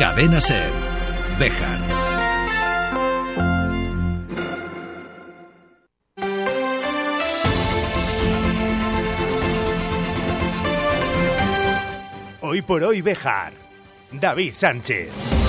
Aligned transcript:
Cadena 0.00 0.40
Ser. 0.40 0.72
Bejar. 1.38 1.78
Hoy 12.40 12.62
por 12.62 12.82
hoy 12.82 13.02
Bejar. 13.02 13.52
David 14.10 14.54
Sánchez. 14.54 15.39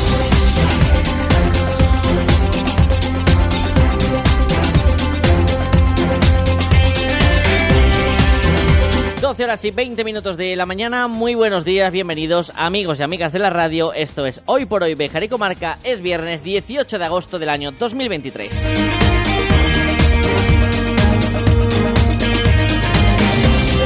12 9.31 9.45
horas 9.45 9.63
y 9.63 9.71
20 9.71 10.03
minutos 10.03 10.35
de 10.35 10.57
la 10.57 10.65
mañana, 10.65 11.07
muy 11.07 11.35
buenos 11.35 11.63
días, 11.63 11.89
bienvenidos 11.93 12.51
amigos 12.57 12.99
y 12.99 13.03
amigas 13.03 13.31
de 13.31 13.39
la 13.39 13.49
radio, 13.49 13.93
esto 13.93 14.25
es 14.25 14.41
Hoy 14.45 14.65
por 14.65 14.83
Hoy 14.83 14.93
Bejar 14.93 15.23
y 15.23 15.29
Comarca, 15.29 15.77
es 15.85 16.01
viernes 16.01 16.43
18 16.43 16.99
de 16.99 17.05
agosto 17.05 17.39
del 17.39 17.47
año 17.47 17.71
2023. 17.71 18.73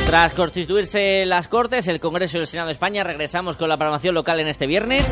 Tras 0.08 0.34
constituirse 0.34 1.28
las 1.28 1.48
Cortes, 1.48 1.88
el 1.90 2.00
Congreso 2.00 2.40
y 2.40 2.42
el 2.42 2.48
Senado 2.48 2.70
de 2.70 2.74
España, 2.74 3.04
regresamos 3.04 3.56
con 3.56 3.70
la 3.70 3.78
programación 3.78 4.16
local 4.16 4.40
en 4.40 4.48
este 4.48 4.66
viernes. 4.66 5.06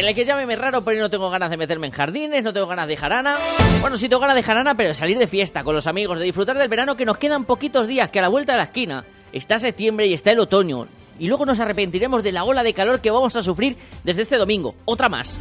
En 0.00 0.06
el 0.06 0.14
que 0.14 0.24
llámeme 0.24 0.56
raro, 0.56 0.82
pero 0.82 1.00
no 1.00 1.10
tengo 1.10 1.30
ganas 1.30 1.50
de 1.50 1.56
meterme 1.56 1.86
en 1.86 1.92
jardines, 1.92 2.42
no 2.42 2.52
tengo 2.52 2.66
ganas 2.66 2.88
de 2.88 2.96
jarana. 2.96 3.36
Bueno, 3.80 3.96
sí 3.96 4.08
tengo 4.08 4.20
ganas 4.20 4.36
de 4.36 4.42
jarana, 4.42 4.74
pero 4.74 4.88
de 4.88 4.94
salir 4.94 5.18
de 5.18 5.26
fiesta 5.26 5.62
con 5.62 5.74
los 5.74 5.86
amigos, 5.86 6.18
de 6.18 6.24
disfrutar 6.24 6.56
del 6.58 6.68
verano 6.68 6.96
que 6.96 7.04
nos 7.04 7.18
quedan 7.18 7.44
poquitos 7.44 7.86
días, 7.86 8.10
que 8.10 8.18
a 8.18 8.22
la 8.22 8.28
vuelta 8.28 8.52
de 8.52 8.58
la 8.58 8.64
esquina 8.64 9.04
está 9.32 9.58
septiembre 9.58 10.06
y 10.06 10.14
está 10.14 10.32
el 10.32 10.40
otoño. 10.40 10.86
Y 11.18 11.28
luego 11.28 11.44
nos 11.44 11.60
arrepentiremos 11.60 12.22
de 12.22 12.32
la 12.32 12.44
ola 12.44 12.62
de 12.62 12.72
calor 12.72 13.00
que 13.00 13.10
vamos 13.10 13.36
a 13.36 13.42
sufrir 13.42 13.76
desde 14.02 14.22
este 14.22 14.36
domingo. 14.36 14.74
Otra 14.86 15.08
más. 15.08 15.38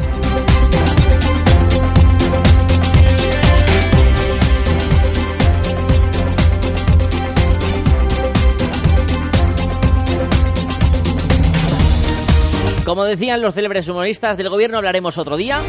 Como 12.90 13.06
decían 13.06 13.40
los 13.40 13.54
célebres 13.54 13.88
humoristas 13.88 14.36
del 14.36 14.50
gobierno, 14.50 14.78
hablaremos 14.78 15.20
otro 15.20 15.38
día, 15.38 15.62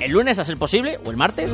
el 0.00 0.10
lunes 0.10 0.40
a 0.40 0.44
ser 0.44 0.56
posible, 0.56 0.98
o 1.04 1.10
el 1.12 1.16
martes. 1.16 1.48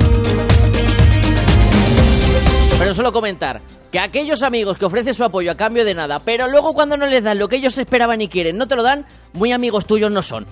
Pero 2.78 2.94
solo 2.94 3.12
comentar 3.12 3.60
que 3.92 3.98
aquellos 3.98 4.42
amigos 4.42 4.78
que 4.78 4.86
ofrecen 4.86 5.12
su 5.12 5.22
apoyo 5.22 5.50
a 5.50 5.56
cambio 5.58 5.84
de 5.84 5.92
nada, 5.92 6.20
pero 6.20 6.48
luego 6.48 6.72
cuando 6.72 6.96
no 6.96 7.04
les 7.04 7.22
dan 7.22 7.38
lo 7.38 7.48
que 7.48 7.56
ellos 7.56 7.76
esperaban 7.76 8.22
y 8.22 8.28
quieren, 8.28 8.56
no 8.56 8.66
te 8.66 8.76
lo 8.76 8.82
dan, 8.82 9.04
muy 9.34 9.52
amigos 9.52 9.84
tuyos 9.84 10.10
no 10.10 10.22
son. 10.22 10.46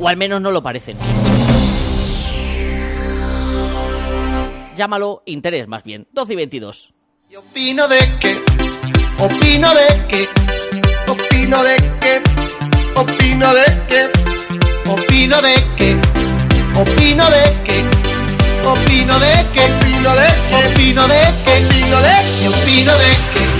O 0.00 0.08
al 0.08 0.16
menos 0.16 0.40
no 0.40 0.50
lo 0.50 0.62
parecen. 0.62 0.96
Llámalo 4.74 5.22
interés 5.26 5.68
más 5.68 5.84
bien. 5.84 6.08
12 6.12 6.32
y 6.32 6.36
22. 6.36 6.94
Y 7.28 7.36
opino 7.36 7.86
de 7.86 7.98
que, 8.18 8.42
opino 9.18 9.74
de 9.74 10.06
que 10.08 10.28
opino 11.52 11.64
de 11.64 11.76
que, 12.00 12.22
opino 12.94 13.52
de 13.52 13.64
que, 13.86 14.10
opino 14.90 15.42
de 15.42 15.54
que, 15.76 16.00
opino 16.74 17.30
de 17.30 17.42
que, 17.64 17.84
opino 18.64 19.18
de 19.18 19.46
que, 19.52 19.66
opino 19.68 20.14
de 20.14 20.32
que, 20.48 20.56
opino 20.56 21.08
de 21.08 21.20
que, 21.44 21.64
opino 21.66 22.00
de 22.00 22.14
que, 22.40 22.48
opino 22.48 22.92
de 22.96 23.16
que. 23.34 23.51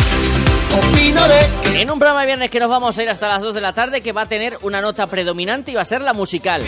En 1.74 1.90
un 1.90 1.98
programa 1.98 2.20
de 2.20 2.26
viernes 2.26 2.50
que 2.50 2.60
nos 2.60 2.68
vamos 2.68 2.96
a 2.96 3.02
ir 3.02 3.10
hasta 3.10 3.28
las 3.28 3.42
2 3.42 3.54
de 3.54 3.60
la 3.60 3.72
tarde 3.72 4.00
que 4.00 4.12
va 4.12 4.22
a 4.22 4.26
tener 4.26 4.58
una 4.62 4.80
nota 4.80 5.06
predominante 5.06 5.72
y 5.72 5.74
va 5.74 5.82
a 5.82 5.84
ser 5.84 6.00
la 6.00 6.12
musical. 6.12 6.62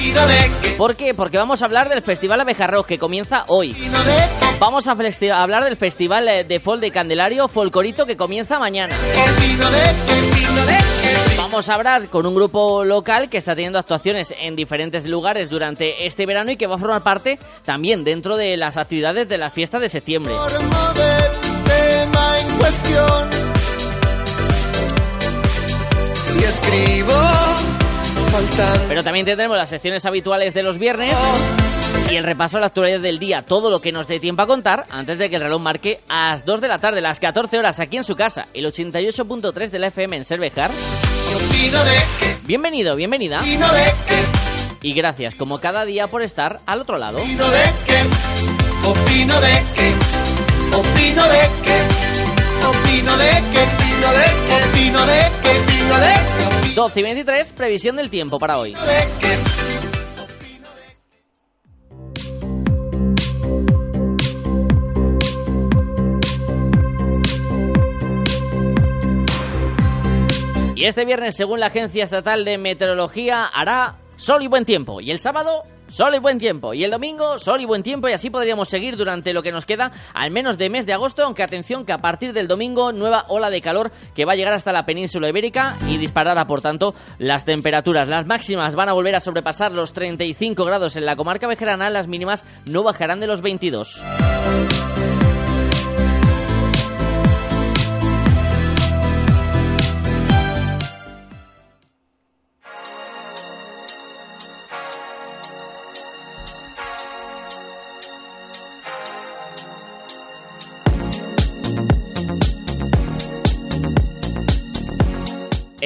¿Por 0.77 0.97
qué? 0.97 1.15
Porque 1.15 1.39
vamos 1.39 1.63
a 1.63 1.67
hablar 1.67 1.89
del 1.89 2.03
Festival 2.03 2.41
Abejarroz 2.41 2.87
que 2.87 2.99
comienza 2.99 3.45
hoy. 3.49 3.77
Vamos 4.59 4.89
a 4.89 4.93
hablar 4.93 5.65
del 5.65 5.77
Festival 5.77 6.29
eh, 6.29 6.45
de 6.45 6.61
Folk 6.61 6.81
de 6.81 6.91
Candelario 6.91 7.49
Folcorito 7.49 8.07
que 8.07 8.17
comienza 8.17 8.59
mañana. 8.59 8.97
Vamos 11.37 11.69
a 11.69 11.75
hablar 11.75 12.09
con 12.09 12.27
un 12.27 12.35
grupo 12.35 12.85
local 12.85 13.31
que 13.31 13.39
está 13.39 13.55
teniendo 13.55 13.79
actuaciones 13.79 14.35
en 14.39 14.57
diferentes 14.57 15.07
lugares 15.07 15.49
durante 15.49 16.07
este 16.07 16.27
verano 16.27 16.51
y 16.51 16.57
que 16.57 16.67
va 16.67 16.75
a 16.75 16.79
formar 16.79 17.03
parte 17.03 17.39
también 17.65 18.03
dentro 18.03 18.37
de 18.37 18.57
las 18.57 18.77
actividades 18.77 19.29
de 19.29 19.39
la 19.39 19.51
fiesta 19.51 19.79
de 19.79 19.89
septiembre. 19.89 20.35
Si 26.35 26.43
escribo, 26.43 27.15
Pero 28.89 29.05
también 29.05 29.25
tendremos 29.25 29.57
las 29.57 29.71
secciones 29.71 30.05
habituales 30.05 30.53
de 30.53 30.65
los 30.65 30.79
viernes 30.79 31.15
y 32.11 32.17
el 32.17 32.25
repaso 32.25 32.57
a 32.57 32.61
la 32.61 32.67
actualidad 32.67 32.99
del 32.99 33.21
día, 33.21 33.43
todo 33.43 33.71
lo 33.71 33.81
que 33.81 33.93
nos 33.93 34.09
dé 34.09 34.19
tiempo 34.19 34.43
a 34.43 34.47
contar 34.49 34.85
antes 34.91 35.17
de 35.19 35.31
que 35.31 35.37
el 35.37 35.43
reloj 35.43 35.63
marque 35.63 36.01
a 36.09 36.31
las 36.31 36.45
2 36.45 36.61
de 36.61 36.67
la 36.67 36.81
tarde, 36.81 37.01
las 37.01 37.21
14 37.21 37.57
horas 37.57 37.79
aquí 37.79 37.99
en 37.99 38.03
su 38.03 38.17
casa, 38.17 38.49
el 38.53 38.67
88.3 38.67 39.71
de 39.71 39.79
la 39.79 39.87
FM 39.87 40.17
en 40.17 40.25
Cervejar. 40.25 40.73
Bienvenido, 42.43 42.97
bienvenida. 42.97 43.41
Y 44.83 44.93
gracias 44.93 45.37
como 45.37 45.61
cada 45.61 45.85
día 45.85 46.09
por 46.09 46.23
estar 46.23 46.59
al 46.67 46.81
otro 46.81 46.99
lado. 46.99 47.19
Opino 47.19 47.49
de 47.49 47.63
que, 47.87 48.89
opino 48.89 49.41
de 49.41 49.63
que, 49.77 49.95
opino 50.75 51.29
de 51.29 51.49
que, 51.63 52.67
opino 52.67 53.17
de 53.19 53.31
que, 53.31 53.63
opino 53.63 54.13
de 54.13 54.25
que, 54.49 54.65
opino 54.65 55.07
de 55.07 55.31
que, 55.43 55.51
opino 55.51 55.99
de 55.99 56.07
que. 56.09 56.14
12 56.85 57.01
y 57.01 57.03
23, 57.03 57.53
previsión 57.55 57.97
del 57.97 58.11
tiempo 58.11 58.39
para 58.39 58.59
hoy. 58.59 58.75
Y 70.75 70.85
este 70.85 71.07
viernes, 71.07 71.35
según 71.35 71.59
la 71.59 71.69
Agencia 71.69 72.05
Estatal 72.05 72.45
de 72.45 72.59
Meteorología, 72.59 73.47
hará 73.47 73.97
sol 74.17 74.43
y 74.43 74.49
buen 74.49 74.67
tiempo. 74.67 75.01
Y 75.01 75.11
el 75.11 75.19
sábado, 75.19 75.63
sol 75.95 76.13
y 76.17 76.19
buen 76.19 76.39
tiempo. 76.39 76.75
Y 76.75 76.83
el 76.83 76.91
domingo, 76.91 77.39
sol 77.39 77.61
y 77.61 77.67
buen 77.67 77.85
tiempo. 77.85 78.09
Y 78.09 78.13
así 78.13 78.29
podríamos 78.29 78.69
seguir 78.69 78.97
durante 78.97 79.33
lo 79.33 79.43
que 79.43 79.53
nos 79.53 79.65
queda, 79.65 79.93
al 80.13 80.33
menos 80.33 80.59
de 80.59 80.69
mes 80.69 80.87
de 80.87 80.93
agosto. 80.93 81.23
Aunque 81.23 81.45
atención 81.45 81.85
que 81.85 81.93
a 81.93 81.99
partir 81.99 82.33
del 82.33 82.49
domingo, 82.49 82.93
nueva 82.93 83.27
ola 83.29 83.49
de 83.49 83.61
calor 83.61 83.93
que 84.13 84.25
va 84.25 84.33
a 84.33 84.37
llegar 84.37 84.55
hasta 84.55 84.73
la 84.73 84.85
península 84.87 85.29
ibérica 85.29 85.77
y 85.87 85.97
disparará, 85.97 86.47
por 86.47 86.61
tanto, 86.61 86.95
las 87.19 87.45
temperaturas. 87.45 88.09
Las 88.09 88.27
máximas 88.27 88.75
van 88.75 88.89
a 88.89 88.93
volver 88.93 89.15
a 89.15 89.21
sobrepasar 89.21 89.71
los 89.71 89.93
35 89.93 90.65
grados 90.65 90.97
en 90.97 91.07
la 91.07 91.15
comarca 91.15 91.47
vejerana. 91.47 91.89
Las 91.91 92.09
mínimas 92.09 92.45
no 92.67 92.83
bajarán 92.83 93.21
de 93.21 93.29
los 93.29 93.41
22. 93.41 94.03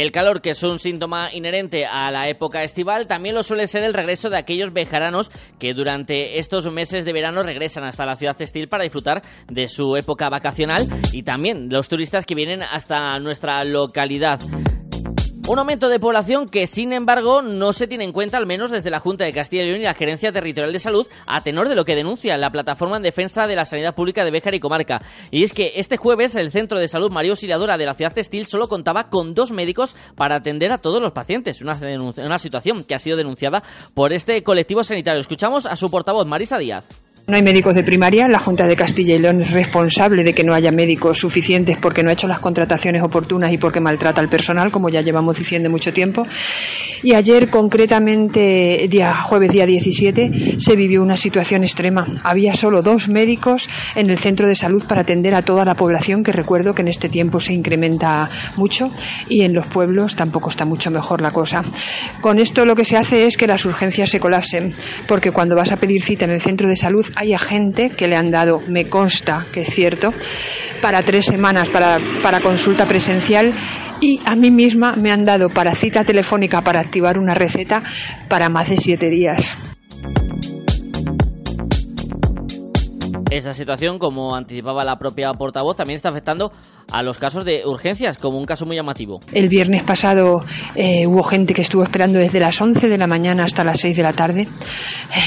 El 0.08 0.12
calor, 0.12 0.41
que 0.41 0.52
es 0.52 0.62
un 0.62 0.78
síntoma 0.78 1.34
inherente 1.34 1.84
a 1.84 2.10
la 2.10 2.30
época 2.30 2.62
estival, 2.62 3.06
también 3.06 3.34
lo 3.34 3.42
suele 3.42 3.66
ser 3.66 3.84
el 3.84 3.92
regreso 3.92 4.30
de 4.30 4.38
aquellos 4.38 4.72
bejaranos 4.72 5.30
que 5.58 5.74
durante 5.74 6.38
estos 6.38 6.72
meses 6.72 7.04
de 7.04 7.12
verano 7.12 7.42
regresan 7.42 7.84
hasta 7.84 8.06
la 8.06 8.16
ciudad 8.16 8.34
textil 8.34 8.69
para 8.69 8.84
disfrutar 8.84 9.20
de 9.50 9.69
su 9.69 9.96
época 9.96 10.31
vacacional 10.31 10.81
y 11.12 11.25
también 11.25 11.69
los 11.69 11.88
turistas 11.88 12.25
que 12.25 12.34
vienen 12.34 12.62
hasta 12.62 13.19
nuestra 13.19 13.62
localidad. 13.64 14.40
Un 15.49 15.59
aumento 15.59 15.89
de 15.89 15.99
población 15.99 16.47
que, 16.47 16.67
sin 16.67 16.93
embargo, 16.93 17.41
no 17.41 17.73
se 17.73 17.87
tiene 17.87 18.05
en 18.05 18.12
cuenta, 18.12 18.37
al 18.37 18.45
menos 18.45 18.71
desde 18.71 18.91
la 18.91 19.00
Junta 19.00 19.25
de 19.25 19.33
Castilla 19.33 19.62
y 19.62 19.67
León 19.69 19.81
y 19.81 19.85
la 19.85 19.95
Gerencia 19.95 20.31
Territorial 20.31 20.75
de 20.75 20.79
Salud, 20.79 21.09
a 21.27 21.41
tenor 21.41 21.71
de 21.71 21.75
lo 21.75 21.87
que 21.87 21.97
denuncia 21.97 22.37
la 22.37 22.50
Plataforma 22.50 22.99
en 22.99 23.03
Defensa 23.03 23.47
de 23.47 23.56
la 23.56 23.65
Sanidad 23.65 23.95
Pública 23.95 24.27
de 24.27 24.31
Béjar 24.31 24.55
y 24.55 24.61
Comarca. 24.61 25.00
Y 25.31 25.45
es 25.45 25.55
que 25.55 25.73
este 25.77 25.97
jueves 25.97 26.37
el 26.37 26.53
Centro 26.53 26.79
de 26.79 26.87
Salud 26.87 27.11
María 27.11 27.31
Auxiliadora 27.31 27.79
de 27.79 27.87
la 27.87 27.95
ciudad 27.95 28.12
textil 28.12 28.45
solo 28.45 28.69
contaba 28.69 29.09
con 29.09 29.33
dos 29.33 29.50
médicos 29.50 29.97
para 30.17 30.37
atender 30.37 30.71
a 30.71 30.77
todos 30.77 31.00
los 31.00 31.12
pacientes. 31.12 31.62
Una, 31.62 31.79
una 32.19 32.39
situación 32.39 32.85
que 32.85 32.95
ha 32.95 32.99
sido 32.99 33.17
denunciada 33.17 33.62
por 33.95 34.12
este 34.12 34.43
colectivo 34.43 34.83
sanitario. 34.83 35.19
Escuchamos 35.19 35.65
a 35.65 35.77
su 35.77 35.91
portavoz, 35.91 36.27
Marisa 36.27 36.59
Díaz. 36.59 37.07
No 37.28 37.36
hay 37.36 37.42
médicos 37.42 37.75
de 37.75 37.84
primaria. 37.84 38.26
La 38.26 38.38
Junta 38.38 38.66
de 38.66 38.75
Castilla 38.75 39.14
y 39.14 39.19
León 39.19 39.42
es 39.42 39.50
responsable 39.50 40.25
de 40.25 40.32
que 40.32 40.44
no 40.44 40.54
haya 40.54 40.72
médicos 40.72 41.19
suficientes 41.19 41.76
porque 41.76 42.02
no 42.02 42.08
ha 42.08 42.14
hecho 42.14 42.26
las 42.26 42.38
contrataciones 42.38 43.02
oportunas 43.02 43.52
y 43.52 43.58
porque 43.58 43.80
maltrata 43.80 44.22
al 44.22 44.30
personal, 44.30 44.70
como 44.72 44.88
ya 44.88 45.02
llevamos 45.02 45.36
diciendo 45.36 45.69
mucho 45.69 45.92
tiempo. 45.92 46.26
Y 47.02 47.12
ayer, 47.12 47.50
concretamente, 47.50 48.86
día 48.88 49.14
jueves 49.20 49.52
día 49.52 49.66
17, 49.66 50.58
se 50.58 50.75
vivió 50.75 51.02
una 51.02 51.19
situación 51.19 51.64
extrema. 51.64 52.06
Había 52.25 52.54
solo 52.54 52.80
dos 52.80 53.10
médicos 53.10 53.69
en 53.94 54.08
el 54.08 54.19
centro 54.19 54.48
de 54.48 54.54
salud 54.54 54.82
para 54.88 55.02
atender 55.02 55.34
a 55.34 55.42
toda 55.42 55.66
la 55.66 55.75
población, 55.75 56.25
que 56.25 56.32
recuerdo 56.32 56.75
que 56.75 56.80
en 56.80 56.88
este 56.88 57.10
tiempo 57.10 57.40
se 57.40 57.52
incrementa 57.52 58.30
mucho 58.56 58.90
y 59.28 59.42
en 59.42 59.52
los 59.52 59.66
pueblos 59.66 60.16
tampoco 60.16 60.48
está 60.48 60.64
mucho 60.64 60.90
mejor 60.90 61.20
la 61.20 61.30
cosa. 61.30 61.62
Con 62.22 62.38
esto 62.38 62.64
lo 62.64 62.75
que 62.75 62.86
se 62.86 62.96
hace 62.96 63.26
es 63.26 63.36
que 63.36 63.46
las 63.46 63.66
urgencias 63.66 64.08
se 64.08 64.19
colapsen, 64.19 64.75
porque 65.06 65.30
cuando 65.30 65.56
vas 65.56 65.70
a 65.70 65.76
pedir 65.76 66.02
cita 66.02 66.25
en 66.25 66.30
el 66.30 66.40
centro 66.40 66.66
de 66.66 66.76
salud 66.76 67.04
hay 67.19 67.37
gente 67.37 67.91
que 67.91 68.06
le 68.06 68.15
han 68.15 68.31
dado, 68.31 68.62
me 68.69 68.88
consta 68.88 69.44
que 69.53 69.62
es 69.62 69.75
cierto, 69.75 70.15
para 70.81 71.03
tres 71.03 71.25
semanas 71.25 71.69
para, 71.69 71.99
para 72.23 72.38
consulta 72.38 72.87
presencial 72.87 73.53
y 74.00 74.20
a 74.25 74.37
mí 74.37 74.53
misma 74.53 74.94
me 74.94 75.11
han 75.11 75.25
dado 75.25 75.49
para 75.49 75.75
cita 75.75 76.05
telefónica 76.05 76.62
para 76.62 76.79
activar 76.79 77.19
una 77.19 77.35
receta 77.35 77.82
para 78.29 78.49
más 78.49 78.69
de 78.69 78.76
siete 78.76 79.11
días. 79.11 79.56
Esta 83.30 83.52
situación, 83.52 83.98
como 83.98 84.34
anticipaba 84.34 84.82
la 84.84 84.98
propia 84.98 85.30
portavoz, 85.32 85.76
también 85.76 85.96
está 85.96 86.08
afectando 86.08 86.50
a 86.90 87.02
los 87.02 87.19
casos 87.19 87.44
de 87.44 87.62
urgencias, 87.66 88.16
como 88.16 88.38
un 88.38 88.46
caso 88.46 88.64
muy 88.64 88.75
llamativo. 88.75 89.20
El 89.32 89.50
viernes 89.50 89.82
pasado 89.82 90.40
eh, 90.75 91.06
hubo 91.06 91.22
gente 91.22 91.52
que 91.52 91.60
estuvo 91.60 91.82
esperando 91.82 92.19
desde 92.19 92.40
las 92.40 92.58
11 92.58 92.88
de 92.88 92.96
la 92.96 93.06
mañana 93.06 93.44
hasta 93.44 93.64
las 93.64 93.80
6 93.80 93.96
de 93.98 94.02
la 94.02 94.14
tarde. 94.14 94.48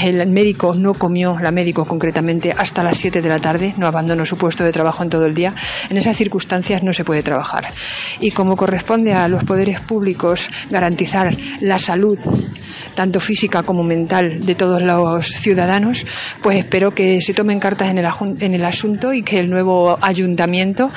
El 0.02 0.28
médico 0.30 0.74
no 0.74 0.94
comió, 0.94 1.38
la 1.38 1.52
médico 1.52 1.84
concretamente, 1.84 2.52
hasta 2.52 2.82
las 2.82 2.96
7 2.98 3.22
de 3.22 3.28
la 3.28 3.38
tarde, 3.38 3.74
no 3.78 3.86
abandonó 3.86 4.26
su 4.26 4.36
puesto 4.36 4.64
de 4.64 4.72
trabajo 4.72 5.04
en 5.04 5.08
todo 5.08 5.24
el 5.24 5.34
día. 5.34 5.54
En 5.88 5.96
esas 5.96 6.16
circunstancias 6.16 6.82
no 6.82 6.92
se 6.92 7.04
puede 7.04 7.22
trabajar. 7.22 7.72
Y 8.18 8.32
como 8.32 8.56
corresponde 8.56 9.12
a 9.12 9.28
los 9.28 9.44
poderes 9.44 9.80
públicos 9.80 10.50
garantizar 10.70 11.32
la 11.60 11.78
salud, 11.78 12.18
tanto 12.94 13.20
física 13.20 13.62
como 13.62 13.82
mental, 13.82 14.40
de 14.40 14.54
todos 14.54 14.82
los 14.82 15.26
ciudadanos, 15.26 16.04
pues 16.42 16.58
espero 16.58 16.94
que 16.94 17.20
se 17.20 17.34
tomen 17.34 17.60
cartas 17.60 17.90
en 17.90 17.98
el, 17.98 18.06
en 18.40 18.54
el 18.54 18.64
asunto 18.64 19.12
y 19.12 19.22
que 19.22 19.38
el 19.38 19.50
nuevo 19.50 19.98
ayuntamiento 20.00 20.90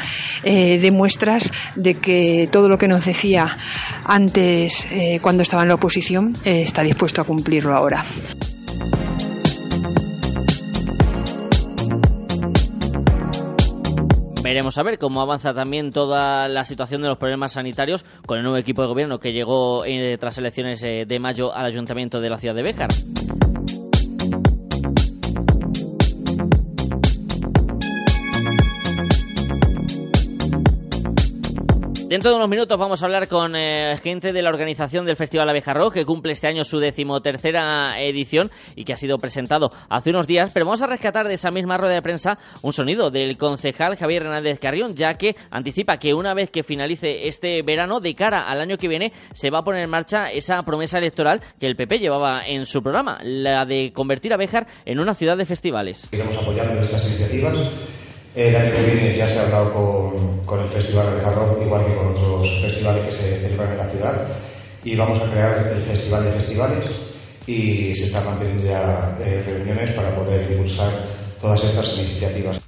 eh, 0.43 0.79
dé 0.79 0.91
muestras 0.91 1.51
de 1.75 1.95
que 1.95 2.49
todo 2.51 2.69
lo 2.69 2.77
que 2.77 2.87
nos 2.87 3.05
decía 3.05 3.57
antes, 4.05 4.87
eh, 4.91 5.19
cuando 5.21 5.43
estaba 5.43 5.63
en 5.63 5.69
la 5.69 5.75
oposición, 5.75 6.33
eh, 6.43 6.61
está 6.61 6.83
dispuesto 6.83 7.21
a 7.21 7.25
cumplirlo 7.25 7.75
ahora. 7.75 8.05
Veremos 14.45 14.77
a 14.77 14.83
ver 14.83 14.99
cómo 14.99 15.21
avanza 15.21 15.55
también 15.55 15.89
toda 15.89 16.47
la 16.47 16.63
situación 16.65 17.01
de 17.01 17.07
los 17.07 17.17
problemas 17.17 17.53
sanitarios 17.53 18.05
con 18.27 18.37
el 18.37 18.43
nuevo 18.43 18.59
equipo 18.59 18.83
de 18.83 18.87
gobierno 18.87 19.17
que 19.17 19.33
llegó 19.33 19.83
eh, 19.85 20.19
tras 20.19 20.37
elecciones 20.37 20.83
eh, 20.83 21.05
de 21.07 21.19
mayo 21.19 21.51
al 21.51 21.65
ayuntamiento 21.65 22.21
de 22.21 22.29
la 22.29 22.37
ciudad 22.37 22.53
de 22.53 22.61
Béjar. 22.61 22.89
Dentro 32.15 32.31
de 32.31 32.37
unos 32.37 32.49
minutos 32.49 32.79
vamos 32.79 33.03
a 33.03 33.07
hablar 33.07 33.27
con 33.27 33.57
eh, 33.57 33.97
gente 34.01 34.31
de 34.31 34.41
la 34.41 34.47
organización 34.47 35.05
del 35.05 35.17
Festival 35.17 35.49
Abeja 35.49 35.73
Rock, 35.73 35.95
que 35.95 36.05
cumple 36.05 36.31
este 36.31 36.47
año 36.47 36.63
su 36.63 36.79
decimotercera 36.79 37.99
edición 37.99 38.49
y 38.73 38.85
que 38.85 38.93
ha 38.93 38.95
sido 38.95 39.17
presentado 39.17 39.69
hace 39.89 40.11
unos 40.11 40.25
días. 40.25 40.51
Pero 40.53 40.65
vamos 40.65 40.81
a 40.81 40.87
rescatar 40.87 41.27
de 41.27 41.33
esa 41.33 41.51
misma 41.51 41.77
rueda 41.77 41.95
de 41.95 42.01
prensa 42.01 42.39
un 42.61 42.71
sonido 42.71 43.11
del 43.11 43.37
concejal 43.37 43.97
Javier 43.97 44.21
Hernández 44.21 44.59
Carrión, 44.59 44.95
ya 44.95 45.15
que 45.15 45.35
anticipa 45.51 45.97
que 45.97 46.13
una 46.13 46.33
vez 46.33 46.51
que 46.51 46.63
finalice 46.63 47.27
este 47.27 47.61
verano, 47.63 47.99
de 47.99 48.15
cara 48.15 48.47
al 48.47 48.61
año 48.61 48.77
que 48.77 48.87
viene, 48.87 49.11
se 49.33 49.49
va 49.49 49.59
a 49.59 49.63
poner 49.63 49.83
en 49.83 49.89
marcha 49.89 50.27
esa 50.27 50.59
promesa 50.61 50.99
electoral 50.99 51.41
que 51.59 51.67
el 51.67 51.75
PP 51.75 51.99
llevaba 51.99 52.47
en 52.47 52.65
su 52.65 52.81
programa, 52.81 53.17
la 53.23 53.65
de 53.65 53.91
convertir 53.91 54.31
a 54.33 54.37
en 54.85 54.99
una 55.01 55.15
ciudad 55.15 55.35
de 55.35 55.45
festivales. 55.45 56.07
Seguiremos 56.09 56.37
apoyando 56.37 56.79
estas 56.79 57.09
iniciativas 57.09 57.57
el 58.35 58.55
año 58.55 58.75
que 58.75 58.83
viene 58.83 59.15
ya 59.15 59.29
se 59.29 59.39
ha 59.39 59.43
hablado 59.43 59.73
con, 59.73 60.39
con 60.45 60.59
el 60.59 60.67
Festival 60.67 61.17
de 61.17 61.21
Rock, 61.21 61.61
igual 61.63 61.85
que 61.85 61.95
con 61.95 62.07
otros 62.07 62.61
festivales 62.61 63.05
que 63.05 63.11
se 63.11 63.39
celebran 63.39 63.71
en 63.71 63.77
la 63.77 63.89
ciudad. 63.89 64.27
Y 64.83 64.95
vamos 64.95 65.19
a 65.21 65.31
crear 65.31 65.67
el 65.67 65.81
Festival 65.83 66.25
de 66.25 66.31
Festivales 66.33 66.85
y 67.47 67.95
se 67.95 68.05
están 68.05 68.25
manteniendo 68.25 68.65
ya 68.65 69.17
eh, 69.21 69.43
reuniones 69.45 69.91
para 69.91 70.13
poder 70.15 70.51
impulsar 70.51 70.91
todas 71.39 71.63
estas 71.63 71.97
iniciativas. 71.97 72.59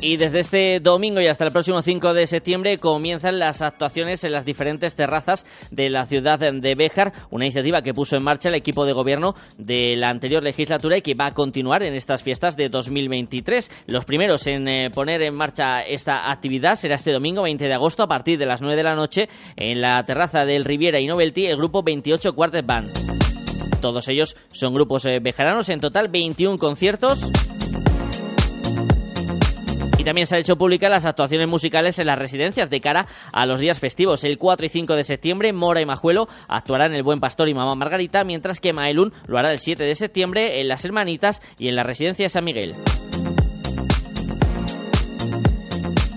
Y 0.00 0.18
desde 0.18 0.40
este 0.40 0.80
domingo 0.80 1.20
y 1.20 1.26
hasta 1.26 1.44
el 1.44 1.50
próximo 1.50 1.80
5 1.80 2.12
de 2.12 2.26
septiembre 2.26 2.76
comienzan 2.76 3.38
las 3.38 3.62
actuaciones 3.62 4.22
en 4.24 4.32
las 4.32 4.44
diferentes 4.44 4.94
terrazas 4.94 5.46
de 5.70 5.88
la 5.88 6.04
ciudad 6.04 6.38
de 6.38 6.74
Béjar, 6.74 7.12
una 7.30 7.46
iniciativa 7.46 7.80
que 7.80 7.94
puso 7.94 8.14
en 8.16 8.22
marcha 8.22 8.50
el 8.50 8.54
equipo 8.54 8.84
de 8.84 8.92
gobierno 8.92 9.34
de 9.56 9.96
la 9.96 10.10
anterior 10.10 10.42
legislatura 10.42 10.98
y 10.98 11.02
que 11.02 11.14
va 11.14 11.26
a 11.26 11.34
continuar 11.34 11.82
en 11.82 11.94
estas 11.94 12.22
fiestas 12.22 12.56
de 12.56 12.68
2023. 12.68 13.84
Los 13.86 14.04
primeros 14.04 14.46
en 14.46 14.68
eh, 14.68 14.90
poner 14.94 15.22
en 15.22 15.34
marcha 15.34 15.80
esta 15.80 16.30
actividad 16.30 16.74
será 16.74 16.96
este 16.96 17.12
domingo 17.12 17.42
20 17.42 17.66
de 17.66 17.74
agosto 17.74 18.02
a 18.02 18.08
partir 18.08 18.38
de 18.38 18.46
las 18.46 18.60
9 18.60 18.76
de 18.76 18.82
la 18.82 18.94
noche 18.94 19.28
en 19.56 19.80
la 19.80 20.04
terraza 20.04 20.44
del 20.44 20.64
Riviera 20.64 21.00
y 21.00 21.06
Novelty 21.06 21.46
el 21.46 21.56
grupo 21.56 21.82
28 21.82 22.34
Quartet 22.34 22.66
Band. 22.66 22.90
Todos 23.80 24.08
ellos 24.08 24.36
son 24.52 24.74
grupos 24.74 25.04
eh, 25.06 25.18
bejaranos, 25.20 25.68
en 25.68 25.80
total 25.80 26.08
21 26.10 26.58
conciertos 26.58 27.53
también 30.04 30.26
se 30.26 30.36
ha 30.36 30.38
hecho 30.38 30.56
pública 30.56 30.88
las 30.88 31.06
actuaciones 31.06 31.48
musicales 31.48 31.98
en 31.98 32.06
las 32.06 32.18
residencias 32.18 32.70
de 32.70 32.80
cara 32.80 33.06
a 33.32 33.46
los 33.46 33.58
días 33.58 33.80
festivos. 33.80 34.24
El 34.24 34.38
4 34.38 34.66
y 34.66 34.68
5 34.68 34.94
de 34.94 35.04
septiembre, 35.04 35.52
Mora 35.52 35.80
y 35.80 35.86
Majuelo 35.86 36.28
actuarán 36.48 36.92
en 36.92 36.98
El 36.98 37.02
Buen 37.02 37.20
Pastor 37.20 37.48
y 37.48 37.54
Mamá 37.54 37.74
Margarita, 37.74 38.24
mientras 38.24 38.60
que 38.60 38.72
Maelun 38.72 39.12
lo 39.26 39.38
hará 39.38 39.52
el 39.52 39.58
7 39.58 39.84
de 39.84 39.94
septiembre 39.94 40.60
en 40.60 40.68
Las 40.68 40.84
Hermanitas 40.84 41.42
y 41.58 41.68
en 41.68 41.76
la 41.76 41.82
residencia 41.82 42.26
de 42.26 42.30
San 42.30 42.44
Miguel. 42.44 42.74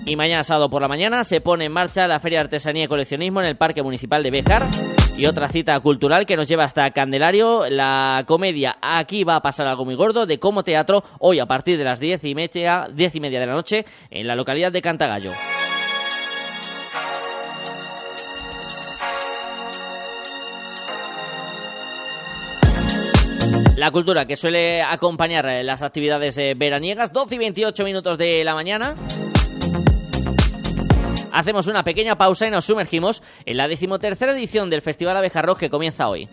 Y 0.06 0.16
mañana 0.16 0.42
sábado 0.42 0.70
por 0.70 0.80
la 0.80 0.88
mañana 0.88 1.22
se 1.22 1.40
pone 1.40 1.66
en 1.66 1.72
marcha 1.72 2.06
la 2.06 2.18
Feria 2.18 2.38
de 2.38 2.44
Artesanía 2.44 2.84
y 2.84 2.88
Coleccionismo 2.88 3.40
en 3.40 3.46
el 3.46 3.56
Parque 3.56 3.82
Municipal 3.82 4.22
de 4.22 4.30
Béjar. 4.30 4.97
Y 5.18 5.26
otra 5.26 5.48
cita 5.48 5.80
cultural 5.80 6.26
que 6.26 6.36
nos 6.36 6.46
lleva 6.48 6.62
hasta 6.62 6.92
Candelario, 6.92 7.68
la 7.68 8.22
comedia 8.24 8.78
Aquí 8.80 9.24
va 9.24 9.34
a 9.34 9.42
pasar 9.42 9.66
algo 9.66 9.84
muy 9.84 9.96
gordo 9.96 10.26
de 10.26 10.38
Como 10.38 10.62
Teatro, 10.62 11.02
hoy 11.18 11.40
a 11.40 11.46
partir 11.46 11.76
de 11.76 11.82
las 11.82 11.98
diez 11.98 12.22
y 12.22 12.36
media, 12.36 12.86
diez 12.94 13.16
y 13.16 13.20
media 13.20 13.40
de 13.40 13.46
la 13.46 13.52
noche 13.54 13.84
en 14.10 14.28
la 14.28 14.36
localidad 14.36 14.70
de 14.70 14.80
Cantagallo. 14.80 15.32
La 23.76 23.90
cultura 23.90 24.24
que 24.24 24.36
suele 24.36 24.82
acompañar 24.82 25.64
las 25.64 25.82
actividades 25.82 26.38
eh, 26.38 26.54
veraniegas, 26.56 27.12
12 27.12 27.34
y 27.34 27.38
28 27.38 27.84
minutos 27.84 28.18
de 28.18 28.44
la 28.44 28.54
mañana. 28.54 28.94
Hacemos 31.32 31.66
una 31.66 31.84
pequeña 31.84 32.16
pausa 32.16 32.46
y 32.46 32.50
nos 32.50 32.64
sumergimos 32.64 33.22
en 33.44 33.56
la 33.56 33.68
decimotercera 33.68 34.32
edición 34.32 34.70
del 34.70 34.82
Festival 34.82 35.16
Abeja 35.16 35.42
Rock 35.42 35.58
que 35.60 35.70
comienza 35.70 36.08
hoy. 36.08 36.28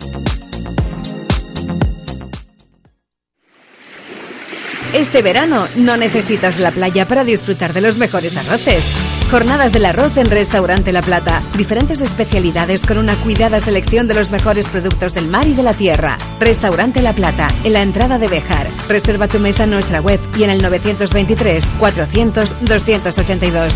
Este 4.96 5.22
verano 5.22 5.68
no 5.75 5.98
necesitas 5.98 6.58
la 6.62 6.72
playa 6.72 7.06
para 7.06 7.25
disfrutar 7.25 7.74
de 7.74 7.82
los 7.82 7.98
mejores 7.98 8.38
arroces. 8.38 8.88
Jornadas 9.30 9.74
del 9.74 9.84
arroz 9.84 10.16
en 10.16 10.28
Restaurante 10.30 10.94
La 10.94 11.02
Plata. 11.02 11.42
Diferentes 11.58 12.00
especialidades 12.00 12.82
con 12.82 12.98
una 12.98 13.22
cuidada 13.22 13.60
selección 13.60 14.08
de 14.08 14.14
los 14.14 14.32
mejores 14.32 14.70
productos 14.70 15.14
del 15.14 15.28
mar 15.28 15.46
y 15.48 15.54
de 15.54 15.64
la 15.64 15.74
tierra. 15.74 16.18
Restaurante 16.40 17.02
La 17.02 17.14
Plata, 17.14 17.50
en 17.66 17.74
la 17.74 17.82
entrada 17.82 18.18
de 18.18 18.30
Bejar. 18.30 18.68
Reserva 18.88 19.28
tu 19.28 19.40
mesa 19.40 19.66
en 19.66 19.72
nuestra 19.72 20.00
web 20.00 20.22
y 20.38 20.44
en 20.44 20.52
el 20.52 20.62
923 20.62 21.66
400 21.78 22.54
282. 22.62 23.75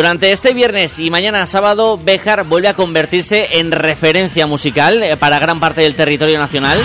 Durante 0.00 0.32
este 0.32 0.54
viernes 0.54 0.98
y 0.98 1.10
mañana 1.10 1.44
sábado, 1.44 1.98
Béjar 2.02 2.44
vuelve 2.44 2.68
a 2.68 2.74
convertirse 2.74 3.58
en 3.58 3.70
referencia 3.70 4.46
musical 4.46 5.02
eh, 5.02 5.18
para 5.18 5.38
gran 5.38 5.60
parte 5.60 5.82
del 5.82 5.94
territorio 5.94 6.38
nacional. 6.38 6.78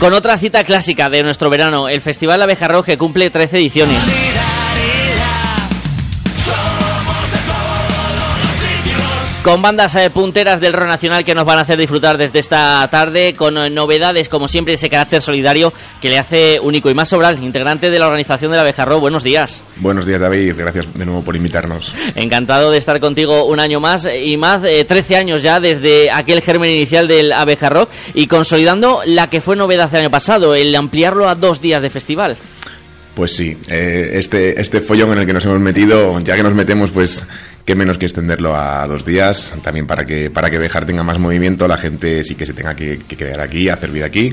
Con 0.00 0.14
otra 0.14 0.38
cita 0.38 0.64
clásica 0.64 1.10
de 1.10 1.22
nuestro 1.22 1.50
verano, 1.50 1.90
el 1.90 2.00
Festival 2.00 2.40
Abeja 2.40 2.66
Rock 2.66 2.86
que 2.86 2.96
cumple 2.96 3.28
13 3.28 3.58
ediciones. 3.58 4.02
Con 9.48 9.62
bandas 9.62 9.94
eh, 9.96 10.10
punteras 10.10 10.60
del 10.60 10.74
rock 10.74 10.88
nacional 10.88 11.24
que 11.24 11.34
nos 11.34 11.46
van 11.46 11.58
a 11.58 11.62
hacer 11.62 11.78
disfrutar 11.78 12.18
desde 12.18 12.38
esta 12.38 12.86
tarde, 12.90 13.32
con 13.32 13.56
eh, 13.56 13.70
novedades, 13.70 14.28
como 14.28 14.46
siempre, 14.46 14.74
ese 14.74 14.90
carácter 14.90 15.22
solidario 15.22 15.72
que 16.02 16.10
le 16.10 16.18
hace 16.18 16.60
único. 16.62 16.90
Y 16.90 16.94
más 16.94 17.08
Sobral, 17.08 17.42
integrante 17.42 17.88
de 17.88 17.98
la 17.98 18.08
organización 18.08 18.50
de 18.50 18.58
la 18.58 18.62
Bejarro, 18.62 19.00
buenos 19.00 19.22
días. 19.24 19.64
Buenos 19.76 20.04
días, 20.04 20.20
David, 20.20 20.52
gracias 20.54 20.92
de 20.92 21.06
nuevo 21.06 21.22
por 21.22 21.34
invitarnos. 21.34 21.94
Encantado 22.14 22.70
de 22.70 22.76
estar 22.76 23.00
contigo 23.00 23.46
un 23.46 23.58
año 23.58 23.80
más 23.80 24.06
y 24.22 24.36
más, 24.36 24.60
13 24.60 25.14
eh, 25.14 25.16
años 25.16 25.42
ya 25.42 25.60
desde 25.60 26.10
aquel 26.12 26.42
germen 26.42 26.70
inicial 26.70 27.08
del 27.08 27.32
Abejarro 27.32 27.88
y 28.12 28.26
consolidando 28.26 29.00
la 29.06 29.30
que 29.30 29.40
fue 29.40 29.56
novedad 29.56 29.88
el 29.94 30.00
año 30.00 30.10
pasado, 30.10 30.54
el 30.54 30.76
ampliarlo 30.76 31.26
a 31.26 31.34
dos 31.34 31.62
días 31.62 31.80
de 31.80 31.88
festival. 31.88 32.36
Pues 33.14 33.34
sí, 33.34 33.56
este, 33.66 34.60
este 34.60 34.80
follón 34.80 35.10
en 35.12 35.18
el 35.18 35.26
que 35.26 35.32
nos 35.32 35.44
hemos 35.44 35.58
metido, 35.58 36.20
ya 36.20 36.36
que 36.36 36.42
nos 36.44 36.54
metemos, 36.54 36.90
pues 36.90 37.24
qué 37.68 37.74
menos 37.74 37.98
que 37.98 38.06
extenderlo 38.06 38.56
a 38.56 38.86
dos 38.86 39.04
días, 39.04 39.52
también 39.62 39.86
para 39.86 40.06
que, 40.06 40.30
para 40.30 40.48
que 40.48 40.56
Bejar 40.56 40.86
tenga 40.86 41.02
más 41.02 41.18
movimiento, 41.18 41.68
la 41.68 41.76
gente 41.76 42.24
sí 42.24 42.34
que 42.34 42.46
se 42.46 42.54
tenga 42.54 42.74
que, 42.74 42.96
quedar 42.96 43.42
aquí, 43.42 43.68
hacer 43.68 43.90
vida 43.90 44.06
aquí, 44.06 44.30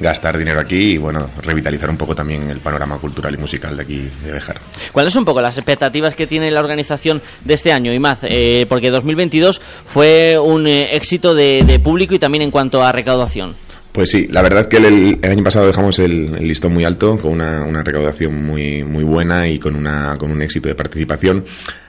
gastar 0.00 0.36
dinero 0.36 0.58
aquí 0.58 0.94
y 0.94 0.98
bueno, 0.98 1.30
revitalizar 1.42 1.88
un 1.88 1.96
poco 1.96 2.16
también 2.16 2.50
el 2.50 2.58
panorama 2.58 2.98
cultural 2.98 3.32
y 3.34 3.36
musical 3.36 3.76
de 3.76 3.82
aquí 3.84 4.08
de 4.24 4.32
Bejar. 4.32 4.60
¿Cuáles 4.90 5.12
son 5.12 5.20
un 5.20 5.26
poco 5.26 5.40
las 5.40 5.56
expectativas 5.58 6.16
que 6.16 6.26
tiene 6.26 6.50
la 6.50 6.58
organización 6.58 7.22
de 7.44 7.54
este 7.54 7.72
año, 7.72 7.92
y 7.92 8.00
más 8.00 8.18
Eh, 8.24 8.66
porque 8.68 8.90
2022 8.90 9.60
fue 9.60 10.36
un 10.36 10.66
eh, 10.66 10.96
éxito 10.96 11.36
de, 11.36 11.62
de 11.64 11.78
público 11.78 12.16
y 12.16 12.18
también 12.18 12.42
en 12.42 12.50
cuanto 12.50 12.82
a 12.82 12.90
recaudación. 12.90 13.54
Pues 13.92 14.10
sí, 14.10 14.26
la 14.30 14.40
verdad 14.40 14.66
que 14.68 14.78
el, 14.78 15.20
año 15.22 15.44
pasado 15.44 15.66
dejamos 15.66 15.98
el, 15.98 16.32
listón 16.48 16.72
muy 16.72 16.82
alto, 16.82 17.18
con 17.18 17.30
una, 17.30 17.62
una, 17.64 17.82
recaudación 17.82 18.42
muy, 18.42 18.82
muy 18.82 19.04
buena 19.04 19.46
y 19.46 19.58
con, 19.58 19.76
una, 19.76 20.16
con 20.16 20.30
un 20.30 20.40
éxito 20.40 20.70
de 20.70 20.74
participación 20.74 21.44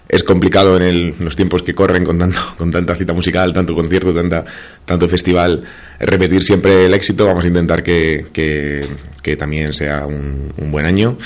es 0.07 0.23
complicado 0.23 0.79
en, 0.79 1.15
los 1.19 1.35
tiempos 1.35 1.63
que 1.63 1.73
corren 1.73 2.03
con, 2.03 2.17
tanto, 2.17 2.39
con 2.57 2.71
tanta 2.71 2.95
cita 2.95 3.13
musical, 3.13 3.53
tanto 3.53 3.73
concierto, 3.73 4.13
tanta, 4.13 4.43
tanto 4.85 5.07
festival, 5.07 5.63
repetir 5.99 6.43
siempre 6.43 6.85
el 6.85 6.93
éxito. 6.93 7.25
Vamos 7.25 7.45
a 7.45 7.47
intentar 7.47 7.81
que, 7.81 8.27
que, 8.31 9.35
también 9.35 9.73
sea 9.73 10.05
un, 10.05 10.53
buen 10.71 10.85
año. 10.85 11.17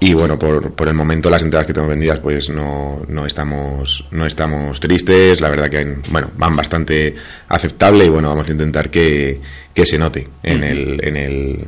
Y 0.00 0.12
bueno, 0.12 0.38
por, 0.38 0.74
por, 0.74 0.88
el 0.88 0.94
momento 0.94 1.30
las 1.30 1.42
entradas 1.42 1.66
que 1.66 1.72
tenemos 1.72 1.94
vendidas 1.94 2.20
pues 2.20 2.50
no, 2.50 3.02
no, 3.08 3.24
estamos, 3.24 4.04
no 4.10 4.26
estamos 4.26 4.80
tristes, 4.80 5.40
la 5.40 5.48
verdad 5.48 5.70
que 5.70 5.96
bueno, 6.10 6.30
van 6.36 6.56
bastante 6.56 7.14
aceptable 7.48 8.04
y 8.04 8.08
bueno, 8.08 8.28
vamos 8.28 8.48
a 8.48 8.52
intentar 8.52 8.90
que, 8.90 9.40
que 9.72 9.86
se 9.86 9.96
note 9.96 10.28
en, 10.42 10.64
el, 10.64 11.00
en, 11.02 11.16
el, 11.16 11.64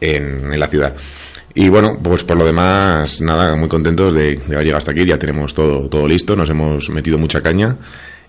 en 0.00 0.60
la 0.60 0.66
ciudad. 0.66 0.96
Y 1.54 1.68
bueno, 1.68 1.98
pues 2.02 2.24
por 2.24 2.36
lo 2.36 2.44
demás, 2.44 3.20
nada, 3.20 3.54
muy 3.56 3.68
contentos 3.68 4.14
de, 4.14 4.36
de, 4.36 4.54
haber 4.54 4.64
llegado 4.64 4.78
hasta 4.78 4.92
aquí. 4.92 5.04
Ya 5.04 5.18
tenemos 5.18 5.54
todo, 5.54 5.88
todo 5.88 6.08
listo, 6.08 6.34
nos 6.34 6.48
hemos 6.48 6.88
metido 6.88 7.18
mucha 7.18 7.42
caña 7.42 7.76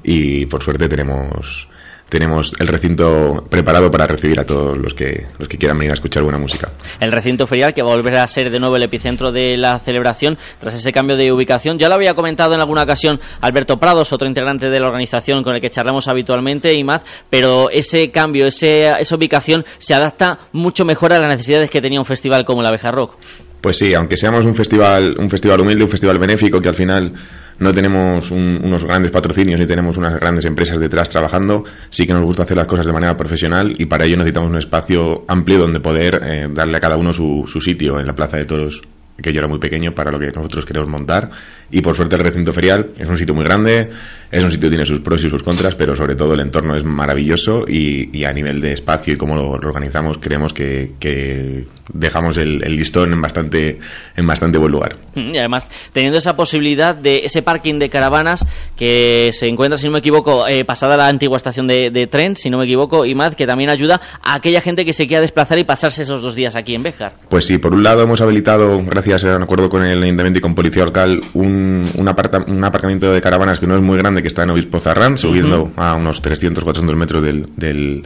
y 0.03 0.45
por 0.45 0.61
suerte 0.61 0.89
tenemos 0.89 1.67
tenemos 2.09 2.53
el 2.59 2.67
recinto 2.67 3.45
preparado 3.49 3.89
para 3.89 4.05
recibir 4.05 4.39
a 4.39 4.45
todos 4.45 4.77
los 4.77 4.93
que, 4.93 5.25
los 5.39 5.47
que 5.47 5.57
quieran 5.57 5.77
venir 5.77 5.91
a 5.91 5.93
escuchar 5.95 6.23
buena 6.23 6.37
música. 6.37 6.71
El 6.99 7.11
recinto 7.11 7.47
ferial 7.47 7.73
que 7.73 7.81
va 7.81 7.91
a 7.91 7.95
volver 7.95 8.17
a 8.17 8.27
ser 8.27 8.51
de 8.51 8.59
nuevo 8.59 8.75
el 8.75 8.83
epicentro 8.83 9.31
de 9.31 9.57
la 9.57 9.79
celebración 9.79 10.37
tras 10.59 10.75
ese 10.75 10.91
cambio 10.91 11.15
de 11.15 11.31
ubicación. 11.31 11.79
Ya 11.79 11.89
lo 11.89 11.95
había 11.95 12.13
comentado 12.13 12.53
en 12.53 12.61
alguna 12.61 12.83
ocasión 12.83 13.19
Alberto 13.41 13.79
Prados, 13.79 14.13
otro 14.13 14.27
integrante 14.27 14.69
de 14.69 14.79
la 14.79 14.87
organización 14.87 15.43
con 15.43 15.55
el 15.55 15.61
que 15.61 15.69
charlamos 15.69 16.07
habitualmente 16.07 16.73
y 16.73 16.83
más, 16.83 17.03
pero 17.29 17.69
ese 17.69 18.11
cambio, 18.11 18.45
ese, 18.45 18.91
esa 18.99 19.15
ubicación 19.15 19.65
se 19.77 19.93
adapta 19.93 20.37
mucho 20.51 20.85
mejor 20.85 21.13
a 21.13 21.19
las 21.19 21.29
necesidades 21.29 21.69
que 21.69 21.81
tenía 21.81 21.99
un 21.99 22.05
festival 22.05 22.45
como 22.45 22.61
la 22.61 22.69
Abeja 22.69 22.91
Rock. 22.91 23.17
Pues 23.61 23.77
sí, 23.77 23.93
aunque 23.93 24.17
seamos 24.17 24.45
un 24.45 24.55
festival, 24.55 25.15
un 25.17 25.29
festival 25.29 25.61
humilde, 25.61 25.85
un 25.85 25.89
festival 25.89 26.19
benéfico, 26.19 26.59
que 26.59 26.67
al 26.67 26.75
final 26.75 27.13
no 27.59 27.73
tenemos 27.73 28.31
unos 28.31 28.83
grandes 28.83 29.11
patrocinios 29.11 29.59
ni 29.59 29.65
tenemos 29.65 29.97
unas 29.97 30.15
grandes 30.19 30.45
empresas 30.45 30.79
detrás 30.79 31.09
trabajando, 31.09 31.63
sí 31.89 32.05
que 32.05 32.13
nos 32.13 32.23
gusta 32.23 32.43
hacer 32.43 32.57
las 32.57 32.67
cosas 32.67 32.85
de 32.85 32.93
manera 32.93 33.15
profesional 33.15 33.75
y 33.77 33.85
para 33.85 34.05
ello 34.05 34.17
necesitamos 34.17 34.49
un 34.49 34.57
espacio 34.57 35.23
amplio 35.27 35.59
donde 35.59 35.79
poder 35.79 36.21
eh, 36.23 36.47
darle 36.51 36.77
a 36.77 36.81
cada 36.81 36.97
uno 36.97 37.13
su, 37.13 37.45
su 37.47 37.61
sitio 37.61 37.99
en 37.99 38.07
la 38.07 38.15
Plaza 38.15 38.37
de 38.37 38.45
Toros 38.45 38.81
que 39.21 39.31
yo 39.31 39.39
era 39.39 39.47
muy 39.47 39.59
pequeño 39.59 39.93
para 39.93 40.11
lo 40.11 40.19
que 40.19 40.31
nosotros 40.31 40.65
queremos 40.65 40.89
montar. 40.89 41.29
Y 41.69 41.81
por 41.81 41.95
suerte 41.95 42.15
el 42.15 42.21
recinto 42.21 42.53
ferial 42.53 42.89
es 42.97 43.09
un 43.09 43.17
sitio 43.17 43.33
muy 43.33 43.43
grande, 43.43 43.89
es 44.31 44.43
un 44.43 44.51
sitio 44.51 44.69
que 44.69 44.75
tiene 44.75 44.85
sus 44.85 44.99
pros 44.99 45.23
y 45.23 45.29
sus 45.29 45.41
contras, 45.41 45.75
pero 45.75 45.95
sobre 45.95 46.15
todo 46.15 46.33
el 46.33 46.39
entorno 46.39 46.75
es 46.75 46.83
maravilloso 46.83 47.65
y, 47.67 48.23
a 48.25 48.31
nivel 48.31 48.61
de 48.61 48.73
espacio 48.73 49.13
y 49.13 49.17
cómo 49.17 49.35
lo, 49.35 49.49
organizamos 49.49 50.17
creemos 50.17 50.53
que, 50.53 51.65
dejamos 51.91 52.37
el, 52.37 52.59
listón 52.59 53.13
en 53.13 53.21
bastante, 53.21 53.79
en 54.15 54.27
bastante 54.27 54.57
buen 54.57 54.71
lugar. 54.71 54.95
Mm, 55.15 55.35
y 55.35 55.37
además, 55.37 55.67
teniendo 55.91 56.17
esa 56.17 56.35
posibilidad 56.35 56.95
de 56.95 57.21
ese 57.23 57.41
parking 57.41 57.79
de 57.79 57.89
caravanas 57.89 58.45
que 58.75 59.31
se 59.33 59.47
encuentra, 59.47 59.77
si 59.77 59.87
no 59.87 59.93
me 59.93 59.99
equivoco, 59.99 60.47
eh, 60.47 60.65
pasada 60.65 60.95
la 60.95 61.07
antigua 61.07 61.37
estación 61.37 61.67
de, 61.67 62.07
tren, 62.09 62.35
si 62.35 62.49
no 62.49 62.57
me 62.59 62.65
equivoco, 62.65 63.05
y 63.05 63.15
más, 63.15 63.35
que 63.35 63.47
también 63.47 63.69
ayuda 63.69 63.99
a 64.21 64.35
aquella 64.35 64.61
gente 64.61 64.85
que 64.85 64.93
se 64.93 65.07
quiera 65.07 65.21
desplazar 65.21 65.57
y 65.57 65.63
pasarse 65.63 66.03
esos 66.03 66.21
dos 66.21 66.35
días 66.35 66.55
aquí 66.55 66.75
en 66.75 66.83
Béjar. 66.83 67.13
Pues 67.29 67.45
sí, 67.45 67.57
por 67.57 67.73
un 67.73 67.83
lado 67.83 68.03
hemos 68.03 68.21
habilitado, 68.21 68.79
gracias 68.83 69.02
a 69.11 69.35
un 69.35 69.43
acuerdo 69.43 69.69
con 69.69 69.83
el 69.83 70.01
Ayuntamiento 70.01 70.39
y 70.39 70.41
con 70.41 70.55
Policía 70.55 70.85
Local, 70.85 71.21
un, 71.33 71.89
un, 71.95 72.07
aparcamiento 72.07 73.11
de 73.11 73.21
caravanas 73.21 73.59
que 73.59 73.67
no 73.67 73.75
es 73.75 73.81
muy 73.81 73.97
grande, 73.97 74.21
que 74.21 74.27
está 74.27 74.43
en 74.43 74.51
Obispo 74.51 74.79
Zarrán, 74.79 75.17
subiendo 75.17 75.71
a 75.75 75.95
unos 75.95 76.21
300, 76.21 76.63
400 76.63 76.95
metros 76.95 77.23
del, 77.23 77.49
del, 77.55 78.03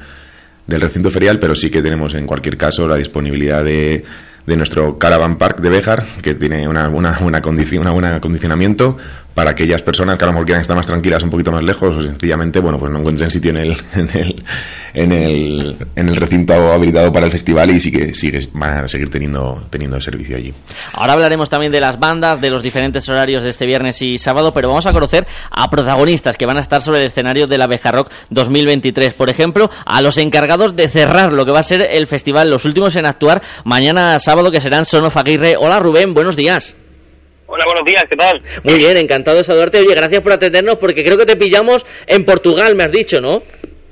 del 0.65 0.81
recinto 0.81 1.11
ferial, 1.11 1.39
pero 1.39 1.55
sí 1.55 1.69
que 1.69 1.81
tenemos 1.81 2.13
en 2.15 2.25
cualquier 2.25 2.57
caso 2.57 2.87
la 2.87 2.95
disponibilidad 2.95 3.63
de 3.63 4.03
de 4.47 4.55
nuestro 4.55 4.97
Caravan 4.97 5.37
Park 5.37 5.59
de 5.59 5.69
Béjar, 5.69 6.05
que 6.21 6.33
tiene 6.33 6.67
una, 6.69 6.87
una, 6.87 7.41
condición, 7.41 7.81
una 7.81 7.91
buena 7.91 8.15
acondicionamiento 8.15 8.97
para 9.37 9.51
aquellas 9.51 9.83
personas 9.83 10.17
que 10.17 10.23
a 10.25 10.27
lo 10.29 10.33
mejor 10.33 10.47
quieran 10.47 10.63
estar 10.63 10.75
más 10.75 10.87
tranquilas 10.87 11.21
un 11.21 11.29
poquito 11.29 11.51
más 11.51 11.61
lejos 11.61 11.95
o 11.95 12.01
sencillamente, 12.01 12.59
bueno, 12.59 12.79
pues 12.79 12.91
no 12.91 12.97
encuentren 12.97 13.29
sitio 13.29 13.51
en 13.51 13.57
el, 13.57 13.77
en 13.95 14.09
el, 14.15 14.43
en 14.95 15.11
el, 15.11 15.77
en 15.95 16.09
el 16.09 16.15
recinto 16.15 16.55
habilitado 16.73 17.11
para 17.11 17.27
el 17.27 17.31
festival 17.31 17.69
y 17.69 17.79
sí 17.79 17.91
que 17.91 18.11
van 18.53 18.85
a 18.85 18.87
seguir 18.87 19.09
teniendo, 19.09 19.67
teniendo 19.69 20.01
servicio 20.01 20.37
allí. 20.37 20.51
Ahora 20.91 21.13
hablaremos 21.13 21.51
también 21.51 21.71
de 21.71 21.79
las 21.79 21.99
bandas, 21.99 22.41
de 22.41 22.49
los 22.49 22.63
diferentes 22.63 23.07
horarios 23.09 23.43
de 23.43 23.49
este 23.49 23.67
viernes 23.67 24.01
y 24.01 24.17
sábado, 24.17 24.51
pero 24.55 24.69
vamos 24.69 24.87
a 24.87 24.91
conocer 24.91 25.27
a 25.51 25.69
protagonistas 25.69 26.35
que 26.35 26.47
van 26.47 26.57
a 26.57 26.61
estar 26.61 26.81
sobre 26.81 27.01
el 27.01 27.05
escenario 27.05 27.45
de 27.45 27.59
la 27.59 27.67
Beja 27.67 27.91
Rock 27.91 28.09
2023. 28.31 29.13
Por 29.13 29.29
ejemplo, 29.29 29.69
a 29.85 30.01
los 30.01 30.17
encargados 30.17 30.75
de 30.75 30.87
cerrar 30.87 31.31
lo 31.31 31.45
que 31.45 31.51
va 31.51 31.59
a 31.59 31.63
ser 31.63 31.87
el 31.91 32.07
festival, 32.07 32.49
los 32.49 32.65
últimos 32.65 32.95
en 32.95 33.05
actuar 33.05 33.43
mañana 33.65 34.17
sábado 34.17 34.49
que 34.49 34.61
serán 34.61 34.85
Sonof 34.85 35.15
Aguirre. 35.15 35.57
Hola 35.59 35.77
Rubén, 35.77 36.15
buenos 36.15 36.35
días. 36.35 36.75
Hola, 37.49 37.63
buenos 37.63 37.85
días, 37.85 38.03
¿qué 38.09 38.17
tal? 38.17 38.41
Muy 38.63 38.75
bien, 38.75 38.97
encantado 38.97 39.37
de 39.37 39.43
saludarte. 39.43 39.79
Oye, 39.79 39.95
gracias 39.95 40.21
por 40.21 40.33
atendernos 40.33 40.75
porque 40.77 41.03
creo 41.03 41.17
que 41.17 41.25
te 41.25 41.37
pillamos 41.37 41.85
en 42.05 42.25
Portugal, 42.25 42.75
me 42.75 42.83
has 42.83 42.91
dicho, 42.91 43.21
¿no? 43.21 43.41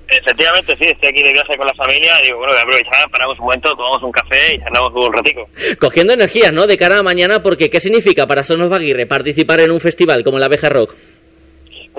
Efectivamente, 0.08 0.76
sí, 0.78 0.84
estoy 0.86 1.10
aquí 1.10 1.24
de 1.24 1.32
viaje 1.32 1.58
con 1.58 1.66
la 1.66 1.74
familia 1.74 2.20
y 2.22 2.26
digo, 2.26 2.38
bueno, 2.38 2.52
voy 2.52 2.60
a 2.60 2.64
aprovechar, 2.64 3.10
paramos 3.10 3.40
un 3.40 3.46
momento, 3.46 3.72
tomamos 3.72 4.04
un 4.04 4.12
café 4.12 4.56
y 4.56 4.60
charlamos 4.60 4.92
un 4.94 5.14
ratico. 5.14 5.50
Cogiendo 5.80 6.14
energías, 6.14 6.52
¿no? 6.52 6.68
De 6.68 6.78
cara 6.78 7.00
a 7.00 7.04
mañana, 7.04 7.42
porque 7.42 7.70
¿qué 7.70 7.80
significa 7.80 8.28
para 8.28 8.44
Sonos 8.44 8.72
Aguirre 8.74 9.08
participar 9.08 9.62
en 9.62 9.72
un 9.72 9.80
festival 9.80 10.24
como 10.24 10.38
la 10.38 10.48
Abeja 10.48 10.70
Rock? 10.70 10.94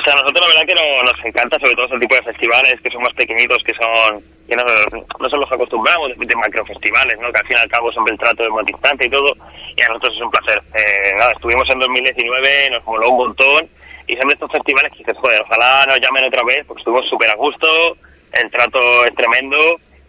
Pues 0.07 0.15
a 0.15 0.23
nosotros 0.23 0.47
la 0.47 0.55
verdad 0.55 0.69
que 0.71 0.79
no, 0.79 1.03
nos 1.03 1.19
encanta 1.25 1.59
sobre 1.59 1.75
todo 1.75 1.87
este 1.87 1.99
tipo 1.99 2.15
de 2.15 2.31
festivales 2.31 2.79
que 2.79 2.93
son 2.93 3.03
más 3.03 3.13
pequeñitos, 3.15 3.59
que 3.67 3.75
son 3.75 4.23
que 4.47 4.55
no, 4.55 4.63
no 4.63 5.29
son 5.29 5.41
los 5.41 5.51
acostumbramos, 5.51 6.15
de, 6.15 6.15
de 6.15 6.37
macrofestivales, 6.37 7.19
¿no? 7.19 7.33
que 7.33 7.41
al 7.43 7.47
fin 7.49 7.57
y 7.59 7.61
al 7.61 7.69
cabo 7.69 7.91
siempre 7.91 8.15
el 8.15 8.21
trato 8.21 8.45
es 8.47 8.51
más 8.55 8.65
distante 8.67 9.05
y 9.05 9.11
todo, 9.11 9.35
y 9.75 9.83
a 9.83 9.89
nosotros 9.89 10.15
es 10.15 10.23
un 10.23 10.31
placer. 10.31 10.63
Eh, 10.79 11.11
nada, 11.19 11.33
estuvimos 11.33 11.67
en 11.71 11.81
2019, 11.81 12.71
nos 12.71 12.85
moló 12.87 13.11
un 13.11 13.17
montón, 13.19 13.69
y 14.07 14.15
siempre 14.15 14.35
estos 14.39 14.53
festivales 14.53 14.93
que 14.93 14.99
dices, 14.99 15.19
joder, 15.19 15.43
ojalá 15.43 15.83
nos 15.91 15.99
llamen 15.99 16.31
otra 16.31 16.45
vez, 16.47 16.63
porque 16.69 16.83
estuvimos 16.87 17.11
súper 17.11 17.31
a 17.31 17.35
gusto, 17.35 17.67
el 18.31 18.49
trato 18.53 18.79
es 19.07 19.15
tremendo, 19.17 19.59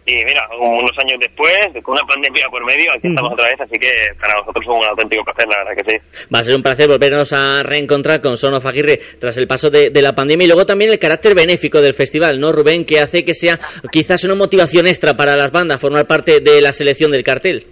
y 0.08 0.24
mira, 0.24 0.48
unos 0.58 0.98
años 1.00 1.20
después, 1.20 1.68
con 1.84 1.94
una 1.94 2.08
pandemia 2.08 2.48
por 2.50 2.64
medio, 2.64 2.90
aquí 2.96 3.10
estamos 3.10 3.34
otra 3.34 3.44
vez, 3.44 3.60
así 3.60 3.78
que 3.78 3.92
para 4.18 4.36
nosotros 4.36 4.64
es 4.64 4.70
un 4.70 4.86
auténtico 4.86 5.22
placer, 5.26 5.46
la 5.50 5.64
verdad 5.66 5.84
que 5.84 5.92
sí. 5.92 6.28
Va 6.34 6.40
a 6.40 6.44
ser 6.46 6.56
un 6.56 6.64
placer 6.64 6.88
volvernos 6.88 7.34
a 7.34 7.62
reencontrar 7.62 8.22
con 8.22 8.38
Son 8.38 8.54
of 8.54 8.66
Aguirre 8.66 9.02
tras 9.20 9.38
el 9.38 9.48
paso 9.48 9.70
de, 9.70 9.90
de 9.90 10.02
la 10.02 10.16
pandemia 10.16 10.46
y 10.46 10.48
luego 10.48 10.66
también 10.66 10.92
el 10.92 10.98
carácter 10.98 11.36
benéfico 11.36 11.82
del 11.82 11.94
festival, 11.94 12.40
¿no, 12.40 12.54
Rubén? 12.54 12.86
Que 12.86 13.02
hace 13.02 13.26
que 13.26 13.34
sea 13.34 13.60
quizás 13.92 14.24
una 14.24 14.36
motivación 14.36 14.88
extra 14.88 15.18
para 15.18 15.36
las 15.36 15.52
bandas 15.52 15.82
formar 15.82 16.08
parte 16.08 16.40
de 16.40 16.62
la 16.62 16.72
selección 16.72 17.12
del 17.12 17.26
cartel. 17.26 17.68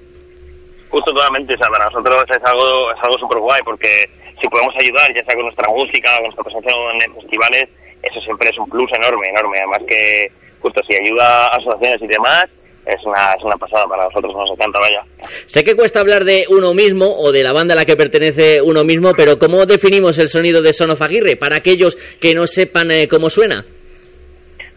Justo 0.89 1.13
totalmente, 1.13 1.53
o 1.55 1.57
sea, 1.57 1.67
para 1.69 1.85
nosotros 1.85 2.21
es 2.29 2.43
algo 2.43 2.91
es 2.91 3.01
algo 3.01 3.17
súper 3.17 3.39
guay 3.39 3.61
porque 3.63 4.09
si 4.41 4.49
podemos 4.49 4.75
ayudar, 4.77 5.07
ya 5.15 5.23
sea 5.23 5.35
con 5.35 5.45
nuestra 5.45 5.71
música, 5.71 6.11
con 6.15 6.25
nuestra 6.25 6.43
presencia 6.43 6.73
en 6.99 7.15
festivales, 7.15 7.69
eso 8.03 8.19
siempre 8.19 8.49
es 8.49 8.57
un 8.57 8.67
plus 8.69 8.91
enorme, 8.91 9.29
enorme. 9.29 9.57
Además 9.57 9.79
que 9.87 10.27
justo 10.65 10.81
si 10.89 10.95
ayuda 10.95 11.45
a 11.45 11.57
asociaciones 11.57 12.01
y 12.01 12.07
demás, 12.07 12.45
es 12.85 13.03
una, 13.05 13.33
es 13.33 13.43
una 13.43 13.55
pasada 13.55 13.85
para 13.85 14.05
nosotros, 14.05 14.33
nos 14.35 14.49
encanta, 14.51 14.79
vaya. 14.79 15.01
Sé 15.45 15.63
que 15.63 15.75
cuesta 15.75 15.99
hablar 15.99 16.23
de 16.23 16.45
uno 16.49 16.73
mismo 16.73 17.05
o 17.05 17.31
de 17.31 17.43
la 17.43 17.53
banda 17.53 17.73
a 17.73 17.77
la 17.77 17.85
que 17.85 17.95
pertenece 17.95 18.61
uno 18.61 18.83
mismo, 18.83 19.13
pero 19.15 19.37
¿cómo 19.37 19.65
definimos 19.65 20.17
el 20.17 20.27
sonido 20.27 20.61
de 20.61 20.73
Son 20.73 20.91
of 20.91 21.01
Aguirre 21.01 21.35
para 21.35 21.57
aquellos 21.57 21.95
que 22.19 22.33
no 22.33 22.47
sepan 22.47 22.91
eh, 22.91 23.07
cómo 23.07 23.29
suena? 23.29 23.65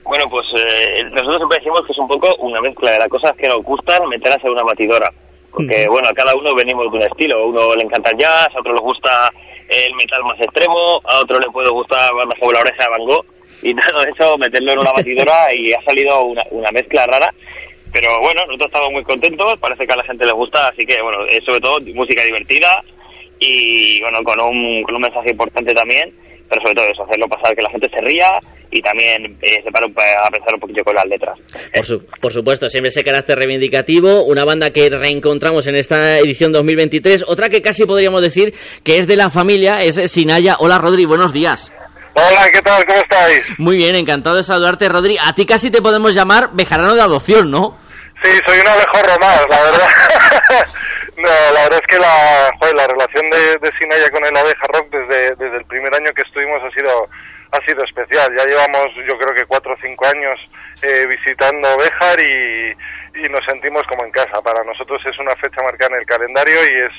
Bueno, 0.04 0.24
pues 0.30 0.46
eh, 0.56 1.04
nosotros 1.04 1.36
siempre 1.36 1.58
decimos 1.58 1.82
que 1.86 1.92
es 1.92 1.98
un 1.98 2.08
poco 2.08 2.34
una 2.40 2.60
mezcla 2.60 2.92
de 2.92 2.98
las 2.98 3.08
cosas 3.08 3.32
que 3.36 3.48
nos 3.48 3.62
gustan 3.62 4.08
meterlas 4.08 4.42
en 4.42 4.50
una 4.50 4.62
batidora. 4.62 5.12
Porque, 5.50 5.86
bueno, 5.88 6.08
a 6.08 6.12
cada 6.12 6.34
uno 6.34 6.54
venimos 6.54 6.84
de 6.92 6.98
un 6.98 7.02
estilo. 7.02 7.38
A 7.38 7.46
uno 7.46 7.74
le 7.74 7.82
encanta 7.82 8.10
el 8.10 8.18
jazz, 8.18 8.48
a 8.54 8.60
otro 8.60 8.74
le 8.74 8.80
gusta 8.80 9.28
el 9.68 9.94
metal 9.96 10.22
más 10.24 10.40
extremo, 10.40 11.00
a 11.04 11.20
otro 11.20 11.38
le 11.38 11.50
puede 11.50 11.70
gustar 11.70 12.10
bandas 12.14 12.38
como 12.38 12.52
La 12.52 12.60
Oreja 12.60 12.84
de 12.84 12.90
Van 12.90 13.06
Gogh. 13.06 13.37
Y 13.62 13.74
todo 13.92 14.02
eso, 14.04 14.36
meterlo 14.38 14.72
en 14.72 14.78
una 14.80 14.92
batidora 14.92 15.48
y 15.54 15.72
ha 15.72 15.82
salido 15.84 16.22
una, 16.24 16.42
una 16.50 16.70
mezcla 16.72 17.06
rara. 17.06 17.28
Pero 17.92 18.08
bueno, 18.20 18.42
nosotros 18.46 18.66
estamos 18.66 18.90
muy 18.92 19.02
contentos, 19.04 19.54
parece 19.60 19.86
que 19.86 19.92
a 19.92 19.96
la 19.96 20.04
gente 20.04 20.26
le 20.26 20.32
gusta, 20.32 20.68
así 20.68 20.84
que 20.84 21.00
bueno, 21.02 21.24
es 21.30 21.40
sobre 21.46 21.60
todo 21.60 21.78
música 21.94 22.22
divertida 22.22 22.68
y 23.40 24.00
bueno, 24.00 24.18
con 24.24 24.38
un, 24.40 24.82
con 24.82 24.94
un 24.96 25.00
mensaje 25.00 25.30
importante 25.30 25.72
también, 25.72 26.12
pero 26.50 26.60
sobre 26.62 26.74
todo 26.74 26.86
eso, 26.92 27.04
hacerlo 27.04 27.26
pasar 27.28 27.54
que 27.56 27.62
la 27.62 27.70
gente 27.70 27.88
se 27.88 28.00
ría 28.02 28.30
y 28.70 28.82
también 28.82 29.38
eh, 29.40 29.62
se 29.64 29.70
pare 29.70 29.86
un 29.86 29.94
pa- 29.94 30.02
a 30.26 30.28
pensar 30.30 30.52
un 30.54 30.60
poquillo 30.60 30.84
con 30.84 30.94
las 30.96 31.06
letras. 31.06 31.38
Por, 31.74 31.86
su- 31.86 32.04
por 32.20 32.32
supuesto, 32.32 32.68
siempre 32.68 32.88
ese 32.88 33.02
carácter 33.02 33.38
reivindicativo, 33.38 34.24
una 34.24 34.44
banda 34.44 34.70
que 34.70 34.90
reencontramos 34.90 35.66
en 35.66 35.76
esta 35.76 36.18
edición 36.18 36.52
2023, 36.52 37.24
otra 37.26 37.48
que 37.48 37.62
casi 37.62 37.86
podríamos 37.86 38.20
decir 38.20 38.52
que 38.84 38.98
es 38.98 39.06
de 39.06 39.16
la 39.16 39.30
familia, 39.30 39.78
es 39.80 39.96
Sinaya. 40.12 40.56
Hola 40.58 40.76
Rodri, 40.78 41.06
buenos 41.06 41.32
días. 41.32 41.72
Hola, 42.18 42.50
¿qué 42.50 42.60
tal? 42.62 42.84
¿Cómo 42.84 43.00
estáis? 43.00 43.42
Muy 43.58 43.76
bien, 43.76 43.94
encantado 43.94 44.36
de 44.36 44.42
saludarte 44.42 44.88
Rodri. 44.88 45.16
A 45.22 45.32
ti 45.34 45.46
casi 45.46 45.70
te 45.70 45.80
podemos 45.80 46.14
llamar 46.14 46.50
bejarano 46.52 46.94
de 46.94 47.00
adopción, 47.00 47.50
¿no? 47.50 47.78
Sí, 48.22 48.30
soy 48.46 48.58
un 48.58 48.66
abejorro 48.66 49.14
más, 49.20 49.46
la 49.48 49.62
verdad. 49.62 49.88
no, 51.16 51.30
la 51.54 51.62
verdad 51.62 51.80
es 51.80 51.86
que 51.86 51.98
la, 51.98 52.50
joder, 52.58 52.74
la 52.74 52.86
relación 52.88 53.30
de, 53.30 53.56
de 53.62 53.72
Sinaya 53.78 54.10
con 54.10 54.24
el 54.24 54.36
Abeja 54.36 54.66
Rock 54.74 54.90
desde, 54.90 55.36
desde 55.36 55.56
el 55.58 55.64
primer 55.66 55.94
año 55.94 56.10
que 56.14 56.22
estuvimos 56.22 56.60
ha 56.64 56.70
sido 56.74 57.08
ha 57.52 57.64
sido 57.64 57.82
especial. 57.84 58.28
Ya 58.36 58.44
llevamos, 58.44 58.88
yo 59.08 59.16
creo 59.18 59.34
que 59.34 59.46
cuatro 59.46 59.72
o 59.72 59.78
cinco 59.80 60.06
años 60.06 60.38
eh, 60.82 61.06
visitando 61.06 61.78
Béjar 61.78 62.20
y, 62.20 62.72
y 63.24 63.28
nos 63.30 63.44
sentimos 63.46 63.82
como 63.88 64.04
en 64.04 64.10
casa. 64.12 64.42
Para 64.42 64.62
nosotros 64.64 65.00
es 65.06 65.18
una 65.18 65.34
fecha 65.36 65.62
marcada 65.62 65.94
en 65.94 66.00
el 66.00 66.06
calendario 66.06 66.60
y 66.64 66.78
es, 66.78 66.92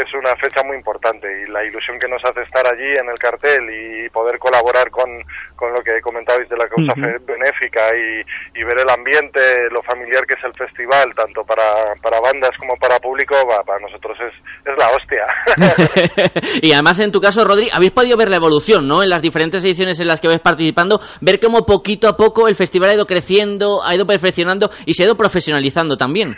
es 0.00 0.12
una 0.14 0.34
fecha 0.36 0.62
muy 0.64 0.76
importante. 0.76 1.26
Y 1.42 1.50
la 1.50 1.64
ilusión 1.64 1.98
que 1.98 2.08
nos 2.08 2.22
hace 2.24 2.42
estar 2.42 2.66
allí 2.66 2.96
en 2.96 3.08
el 3.08 3.18
cartel 3.18 3.62
y 3.70 4.08
poder 4.10 4.38
colaborar 4.38 4.90
con, 4.90 5.08
con 5.56 5.72
lo 5.72 5.82
que 5.82 6.00
comentabais 6.00 6.48
de 6.48 6.56
la 6.56 6.68
causa 6.68 6.94
fe- 6.94 7.18
benéfica 7.26 7.90
y, 7.94 8.60
y 8.60 8.64
ver 8.64 8.80
el 8.80 8.90
ambiente, 8.90 9.40
lo 9.70 9.82
familiar 9.82 10.24
que 10.26 10.34
es 10.38 10.44
el 10.44 10.54
festival, 10.54 11.12
tanto 11.14 11.44
para, 11.44 11.94
para 12.02 12.20
bandas 12.20 12.50
como 12.58 12.76
para 12.76 12.98
público, 12.98 13.34
va, 13.46 13.62
para 13.64 13.80
nosotros 13.80 14.16
es, 14.20 14.34
es 14.64 14.74
la 14.78 14.88
hostia. 14.90 15.26
y 16.62 16.72
además 16.72 16.98
en 17.00 17.12
tu 17.12 17.20
caso, 17.20 17.44
Rodri, 17.44 17.68
habéis 17.72 17.92
podido 17.92 18.16
ver 18.16 18.28
la 18.30 18.36
evolución, 18.36 18.86
¿no? 18.86 19.02
En 19.02 19.10
las 19.10 19.22
diferentes 19.22 19.64
ediciones 19.64 20.00
en 20.00 20.08
las 20.08 20.20
que 20.20 20.28
vais 20.28 20.40
participando, 20.40 21.00
ver 21.20 21.40
cómo 21.40 21.64
poquito 21.66 22.08
a 22.08 22.16
poco 22.16 22.48
el 22.48 22.54
festival 22.54 22.90
ha 22.90 22.94
ido 22.94 23.06
creciendo, 23.06 23.82
ha 23.84 23.94
ido 23.94 24.06
perfeccionando 24.06 24.70
y 24.86 24.94
se 24.94 25.02
ha 25.02 25.06
ido 25.06 25.16
profesionalizando 25.16 25.96
también. 25.96 26.36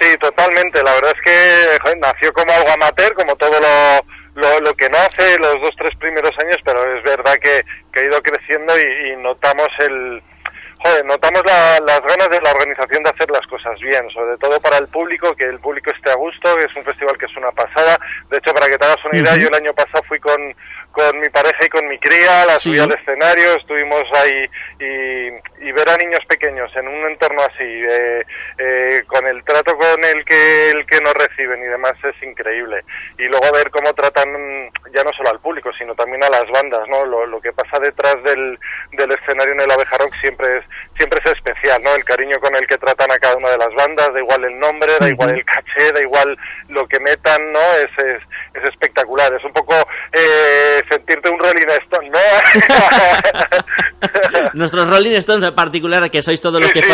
Sí, 0.00 0.16
totalmente. 0.18 0.82
La 0.82 0.92
verdad 0.94 1.12
es 1.16 1.22
que 1.22 1.78
joder, 1.80 1.98
nació 1.98 2.32
como 2.32 2.52
algo 2.52 2.70
amateur, 2.72 3.14
como 3.14 3.36
todo 3.36 3.58
lo, 3.60 4.40
lo, 4.42 4.60
lo 4.60 4.74
que 4.74 4.88
nace 4.88 5.38
los 5.38 5.60
dos, 5.62 5.70
tres 5.78 5.94
primeros 5.98 6.32
años, 6.42 6.56
pero 6.64 6.96
es 6.96 7.02
verdad 7.04 7.34
que, 7.40 7.62
que 7.92 8.00
ha 8.00 8.04
ido 8.04 8.20
creciendo 8.22 8.72
y, 8.78 9.10
y 9.12 9.16
notamos 9.16 9.68
el... 9.78 10.22
Joder, 10.84 11.04
notamos 11.06 11.40
la- 11.46 11.78
las 11.86 12.00
ganas 12.02 12.28
de 12.28 12.40
la 12.42 12.50
organización 12.50 13.02
de 13.04 13.10
hacer 13.10 13.30
las 13.30 13.46
cosas 13.46 13.78
bien, 13.80 14.06
sobre 14.10 14.36
todo 14.36 14.60
para 14.60 14.76
el 14.78 14.88
público, 14.88 15.34
que 15.34 15.44
el 15.44 15.58
público 15.60 15.90
esté 15.90 16.10
a 16.10 16.14
gusto, 16.16 16.54
que 16.56 16.64
es 16.64 16.76
un 16.76 16.84
festival 16.84 17.16
que 17.16 17.24
es 17.24 17.36
una 17.38 17.50
pasada. 17.52 17.96
De 18.28 18.36
hecho, 18.36 18.52
para 18.52 18.66
que 18.66 18.76
te 18.76 18.84
hagas 18.84 19.02
una 19.06 19.16
idea, 19.18 19.32
yo 19.36 19.48
el 19.48 19.54
año 19.54 19.72
pasado 19.72 20.02
fui 20.06 20.18
con, 20.20 20.54
con 20.94 21.18
mi 21.20 21.28
pareja 21.28 21.58
y 21.66 21.68
con 21.68 21.86
mi 21.88 21.98
cría, 21.98 22.46
la 22.46 22.56
Sí. 22.58 22.70
subí 22.70 22.78
al 22.78 22.92
escenario, 22.92 23.56
estuvimos 23.56 24.02
ahí 24.14 24.48
y, 24.78 25.68
y 25.68 25.72
ver 25.72 25.88
a 25.88 25.96
niños 25.96 26.20
pequeños 26.28 26.70
en 26.76 26.86
un 26.88 27.10
entorno 27.10 27.42
así, 27.42 27.64
eh, 27.66 28.22
eh, 28.58 29.02
con 29.06 29.26
el 29.26 29.42
trato 29.44 29.76
con 29.76 30.04
el 30.04 30.24
que, 30.24 30.70
el 30.70 30.86
que 30.86 31.00
nos 31.00 31.14
reciben 31.14 31.60
y 31.62 31.66
demás 31.66 31.92
es 32.04 32.22
increíble. 32.22 32.82
Y 33.18 33.24
luego 33.24 33.50
ver 33.52 33.70
cómo 33.70 33.92
tratan 33.94 34.70
ya 34.94 35.02
no 35.02 35.10
solo 35.16 35.30
al 35.30 35.40
público, 35.40 35.70
sino 35.76 35.94
también 35.94 36.22
a 36.24 36.28
las 36.30 36.48
bandas, 36.50 36.88
¿no? 36.88 37.04
Lo, 37.04 37.26
lo 37.26 37.40
que 37.40 37.52
pasa 37.52 37.78
detrás 37.80 38.16
del, 38.22 38.58
del 38.92 39.12
escenario 39.12 39.52
en 39.54 39.60
el 39.60 39.70
Abeja 39.72 39.98
Rock 39.98 40.14
siempre 40.20 40.58
es, 40.58 40.64
siempre 40.96 41.20
es 41.24 41.32
especial, 41.32 41.82
¿no? 41.82 41.94
El 41.94 42.04
cariño 42.04 42.38
con 42.40 42.54
el 42.54 42.66
que 42.66 42.78
tratan 42.78 43.10
a 43.10 43.18
cada 43.18 43.36
una 43.36 43.50
de 43.50 43.58
las 43.58 43.74
bandas, 43.76 44.12
da 44.12 44.20
igual 44.20 44.44
el 44.44 44.58
nombre, 44.58 44.92
da 44.98 45.08
igual 45.08 45.30
el 45.30 45.44
caché, 45.44 45.92
da 45.92 46.00
igual 46.00 46.36
lo 46.68 46.86
que 46.86 47.00
metan, 47.00 47.52
¿no? 47.52 47.60
Es, 47.60 47.90
es, 47.98 48.22
es 48.54 48.68
espectacular, 48.68 49.32
es 49.34 49.44
un 49.44 49.52
poco 49.52 49.74
eh, 50.12 50.82
sentirte 50.90 51.30
un 51.30 51.38
Rolling 51.38 51.68
Stone, 51.84 52.10
¿no? 52.10 52.18
Nuestros 54.54 54.88
Rolling 54.88 55.16
Stones 55.16 55.44
en 55.44 55.54
particular, 55.54 56.10
que 56.10 56.22
sois 56.22 56.40
todos 56.40 56.60
los 56.60 56.70
Sí, 56.70 56.80
que 56.80 56.86
sí, 56.86 56.92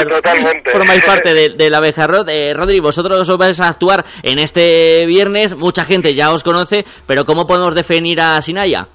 formáis 0.72 1.04
parte 1.04 1.34
de, 1.34 1.48
de 1.56 1.70
la 1.70 1.78
abeja 1.78 2.06
Rod. 2.06 2.28
Eh, 2.28 2.54
Rodri, 2.54 2.80
vosotros 2.80 3.28
os 3.28 3.36
vais 3.36 3.60
a 3.60 3.68
actuar 3.68 4.04
en 4.22 4.38
este 4.38 5.04
viernes, 5.06 5.54
mucha 5.56 5.84
gente 5.84 6.14
ya 6.14 6.32
os 6.32 6.42
conoce, 6.42 6.84
pero 7.06 7.24
¿cómo 7.24 7.46
podemos 7.46 7.74
definir 7.74 8.20
a 8.20 8.40
Sinaya? 8.42 8.88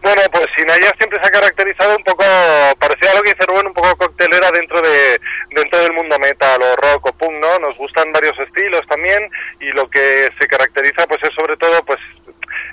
Bueno, 0.00 0.22
pues 0.32 0.46
Sinaya 0.56 0.92
siempre 0.96 1.20
se 1.20 1.28
ha 1.28 1.32
caracterizado 1.32 1.96
un 1.96 2.04
poco, 2.04 2.24
parecido 2.78 3.10
a 3.10 3.14
lo 3.16 3.22
que 3.22 3.34
dice 3.34 3.46
Rubén, 3.46 3.66
un 3.66 3.74
poco 3.74 3.96
coctelera 3.96 4.50
dentro 4.52 4.80
de 4.80 5.20
dentro 5.50 5.80
del 5.80 5.92
mundo 5.92 6.18
metal 6.18 6.60
o 6.62 6.76
rock 6.76 7.06
o 7.06 7.12
punk, 7.12 7.32
¿no? 7.32 7.58
Nos 7.58 7.76
gustan 7.76 8.12
varios 8.12 8.38
estilos 8.38 8.82
también 8.88 9.28
y 9.60 9.66
lo 9.72 9.88
que 9.90 10.28
se 10.38 10.46
caracteriza 10.46 11.06
pues 11.06 11.20
es 11.24 11.34
sobre 11.34 11.56
todo 11.56 11.84
pues 11.84 11.98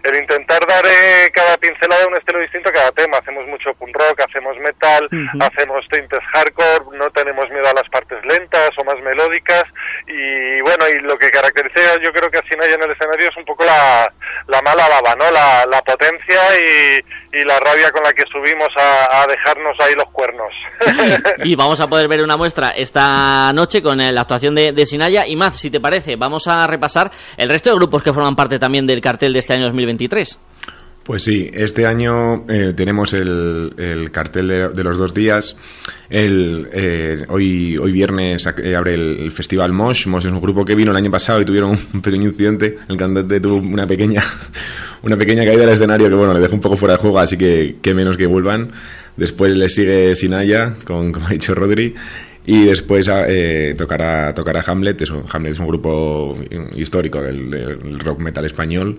el 0.03 0.17
intentar 0.17 0.65
dar 0.67 0.85
eh, 0.85 1.31
cada 1.33 1.57
pincelada 1.57 2.07
un 2.07 2.15
estilo 2.15 2.39
distinto 2.39 2.69
a 2.69 2.73
cada 2.73 2.91
tema. 2.91 3.17
Hacemos 3.17 3.47
mucho 3.47 3.73
punk 3.75 3.95
rock, 3.95 4.21
hacemos 4.27 4.57
metal, 4.59 5.07
hacemos 5.39 5.85
tintes 5.89 6.19
hardcore, 6.33 6.97
no 6.97 7.09
tenemos 7.11 7.49
miedo 7.49 7.67
a 7.69 7.73
las 7.73 7.89
partes 7.89 8.23
lentas 8.25 8.69
o 8.77 8.83
más 8.83 8.99
melódicas 9.01 9.63
y 10.07 10.61
bueno, 10.61 10.87
y 10.89 10.99
lo 11.01 11.17
que 11.17 11.31
caracteriza 11.31 11.97
yo 12.01 12.11
creo 12.11 12.29
que 12.29 12.39
a 12.39 12.49
Sinaya 12.49 12.75
en 12.75 12.83
el 12.83 12.91
escenario 12.91 13.29
es 13.29 13.37
un 13.37 13.45
poco 13.45 13.65
la, 13.65 14.11
la 14.47 14.61
mala 14.61 14.87
baba, 14.87 15.15
¿no? 15.15 15.31
La, 15.31 15.65
la 15.65 15.81
potencia 15.81 16.41
y, 16.59 16.99
y 17.35 17.43
la 17.43 17.59
rabia 17.59 17.91
con 17.91 18.01
la 18.03 18.13
que 18.13 18.23
subimos 18.31 18.69
a, 18.77 19.25
dejarnos 19.27 19.75
ahí 19.79 19.93
los 19.95 20.09
cuernos. 20.11 20.51
y 21.43 21.55
vamos 21.55 21.79
a 21.81 21.87
poder 21.87 22.07
ver 22.07 22.23
una 22.23 22.37
muestra 22.37 22.69
esta 22.69 23.51
noche 23.53 23.81
con 23.81 23.99
eh, 23.99 24.11
la 24.11 24.21
actuación 24.21 24.55
de, 24.55 24.71
de 24.71 24.85
Sinaya. 24.85 25.27
Y 25.27 25.35
más, 25.35 25.59
si 25.59 25.69
te 25.69 25.79
parece, 25.79 26.15
vamos 26.15 26.47
a 26.47 26.65
repasar 26.67 27.11
el 27.37 27.49
resto 27.49 27.69
de 27.69 27.75
grupos 27.75 28.03
que 28.03 28.13
forman 28.13 28.35
parte 28.35 28.57
también 28.57 28.87
del 28.87 29.01
cartel 29.01 29.33
de 29.33 29.39
este 29.39 29.53
año 29.53 29.65
2023. 29.65 30.39
Pues 31.05 31.21
sí, 31.21 31.47
este 31.53 31.85
año 31.85 32.45
eh, 32.49 32.73
tenemos 32.75 33.13
el, 33.13 33.75
el 33.77 34.09
cartel 34.09 34.47
de, 34.47 34.83
los 34.83 34.97
dos 34.97 35.13
días. 35.13 35.55
El, 36.09 36.67
eh, 36.73 37.23
hoy, 37.27 37.77
hoy 37.77 37.91
viernes 37.91 38.43
eh, 38.47 38.75
abre 38.75 38.95
el, 38.95 39.31
festival 39.31 39.71
Mosh. 39.71 40.07
Mosh 40.07 40.25
es 40.25 40.31
un 40.31 40.41
grupo 40.41 40.65
que 40.65 40.73
vino 40.73 40.89
el 40.89 40.97
año 40.97 41.11
pasado 41.11 41.39
y 41.41 41.45
tuvieron 41.45 41.77
un 41.93 42.01
pequeño 42.01 42.23
incidente. 42.23 42.77
El 42.89 42.97
cantante 42.97 43.39
tuvo 43.39 43.57
una 43.57 43.85
pequeña, 43.85 44.23
una 45.03 45.15
pequeña 45.15 45.45
caída 45.45 45.61
del 45.61 45.69
escenario 45.73 46.09
que 46.09 46.15
bueno, 46.15 46.33
le 46.33 46.39
dejó 46.39 46.55
un 46.55 46.61
poco 46.61 46.75
fuera 46.75 46.95
de 46.95 47.01
juego, 47.01 47.19
así 47.19 47.37
que 47.37 47.75
qué 47.83 47.93
menos 47.93 48.17
que 48.17 48.25
vuelvan. 48.25 48.71
Después 49.15 49.55
le 49.55 49.69
sigue 49.69 50.15
Sinaya, 50.15 50.73
con, 50.85 51.11
como 51.11 51.27
ha 51.27 51.29
dicho 51.29 51.53
Rodri. 51.53 51.93
Y 52.47 52.65
después 52.65 53.07
eh, 53.11 53.75
tocará, 53.77 54.33
tocará 54.33 54.63
Hamlet. 54.65 54.99
Es 55.03 55.11
un, 55.11 55.23
Hamlet 55.31 55.53
es 55.53 55.59
un 55.59 55.67
grupo 55.67 56.35
histórico 56.75 57.21
del, 57.21 57.51
del 57.51 57.99
rock 57.99 58.21
metal 58.21 58.45
español 58.45 58.97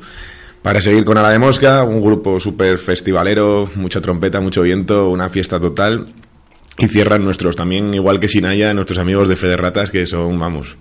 Para 0.67 0.81
seguir 0.81 1.05
con 1.05 1.17
Ala 1.17 1.31
de 1.31 1.39
Mosca, 1.39 1.85
un 1.85 2.01
grupo 2.01 2.41
súper 2.41 2.81
festivalero, 2.81 3.71
mucha 3.77 4.01
trompeta, 4.01 4.41
mucho 4.41 4.63
viento, 4.63 5.11
una 5.11 5.29
fiesta 5.29 5.61
total. 5.61 6.07
Y 6.77 6.89
cierran 6.89 7.23
nuestros 7.23 7.55
también, 7.55 7.95
igual 7.95 8.19
que 8.19 8.27
Sinaya, 8.27 8.75
nuestros 8.75 8.99
amigos 8.99 9.29
de 9.29 9.37
Federratas, 9.37 9.93
que 9.93 10.07
son, 10.07 10.37
vamos, 10.41 10.77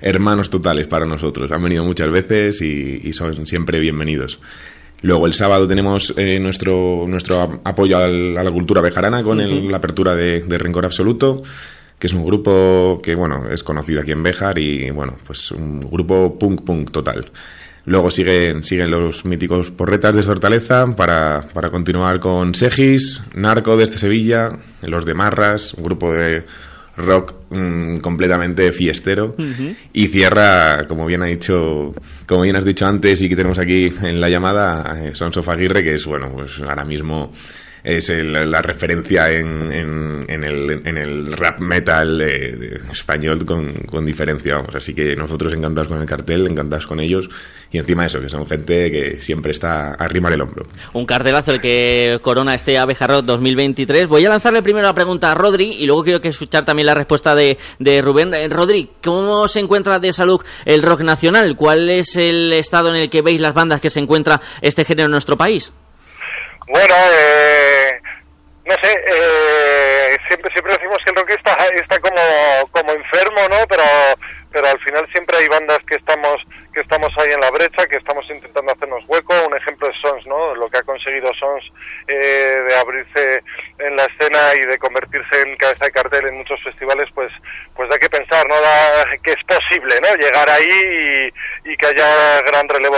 hermanos 0.00 0.48
totales 0.48 0.86
para 0.86 1.04
nosotros. 1.04 1.52
Han 1.52 1.62
venido 1.62 1.84
muchas 1.84 2.10
veces 2.10 2.62
y, 2.62 3.12
son 3.12 3.46
siempre 3.46 3.78
bienvenidos. 3.78 4.38
Luego 5.02 5.26
el 5.26 5.34
sábado 5.34 5.68
tenemos 5.68 6.14
eh, 6.16 6.40
nuestro, 6.40 7.04
nuestro 7.06 7.60
apoyo 7.62 7.98
a 7.98 8.08
la 8.08 8.50
cultura 8.50 8.80
bejarana 8.80 9.22
con 9.22 9.70
la 9.70 9.76
apertura 9.76 10.14
de, 10.14 10.44
de 10.44 10.56
Rencor 10.56 10.86
Absoluto 10.86 11.42
que 11.98 12.08
es 12.08 12.12
un 12.12 12.24
grupo 12.24 13.00
que, 13.02 13.14
bueno, 13.14 13.48
es 13.50 13.62
conocido 13.62 14.02
aquí 14.02 14.12
en 14.12 14.22
Béjar 14.22 14.58
y, 14.58 14.90
bueno, 14.90 15.16
pues 15.26 15.50
un 15.50 15.80
grupo 15.80 16.38
punk 16.38 16.62
punk 16.62 16.90
total. 16.90 17.30
Luego 17.86 18.10
siguen, 18.10 18.64
siguen 18.64 18.90
los 18.90 19.24
míticos 19.24 19.70
porretas 19.70 20.14
de 20.14 20.24
Sortaleza 20.24 20.86
para, 20.96 21.48
para 21.54 21.70
continuar 21.70 22.18
con 22.18 22.52
Segis, 22.54 23.22
Narco 23.34 23.76
desde 23.76 23.98
Sevilla, 23.98 24.58
los 24.82 25.04
de 25.04 25.14
Marras, 25.14 25.72
un 25.74 25.84
grupo 25.84 26.12
de 26.12 26.44
rock 26.96 27.34
mm, 27.50 27.98
completamente 27.98 28.72
fiestero. 28.72 29.36
Y 29.92 30.08
cierra 30.08 30.84
como 30.88 31.06
bien 31.06 31.22
ha 31.22 31.26
dicho 31.26 31.94
como 32.26 32.42
bien 32.42 32.56
has 32.56 32.64
dicho 32.64 32.86
antes 32.86 33.22
y 33.22 33.28
que 33.28 33.36
tenemos 33.36 33.58
aquí 33.58 33.92
en 34.02 34.20
la 34.20 34.28
llamada 34.28 34.98
eh, 35.04 35.14
Son 35.14 35.32
Sofaguirre 35.32 35.84
que 35.84 35.94
es 35.94 36.04
bueno 36.06 36.32
pues 36.32 36.58
ahora 36.60 36.84
mismo 36.84 37.32
es 37.86 38.08
la 38.10 38.60
referencia 38.62 39.30
en, 39.30 39.72
en, 39.72 40.42
el, 40.42 40.82
en, 40.84 40.98
el, 40.98 41.32
rap 41.32 41.60
metal 41.60 42.20
español 42.20 43.44
con, 43.44 43.72
con, 43.88 44.04
diferencia, 44.04 44.56
vamos. 44.56 44.74
Así 44.74 44.92
que 44.92 45.14
nosotros 45.14 45.54
encantados 45.54 45.86
con 45.86 46.00
el 46.00 46.06
cartel, 46.06 46.48
encantados 46.50 46.84
con 46.84 46.98
ellos 46.98 47.28
y 47.70 47.78
encima 47.78 48.06
eso, 48.06 48.20
que 48.20 48.28
son 48.28 48.44
gente 48.44 48.90
que 48.90 49.18
siempre 49.20 49.52
está 49.52 49.90
a 49.90 50.04
arrimar 50.04 50.32
el 50.32 50.40
hombro. 50.40 50.66
Un 50.94 51.06
cartelazo 51.06 51.52
el 51.52 51.60
que 51.60 52.18
corona 52.22 52.54
este 52.54 52.76
Abejarro 52.76 53.22
2023. 53.22 54.08
Voy 54.08 54.24
a 54.24 54.30
lanzarle 54.30 54.62
primero 54.62 54.88
la 54.88 54.94
pregunta 54.94 55.30
a 55.30 55.34
Rodri 55.34 55.76
y 55.78 55.86
luego 55.86 56.02
quiero 56.02 56.20
que 56.20 56.28
escuchar 56.28 56.64
también 56.64 56.86
la 56.86 56.94
respuesta 56.94 57.36
de, 57.36 57.56
de 57.78 58.02
Rubén. 58.02 58.34
Eh, 58.34 58.48
Rodri, 58.48 58.90
¿cómo 59.00 59.46
se 59.46 59.60
encuentra 59.60 60.00
de 60.00 60.12
salud 60.12 60.40
el 60.64 60.82
rock 60.82 61.02
nacional? 61.02 61.54
¿Cuál 61.54 61.88
es 61.88 62.16
el 62.16 62.52
estado 62.52 62.88
en 62.88 62.96
el 62.96 63.10
que 63.10 63.22
veis 63.22 63.40
las 63.40 63.54
bandas 63.54 63.80
que 63.80 63.90
se 63.90 64.00
encuentra 64.00 64.40
este 64.60 64.84
género 64.84 65.06
en 65.06 65.12
nuestro 65.12 65.36
país? 65.36 65.72
Bueno, 66.68 66.94
eh, 67.12 68.00
no 68.64 68.74
sé, 68.82 68.92
eh, 69.06 70.18
siempre 70.26 70.50
siempre 70.52 70.72
decimos 70.72 70.98
que 71.04 71.10
el 71.10 71.16
rock 71.16 71.30
está, 71.30 72.00
como, 72.00 72.68
como 72.72 72.92
enfermo, 72.92 73.40
¿no? 73.48 73.66
Pero, 73.68 73.84
pero 74.50 74.66
al 74.66 74.78
final 74.80 75.06
siempre 75.12 75.36
hay 75.36 75.48
bandas 75.48 75.78
que 75.86 75.96
estamos 75.96 76.42
que 76.74 76.80
estamos 76.82 77.10
ahí 77.16 77.30
en 77.30 77.40
la 77.40 77.50
brecha, 77.50 77.86
que 77.86 77.96
estamos 77.96 78.28
intentando 78.28 78.70
hacernos 78.70 79.02
hueco. 79.08 79.32
Un 79.46 79.56
ejemplo 79.56 79.88
es 79.88 79.96
Sons, 79.98 80.26
¿no? 80.26 80.54
Lo 80.56 80.68
que 80.68 80.76
ha 80.76 80.82
conseguido 80.82 81.32
Sons 81.32 81.64
eh, 82.06 82.64
de 82.68 82.76
abrirse 82.76 83.42
en 83.78 83.96
la 83.96 84.04
escena 84.04 84.54
y 84.54 84.66
de 84.66 84.78
convertirse 84.78 85.42
en 85.42 85.56
cabeza 85.56 85.84
de 85.84 85.92
cartel 85.92 86.28
en 86.28 86.38
muchos 86.38 86.62
festivales, 86.62 87.08
pues, 87.14 87.30
pues 87.74 87.88
da 87.88 87.98
que 87.98 88.08
pensar, 88.08 88.46
¿no? 88.48 88.54
Da, 88.60 89.04
que 89.22 89.32
es 89.32 89.44
posible, 89.46 90.00
¿no? 90.00 90.14
Llegar 90.20 90.48
ahí 90.48 91.30
y, 91.64 91.76
que 91.76 91.86
haya 91.86 92.40
gran 92.42 92.68
relevo 92.68 92.96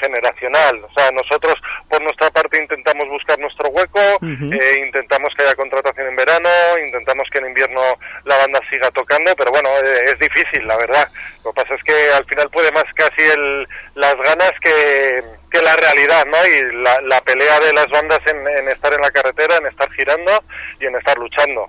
generacional. 0.00 0.82
O 0.84 0.92
sea, 0.96 1.10
nosotros 1.12 1.54
por 1.88 2.02
nuestra 2.02 2.30
parte 2.30 2.60
intentamos 2.60 3.06
buscar 3.08 3.38
nuestro 3.38 3.68
hueco, 3.68 4.00
eh, 4.22 4.84
intentamos 4.86 5.34
que 5.36 5.42
haya 5.42 5.54
contratación 5.54 6.08
en 6.08 6.16
verano, 6.16 6.48
intentamos 6.84 7.28
que 7.30 7.38
en 7.38 7.48
invierno 7.48 7.82
la 8.24 8.38
banda 8.38 8.60
siga 8.70 8.90
tocando, 8.90 9.34
pero 9.36 9.50
bueno, 9.50 9.68
eh, 9.84 10.04
es 10.06 10.18
difícil, 10.18 10.66
la 10.66 10.76
verdad. 10.78 11.08
Lo 11.44 11.52
que 11.52 11.62
pasa 11.62 11.74
es 11.74 11.82
que 11.84 12.12
al 12.12 12.24
final 12.24 12.48
puede 12.50 12.72
más 12.72 12.84
casi 12.94 13.22
el, 13.22 13.68
las 13.98 14.14
ganas 14.14 14.52
que, 14.62 15.20
que 15.50 15.60
la 15.60 15.76
realidad, 15.76 16.24
¿no? 16.26 16.38
Y 16.46 16.82
la, 16.82 16.96
la 17.08 17.20
pelea 17.20 17.58
de 17.60 17.72
las 17.72 17.86
bandas 17.90 18.20
en, 18.26 18.36
en, 18.38 18.68
estar 18.68 18.92
en 18.92 19.00
la 19.00 19.10
carretera, 19.10 19.56
en 19.56 19.66
estar 19.66 19.90
girando 19.92 20.32
y 20.80 20.86
en 20.86 20.96
estar 20.96 21.16
luchando. 21.18 21.66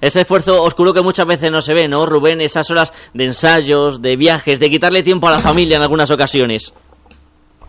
Ese 0.00 0.20
esfuerzo 0.20 0.62
oscuro 0.62 0.92
que 0.92 1.00
muchas 1.00 1.26
veces 1.26 1.50
no 1.50 1.62
se 1.62 1.74
ve, 1.74 1.88
¿no, 1.88 2.06
Rubén? 2.06 2.40
Esas 2.40 2.70
horas 2.70 2.92
de 3.14 3.24
ensayos, 3.24 4.02
de 4.02 4.16
viajes, 4.16 4.60
de 4.60 4.70
quitarle 4.70 5.02
tiempo 5.02 5.28
a 5.28 5.32
la 5.32 5.38
familia 5.38 5.76
en 5.76 5.82
algunas 5.82 6.10
ocasiones. 6.10 6.72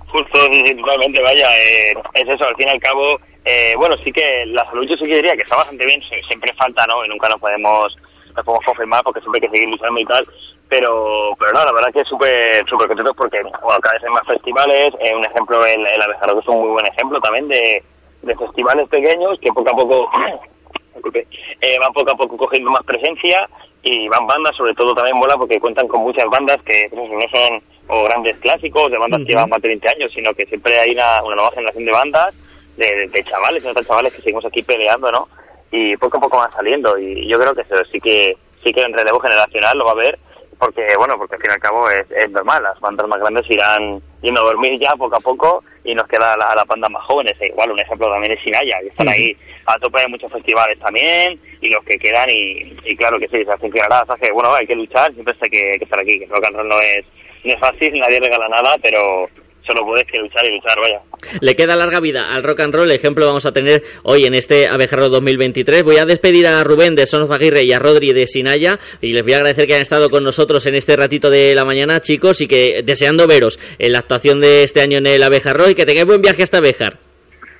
Justo, 0.08 0.40
totalmente, 0.40 1.22
vaya, 1.22 1.48
eh, 1.58 1.94
es 2.14 2.24
eso, 2.24 2.48
al 2.48 2.56
fin 2.56 2.68
y 2.68 2.72
al 2.72 2.80
cabo, 2.80 3.18
eh, 3.46 3.74
bueno, 3.78 3.96
sí 4.04 4.12
que 4.12 4.46
la 4.48 4.66
salud 4.66 4.86
yo 4.88 4.96
sí 4.96 5.06
que 5.10 5.16
diría 5.16 5.34
que 5.34 5.44
está 5.44 5.58
bastante 5.58 5.86
bien, 5.86 6.02
siempre 6.28 6.54
falta, 6.58 6.86
¿no? 6.88 7.04
Y 7.06 7.10
nunca 7.10 7.30
nos 7.30 7.40
podemos, 7.40 7.96
nos 8.38 8.46
podemos 8.46 8.66
confirmar 8.66 9.04
porque 9.04 9.20
siempre 9.20 9.42
hay 9.42 9.50
que 9.50 9.56
seguir 9.58 9.70
luchando 9.70 10.00
y 10.00 10.06
tal, 10.06 10.24
pero 10.70 11.36
pero 11.40 11.52
no, 11.54 11.66
la 11.66 11.74
verdad 11.74 11.92
que 11.92 12.02
es 12.02 12.08
súper 12.08 12.64
súper 12.70 12.88
contento 12.88 13.14
porque 13.14 13.42
bueno, 13.42 13.80
cada 13.82 13.96
vez 13.96 14.04
hay 14.04 14.14
más 14.14 14.26
festivales, 14.26 14.94
eh, 15.00 15.16
un 15.16 15.26
ejemplo 15.26 15.66
el, 15.66 15.86
el 15.86 16.02
Abejaro 16.02 16.40
es 16.40 16.48
un 16.48 16.62
muy 16.62 16.70
buen 16.70 16.86
ejemplo 16.86 17.20
también 17.20 17.48
de, 17.50 17.84
de 18.22 18.36
festivales 18.36 18.88
pequeños 18.90 19.40
que 19.42 19.52
poco 19.52 19.70
a 19.70 19.76
poco 19.76 20.10
eh, 21.62 21.78
van 21.80 21.94
poco 21.94 22.12
a 22.12 22.16
poco 22.16 22.38
cogiendo 22.38 22.72
más 22.72 22.84
presencia 22.84 23.50
y 23.84 24.08
van 24.10 24.28
bandas, 24.28 24.56
sobre 24.56 24.74
todo 24.74 24.94
también 24.94 25.18
mola 25.18 25.36
porque 25.38 25.60
cuentan 25.60 25.88
con 25.88 26.02
muchas 26.02 26.26
bandas 26.26 26.58
que 26.64 26.88
pues, 26.90 27.10
no 27.10 27.26
son 27.34 27.62
o 27.90 28.04
grandes 28.04 28.38
clásicos 28.38 28.92
de 28.92 28.98
bandas 28.98 29.22
que 29.22 29.32
llevan 29.32 29.50
más 29.50 29.62
de 29.62 29.70
20 29.70 29.90
años, 29.90 30.12
sino 30.14 30.34
que 30.34 30.46
siempre 30.46 30.78
hay 30.78 30.92
una, 30.92 31.24
una 31.24 31.36
nueva 31.36 31.52
generación 31.52 31.86
de 31.86 31.92
bandas, 31.92 32.36
de, 32.76 33.08
de, 33.08 33.24
chavales, 33.24 33.64
de 33.64 33.86
chavales 33.86 34.14
que 34.14 34.22
seguimos 34.22 34.46
aquí 34.46 34.62
peleando, 34.62 35.10
¿no? 35.12 35.28
Y 35.72 35.98
poco 35.98 36.18
a 36.18 36.22
poco 36.22 36.38
van 36.38 36.52
saliendo. 36.52 36.98
Y 36.98 37.28
yo 37.30 37.40
creo 37.40 37.54
que 37.54 37.62
eso 37.62 37.76
sí 37.92 38.00
que 38.00 38.38
sí 38.64 38.72
que 38.72 38.82
en 38.82 38.94
relevo 38.94 39.20
generacional 39.20 39.78
lo 39.78 39.86
va 39.86 39.92
a 39.92 39.94
haber 39.94 40.20
porque 40.60 40.82
bueno 40.98 41.16
porque 41.18 41.36
al 41.36 41.42
fin 41.42 41.52
y 41.52 41.54
al 41.54 41.60
cabo 41.60 41.90
es, 41.90 42.32
normal. 42.32 42.64
Las 42.64 42.80
bandas 42.80 43.08
más 43.08 43.20
grandes 43.20 43.50
irán 43.50 44.02
yendo 44.22 44.42
a 44.42 44.46
dormir 44.46 44.80
ya 44.80 44.96
poco 44.96 45.16
a 45.16 45.20
poco 45.20 45.64
y 45.84 45.94
nos 45.94 46.08
queda 46.08 46.36
la, 46.38 46.56
las 46.56 46.66
bandas 46.66 46.90
más 46.90 47.04
jóvenes. 47.06 47.34
E 47.40 47.48
igual 47.48 47.72
un 47.72 47.80
ejemplo 47.80 48.10
también 48.10 48.34
es 48.34 48.44
Sinaya 48.44 48.80
que 48.82 48.88
están 48.88 49.10
ahí 49.10 49.38
a 49.66 49.78
tope 49.80 50.02
de 50.02 50.08
muchos 50.08 50.32
festivales 50.32 50.80
también 50.80 51.40
y 51.62 51.70
los 51.70 51.84
que 51.84 51.98
quedan 51.98 52.30
y, 52.30 52.96
claro 52.96 53.20
que 53.20 53.28
sí 53.28 53.44
se 53.44 53.52
hacen 53.52 53.72
o 53.72 54.16
que 54.16 54.32
bueno 54.32 54.54
hay 54.54 54.66
que 54.66 54.76
luchar 54.76 55.14
siempre 55.14 55.36
hay 55.42 55.50
que, 55.50 55.78
que 55.78 55.84
estar 55.84 56.00
aquí 56.00 56.20
que 56.20 56.26
rock 56.28 56.46
and 56.46 56.56
roll 56.56 56.68
no 56.70 56.80
es 56.80 57.06
no 57.44 57.54
es 57.54 57.60
fácil 57.60 58.00
nadie 58.00 58.20
regala 58.20 58.48
nada 58.48 58.78
pero 58.82 59.30
solo 59.68 59.86
puedes 59.86 60.06
que 60.06 60.18
luchar 60.20 60.46
y 60.46 60.56
luchar, 60.56 60.78
vaya. 60.80 61.02
Le 61.42 61.56
queda 61.56 61.76
larga 61.76 62.00
vida 62.00 62.30
al 62.32 62.44
rock 62.44 62.62
and 62.62 62.74
roll, 62.74 62.92
ejemplo 62.92 63.26
vamos 63.26 63.46
a 63.46 63.52
tener 63.52 63.84
hoy 64.04 64.24
en 64.24 64.34
este 64.34 64.68
Abejarro 64.68 65.10
2023. 65.10 65.84
Voy 65.84 65.98
a 65.98 66.06
despedir 66.06 66.48
a 66.48 66.64
Rubén 66.64 66.96
de 66.96 67.06
Son 67.06 67.24
of 67.24 67.32
Aguirre 67.32 67.64
y 67.64 67.74
a 67.74 67.80
Rodri 67.80 68.14
de 68.14 68.26
Sinaya 68.26 68.80
y 69.02 69.14
les 69.14 69.24
voy 69.24 69.34
a 69.34 69.38
agradecer 69.38 69.68
que 69.68 69.74
hayan 69.74 69.82
estado 69.82 70.10
con 70.10 70.24
nosotros 70.24 70.66
en 70.66 70.76
este 70.76 70.96
ratito 70.96 71.30
de 71.30 71.54
la 71.54 71.66
mañana, 71.66 72.00
chicos, 72.00 72.42
y 72.42 72.48
que 72.48 72.82
deseando 72.84 73.28
veros 73.28 73.60
en 73.78 73.92
la 73.92 74.00
actuación 74.00 74.40
de 74.40 74.64
este 74.64 74.82
año 74.82 74.98
en 75.00 75.08
el 75.08 75.24
Abejarro 75.24 75.70
y 75.70 75.76
que 75.76 75.86
tengáis 75.86 76.08
buen 76.08 76.22
viaje 76.22 76.44
hasta 76.44 76.58
Abejar. 76.58 76.98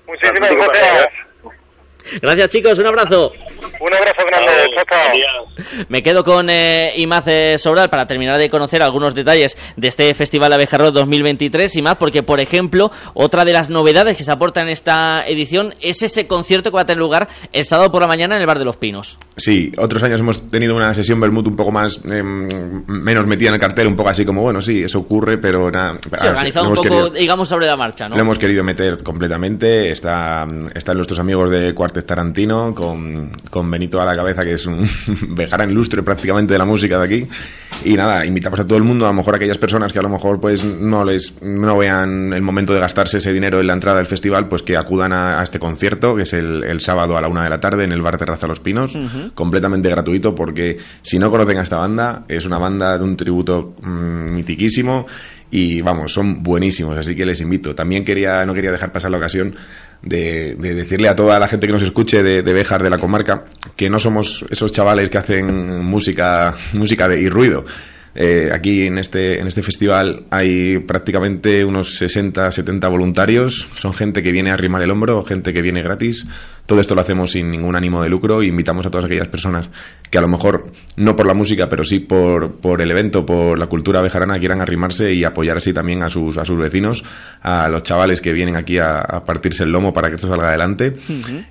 Muchísimas 0.08 0.52
gracias. 0.52 1.08
Gracias 2.22 2.50
chicos, 2.50 2.80
un 2.80 2.88
abrazo. 2.88 3.32
Un 3.80 3.94
abrazo 3.94 4.17
Me 5.90 6.04
quedo 6.04 6.24
con 6.24 6.50
eh, 6.50 6.94
Imaz 6.98 7.28
eh, 7.28 7.58
Sobral 7.58 7.90
para 7.90 8.06
terminar 8.08 8.38
de 8.38 8.50
conocer 8.50 8.82
algunos 8.82 9.16
detalles 9.16 9.58
de 9.76 9.88
este 9.88 10.14
Festival 10.14 10.54
Abejarro 10.54 10.92
2023 10.92 11.76
y 11.76 11.82
más 11.82 11.96
porque, 11.96 12.24
por 12.24 12.40
ejemplo, 12.40 12.92
otra 13.14 13.46
de 13.46 13.54
las 13.54 13.70
novedades 13.70 14.18
que 14.18 14.24
se 14.24 14.32
aporta 14.32 14.62
en 14.62 14.70
esta 14.70 15.22
edición 15.28 15.74
es 15.82 16.04
ese 16.04 16.28
concierto 16.28 16.72
que 16.72 16.76
va 16.76 16.82
a 16.82 16.86
tener 16.86 17.00
lugar 17.00 17.28
el 17.52 17.64
sábado 17.64 17.92
por 17.92 18.02
la 18.02 18.08
mañana 18.08 18.36
en 18.36 18.42
el 18.42 18.48
Bar 18.48 18.60
de 18.60 18.66
los 18.66 18.78
Pinos. 18.78 19.18
Sí, 19.36 19.72
otros 19.78 20.02
años 20.04 20.20
hemos 20.20 20.50
tenido 20.50 20.76
una 20.76 20.94
sesión 20.94 21.20
Bermud 21.20 21.48
un 21.48 21.56
poco 21.56 21.72
más, 21.72 22.00
em, 22.06 22.48
menos 22.88 23.26
metida 23.28 23.50
en 23.50 23.56
el 23.56 23.62
cartel, 23.62 23.88
un 23.88 23.96
poco 23.96 24.10
así 24.10 24.26
como, 24.26 24.42
bueno, 24.42 24.62
sí, 24.62 24.82
eso 24.84 25.00
ocurre, 25.00 25.38
pero 25.38 25.70
nada. 25.72 26.00
Sí, 26.18 26.28
organizado 26.28 26.70
un 26.70 26.76
poco, 26.76 27.10
digamos, 27.10 27.48
sobre 27.48 27.68
la 27.68 27.76
marcha, 27.76 28.08
¿no? 28.08 28.16
Lo 28.16 28.22
hemos 28.22 28.40
querido 28.40 28.64
meter 28.64 29.02
completamente, 29.04 29.90
está, 29.90 30.46
están 30.74 30.98
nuestros 30.98 31.20
amigos 31.20 31.52
de 31.52 31.74
Cuartet 31.74 32.06
Tarantino 32.06 32.74
con, 32.74 33.32
con 33.50 33.70
Benito 33.70 34.02
a 34.02 34.06
la 34.06 34.16
cabeza, 34.16 34.44
que 34.44 34.54
es 34.54 34.67
un 34.68 34.88
en 35.38 35.74
lustre 35.74 36.04
prácticamente 36.04 36.54
de 36.54 36.60
la 36.60 36.66
música 36.66 36.98
de 37.00 37.06
aquí. 37.06 37.28
Y 37.84 37.94
nada, 37.96 38.26
invitamos 38.26 38.60
a 38.60 38.66
todo 38.66 38.78
el 38.78 38.84
mundo, 38.84 39.06
a 39.06 39.10
lo 39.10 39.16
mejor 39.16 39.36
a 39.36 39.38
aquellas 39.38 39.58
personas 39.58 39.94
que 39.94 40.00
a 40.00 40.02
lo 40.02 40.10
mejor 40.10 40.40
pues 40.40 40.64
no 40.64 41.06
les 41.06 41.36
no 41.42 41.78
vean 41.78 42.34
el 42.34 42.42
momento 42.42 42.74
de 42.74 42.80
gastarse 42.80 43.20
ese 43.20 43.32
dinero 43.32 43.60
en 43.60 43.68
la 43.68 43.74
entrada 43.74 43.98
del 43.98 44.08
festival, 44.08 44.48
pues 44.48 44.64
que 44.64 44.76
acudan 44.76 45.14
a, 45.14 45.42
este 45.44 45.60
concierto, 45.60 46.16
que 46.16 46.24
es 46.24 46.34
el, 46.34 46.80
sábado 46.82 47.18
a 47.18 47.22
la 47.22 47.28
una 47.28 47.44
de 47.44 47.50
la 47.50 47.60
tarde 47.60 47.84
en 47.84 47.92
el 47.92 48.02
Bar 48.02 48.18
Terraza 48.18 48.48
Los 48.48 48.60
Pinos, 48.60 48.98
completamente 49.34 49.90
gratuito, 49.90 50.34
porque 50.34 50.78
si 51.02 51.20
no 51.20 51.30
conocen 51.30 51.58
a 51.58 51.64
esta 51.64 51.78
banda, 51.78 52.26
es 52.28 52.46
una 52.46 52.58
banda 52.58 52.98
de 52.98 53.04
un 53.04 53.16
tributo 53.18 53.76
mm, 53.82 54.34
mitiquísimo 54.34 55.06
y 55.50 55.82
vamos, 55.82 56.14
son 56.14 56.44
buenísimos, 56.44 56.98
así 56.98 57.16
que 57.16 57.26
les 57.26 57.40
invito. 57.40 57.74
También 57.74 58.04
quería, 58.04 58.46
no 58.46 58.54
quería 58.54 58.72
dejar 58.72 58.92
pasar 58.92 59.12
la 59.12 59.18
ocasión 59.18 59.56
de, 60.02 60.56
decirle 60.56 61.10
a 61.10 61.16
toda 61.16 61.40
la 61.40 61.48
gente 61.48 61.68
que 61.68 61.74
nos 61.74 61.84
escuche 61.84 62.24
de, 62.24 62.42
de 62.42 62.54
Béjar, 62.54 62.84
de 62.84 62.90
la 62.90 62.98
comarca, 62.98 63.46
que 63.76 63.90
no 63.90 64.00
somos 64.00 64.46
esos 64.50 64.72
chavales 64.72 65.10
que 65.10 65.18
hacen 65.18 65.84
música, 65.84 66.56
música 66.74 67.08
de, 67.08 67.22
y 67.22 67.30
ruido. 67.30 67.66
Eh, 68.20 68.50
aquí 68.52 68.88
en 68.88 68.98
este, 68.98 69.40
en 69.40 69.46
este 69.46 69.62
festival 69.62 70.24
hay 70.32 70.80
prácticamente 70.80 71.64
unos 71.64 71.98
60, 71.98 72.52
70 72.52 72.88
voluntarios. 72.88 73.70
Son 73.76 73.94
gente 73.94 74.24
que 74.24 74.32
viene 74.32 74.50
a 74.50 74.56
arrimar 74.56 74.82
el 74.82 74.90
hombro, 74.90 75.24
gente 75.24 75.54
que 75.54 75.62
viene 75.62 75.84
gratis, 75.84 76.26
Todo 76.68 76.82
esto 76.82 76.96
lo 76.96 77.02
hacemos 77.02 77.32
sin 77.32 77.50
ningún 77.50 77.76
ánimo 77.76 78.04
de 78.04 78.10
lucro 78.10 78.42
e 78.42 78.46
invitamos 78.46 78.86
a 78.86 78.92
todas 78.92 79.06
aquellas 79.06 79.30
personas 79.30 79.70
que 80.12 80.18
a 80.18 80.22
lo 80.22 80.28
mejor, 80.28 80.72
no 80.98 81.16
por 81.16 81.26
la 81.26 81.34
música, 81.34 81.68
pero 81.70 81.84
sí 81.84 82.00
por, 82.00 82.58
por 82.60 82.82
el 82.82 82.92
evento, 82.92 83.26
por 83.26 83.58
la 83.58 83.68
cultura 83.68 84.02
bejarana, 84.02 84.38
quieran 84.38 84.62
arrimarse 84.62 85.14
y 85.14 85.24
apoyar 85.24 85.58
así 85.58 85.74
también 85.74 86.04
a 86.04 86.10
sus, 86.10 86.38
a 86.38 86.46
sus 86.46 86.58
vecinos, 86.58 87.04
a 87.42 87.70
los 87.70 87.84
chavales 87.84 88.22
que 88.22 88.34
vienen 88.34 88.58
aquí 88.58 88.78
a, 88.80 89.00
a 89.00 89.24
partirse 89.24 89.64
el 89.64 89.72
lomo 89.72 89.94
para 89.94 90.10
que 90.10 90.16
esto 90.16 90.28
salga 90.28 90.50
adelante. 90.50 90.96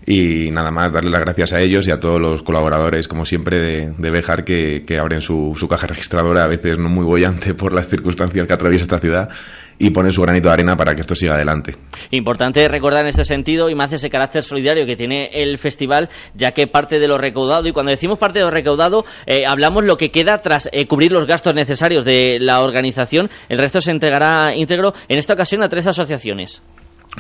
Y 0.07 0.51
nada 0.51 0.71
más, 0.71 0.93
darle 0.93 1.11
las 1.11 1.23
gracias 1.23 1.53
a 1.53 1.61
ellos 1.61 1.89
y 1.89 1.91
a 1.91 1.99
todos 1.99 2.21
los 2.21 2.43
colaboradores, 2.43 3.09
como 3.09 3.25
siempre, 3.25 3.59
de, 3.59 3.95
de 3.97 4.11
Bejar, 4.11 4.45
que, 4.45 4.85
que 4.87 4.99
abren 4.99 5.23
su, 5.23 5.57
su 5.59 5.67
caja 5.67 5.87
registradora, 5.87 6.45
a 6.45 6.49
veces 6.49 6.79
no 6.79 6.91
muy 6.91 7.05
bollante 7.05 7.55
por 7.55 7.73
las 7.73 7.89
circunstancias 7.89 8.47
que 8.47 8.53
atraviesa 8.53 8.83
esta 8.83 9.01
ciudad, 9.01 9.31
y 9.79 9.91
ponen 9.91 10.13
su 10.13 10.23
granito 10.23 10.49
de 10.49 10.55
arena 10.55 10.77
para 10.77 10.95
que 10.95 11.01
esto 11.01 11.15
siga 11.15 11.35
adelante. 11.35 11.77
Importante 12.11 12.67
recordar 12.69 13.03
en 13.03 13.09
este 13.09 13.25
sentido 13.25 13.69
y 13.69 13.75
más 13.75 13.93
ese 13.93 14.11
carácter 14.11 14.43
solidario 14.43 14.87
que 14.87 14.97
tiene 14.97 15.31
el 15.33 15.59
festival, 15.59 16.09
ya 16.35 16.53
que 16.53 16.67
parte 16.67 16.99
de 16.99 17.09
lo 17.09 17.19
recaudado, 17.19 17.69
y 17.69 17.73
cuando 17.73 17.91
decimos 17.91 18.19
parte 18.19 18.39
de 18.39 18.45
lo 18.45 18.51
recaudado, 18.51 19.05
eh, 19.27 19.45
hablamos 19.47 19.85
lo 19.85 19.97
que 19.97 20.11
queda 20.11 20.39
tras 20.39 20.69
eh, 20.73 20.87
cubrir 20.87 21.13
los 21.13 21.27
gastos 21.27 21.55
necesarios 21.55 22.05
de 22.05 22.39
la 22.41 22.63
organización, 22.63 23.31
el 23.49 23.59
resto 23.59 23.81
se 23.81 23.91
entregará 23.91 24.55
íntegro 24.55 24.95
en 25.09 25.19
esta 25.19 25.35
ocasión 25.35 25.63
a 25.63 25.69
tres 25.69 25.87
asociaciones. 25.87 26.63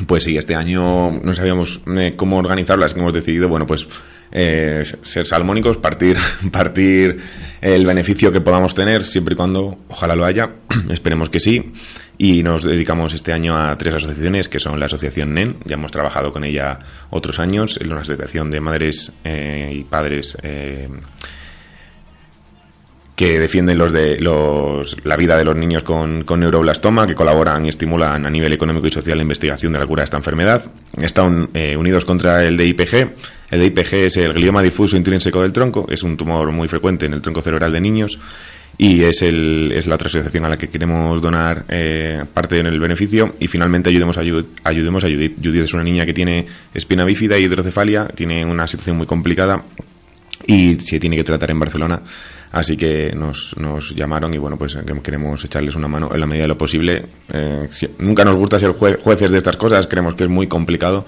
Pues 0.06 0.24
sí, 0.24 0.36
este 0.36 0.54
año 0.54 1.10
no 1.10 1.34
sabíamos 1.34 1.80
eh, 1.96 2.14
cómo 2.16 2.36
organizarlas, 2.36 2.92
que 2.92 3.00
hemos 3.00 3.14
decidido, 3.14 3.48
bueno, 3.48 3.66
pues 3.66 3.88
eh, 4.30 4.82
ser 5.00 5.26
salmónicos, 5.26 5.78
partir, 5.78 6.18
partir 6.52 7.18
el 7.62 7.86
beneficio 7.86 8.30
que 8.30 8.42
podamos 8.42 8.74
tener, 8.74 9.04
siempre 9.04 9.32
y 9.32 9.36
cuando, 9.36 9.78
ojalá 9.88 10.14
lo 10.14 10.26
haya, 10.26 10.50
esperemos 10.90 11.30
que 11.30 11.40
sí, 11.40 11.72
y 12.18 12.42
nos 12.42 12.64
dedicamos 12.64 13.14
este 13.14 13.32
año 13.32 13.56
a 13.56 13.76
tres 13.78 13.94
asociaciones, 13.94 14.48
que 14.48 14.60
son 14.60 14.78
la 14.78 14.86
asociación 14.86 15.32
NEN, 15.32 15.56
ya 15.64 15.74
hemos 15.74 15.92
trabajado 15.92 16.30
con 16.30 16.44
ella 16.44 16.78
otros 17.08 17.38
años, 17.38 17.78
es 17.80 17.86
una 17.86 18.02
asociación 18.02 18.50
de 18.50 18.60
madres 18.60 19.12
eh, 19.24 19.72
y 19.74 19.84
padres 19.84 20.36
eh, 20.42 20.88
que 23.16 23.40
defienden 23.40 23.78
los 23.78 23.92
de 23.92 24.20
los, 24.20 24.94
la 25.04 25.16
vida 25.16 25.36
de 25.36 25.44
los 25.44 25.56
niños 25.56 25.82
con, 25.82 26.24
neuroblastoma, 26.24 27.06
que 27.06 27.14
colaboran 27.14 27.64
y 27.64 27.70
estimulan 27.70 28.26
a 28.26 28.30
nivel 28.30 28.52
económico 28.52 28.86
y 28.86 28.90
social 28.90 29.16
la 29.16 29.22
investigación 29.22 29.72
de 29.72 29.78
la 29.78 29.86
cura 29.86 30.02
de 30.02 30.04
esta 30.04 30.18
enfermedad. 30.18 30.70
Están 31.00 31.48
eh, 31.54 31.74
unidos 31.76 32.04
contra 32.04 32.44
el 32.44 32.58
DIPG. 32.58 33.12
El 33.50 33.60
DIPG 33.60 33.94
es 33.94 34.16
el 34.18 34.34
glioma 34.34 34.62
difuso 34.62 34.98
intrínseco 34.98 35.40
del 35.40 35.52
tronco, 35.52 35.86
es 35.88 36.02
un 36.02 36.16
tumor 36.18 36.52
muy 36.52 36.68
frecuente 36.68 37.06
en 37.06 37.14
el 37.14 37.22
tronco 37.22 37.40
cerebral 37.40 37.72
de 37.72 37.80
niños 37.80 38.18
y 38.76 39.02
es, 39.02 39.22
el, 39.22 39.72
es 39.72 39.86
la 39.86 39.94
otra 39.94 40.08
asociación 40.08 40.44
a 40.44 40.50
la 40.50 40.58
que 40.58 40.68
queremos 40.68 41.22
donar 41.22 41.64
eh, 41.70 42.22
parte 42.34 42.56
del 42.56 42.78
beneficio 42.78 43.34
y 43.40 43.46
finalmente 43.46 43.88
ayudemos 43.88 44.18
a, 44.18 44.20
ayudemos 44.64 45.04
a. 45.04 45.06
Judith 45.06 45.62
es 45.62 45.72
una 45.72 45.84
niña 45.84 46.04
que 46.04 46.12
tiene 46.12 46.46
espina 46.74 47.04
bífida 47.04 47.38
y 47.38 47.44
hidrocefalia, 47.44 48.08
tiene 48.08 48.44
una 48.44 48.66
situación 48.66 48.98
muy 48.98 49.06
complicada 49.06 49.64
y 50.46 50.74
se 50.80 51.00
tiene 51.00 51.16
que 51.16 51.24
tratar 51.24 51.50
en 51.50 51.58
Barcelona. 51.58 52.02
Así 52.56 52.74
que 52.74 53.12
nos, 53.14 53.54
nos 53.58 53.94
llamaron 53.94 54.32
y 54.32 54.38
bueno, 54.38 54.56
pues 54.56 54.74
que- 54.76 55.02
queremos 55.02 55.44
echarles 55.44 55.74
una 55.74 55.88
mano 55.88 56.08
en 56.10 56.18
la 56.18 56.26
medida 56.26 56.44
de 56.44 56.48
lo 56.48 56.56
posible. 56.56 57.04
Eh, 57.30 57.68
nunca 57.98 58.24
nos 58.24 58.34
gusta 58.36 58.58
ser 58.58 58.70
jue- 58.70 58.98
jueces 58.98 59.30
de 59.30 59.36
estas 59.36 59.56
cosas, 59.56 59.86
creemos 59.86 60.14
que 60.14 60.24
es 60.24 60.30
muy 60.30 60.46
complicado, 60.48 61.04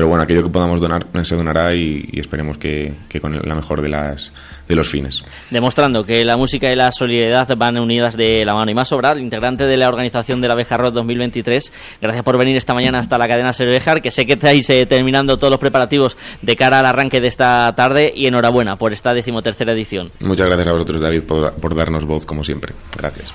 pero 0.00 0.08
bueno, 0.08 0.22
aquello 0.22 0.42
que 0.42 0.48
podamos 0.48 0.80
donar 0.80 1.08
se 1.24 1.36
donará 1.36 1.74
y, 1.74 2.08
y 2.10 2.20
esperemos 2.20 2.56
que, 2.56 2.94
que 3.06 3.20
con 3.20 3.38
la 3.38 3.54
mejor 3.54 3.82
de, 3.82 3.90
las, 3.90 4.32
de 4.66 4.74
los 4.74 4.88
fines. 4.88 5.22
Demostrando 5.50 6.04
que 6.04 6.24
la 6.24 6.38
música 6.38 6.72
y 6.72 6.74
la 6.74 6.90
solidaridad 6.90 7.54
van 7.54 7.78
unidas 7.78 8.16
de 8.16 8.42
la 8.46 8.54
mano. 8.54 8.70
Y 8.70 8.74
más 8.74 8.88
sobrar, 8.88 9.18
integrante 9.18 9.66
de 9.66 9.76
la 9.76 9.88
organización 9.88 10.40
de 10.40 10.48
la 10.48 10.54
Beja 10.54 10.78
Rock 10.78 10.94
2023, 10.94 11.98
gracias 12.00 12.24
por 12.24 12.38
venir 12.38 12.56
esta 12.56 12.72
mañana 12.72 12.98
hasta 12.98 13.18
la 13.18 13.28
cadena 13.28 13.52
Ser 13.52 13.68
Bejar, 13.68 14.00
que 14.00 14.10
sé 14.10 14.24
que 14.24 14.32
estáis 14.32 14.70
eh, 14.70 14.86
terminando 14.86 15.36
todos 15.36 15.50
los 15.50 15.60
preparativos 15.60 16.16
de 16.40 16.56
cara 16.56 16.78
al 16.78 16.86
arranque 16.86 17.20
de 17.20 17.26
esta 17.28 17.70
tarde 17.74 18.10
y 18.16 18.26
enhorabuena 18.26 18.76
por 18.76 18.94
esta 18.94 19.12
decimotercera 19.12 19.74
edición. 19.74 20.08
Muchas 20.20 20.46
gracias 20.46 20.66
a 20.66 20.72
vosotros, 20.72 21.02
David, 21.02 21.24
por, 21.24 21.52
por 21.56 21.74
darnos 21.74 22.06
voz 22.06 22.24
como 22.24 22.42
siempre. 22.42 22.72
Gracias. 22.96 23.34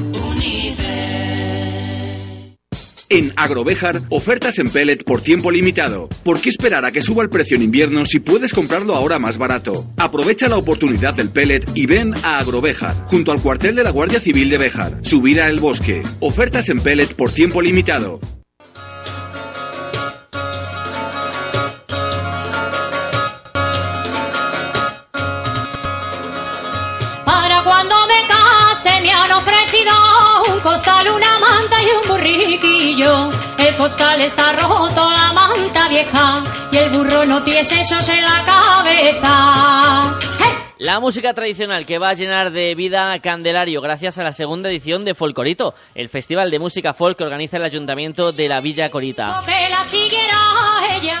En 3.11 3.33
Agrovejar, 3.35 4.03
ofertas 4.07 4.57
en 4.59 4.69
pellet 4.69 5.03
por 5.03 5.21
tiempo 5.21 5.51
limitado. 5.51 6.07
¿Por 6.23 6.39
qué 6.39 6.47
esperar 6.47 6.85
a 6.85 6.93
que 6.93 7.01
suba 7.01 7.21
el 7.21 7.29
precio 7.29 7.57
en 7.57 7.63
invierno 7.63 8.05
si 8.05 8.21
puedes 8.21 8.53
comprarlo 8.53 8.95
ahora 8.95 9.19
más 9.19 9.37
barato? 9.37 9.85
Aprovecha 9.97 10.47
la 10.47 10.55
oportunidad 10.55 11.13
del 11.13 11.29
pellet 11.29 11.69
y 11.75 11.87
ven 11.87 12.13
a 12.23 12.39
Agrovejar, 12.39 12.95
junto 13.07 13.33
al 13.33 13.41
cuartel 13.41 13.75
de 13.75 13.83
la 13.83 13.89
Guardia 13.89 14.21
Civil 14.21 14.49
de 14.49 14.57
Béjar. 14.57 14.99
Subida 15.01 15.47
al 15.47 15.59
bosque. 15.59 16.03
Ofertas 16.21 16.69
en 16.69 16.79
pellet 16.79 17.13
por 17.13 17.33
tiempo 17.33 17.61
limitado. 17.61 18.21
Un 32.01 32.07
burriquillo. 32.07 33.29
El 33.57 33.75
costal 33.75 34.21
está 34.21 34.53
roto, 34.53 35.09
la 35.09 35.33
manta 35.33 35.87
vieja 35.87 36.43
y 36.71 36.77
el 36.77 36.89
burro 36.91 37.25
no 37.25 37.41
tiene 37.43 37.63
sesos 37.63 38.07
en 38.09 38.23
la 38.23 38.43
cabeza. 38.45 40.17
La 40.81 40.99
música 40.99 41.35
tradicional 41.35 41.85
que 41.85 41.99
va 41.99 42.09
a 42.09 42.13
llenar 42.15 42.51
de 42.51 42.73
vida 42.73 43.19
Candelario 43.19 43.81
gracias 43.81 44.17
a 44.17 44.23
la 44.23 44.31
segunda 44.31 44.67
edición 44.67 45.05
de 45.05 45.13
Folcorito, 45.13 45.75
el 45.93 46.09
festival 46.09 46.49
de 46.49 46.57
música 46.57 46.95
folk 46.95 47.19
que 47.19 47.23
organiza 47.23 47.57
el 47.57 47.65
Ayuntamiento 47.65 48.31
de 48.31 48.47
la 48.47 48.61
Villa 48.61 48.89
Corita. 48.89 49.43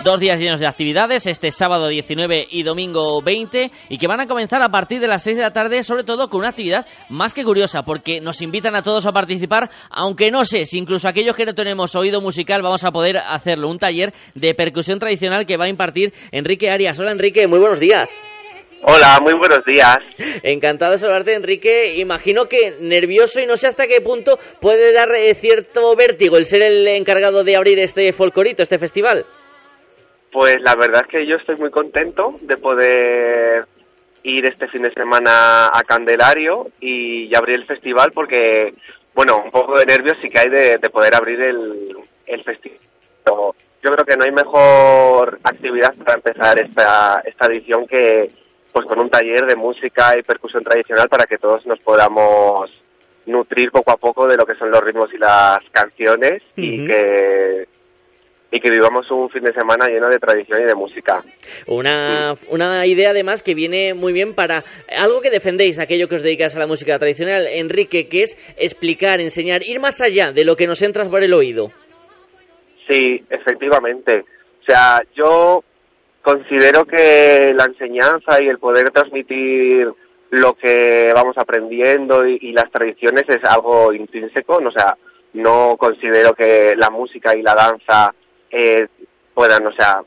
Dos 0.03 0.19
días 0.19 0.39
llenos 0.39 0.61
de 0.61 0.67
actividades, 0.67 1.27
este 1.27 1.51
sábado 1.51 1.89
19 1.89 2.47
y 2.49 2.63
domingo 2.63 3.21
20, 3.21 3.71
y 3.89 3.99
que 3.99 4.07
van 4.07 4.21
a 4.21 4.25
comenzar 4.25 4.63
a 4.63 4.69
partir 4.69 4.99
de 4.99 5.07
las 5.07 5.21
6 5.21 5.37
de 5.37 5.43
la 5.43 5.53
tarde, 5.53 5.83
sobre 5.83 6.03
todo 6.05 6.27
con 6.27 6.39
una 6.39 6.49
actividad 6.49 6.87
más 7.09 7.35
que 7.35 7.43
curiosa, 7.43 7.83
porque 7.83 8.19
nos 8.19 8.41
invitan 8.41 8.73
a 8.73 8.81
todos 8.81 9.05
a 9.05 9.11
participar, 9.11 9.69
aunque 9.91 10.31
no 10.31 10.43
sé 10.43 10.65
si 10.65 10.79
incluso 10.79 11.07
aquellos 11.07 11.35
que 11.35 11.45
no 11.45 11.53
tenemos 11.53 11.95
oído 11.95 12.19
musical 12.19 12.63
vamos 12.63 12.83
a 12.83 12.89
poder 12.89 13.19
hacerlo. 13.19 13.69
Un 13.69 13.77
taller 13.77 14.11
de 14.33 14.55
percusión 14.55 14.97
tradicional 14.97 15.45
que 15.45 15.57
va 15.57 15.65
a 15.65 15.69
impartir 15.69 16.13
Enrique 16.31 16.71
Arias. 16.71 16.99
Hola 16.99 17.11
Enrique, 17.11 17.45
muy 17.45 17.59
buenos 17.59 17.79
días. 17.79 18.09
Hola, 18.83 19.19
muy 19.21 19.33
buenos 19.33 19.63
días. 19.65 19.99
Encantado 20.41 20.93
de 20.93 20.97
saludarte, 20.97 21.33
Enrique. 21.33 21.95
Imagino 21.97 22.45
que 22.45 22.77
nervioso 22.79 23.39
y 23.39 23.45
no 23.45 23.55
sé 23.55 23.67
hasta 23.67 23.85
qué 23.85 24.01
punto 24.01 24.39
puede 24.59 24.91
dar 24.91 25.11
eh, 25.11 25.35
cierto 25.35 25.95
vértigo 25.95 26.37
el 26.37 26.45
ser 26.45 26.63
el 26.63 26.87
encargado 26.87 27.43
de 27.43 27.55
abrir 27.55 27.77
este 27.77 28.11
folcorito, 28.11 28.63
este 28.63 28.79
festival. 28.79 29.25
Pues 30.31 30.57
la 30.61 30.75
verdad 30.75 31.03
es 31.05 31.07
que 31.07 31.27
yo 31.27 31.35
estoy 31.35 31.57
muy 31.57 31.69
contento 31.69 32.35
de 32.41 32.57
poder 32.57 33.65
ir 34.23 34.45
este 34.45 34.67
fin 34.67 34.81
de 34.81 34.93
semana 34.93 35.67
a 35.67 35.83
Candelario 35.83 36.69
y 36.79 37.35
abrir 37.35 37.57
el 37.57 37.65
festival 37.65 38.11
porque, 38.13 38.73
bueno, 39.13 39.37
un 39.43 39.51
poco 39.51 39.77
de 39.77 39.85
nervios 39.85 40.17
sí 40.21 40.29
que 40.29 40.39
hay 40.39 40.49
de, 40.49 40.77
de 40.77 40.89
poder 40.89 41.13
abrir 41.13 41.39
el, 41.41 41.97
el 42.25 42.43
festival. 42.43 42.79
Yo 43.83 43.91
creo 43.91 44.05
que 44.05 44.15
no 44.15 44.25
hay 44.25 44.31
mejor 44.31 45.39
actividad 45.43 45.93
para 45.95 46.15
empezar 46.15 46.59
esta, 46.59 47.21
esta 47.25 47.45
edición 47.47 47.87
que 47.87 48.29
pues 48.71 48.85
con 48.85 48.99
un 48.99 49.09
taller 49.09 49.45
de 49.45 49.55
música 49.55 50.17
y 50.17 50.23
percusión 50.23 50.63
tradicional 50.63 51.09
para 51.09 51.25
que 51.25 51.37
todos 51.37 51.65
nos 51.65 51.79
podamos 51.79 52.69
nutrir 53.25 53.71
poco 53.71 53.91
a 53.91 53.97
poco 53.97 54.27
de 54.27 54.37
lo 54.37 54.45
que 54.45 54.55
son 54.55 54.71
los 54.71 54.83
ritmos 54.83 55.13
y 55.13 55.17
las 55.17 55.63
canciones 55.71 56.41
y 56.55 56.85
que 56.85 57.67
y 58.53 58.59
que 58.59 58.69
vivamos 58.69 59.09
un 59.09 59.29
fin 59.29 59.43
de 59.43 59.53
semana 59.53 59.87
lleno 59.87 60.09
de 60.09 60.19
tradición 60.19 60.61
y 60.61 60.65
de 60.65 60.75
música. 60.75 61.23
Una, 61.67 62.35
una 62.49 62.85
idea 62.85 63.11
además 63.11 63.41
que 63.41 63.55
viene 63.55 63.93
muy 63.93 64.11
bien 64.11 64.35
para 64.35 64.65
algo 64.89 65.21
que 65.21 65.29
defendéis, 65.29 65.79
aquello 65.79 66.09
que 66.09 66.15
os 66.15 66.21
dedicáis 66.21 66.55
a 66.57 66.59
la 66.59 66.67
música 66.67 66.99
tradicional, 66.99 67.47
Enrique, 67.47 68.09
que 68.09 68.23
es 68.23 68.37
explicar, 68.57 69.21
enseñar, 69.21 69.63
ir 69.63 69.79
más 69.79 70.01
allá 70.01 70.33
de 70.33 70.43
lo 70.43 70.57
que 70.57 70.67
nos 70.67 70.81
entra 70.81 71.09
por 71.09 71.23
el 71.23 71.33
oído. 71.33 71.71
Sí, 72.89 73.23
efectivamente. 73.29 74.25
O 74.61 74.63
sea, 74.65 75.01
yo 75.15 75.63
considero 76.21 76.85
que 76.85 77.53
la 77.55 77.65
enseñanza 77.65 78.41
y 78.41 78.47
el 78.47 78.59
poder 78.59 78.91
transmitir 78.91 79.91
lo 80.29 80.53
que 80.53 81.11
vamos 81.13 81.37
aprendiendo 81.37 82.25
y, 82.27 82.37
y 82.41 82.51
las 82.53 82.69
tradiciones 82.71 83.23
es 83.27 83.43
algo 83.43 83.91
intrínseco, 83.93 84.57
o 84.65 84.71
sea, 84.71 84.95
no 85.33 85.75
considero 85.77 86.33
que 86.33 86.73
la 86.77 86.89
música 86.89 87.35
y 87.35 87.41
la 87.41 87.53
danza 87.55 88.13
eh, 88.49 88.87
puedan, 89.33 89.65
o 89.67 89.71
sea, 89.73 90.01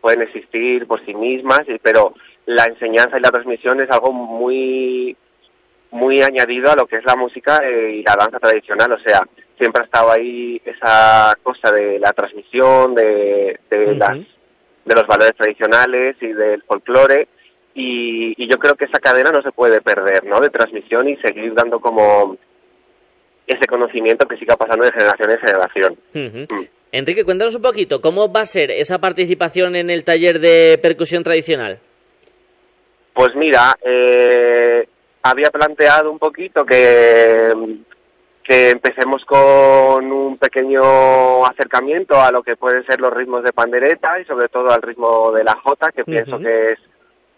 pueden 0.00 0.22
existir 0.22 0.86
por 0.86 1.04
sí 1.04 1.14
mismas, 1.14 1.60
y- 1.68 1.78
pero 1.78 2.14
la 2.46 2.64
enseñanza 2.64 3.18
y 3.18 3.22
la 3.22 3.30
transmisión 3.30 3.80
es 3.80 3.90
algo 3.90 4.12
muy 4.12 5.16
muy 5.92 6.22
añadido 6.22 6.70
a 6.72 6.76
lo 6.76 6.86
que 6.86 6.96
es 6.96 7.04
la 7.04 7.16
música 7.16 7.60
eh, 7.62 7.96
y 7.96 8.02
la 8.02 8.16
danza 8.16 8.38
tradicional, 8.40 8.92
o 8.92 8.98
sea, 9.00 9.20
siempre 9.58 9.82
ha 9.82 9.84
estado 9.84 10.10
ahí 10.10 10.60
esa 10.64 11.36
cosa 11.42 11.70
de 11.70 11.98
la 11.98 12.12
transmisión, 12.12 12.94
de, 12.94 13.60
de 13.70 13.94
las 13.96 14.16
de 14.84 14.94
los 14.94 15.06
valores 15.06 15.34
tradicionales 15.36 16.16
y 16.20 16.32
del 16.32 16.62
folclore 16.62 17.28
y, 17.74 18.34
y 18.42 18.48
yo 18.50 18.58
creo 18.58 18.74
que 18.74 18.84
esa 18.84 18.98
cadena 18.98 19.30
no 19.30 19.42
se 19.42 19.52
puede 19.52 19.80
perder, 19.80 20.24
¿no? 20.24 20.40
De 20.40 20.50
transmisión 20.50 21.08
y 21.08 21.16
seguir 21.16 21.54
dando 21.54 21.80
como 21.80 22.36
ese 23.46 23.66
conocimiento 23.66 24.26
que 24.26 24.36
siga 24.36 24.56
pasando 24.56 24.84
de 24.84 24.92
generación 24.92 25.30
en 25.30 25.38
generación. 25.38 25.98
Ujú. 26.14 26.66
Enrique, 26.92 27.24
cuéntanos 27.24 27.54
un 27.54 27.62
poquito, 27.62 28.00
¿cómo 28.00 28.30
va 28.30 28.42
a 28.42 28.46
ser 28.46 28.70
esa 28.70 28.98
participación 28.98 29.76
en 29.76 29.88
el 29.88 30.04
taller 30.04 30.38
de 30.40 30.78
percusión 30.80 31.22
tradicional? 31.22 31.78
Pues 33.14 33.30
mira, 33.34 33.74
eh, 33.82 34.86
había 35.22 35.50
planteado 35.50 36.10
un 36.10 36.18
poquito 36.18 36.64
que, 36.64 37.52
que 38.42 38.70
empecemos 38.70 39.24
con 39.24 40.10
un 40.10 40.36
pequeño 40.36 41.46
acercamiento 41.46 42.20
a 42.20 42.30
lo 42.32 42.42
que 42.42 42.56
pueden 42.56 42.84
ser 42.86 43.00
los 43.00 43.12
ritmos 43.12 43.44
de 43.44 43.52
pandereta 43.52 44.20
y 44.20 44.24
sobre 44.24 44.48
todo 44.48 44.70
al 44.70 44.82
ritmo 44.82 45.30
de 45.32 45.44
la 45.44 45.54
jota, 45.62 45.92
que 45.92 46.04
pienso 46.04 46.38
que 46.38 46.66
es 46.66 46.78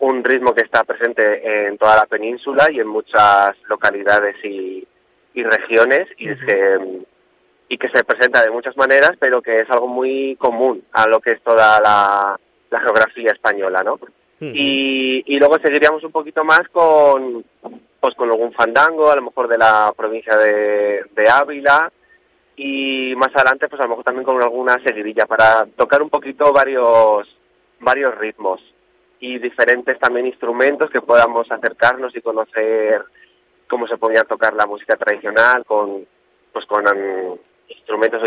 un 0.01 0.25
ritmo 0.25 0.55
que 0.55 0.65
está 0.65 0.85
presente 0.85 1.67
en 1.67 1.79
toda 1.79 1.97
la 1.97 2.07
península 2.07 2.69
y 2.71 2.81
en 2.81 2.89
muchas 2.89 3.55
localidades 3.69 4.37
y, 4.45 4.87
y 5.35 5.43
regiones 5.43 6.09
y 6.19 6.27
que 6.27 7.05
y 7.67 7.79
que 7.79 7.89
se 7.89 8.05
presenta 8.05 8.43
de 8.43 8.51
muchas 8.51 8.77
maneras, 8.77 9.13
pero 9.19 9.41
que 9.41 9.57
es 9.57 9.71
algo 9.71 9.89
muy 9.89 10.37
común 10.37 10.85
a 10.93 11.09
lo 11.09 11.19
que 11.21 11.33
es 11.33 11.43
toda 11.43 11.81
la, 11.81 12.39
la 12.71 12.81
geografía 12.81 13.33
española, 13.33 13.83
¿no? 13.83 13.99
y, 14.41 15.23
y 15.27 15.39
luego 15.39 15.57
seguiríamos 15.63 16.05
un 16.05 16.13
poquito 16.13 16.45
más 16.45 16.61
con 16.71 17.45
pues 18.05 18.17
con 18.17 18.31
algún 18.31 18.53
fandango, 18.53 19.11
a 19.11 19.17
lo 19.17 19.23
mejor 19.23 19.49
de 19.49 19.57
la 19.57 19.91
provincia 19.97 20.37
de, 20.37 21.07
de 21.11 21.31
Ávila 21.31 21.91
y 22.55 23.15
más 23.17 23.35
adelante 23.35 23.67
pues 23.67 23.81
a 23.81 23.85
lo 23.85 23.89
mejor 23.89 24.05
también 24.05 24.27
con 24.27 24.43
alguna 24.43 24.77
seguidilla 24.85 25.25
para 25.25 25.65
tocar 25.75 26.03
un 26.03 26.11
poquito 26.11 26.53
varios 26.53 27.27
varios 27.81 28.15
ritmos 28.19 28.61
y 29.21 29.39
diferentes 29.39 29.99
también 29.99 30.27
instrumentos 30.27 30.91
que 30.91 31.01
podamos 31.01 31.51
acercarnos 31.51 32.15
y 32.15 32.21
conocer 32.21 33.03
cómo 33.71 33.87
se 33.87 33.97
podía 33.97 34.25
tocar 34.25 34.53
la 34.53 34.67
música 34.67 34.97
tradicional 34.97 35.65
con 35.65 36.07
pues 36.53 36.67
con 36.67 36.85
mm, 36.85 37.39
instrumentos 37.69 38.21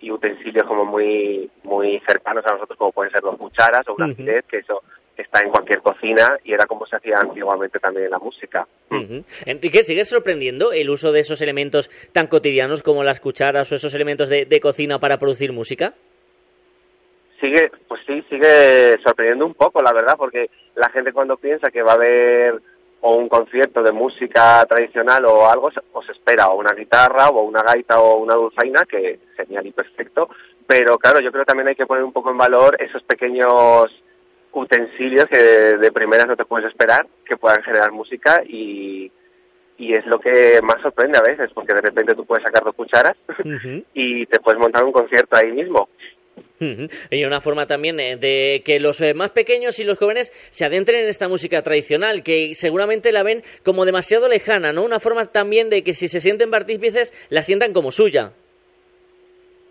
y, 0.00 0.10
utensilios 0.10 0.66
como 0.66 0.86
muy 0.86 1.50
muy 1.64 2.00
cercanos 2.08 2.46
a 2.46 2.54
nosotros 2.54 2.78
como 2.78 2.92
pueden 2.92 3.12
ser 3.12 3.24
los 3.24 3.36
cucharas 3.36 3.86
o 3.88 3.94
una 3.94 4.06
Ujú. 4.06 4.14
filet, 4.14 4.46
que 4.46 4.56
eso 4.60 4.80
está 5.22 5.40
en 5.40 5.50
cualquier 5.50 5.80
cocina 5.80 6.38
y 6.44 6.52
era 6.52 6.66
como 6.66 6.86
se 6.86 6.96
hacía 6.96 7.14
antiguamente 7.20 7.78
también 7.78 8.06
en 8.06 8.10
la 8.10 8.18
música. 8.18 8.66
Ujú. 8.90 9.24
Enrique, 9.46 9.84
¿sigue 9.84 10.04
sorprendiendo 10.04 10.72
el 10.72 10.90
uso 10.90 11.12
de 11.12 11.20
esos 11.20 11.40
elementos 11.40 11.90
tan 12.12 12.26
cotidianos 12.26 12.82
como 12.82 13.04
las 13.04 13.20
cucharas 13.20 13.70
o 13.70 13.74
esos 13.76 13.94
elementos 13.94 14.28
de, 14.28 14.44
de 14.46 14.60
cocina 14.60 14.98
para 14.98 15.18
producir 15.18 15.52
música? 15.52 15.94
Sigue, 17.40 17.70
pues 17.88 18.00
sí, 18.06 18.22
sigue 18.30 18.96
sorprendiendo 19.02 19.44
un 19.46 19.54
poco, 19.54 19.82
la 19.82 19.92
verdad, 19.92 20.14
porque 20.16 20.48
la 20.76 20.88
gente 20.90 21.12
cuando 21.12 21.36
piensa 21.36 21.70
que 21.70 21.82
va 21.82 21.92
a 21.92 21.96
haber 21.96 22.60
o 23.06 23.16
un 23.16 23.28
concierto 23.28 23.82
de 23.82 23.92
música 23.92 24.64
tradicional 24.66 25.26
o 25.26 25.46
algo, 25.50 25.70
se- 25.70 25.80
o 25.92 26.02
se 26.02 26.12
espera 26.12 26.46
o 26.48 26.58
una 26.58 26.72
guitarra 26.72 27.28
o 27.28 27.42
una 27.42 27.60
gaita 27.62 28.00
o 28.00 28.16
una 28.16 28.34
dulzaina, 28.34 28.84
que 28.88 29.18
genial 29.36 29.66
y 29.66 29.72
perfecto, 29.72 30.30
pero 30.66 30.96
claro, 30.96 31.20
yo 31.20 31.30
creo 31.30 31.42
que 31.44 31.48
también 31.48 31.68
hay 31.68 31.74
que 31.74 31.84
poner 31.84 32.02
un 32.02 32.12
poco 32.12 32.30
en 32.30 32.38
valor 32.38 32.80
esos 32.80 33.02
pequeños 33.02 33.90
utensilios 34.54 35.26
que 35.26 35.38
de 35.38 35.92
primeras 35.92 36.26
no 36.26 36.36
te 36.36 36.44
puedes 36.44 36.68
esperar 36.68 37.06
que 37.26 37.36
puedan 37.36 37.62
generar 37.62 37.92
música 37.92 38.42
y, 38.46 39.10
y 39.78 39.92
es 39.92 40.06
lo 40.06 40.18
que 40.18 40.60
más 40.62 40.80
sorprende 40.82 41.18
a 41.18 41.22
veces, 41.22 41.50
porque 41.54 41.74
de 41.74 41.80
repente 41.80 42.14
tú 42.14 42.24
puedes 42.24 42.44
sacar 42.44 42.62
dos 42.64 42.74
cucharas 42.74 43.16
y 43.94 44.26
te 44.26 44.40
puedes 44.40 44.60
montar 44.60 44.84
un 44.84 44.92
concierto 44.92 45.36
ahí 45.36 45.52
mismo. 45.52 45.88
Y 47.10 47.24
una 47.24 47.40
forma 47.40 47.66
también 47.66 48.00
eh, 48.00 48.16
de 48.16 48.62
que 48.64 48.80
los 48.80 49.00
eh, 49.00 49.12
más 49.12 49.32
pequeños 49.32 49.78
y 49.78 49.84
los 49.84 49.98
jóvenes 49.98 50.32
se 50.50 50.64
adentren 50.64 51.02
en 51.02 51.08
esta 51.08 51.28
música 51.28 51.62
tradicional, 51.62 52.22
que 52.22 52.54
seguramente 52.54 53.12
la 53.12 53.22
ven 53.22 53.42
como 53.64 53.84
demasiado 53.84 54.28
lejana, 54.28 54.72
¿no? 54.72 54.82
Una 54.84 55.00
forma 55.00 55.26
también 55.26 55.68
de 55.68 55.82
que 55.82 55.92
si 55.92 56.08
se 56.08 56.20
sienten 56.20 56.50
partícices, 56.50 57.12
la 57.28 57.42
sientan 57.42 57.72
como 57.72 57.92
suya. 57.92 58.32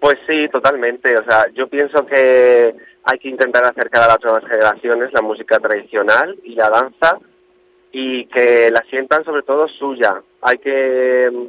Pues 0.04 0.20
sí, 0.28 0.50
totalmente. 0.50 1.18
O 1.18 1.24
sea, 1.24 1.46
yo 1.54 1.66
pienso 1.70 2.06
que 2.06 2.76
hay 3.06 3.20
que 3.20 3.30
intentar 3.30 3.64
acercar 3.64 4.04
a 4.04 4.08
las 4.08 4.22
nuevas 4.22 4.44
generaciones 4.50 5.14
la 5.14 5.22
música 5.22 5.60
tradicional 5.60 6.38
y 6.44 6.56
la 6.56 6.70
danza 6.70 7.20
y 7.90 8.26
que 8.26 8.70
la 8.70 8.82
sientan 8.90 9.24
sobre 9.24 9.44
todo 9.44 9.66
suya. 9.70 10.22
Hay 10.42 10.58
que 10.58 11.30
mm, 11.32 11.46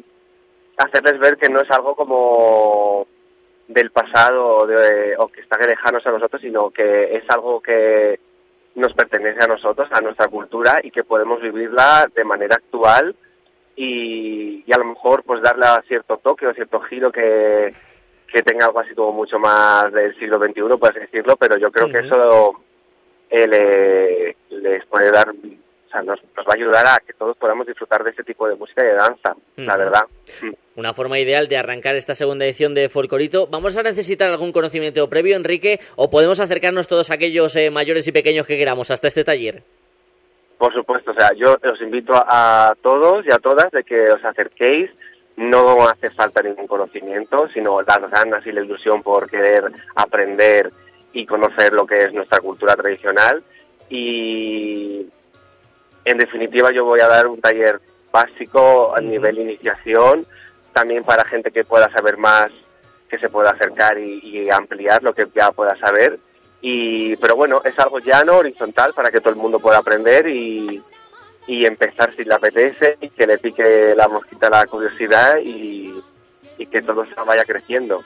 hacerles 0.77 1.19
ver 1.19 1.37
que 1.37 1.49
no 1.49 1.63
es 1.63 1.71
algo 1.73 1.97
como 1.97 3.09
del 3.67 3.91
pasado 3.91 4.69
de- 4.69 5.17
o 5.19 5.27
que 5.27 5.41
están 5.41 5.61
lejanos 5.67 6.07
a 6.07 6.13
nosotros, 6.13 6.41
sino 6.41 6.71
que 6.71 7.17
es 7.17 7.29
algo 7.31 7.61
que 7.61 8.21
nos 8.77 8.93
pertenece 8.93 9.43
a 9.43 9.49
nosotros, 9.49 9.89
a 9.91 10.01
nuestra 10.01 10.29
cultura 10.29 10.79
y 10.81 10.93
que 10.93 11.03
podemos 11.03 11.43
vivirla 11.43 12.07
de 12.15 12.23
manera 12.23 12.55
actual 12.55 13.17
y, 13.75 14.63
y 14.65 14.73
a 14.73 14.79
lo 14.79 14.85
mejor 14.85 15.25
pues 15.25 15.43
darle 15.43 15.67
cierto 15.89 16.19
toque 16.19 16.47
o 16.47 16.55
cierto 16.55 16.79
giro 16.83 17.11
que, 17.11 17.75
que 18.35 18.43
tenga 18.43 18.67
algo 18.67 18.81
así 18.81 18.95
como 18.95 19.13
mucho 19.13 19.39
más 19.39 19.93
del 19.93 20.15
siglo 20.19 20.39
XXI, 20.39 20.77
puedes 20.79 20.97
decirlo, 21.03 21.37
pero 21.37 21.57
yo 21.57 21.71
creo 21.71 21.87
que 21.89 22.05
eso 22.07 22.53
eh, 23.31 23.47
le- 23.47 24.37
les 24.59 24.85
puede 24.87 25.11
dar, 25.13 25.29
o 25.31 25.91
sea, 25.91 26.03
nos, 26.03 26.19
nos 26.37 26.47
va 26.47 26.53
a 26.53 26.57
ayudar 26.57 26.87
a 26.87 26.99
que 27.07 27.13
todos 27.15 27.37
podamos 27.37 27.67
disfrutar 27.67 28.03
de 28.03 28.11
este 28.11 28.25
tipo 28.25 28.49
de 28.49 28.57
música 28.57 28.83
y 28.83 28.87
de 28.89 28.95
danza, 28.95 29.35
la 29.57 29.77
verdad. 29.77 30.03
Una 30.77 30.93
forma 30.93 31.19
ideal 31.21 31.47
de 31.49 31.57
arrancar 31.57 31.95
esta 31.95 32.15
segunda 32.17 32.45
edición 32.45 32.75
de 32.75 32.89
Folcorito. 32.89 33.47
¿Vamos 33.47 33.77
a 33.77 33.83
necesitar 33.85 34.29
algún 34.29 34.51
conocimiento 34.51 35.09
previo, 35.09 35.37
Enrique, 35.37 35.79
o 35.97 36.11
podemos 36.11 36.41
acercarnos 36.41 36.89
todos 36.89 37.11
aquellos 37.13 37.55
eh, 37.55 37.71
mayores 37.71 38.09
y 38.09 38.13
pequeños 38.13 38.47
que 38.47 38.59
queramos 38.59 38.91
hasta 38.91 39.07
este 39.07 39.23
taller? 39.23 39.63
Por 40.59 40.73
supuesto, 40.75 41.13
o 41.13 41.15
sea, 41.15 41.31
yo 41.37 41.53
os 41.71 41.81
invito 41.81 42.13
a, 42.15 42.71
a 42.71 42.75
todos 42.83 43.25
y 43.27 43.31
a 43.33 43.39
todas 43.39 43.71
de 43.71 43.85
que 43.85 43.97
os 44.11 44.25
acerquéis. 44.25 44.91
No 45.37 45.89
hace 45.89 46.11
falta 46.11 46.43
ningún 46.43 46.67
conocimiento, 46.67 47.49
sino 47.49 47.83
las 47.83 48.11
ganas 48.11 48.47
y 48.47 48.53
la 48.53 48.63
ilusión 48.63 49.03
por 49.03 49.29
querer 49.29 49.71
aprender 49.97 50.71
y 51.13 51.27
conocer 51.27 51.73
lo 51.73 51.87
que 51.87 52.05
es 52.05 52.13
nuestra 52.13 52.41
cultura 52.41 52.77
tradicional. 52.77 53.43
Y 53.89 55.07
en 56.05 56.19
definitiva, 56.19 56.73
yo 56.73 56.85
voy 56.85 57.01
a 57.01 57.09
dar 57.09 57.27
un 57.27 57.41
taller 57.41 57.81
básico 58.13 58.95
a 58.97 59.01
nivel 59.01 59.39
iniciación, 59.39 60.27
también 60.73 61.03
para 61.03 61.25
gente 61.25 61.51
que 61.51 61.65
pueda 61.65 61.91
saber 61.91 62.17
más, 62.17 62.51
que 63.09 63.19
se 63.19 63.29
pueda 63.29 63.51
acercar 63.51 63.99
y, 63.99 64.21
y 64.23 64.51
ampliar 64.51 65.03
lo 65.03 65.15
que 65.15 65.27
ya 65.35 65.51
pueda 65.51 65.77
saber. 65.79 66.19
Y, 66.61 67.17
pero 67.17 67.37
bueno, 67.37 67.61
es 67.65 67.79
algo 67.79 67.99
llano, 67.99 68.39
horizontal, 68.39 68.95
para 68.95 69.11
que 69.11 69.21
todo 69.21 69.31
el 69.31 69.37
mundo 69.37 69.59
pueda 69.59 69.79
aprender 69.79 70.27
y, 70.29 70.83
y 71.47 71.67
empezar 71.67 72.15
si 72.17 72.25
le 72.25 72.35
apetece 72.35 72.97
y 73.01 73.11
que 73.11 73.27
le 73.27 73.39
pique 73.39 73.95
la 73.95 74.09
mosquita 74.09 74.49
la 74.49 74.65
curiosidad 74.67 75.37
y, 75.43 75.95
y 76.59 76.67
que 76.67 76.81
todo 76.83 77.05
se 77.05 77.15
vaya 77.27 77.45
creciendo. 77.45 78.03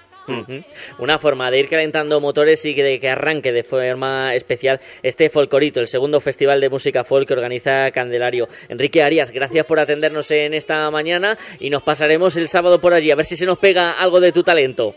Una 0.98 1.18
forma 1.18 1.50
de 1.50 1.58
ir 1.58 1.68
calentando 1.68 2.20
motores 2.20 2.64
y 2.66 2.74
que, 2.74 2.82
de 2.82 3.00
que 3.00 3.08
arranque 3.08 3.52
de 3.52 3.62
forma 3.62 4.34
especial 4.34 4.80
este 5.02 5.30
Folcorito, 5.30 5.80
el 5.80 5.86
segundo 5.86 6.20
festival 6.20 6.60
de 6.60 6.68
música 6.68 7.04
folk 7.04 7.26
que 7.26 7.34
organiza 7.34 7.90
Candelario. 7.90 8.46
Enrique 8.68 9.02
Arias, 9.02 9.30
gracias 9.30 9.64
por 9.64 9.80
atendernos 9.80 10.30
en 10.30 10.54
esta 10.54 10.90
mañana 10.90 11.38
y 11.58 11.70
nos 11.70 11.82
pasaremos 11.82 12.36
el 12.36 12.48
sábado 12.48 12.78
por 12.78 12.92
allí 12.92 13.10
a 13.10 13.16
ver 13.16 13.24
si 13.24 13.36
se 13.36 13.46
nos 13.46 13.58
pega 13.58 13.92
algo 13.92 14.20
de 14.20 14.32
tu 14.32 14.42
talento. 14.42 14.94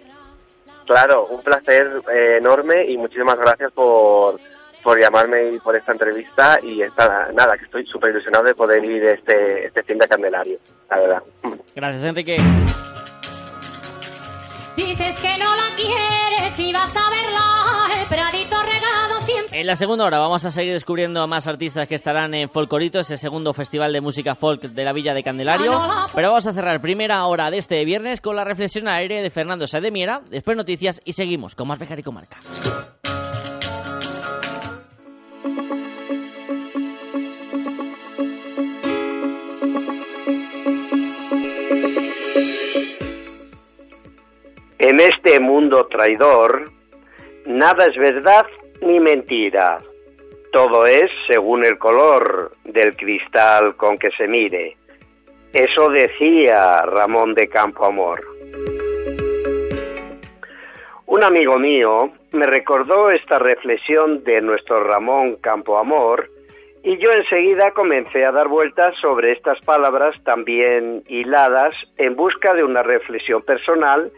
Claro, 0.86 1.27
un 1.27 1.41
placer 1.41 1.88
eh, 2.13 2.38
enorme 2.38 2.86
y 2.86 2.97
muchísimas 2.97 3.38
gracias 3.38 3.71
por, 3.71 4.38
por 4.84 5.00
llamarme 5.00 5.54
y 5.54 5.60
por 5.60 5.76
esta 5.76 5.91
entrevista 5.91 6.60
y 6.62 6.82
esta, 6.82 7.32
nada, 7.34 7.58
que 7.58 7.65
estoy 7.65 7.86
súper 7.86 8.12
ilusionado 8.12 8.46
de 8.46 8.56
poder 8.56 8.84
ir 8.84 9.04
este, 9.04 9.67
este 9.67 9.84
fin 9.84 9.98
de 9.98 10.08
Candelario, 10.08 10.58
la 10.89 10.98
verdad. 10.98 11.24
Gracias, 11.76 12.04
Enrique. 12.04 12.36
Dices 14.76 15.20
que 15.20 15.38
no 15.38 15.54
la 15.54 15.76
quieres 15.76 16.60
y 16.60 16.72
vas 16.72 16.96
a 16.96 17.10
verla, 17.10 18.02
el 18.02 18.08
pradito 18.08 18.56
regado 18.62 19.20
siempre. 19.20 19.60
En 19.60 19.67
la 19.67 19.76
segunda 19.76 20.06
hora 20.06 20.17
vamos 20.17 20.46
a 20.46 20.50
seguir 20.50 20.72
descubriendo 20.72 21.22
a 21.22 21.28
más 21.28 21.46
artistas 21.46 21.88
que 21.89 21.96
estarán 21.96 22.34
en 22.34 22.50
Folcorito, 22.50 23.00
ese 23.00 23.17
segundo 23.17 23.54
festival 23.54 23.91
de 23.91 24.00
música 24.00 24.34
folk 24.34 24.62
de 24.62 24.84
la 24.84 24.94
Villa 24.94 25.13
de 25.13 25.24
Candelario. 25.24 25.72
Pero 26.15 26.30
vamos 26.30 26.48
a 26.48 26.54
cerrar 26.54 26.82
primera 26.82 27.26
hora 27.26 27.52
de 27.52 27.58
este 27.58 27.84
viernes 27.84 28.21
con 28.21 28.38
la 28.38 28.46
reflexión 28.46 28.88
al 28.88 29.02
aire 29.02 29.21
de 29.21 29.29
Fernando 29.29 29.67
Sademiera, 29.67 30.21
después 30.29 30.56
noticias 30.56 31.02
y 31.04 31.13
seguimos 31.13 31.54
con 31.54 31.67
más 31.67 31.77
Bejar 31.77 32.00
y 32.00 32.04
Comarca. 32.04 32.38
En 44.92 45.00
este 45.00 45.39
mundo 45.39 45.87
traidor, 45.87 46.69
nada 47.46 47.85
es 47.85 47.96
verdad 47.96 48.46
ni 48.81 49.00
mentira. 49.00 49.77
Todo 50.52 50.85
es 50.85 51.10
según 51.29 51.63
el 51.63 51.77
color 51.77 52.52
del 52.65 52.98
cristal 52.98 53.77
con 53.77 53.98
que 53.98 54.10
se 54.17 54.27
mire. 54.27 54.75
Eso 55.54 55.87
decía 55.92 56.81
Ramón 56.81 57.33
de 57.35 57.48
Campoamor. 57.48 58.19
Un 61.06 61.23
amigo 61.23 61.58
mío 61.58 62.12
me 62.33 62.46
recordó 62.46 63.12
esta 63.12 63.39
reflexión 63.39 64.25
de 64.25 64.42
nuestro 64.42 64.83
Ramón 64.83 65.37
Campoamor 65.37 66.29
y 66.83 66.98
yo 66.98 67.13
enseguida 67.13 67.71
comencé 67.71 68.25
a 68.25 68.33
dar 68.33 68.50
vueltas 68.50 68.94
sobre 69.00 69.31
estas 69.31 69.58
palabras 69.62 70.21
también 70.25 71.02
hiladas 71.08 71.73
en 71.96 72.17
busca 72.17 72.54
de 72.54 72.65
una 72.65 72.83
reflexión 72.83 73.42
personal 73.44 74.12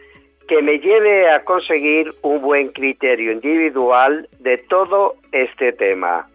que 0.48 0.60
me 0.62 0.78
lleve 0.78 1.30
a 1.30 1.44
conseguir 1.44 2.12
un 2.22 2.40
buen 2.42 2.68
criterio 2.68 3.32
individual 3.32 4.28
de 4.40 4.58
todo 4.58 5.14
este 5.32 5.72
tema. 5.72 6.26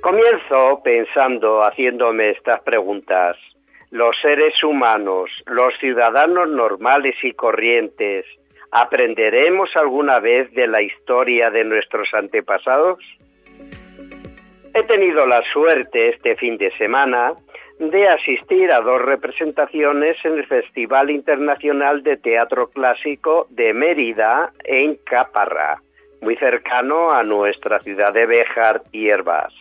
Comienzo 0.00 0.80
pensando, 0.82 1.62
haciéndome 1.62 2.30
estas 2.30 2.60
preguntas. 2.62 3.36
Los 3.90 4.16
seres 4.20 4.54
humanos, 4.64 5.30
los 5.46 5.72
ciudadanos 5.78 6.48
normales 6.48 7.14
y 7.22 7.32
corrientes, 7.32 8.24
¿aprenderemos 8.70 9.70
alguna 9.76 10.18
vez 10.18 10.50
de 10.54 10.66
la 10.66 10.82
historia 10.82 11.50
de 11.50 11.64
nuestros 11.64 12.08
antepasados? 12.14 12.98
He 14.74 14.82
tenido 14.84 15.26
la 15.26 15.42
suerte 15.52 16.08
este 16.08 16.36
fin 16.36 16.56
de 16.56 16.70
semana 16.78 17.34
de 17.90 18.08
asistir 18.08 18.72
a 18.72 18.80
dos 18.80 19.02
representaciones 19.02 20.16
en 20.24 20.38
el 20.38 20.46
Festival 20.46 21.10
Internacional 21.10 22.04
de 22.04 22.16
Teatro 22.16 22.70
Clásico 22.70 23.48
de 23.50 23.74
Mérida 23.74 24.52
en 24.62 24.94
Caparra, 25.04 25.82
muy 26.20 26.36
cercano 26.36 27.10
a 27.10 27.24
nuestra 27.24 27.80
ciudad 27.80 28.12
de 28.12 28.26
Béjar 28.26 28.82
y 28.92 29.08
Herbás. 29.08 29.52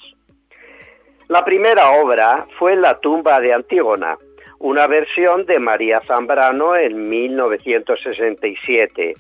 La 1.29 1.43
primera 1.43 1.93
obra 1.93 2.45
fue 2.59 2.75
La 2.75 2.99
tumba 2.99 3.39
de 3.39 3.55
Antígona, 3.55 4.15
una 4.59 4.85
versión 4.85 5.47
de 5.47 5.57
María 5.57 5.99
Zambrano 6.01 6.75
en 6.75 7.09
1967. 7.09 9.15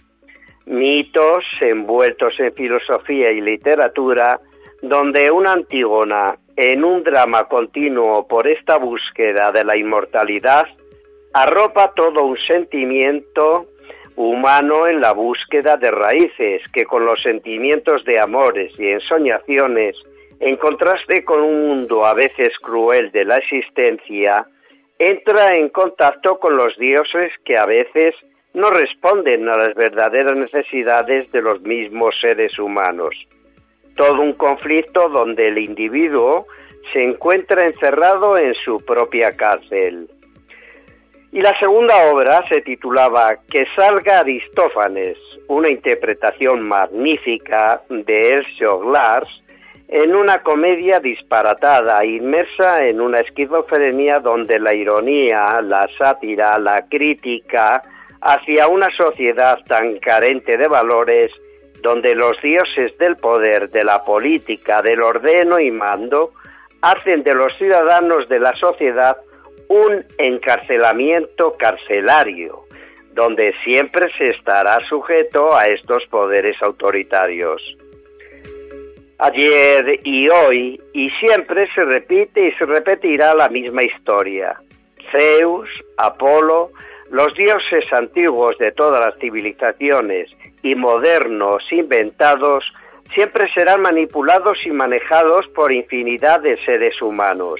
Mitos 0.67 1.43
envueltos 1.61 2.39
en 2.39 2.53
filosofía 2.53 3.31
y 3.31 3.41
literatura 3.41 4.39
donde 4.83 5.31
una 5.31 5.53
Antígona, 5.53 6.35
en 6.55 6.83
un 6.83 7.03
drama 7.03 7.45
continuo 7.45 8.27
por 8.27 8.47
esta 8.47 8.77
búsqueda 8.77 9.51
de 9.51 9.63
la 9.63 9.77
inmortalidad, 9.77 10.65
arropa 11.33 11.93
todo 11.95 12.23
un 12.23 12.37
sentimiento 12.47 13.67
humano 14.15 14.87
en 14.87 14.99
la 14.99 15.13
búsqueda 15.13 15.77
de 15.77 15.91
raíces 15.91 16.61
que 16.73 16.85
con 16.85 17.05
los 17.05 17.21
sentimientos 17.21 18.03
de 18.05 18.19
amores 18.19 18.77
y 18.77 18.87
ensoñaciones, 18.87 19.95
en 20.39 20.57
contraste 20.57 21.23
con 21.23 21.41
un 21.41 21.67
mundo 21.67 22.05
a 22.05 22.13
veces 22.13 22.53
cruel 22.59 23.11
de 23.11 23.25
la 23.25 23.37
existencia, 23.37 24.45
entra 24.99 25.55
en 25.55 25.69
contacto 25.69 26.39
con 26.39 26.57
los 26.57 26.77
dioses 26.77 27.31
que 27.45 27.57
a 27.57 27.65
veces 27.65 28.13
no 28.53 28.69
responden 28.69 29.47
a 29.47 29.57
las 29.57 29.73
verdaderas 29.75 30.35
necesidades 30.35 31.31
de 31.31 31.41
los 31.41 31.61
mismos 31.61 32.13
seres 32.19 32.59
humanos 32.59 33.15
todo 33.95 34.21
un 34.21 34.33
conflicto 34.33 35.09
donde 35.09 35.47
el 35.47 35.57
individuo 35.57 36.47
se 36.93 37.03
encuentra 37.03 37.65
encerrado 37.65 38.37
en 38.37 38.53
su 38.65 38.77
propia 38.77 39.35
cárcel. 39.35 40.09
Y 41.31 41.41
la 41.41 41.57
segunda 41.59 42.11
obra 42.11 42.43
se 42.49 42.61
titulaba 42.61 43.37
Que 43.49 43.65
salga 43.75 44.19
Aristófanes, 44.19 45.17
una 45.47 45.69
interpretación 45.69 46.67
magnífica 46.67 47.81
de 47.89 48.29
Elcio 48.29 48.79
Glass 48.79 49.25
en 49.87 50.15
una 50.15 50.41
comedia 50.41 50.99
disparatada, 50.99 52.05
inmersa 52.05 52.85
en 52.85 53.01
una 53.01 53.19
esquizofrenia 53.19 54.19
donde 54.19 54.57
la 54.59 54.73
ironía, 54.73 55.61
la 55.61 55.87
sátira, 55.97 56.57
la 56.57 56.85
crítica 56.87 57.83
hacia 58.21 58.67
una 58.67 58.87
sociedad 58.95 59.59
tan 59.67 59.97
carente 59.99 60.57
de 60.57 60.67
valores 60.67 61.31
donde 61.81 62.15
los 62.15 62.39
dioses 62.41 62.97
del 62.97 63.17
poder, 63.17 63.69
de 63.69 63.83
la 63.83 64.03
política, 64.03 64.81
del 64.81 65.01
ordeno 65.01 65.59
y 65.59 65.71
mando, 65.71 66.31
hacen 66.81 67.23
de 67.23 67.33
los 67.33 67.55
ciudadanos 67.57 68.27
de 68.29 68.39
la 68.39 68.53
sociedad 68.53 69.17
un 69.67 70.03
encarcelamiento 70.17 71.55
carcelario, 71.57 72.65
donde 73.13 73.53
siempre 73.63 74.09
se 74.17 74.27
estará 74.27 74.79
sujeto 74.87 75.55
a 75.55 75.65
estos 75.65 76.03
poderes 76.09 76.55
autoritarios. 76.61 77.61
Ayer 79.19 79.99
y 80.03 80.27
hoy 80.29 80.81
y 80.93 81.09
siempre 81.11 81.67
se 81.73 81.83
repite 81.83 82.47
y 82.47 82.51
se 82.53 82.65
repetirá 82.65 83.35
la 83.35 83.49
misma 83.49 83.83
historia. 83.83 84.59
Zeus, 85.11 85.69
Apolo, 85.97 86.71
los 87.11 87.33
dioses 87.35 87.83
antiguos 87.91 88.57
de 88.57 88.71
todas 88.71 89.05
las 89.05 89.19
civilizaciones 89.19 90.29
y 90.63 90.75
modernos 90.75 91.61
inventados 91.69 92.63
siempre 93.13 93.51
serán 93.53 93.81
manipulados 93.81 94.57
y 94.65 94.71
manejados 94.71 95.45
por 95.49 95.73
infinidad 95.73 96.39
de 96.39 96.57
seres 96.63 97.01
humanos. 97.01 97.59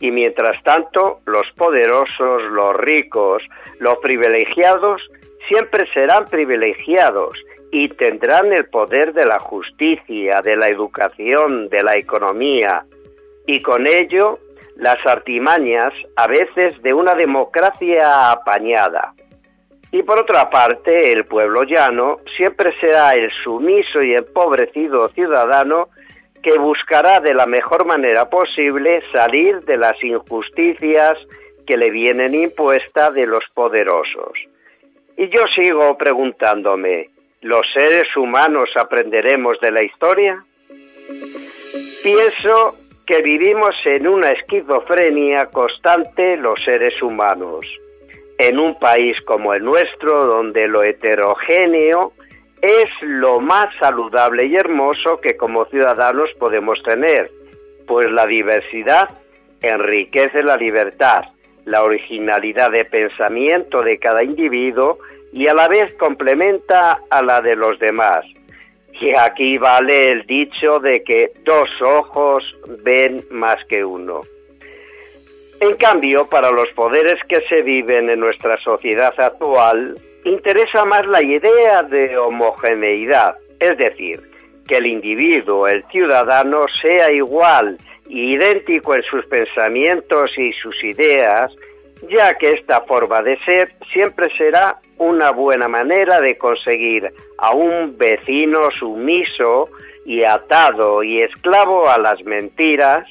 Y 0.00 0.10
mientras 0.10 0.62
tanto, 0.64 1.20
los 1.24 1.50
poderosos, 1.56 2.42
los 2.50 2.76
ricos, 2.76 3.42
los 3.78 3.96
privilegiados, 4.02 5.00
siempre 5.48 5.86
serán 5.94 6.26
privilegiados 6.26 7.38
y 7.72 7.88
tendrán 7.88 8.52
el 8.52 8.66
poder 8.66 9.14
de 9.14 9.24
la 9.24 9.38
justicia, 9.38 10.42
de 10.42 10.56
la 10.56 10.68
educación, 10.68 11.70
de 11.70 11.82
la 11.82 11.96
economía, 11.96 12.84
y 13.46 13.62
con 13.62 13.86
ello 13.86 14.38
las 14.76 14.96
artimañas 15.06 15.92
a 16.16 16.26
veces 16.26 16.80
de 16.82 16.92
una 16.92 17.14
democracia 17.14 18.30
apañada. 18.30 19.14
Y 19.92 20.02
por 20.02 20.20
otra 20.20 20.50
parte, 20.50 21.12
el 21.12 21.24
pueblo 21.24 21.62
llano 21.62 22.18
siempre 22.36 22.72
será 22.80 23.14
el 23.14 23.30
sumiso 23.44 24.02
y 24.02 24.14
empobrecido 24.14 25.08
ciudadano 25.10 25.88
que 26.42 26.58
buscará 26.58 27.20
de 27.20 27.32
la 27.32 27.46
mejor 27.46 27.86
manera 27.86 28.28
posible 28.28 29.02
salir 29.12 29.60
de 29.60 29.78
las 29.78 29.94
injusticias 30.02 31.16
que 31.66 31.76
le 31.76 31.90
vienen 31.90 32.34
impuestas 32.34 33.14
de 33.14 33.26
los 33.26 33.44
poderosos. 33.54 34.32
Y 35.16 35.28
yo 35.28 35.44
sigo 35.54 35.96
preguntándome, 35.96 37.10
¿los 37.40 37.62
seres 37.72 38.04
humanos 38.16 38.68
aprenderemos 38.76 39.60
de 39.60 39.70
la 39.70 39.84
historia? 39.84 40.44
Pienso 42.02 42.74
que 43.06 43.22
vivimos 43.22 43.74
en 43.84 44.08
una 44.08 44.30
esquizofrenia 44.30 45.46
constante 45.46 46.36
los 46.36 46.58
seres 46.64 47.00
humanos 47.02 47.66
en 48.38 48.58
un 48.58 48.78
país 48.78 49.16
como 49.26 49.54
el 49.54 49.64
nuestro, 49.64 50.26
donde 50.26 50.66
lo 50.66 50.82
heterogéneo 50.82 52.12
es 52.60 52.88
lo 53.02 53.40
más 53.40 53.66
saludable 53.78 54.46
y 54.46 54.56
hermoso 54.56 55.20
que 55.20 55.36
como 55.36 55.66
ciudadanos 55.66 56.30
podemos 56.38 56.82
tener, 56.82 57.30
pues 57.86 58.10
la 58.10 58.26
diversidad 58.26 59.08
enriquece 59.60 60.42
la 60.42 60.56
libertad, 60.56 61.24
la 61.64 61.82
originalidad 61.84 62.70
de 62.70 62.84
pensamiento 62.84 63.82
de 63.82 63.98
cada 63.98 64.24
individuo 64.24 64.98
y 65.32 65.46
a 65.48 65.54
la 65.54 65.68
vez 65.68 65.94
complementa 65.96 66.98
a 67.10 67.22
la 67.22 67.40
de 67.40 67.56
los 67.56 67.78
demás. 67.78 68.24
Y 69.00 69.14
aquí 69.14 69.58
vale 69.58 70.12
el 70.12 70.26
dicho 70.26 70.78
de 70.78 71.02
que 71.02 71.32
dos 71.44 71.68
ojos 71.82 72.44
ven 72.82 73.24
más 73.30 73.56
que 73.68 73.84
uno. 73.84 74.20
En 75.60 75.76
cambio, 75.76 76.26
para 76.28 76.50
los 76.50 76.68
poderes 76.74 77.16
que 77.28 77.40
se 77.48 77.62
viven 77.62 78.10
en 78.10 78.20
nuestra 78.20 78.56
sociedad 78.58 79.14
actual, 79.18 79.98
interesa 80.24 80.84
más 80.84 81.06
la 81.06 81.22
idea 81.22 81.82
de 81.82 82.16
homogeneidad, 82.16 83.36
es 83.58 83.76
decir, 83.78 84.20
que 84.68 84.76
el 84.76 84.86
individuo, 84.86 85.66
el 85.66 85.84
ciudadano, 85.90 86.66
sea 86.82 87.10
igual, 87.12 87.78
idéntico 88.08 88.94
en 88.94 89.02
sus 89.02 89.24
pensamientos 89.26 90.30
y 90.36 90.52
sus 90.52 90.82
ideas, 90.84 91.52
ya 92.08 92.34
que 92.34 92.50
esta 92.50 92.82
forma 92.82 93.22
de 93.22 93.38
ser 93.44 93.72
siempre 93.92 94.28
será 94.36 94.78
una 94.98 95.30
buena 95.30 95.68
manera 95.68 96.20
de 96.20 96.36
conseguir 96.38 97.12
a 97.38 97.54
un 97.54 97.96
vecino 97.98 98.70
sumiso 98.78 99.68
y 100.04 100.24
atado 100.24 101.02
y 101.02 101.20
esclavo 101.20 101.88
a 101.88 101.98
las 101.98 102.22
mentiras 102.24 103.06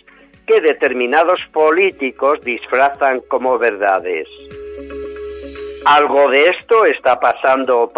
que 0.46 0.62
determinados 0.62 1.40
políticos 1.52 2.40
disfrazan 2.42 3.22
como 3.28 3.58
verdades. 3.58 4.28
¿Algo 5.86 6.30
de 6.30 6.46
esto 6.46 6.86
está 6.86 7.20
pasando 7.20 7.82
o, 7.82 7.92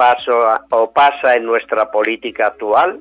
o 0.72 0.92
pasa 0.92 1.36
en 1.36 1.46
nuestra 1.46 1.92
política 1.92 2.48
actual? 2.48 3.00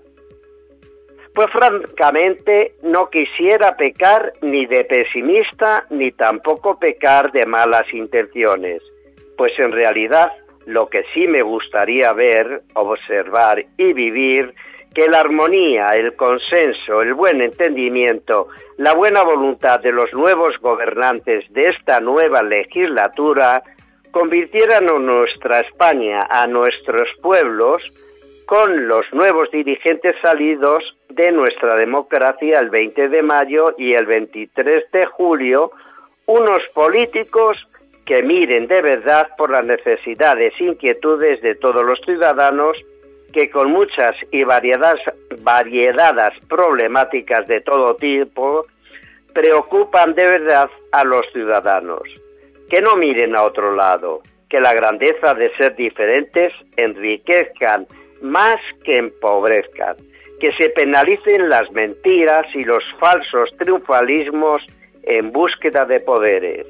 Pues 1.35 1.49
francamente 1.51 2.75
no 2.83 3.11
quisiera 3.11 3.77
pecar 3.77 4.33
ni 4.41 4.67
de 4.67 4.85
pesimista 4.85 5.85
ni 5.91 6.13
tampoco 6.13 6.79
pecar 6.79 7.33
de 7.33 7.45
malas 7.45 7.93
intenciones, 7.93 8.81
pues 9.37 9.53
en 9.59 9.73
realidad 9.73 10.31
lo 10.67 10.89
que 10.89 11.03
sí 11.13 11.27
me 11.27 11.43
gustaría 11.43 12.13
ver, 12.13 12.63
observar 12.75 13.65
y 13.77 13.93
vivir, 13.93 14.55
que 14.95 15.09
la 15.09 15.19
armonía, 15.19 15.87
el 15.97 16.15
consenso, 16.15 17.03
el 17.03 17.15
buen 17.15 17.41
entendimiento, 17.41 18.47
la 18.77 18.95
buena 18.95 19.23
voluntad 19.25 19.81
de 19.81 19.91
los 19.91 20.13
nuevos 20.13 20.57
gobernantes 20.61 21.53
de 21.53 21.63
esta 21.63 21.99
nueva 21.99 22.45
legislatura 22.45 23.61
convirtieran 24.13 24.89
a 24.89 24.99
nuestra 25.01 25.61
España, 25.61 26.21
a 26.31 26.47
nuestros 26.47 27.09
pueblos, 27.21 27.83
con 28.47 28.89
los 28.89 29.07
nuevos 29.13 29.51
dirigentes 29.51 30.15
salidos 30.23 30.83
de 31.09 31.33
nuestra 31.33 31.77
democracia 31.77 32.61
el 32.61 32.71
20 32.71 33.09
de 33.09 33.23
mayo 33.23 33.75
y 33.79 33.95
el 33.95 34.07
23 34.07 34.91
de 34.93 35.07
julio, 35.07 35.71
unos 36.27 36.61
políticos 36.75 37.57
que 38.05 38.23
miren 38.23 38.67
de 38.67 38.83
verdad 38.83 39.29
por 39.39 39.51
las 39.51 39.65
necesidades 39.65 40.53
e 40.61 40.65
inquietudes 40.65 41.41
de 41.43 41.55
todos 41.55 41.85
los 41.85 42.01
ciudadanos 42.05 42.77
que 43.33 43.51
con 43.51 43.73
muchas 43.73 44.13
y 44.31 44.45
variedades 44.45 46.33
problemáticas 46.49 47.47
de 47.49 47.61
todo 47.63 47.97
tipo 47.97 48.67
preocupan 49.33 50.15
de 50.15 50.25
verdad 50.25 50.71
a 50.93 51.03
los 51.03 51.27
ciudadanos. 51.33 52.03
Que 52.71 52.81
no 52.81 52.95
miren 52.97 53.35
a 53.35 53.43
otro 53.43 53.75
lado, 53.75 54.23
que 54.49 54.61
la 54.61 54.73
grandeza 54.73 55.35
de 55.35 55.51
ser 55.57 55.75
diferentes 55.75 56.53
enriquezcan 56.77 57.87
más 58.25 58.57
que 58.83 58.95
empobrezcan, 58.95 59.97
que 60.41 60.51
se 60.53 60.71
penalicen 60.71 61.49
las 61.49 61.71
mentiras 61.73 62.47
y 62.55 62.65
los 62.65 62.83
falsos 62.99 63.51
triunfalismos 63.59 64.63
en 65.05 65.31
búsqueda 65.31 65.85
de 65.85 66.01
poderes. 66.01 66.67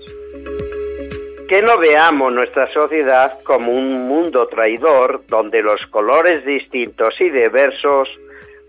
Que 1.48 1.62
no 1.62 1.78
veamos 1.78 2.32
nuestra 2.32 2.70
sociedad 2.72 3.32
como 3.44 3.72
un 3.72 4.08
mundo 4.08 4.46
traidor 4.48 5.22
donde 5.28 5.62
los 5.62 5.80
colores 5.90 6.44
distintos 6.44 7.14
y 7.20 7.30
diversos 7.30 8.08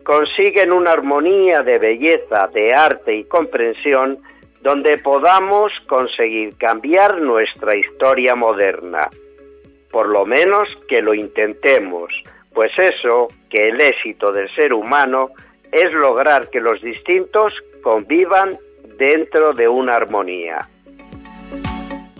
consiguen 0.03 0.71
una 0.71 0.91
armonía 0.91 1.63
de 1.63 1.79
belleza, 1.79 2.47
de 2.53 2.73
arte 2.73 3.15
y 3.15 3.23
comprensión 3.23 4.19
donde 4.61 4.97
podamos 4.97 5.71
conseguir 5.87 6.57
cambiar 6.57 7.21
nuestra 7.21 7.75
historia 7.77 8.35
moderna. 8.35 9.09
Por 9.91 10.09
lo 10.09 10.25
menos 10.25 10.67
que 10.87 11.01
lo 11.01 11.13
intentemos, 11.13 12.11
pues 12.55 12.71
eso, 12.79 13.27
que 13.49 13.67
el 13.67 13.79
éxito 13.81 14.31
del 14.31 14.49
ser 14.55 14.73
humano 14.73 15.29
es 15.71 15.91
lograr 15.91 16.49
que 16.49 16.61
los 16.61 16.81
distintos 16.81 17.53
convivan 17.83 18.57
dentro 18.97 19.53
de 19.53 19.67
una 19.67 19.97
armonía 19.97 20.67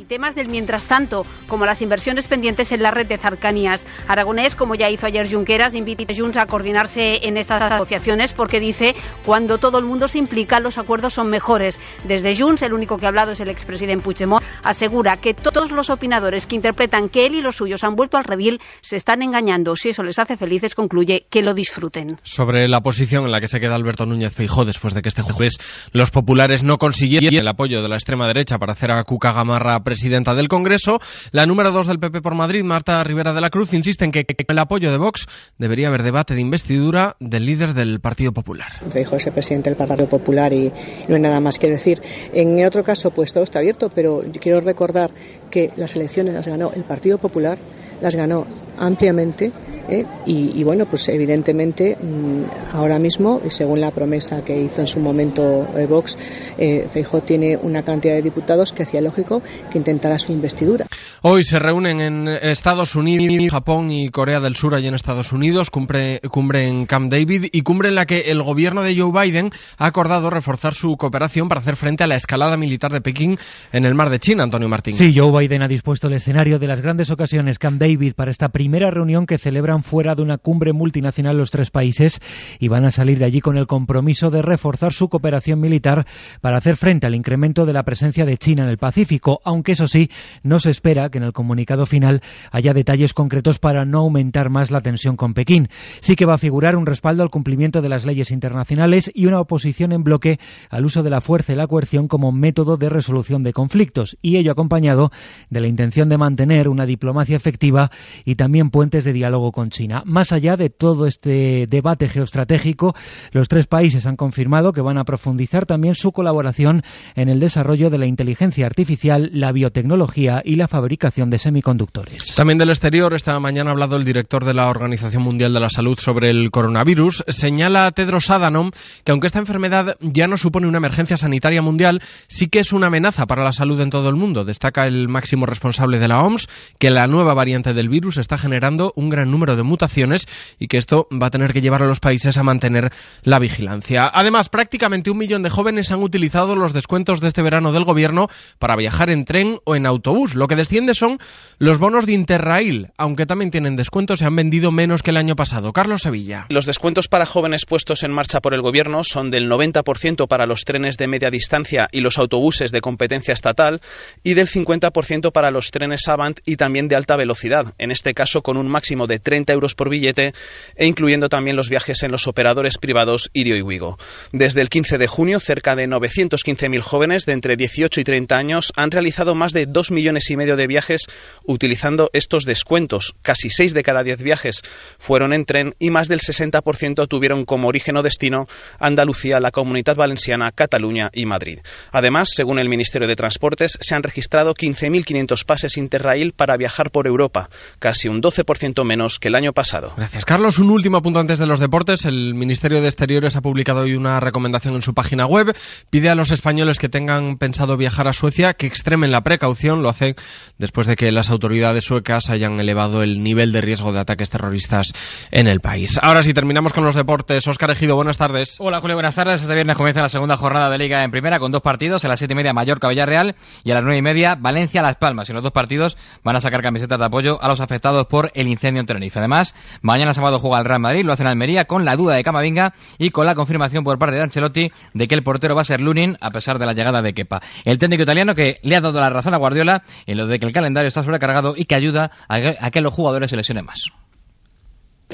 temas 0.06 0.36
del 0.36 0.50
mientras 0.50 0.88
tanto, 0.88 1.26
como 1.48 1.66
las 1.66 1.82
inversiones 1.82 2.28
pendientes 2.28 2.72
en 2.72 2.84
la 2.84 2.92
red 2.92 3.08
de 3.08 3.18
cercanías. 3.18 3.86
Aragonés, 4.08 4.56
como 4.56 4.76
ya 4.76 4.90
hizo 4.90 5.06
ayer 5.06 5.30
Junqueras, 5.30 5.76
invita 5.76 6.04
a 6.04 6.16
Junts 6.16 6.38
a 6.38 6.46
coordinarse 6.46 7.28
en 7.28 7.38
estas 7.38 7.62
asociaciones 7.62 8.34
porque 8.34 8.60
dice 8.60 8.96
cuando 9.26 9.58
todo 9.58 9.80
el 9.80 9.86
mundo 9.86 10.08
se 10.08 10.18
implica 10.18 10.60
los 10.60 10.78
acuerdos 10.78 11.14
son 11.14 11.30
mejores. 11.30 11.80
Desde 12.04 12.36
Junts, 12.36 12.62
el 12.62 12.74
único 12.74 12.98
que 12.98 13.06
ha 13.06 13.10
hablado 13.10 13.32
es 13.32 13.40
el 13.40 13.50
expresidente 13.50 14.04
Puigdemont, 14.04 14.44
asegura 14.64 15.18
que 15.18 15.34
todos 15.34 15.72
los 15.72 15.90
opinadores 15.90 16.48
que 16.48 16.56
interpretan 16.56 17.10
que 17.10 17.26
él 17.26 17.36
y 17.36 17.42
los 17.42 17.56
suyos 17.56 17.84
han 17.84 17.96
vuelto 17.96 18.18
al 18.18 18.24
redil 18.24 18.60
se 18.82 18.98
están 18.98 19.22
engañando. 19.22 19.76
Si 19.76 19.90
eso 19.90 20.04
les 20.04 20.20
hace 20.20 20.38
felices, 20.38 20.76
concluye 20.76 21.26
que 21.30 21.42
lo 21.42 21.54
disfruten. 21.54 22.20
Sobre 22.24 22.68
la 22.68 22.82
posición 22.82 23.26
en 23.26 23.32
la 23.32 23.40
que 23.40 23.48
se 23.48 23.60
queda 23.60 23.76
Alberto 23.76 24.06
Núñez 24.06 24.34
Feijó 24.34 24.66
después 24.66 24.94
de 24.94 25.02
que 25.02 25.10
este 25.10 25.22
jueves 25.22 25.58
los 25.92 26.12
populares 26.12 26.64
no 26.64 26.78
consiguieron 26.78 27.34
el 27.34 27.48
apoyo 27.48 27.82
de 27.82 27.90
la 27.90 27.96
extrema 27.96 28.28
derecha 28.28 28.58
para 28.58 28.74
hacer 28.74 28.92
a 28.92 29.04
Cuca 29.04 29.32
Gamarra 29.32 29.80
presidenta 29.96 30.36
del 30.36 30.50
Congreso. 30.50 31.00
La 31.32 31.46
número 31.46 31.72
dos 31.72 31.88
del 31.88 32.00
PP 32.00 32.22
por 32.22 32.36
Madrid, 32.36 32.66
Marta 32.66 33.02
Rivera 33.06 33.32
de 33.32 33.40
la 33.40 33.50
Cruz, 33.50 33.74
insiste 33.74 34.04
en 34.04 34.12
que, 34.12 34.26
el 34.46 34.60
apoyo 34.60 34.92
de 34.92 34.98
Vox 34.98 35.26
debería 35.58 35.88
haber 35.88 36.04
debate 36.04 36.36
de 36.36 36.42
investidura 36.42 37.16
del 37.22 37.46
líder 37.46 37.74
del 37.74 38.02
Partido 38.02 38.34
Popular. 38.34 38.74
Feijóo 38.90 39.16
es 39.16 39.28
el 39.28 39.32
presidente 39.32 39.70
del 39.70 39.78
Partido 39.78 40.10
Popular 40.10 40.52
y 40.52 40.70
no 41.08 41.16
hay 41.16 41.22
nada 41.22 41.40
más 41.40 41.58
que 41.60 41.70
decir. 41.70 42.02
En 42.34 42.66
otro 42.66 42.84
caso, 42.84 43.12
pues 43.12 43.32
todo 43.32 43.46
está 43.46 43.60
abierto, 43.60 43.90
pero 43.90 44.22
quiero 44.42 44.60
recordar 44.60 45.12
que 45.50 45.72
las 45.78 45.96
elecciones 45.96 46.34
las 46.34 46.46
ganó 46.46 46.74
el 46.76 46.84
Partido 46.84 47.18
Popular, 47.18 47.58
las 48.02 48.16
ganó 48.16 48.46
ampliamente 48.78 49.54
¿eh? 49.90 50.06
y, 50.26 50.64
bueno, 50.64 50.86
pues 50.86 51.08
evidentemente 51.10 51.98
mm, 52.02 52.76
ahora 52.76 53.00
mismo, 53.00 53.42
según 53.50 53.82
la 53.82 53.92
promesa 53.92 54.44
que 54.44 54.60
hizo 54.60 54.82
en 54.82 54.88
su 54.88 55.00
momento 55.00 55.68
eh, 55.76 55.86
Vox, 55.86 56.18
eh, 56.58 56.88
Feijóo 56.92 57.22
tiene 57.22 57.58
una 57.58 57.84
cantidad 57.84 58.16
de 58.16 58.22
diputados 58.22 58.74
que 58.74 58.84
hacía 58.84 59.02
lógico 59.02 59.42
que 59.72 59.78
intentara 59.78 60.18
su 60.20 60.32
investidura. 60.32 60.86
Hoy 61.22 61.44
se 61.44 61.60
reúnen 61.60 62.02
en 62.02 62.28
Estados 62.28 62.96
Unidos, 62.96 63.52
Japón 63.52 63.92
y 63.92 64.10
Corea 64.10 64.40
del 64.40 64.56
Sur, 64.56 64.76
allí 64.76 64.88
en 64.88 64.94
Estados 64.94 65.32
Unidos, 65.32 65.70
cumbre, 65.70 66.22
cumbre 66.30 66.68
en 66.68 66.86
Camp 66.86 67.12
David 67.12 67.48
y 67.52 67.62
cumbre 67.62 67.90
en 67.90 67.96
la 67.96 68.06
que 68.06 68.22
el 68.28 68.44
gobierno 68.44 68.84
de 68.84 68.96
Joe 68.96 69.12
Biden 69.12 69.52
ha 69.78 69.86
acordado 69.86 70.30
reforzar 70.30 70.74
su 70.74 70.98
cooperación 70.98 71.50
para 71.50 71.62
hacer 71.62 71.76
frente 71.76 72.04
a 72.04 72.08
la 72.08 72.16
escalada 72.16 72.58
militar 72.58 72.92
de 72.92 73.02
Pekín 73.02 73.38
en 73.72 73.86
el 73.86 73.96
mar 73.96 74.10
de 74.10 74.20
China, 74.20 74.44
Antonio 74.44 74.70
Martín. 74.70 74.96
Sí, 74.96 75.14
Joe 75.16 75.32
Biden 75.32 75.62
ha 75.62 75.68
dispuesto 75.68 76.08
el 76.08 76.14
escenario 76.14 76.60
de 76.60 76.68
las 76.68 76.82
grandes 76.82 77.10
ocasiones 77.10 77.60
Camp 77.60 77.80
David 77.80 78.14
para 78.14 78.32
esta 78.32 78.50
primera 78.50 78.92
reunión 78.92 79.26
que 79.26 79.38
fuera 79.84 80.16
de 80.16 80.22
una 80.22 80.38
cumbre 80.38 80.74
multinacional 80.74 81.38
los 81.38 81.52
tres 81.52 81.72
países 81.72 82.22
y 82.60 82.68
van 82.68 82.86
a 82.86 82.92
salir 82.92 83.20
de 83.20 83.26
allí 83.26 83.42
con 83.42 83.58
el 83.58 83.68
compromiso 83.68 84.32
de 84.32 84.42
reforzar 84.42 84.94
su 84.94 85.10
cooperación 85.10 85.60
militar 85.60 86.06
para 86.42 86.58
hacer 86.58 86.78
frente 86.78 87.08
al 87.08 87.16
incremento 87.16 87.66
de 87.66 87.74
la 87.74 87.84
presencia 87.84 88.26
de 88.26 88.38
China 88.38 88.64
en 88.64 88.70
el 88.70 88.78
Pacífico, 88.78 89.42
aunque 89.44 89.74
eso 89.74 89.88
sí, 89.88 90.10
no 90.44 90.60
se 90.60 90.72
espera 90.72 91.10
que 91.10 91.18
en 91.18 91.24
el 91.24 91.34
comunicado 91.34 91.86
final 91.86 92.22
haya 92.52 92.74
detalles 92.74 93.14
concretos 93.14 93.60
para 93.60 93.86
no 93.86 94.00
aumentar 94.00 94.50
más 94.50 94.72
la 94.72 94.82
tensión 94.82 95.16
con 95.16 95.34
Pekín. 95.34 95.70
Sí 96.02 96.16
que 96.16 96.26
va 96.26 96.36
a 96.36 96.40
figurar 96.40 96.76
un 96.76 96.86
respaldo 96.86 97.24
al 97.24 97.30
cumplimiento 97.30 97.82
de 97.82 97.90
las 97.90 98.06
leyes 98.06 98.32
internacionales 98.32 99.12
y 99.14 99.26
una 99.26 99.40
oposición 99.40 99.92
en 99.92 100.04
bloque 100.04 100.40
al 100.70 100.86
uso 100.86 101.04
de 101.04 101.10
la 101.10 101.22
fuerza 101.22 101.54
y 101.54 101.56
la 101.56 101.68
coerción 101.68 102.08
como 102.08 102.32
método 102.32 102.78
de 102.78 102.90
resolución 102.90 103.44
de 103.44 103.54
conflictos, 103.54 104.18
y 104.22 104.38
ello 104.38 104.52
acompañado 104.52 105.12
de 105.50 105.62
la 105.62 105.68
intención 105.68 106.10
de 106.10 106.18
mantener 106.18 106.68
una 106.70 106.86
diplomacia 106.86 107.36
efectiva 107.36 107.92
y 108.24 108.36
también 108.36 108.70
puentes 108.70 109.04
de 109.04 109.14
diálogo 109.14 109.52
con 109.52 109.65
China. 109.70 110.04
Más 110.06 110.32
allá 110.32 110.58
de 110.58 110.70
todo 110.70 111.08
este 111.08 111.68
debate 111.68 112.10
geoestratégico, 112.10 112.96
los 113.32 113.48
tres 113.48 113.68
países 113.68 114.06
han 114.06 114.16
confirmado 114.16 114.74
que 114.74 114.82
van 114.82 114.98
a 114.98 115.04
profundizar 115.04 115.66
también 115.66 115.96
su 115.96 116.12
colaboración 116.12 116.84
en 117.16 117.30
el 117.30 117.40
desarrollo 117.40 117.90
de 117.90 117.98
la 117.98 118.06
inteligencia 118.06 118.66
artificial, 118.66 119.30
la 119.34 119.52
biotecnología 119.52 120.42
y 120.44 120.56
la 120.56 120.68
fabricación 120.68 121.30
de 121.30 121.38
semiconductores. 121.38 122.36
También 122.36 122.58
del 122.58 122.70
exterior, 122.70 123.14
esta 123.14 123.40
mañana 123.40 123.70
ha 123.70 123.74
hablado 123.74 123.96
el 123.96 124.06
director 124.06 124.46
de 124.46 124.54
la 124.54 124.68
Organización 124.68 125.24
Mundial 125.24 125.54
de 125.54 125.60
la 125.60 125.70
Salud 125.70 125.98
sobre 126.00 126.30
el 126.30 126.52
coronavirus. 126.52 127.24
Señala 127.28 127.90
Tedros 127.92 128.30
Adhanom 128.30 128.72
que 129.04 129.12
aunque 129.12 129.28
esta 129.28 129.40
enfermedad 129.40 129.98
ya 130.02 130.28
no 130.28 130.38
supone 130.38 130.68
una 130.68 130.78
emergencia 130.78 131.18
sanitaria 131.18 131.62
mundial, 131.62 132.02
sí 132.28 132.48
que 132.48 132.60
es 132.60 132.74
una 132.74 132.88
amenaza 132.88 133.26
para 133.26 133.44
la 133.44 133.52
salud 133.52 133.80
en 133.82 133.90
todo 133.90 134.10
el 134.10 134.16
mundo. 134.16 134.46
Destaca 134.46 134.86
el 134.86 135.08
máximo 135.08 135.46
responsable 135.46 136.00
de 136.00 136.08
la 136.08 136.22
OMS 136.22 136.48
que 136.80 136.90
la 136.90 137.08
nueva 137.08 137.34
variante 137.34 137.74
del 137.74 137.90
virus 137.90 138.18
está 138.18 138.38
generando 138.38 138.94
un 138.96 139.10
gran 139.10 139.32
número 139.32 139.55
de 139.55 139.55
mutaciones 139.64 140.28
y 140.60 140.68
que 140.68 140.78
esto 140.78 141.08
va 141.12 141.28
a 141.28 141.32
tener 141.32 141.54
que 141.54 141.62
llevar 141.62 141.84
a 141.84 141.88
los 141.88 142.00
países 142.00 142.38
a 142.38 142.44
mantener 142.44 142.92
la 143.24 143.40
vigilancia. 143.40 144.10
Además, 144.14 144.50
prácticamente 144.50 145.10
un 145.10 145.18
millón 145.18 145.44
de 145.44 145.50
jóvenes 145.50 145.92
han 145.92 146.02
utilizado 146.02 146.56
los 146.56 146.74
descuentos 146.74 147.22
de 147.22 147.28
este 147.28 147.42
verano 147.42 147.72
del 147.72 147.84
gobierno 147.84 148.30
para 148.60 148.76
viajar 148.76 149.10
en 149.10 149.26
tren 149.26 149.60
o 149.64 149.76
en 149.76 149.86
autobús. 149.86 150.36
Lo 150.36 150.48
que 150.48 150.56
desciende 150.56 150.96
son 150.96 151.20
los 151.58 151.78
bonos 151.78 152.06
de 152.06 152.14
Interrail, 152.14 152.92
aunque 152.98 153.26
también 153.26 153.52
tienen 153.52 153.76
descuentos, 153.76 154.20
se 154.20 154.26
han 154.26 154.36
vendido 154.36 154.72
menos 154.72 155.04
que 155.04 155.12
el 155.12 155.18
año 155.18 155.36
pasado. 155.36 155.74
Carlos 155.74 156.02
Sevilla. 156.02 156.46
Los 156.50 156.66
descuentos 156.66 157.08
para 157.08 157.26
jóvenes 157.26 157.66
puestos 157.66 158.04
en 158.04 158.12
marcha 158.12 158.42
por 158.42 158.54
el 158.54 158.62
gobierno 158.62 159.04
son 159.04 159.32
del 159.32 159.50
90% 159.50 160.28
para 160.28 160.46
los 160.46 160.66
trenes 160.66 160.98
de 160.98 161.08
media 161.08 161.32
distancia 161.32 161.88
y 161.92 162.02
los 162.02 162.18
autobuses 162.18 162.72
de 162.72 162.82
competencia 162.82 163.34
estatal 163.34 163.82
y 164.24 164.34
del 164.34 164.48
50% 164.48 165.32
para 165.32 165.52
los 165.52 165.72
trenes 165.72 166.08
Avant 166.08 166.40
y 166.46 166.56
también 166.56 166.88
de 166.88 166.96
alta 166.96 167.16
velocidad, 167.16 167.74
en 167.78 167.92
este 167.92 168.14
caso 168.14 168.42
con 168.42 168.58
un 168.58 168.68
máximo 168.68 169.08
de 169.08 169.20
30 169.20 169.45
30 169.46 169.54
euros 169.54 169.76
por 169.76 169.90
billete 169.90 170.34
e 170.76 170.88
incluyendo 170.88 171.30
también 171.30 171.56
los 171.56 171.70
viajes 171.70 172.04
en 172.04 172.12
los 172.12 172.28
operadores 172.28 172.78
privados 172.78 173.30
Irio 173.34 173.56
y 173.56 173.62
Wigo. 173.62 173.98
Desde 174.32 174.62
el 174.62 174.70
15 174.70 174.98
de 174.98 175.08
junio, 175.08 175.40
cerca 175.40 175.76
de 175.76 175.88
915.000 175.88 176.82
jóvenes 176.82 177.26
de 177.26 177.34
entre 177.34 177.56
18 177.56 178.02
y 178.02 178.04
30 178.04 178.36
años 178.36 178.74
han 178.76 178.92
realizado 178.92 179.36
más 179.36 179.54
de 179.54 179.66
2 179.68 179.92
millones 179.92 180.30
y 180.30 180.38
medio 180.38 180.56
de 180.56 180.68
viajes 180.68 181.06
utilizando 181.44 182.10
estos 182.14 182.46
descuentos. 182.46 183.16
Casi 183.22 183.50
6 183.50 183.74
de 183.74 183.84
cada 183.84 184.04
10 184.04 184.24
viajes 184.24 184.62
fueron 184.98 185.34
en 185.34 185.46
tren 185.46 185.76
y 185.80 185.90
más 185.92 186.08
del 186.08 186.20
60% 186.20 187.08
tuvieron 187.08 187.46
como 187.46 187.68
origen 187.68 187.98
o 187.98 188.04
destino 188.04 188.48
Andalucía, 188.80 189.40
la 189.40 189.52
Comunidad 189.52 189.96
Valenciana, 189.96 190.52
Cataluña 190.52 191.10
y 191.14 191.26
Madrid. 191.26 191.60
Además, 191.92 192.30
según 192.34 192.60
el 192.60 192.70
Ministerio 192.70 193.08
de 193.08 193.16
Transportes, 193.16 193.78
se 193.80 193.96
han 193.96 194.04
registrado 194.04 194.54
15.500 194.54 195.46
pases 195.46 195.78
interrail 195.78 196.34
para 196.34 196.58
viajar 196.58 196.92
por 196.92 197.08
Europa, 197.08 197.50
casi 197.80 198.08
un 198.08 198.22
12% 198.22 198.84
menos 198.84 199.20
que 199.20 199.30
año 199.36 199.54
pasado. 199.54 199.94
Gracias, 199.96 200.26
Carlos. 200.26 200.60
Un 200.60 200.70
último 200.70 201.02
punto 201.02 201.20
antes 201.20 201.40
de 201.40 201.46
los 201.46 201.60
deportes. 201.60 202.06
El 202.06 202.34
Ministerio 202.34 202.82
de 202.82 202.88
Exteriores 202.88 203.36
ha 203.36 203.42
publicado 203.42 203.82
hoy 203.82 203.96
una 203.96 204.20
recomendación 204.20 204.76
en 204.76 204.82
su 204.82 204.94
página 204.94 205.26
web. 205.26 205.56
Pide 205.90 206.10
a 206.10 206.16
los 206.16 206.32
españoles 206.32 206.80
que 206.80 206.90
tengan 206.90 207.38
pensado 207.38 207.78
viajar 207.78 208.08
a 208.08 208.14
Suecia 208.14 208.54
que 208.54 208.68
extremen 208.68 209.12
la 209.12 209.22
precaución. 209.22 209.82
Lo 209.84 209.90
hace 209.90 210.16
después 210.58 210.88
de 210.88 210.96
que 210.96 211.12
las 211.12 211.30
autoridades 211.30 211.86
suecas 211.86 212.30
hayan 212.30 212.60
elevado 212.60 213.04
el 213.04 213.24
nivel 213.24 213.52
de 213.52 213.62
riesgo 213.62 213.92
de 213.92 214.00
ataques 214.00 214.30
terroristas 214.30 214.94
en 215.32 215.48
el 215.48 215.60
país. 215.60 216.00
Ahora 216.02 216.24
sí, 216.24 216.34
terminamos 216.34 216.74
con 216.74 216.86
los 216.86 216.96
deportes. 216.96 217.48
Óscar 217.48 217.72
Ejido, 217.72 217.96
buenas 217.96 218.18
tardes. 218.18 218.56
Hola 218.60 218.80
Julio, 218.80 218.96
buenas 218.96 219.16
tardes. 219.16 219.42
Este 219.42 219.54
viernes 219.54 219.76
comienza 219.76 220.02
la 220.02 220.10
segunda 220.10 220.38
jornada 220.38 220.70
de 220.70 220.78
Liga 220.78 221.04
en 221.04 221.12
Primera 221.12 221.40
con 221.40 221.52
dos 221.52 221.62
partidos. 221.62 222.06
A 222.06 222.08
las 222.08 222.20
siete 222.20 222.34
y 222.34 222.36
media 222.36 222.54
Mallorca 222.54 222.88
Villarreal 222.88 223.36
y 223.64 223.72
a 223.72 223.76
las 223.76 223.84
nueve 223.84 223.98
y 223.98 224.02
media 224.02 224.36
Valencia 224.36 224.82
Las 224.82 224.96
Palmas. 224.96 225.30
Y 225.30 225.34
los 225.34 225.44
dos 225.44 225.52
partidos 225.52 225.98
van 226.24 226.36
a 226.36 226.42
sacar 226.42 226.62
camisetas 226.62 227.00
de 227.00 227.06
apoyo 227.06 227.42
a 227.42 227.48
los 227.48 227.60
afectados 227.60 228.06
por 228.08 228.32
el 228.34 228.48
incendio 228.48 228.80
en 228.80 228.86
Tenerife. 228.86 229.20
Además, 229.26 229.56
mañana 229.82 230.14
sábado 230.14 230.38
juega 230.38 230.60
el 230.60 230.66
Real 230.66 230.80
Madrid, 230.80 231.04
lo 231.04 231.12
hace 231.12 231.24
en 231.24 231.28
Almería 231.28 231.66
con 231.66 231.84
la 231.84 231.96
duda 231.96 232.14
de 232.14 232.24
Camavinga 232.24 232.76
y 233.00 233.10
con 233.10 233.26
la 233.26 233.34
confirmación 233.34 233.84
por 233.84 233.98
parte 233.98 234.18
de 234.18 234.22
Ancelotti 234.22 234.72
de 234.94 235.08
que 235.08 235.16
el 235.16 235.24
portero 235.24 235.56
va 235.56 235.64
a 235.64 235.66
ser 235.66 235.82
Lunin 235.82 236.16
a 236.22 236.30
pesar 236.30 236.60
de 236.60 236.68
la 236.68 236.74
llegada 236.74 237.02
de 237.02 237.14
Kepa. 237.14 237.42
El 237.64 237.80
técnico 237.80 238.04
italiano 238.04 238.36
que 238.36 238.60
le 238.62 238.76
ha 238.76 238.82
dado 238.82 239.00
la 239.00 239.10
razón 239.10 239.34
a 239.34 239.38
Guardiola 239.38 239.82
en 240.06 240.18
lo 240.18 240.28
de 240.28 240.38
que 240.38 240.46
el 240.46 240.52
calendario 240.52 240.90
está 240.90 241.04
sobrecargado 241.04 241.56
y 241.58 241.66
que 241.66 241.74
ayuda 241.74 242.12
a 242.28 242.40
que, 242.40 242.56
a 242.60 242.70
que 242.70 242.82
los 242.82 242.94
jugadores 242.94 243.32
se 243.32 243.36
lesionen 243.36 243.66
más. 243.66 243.88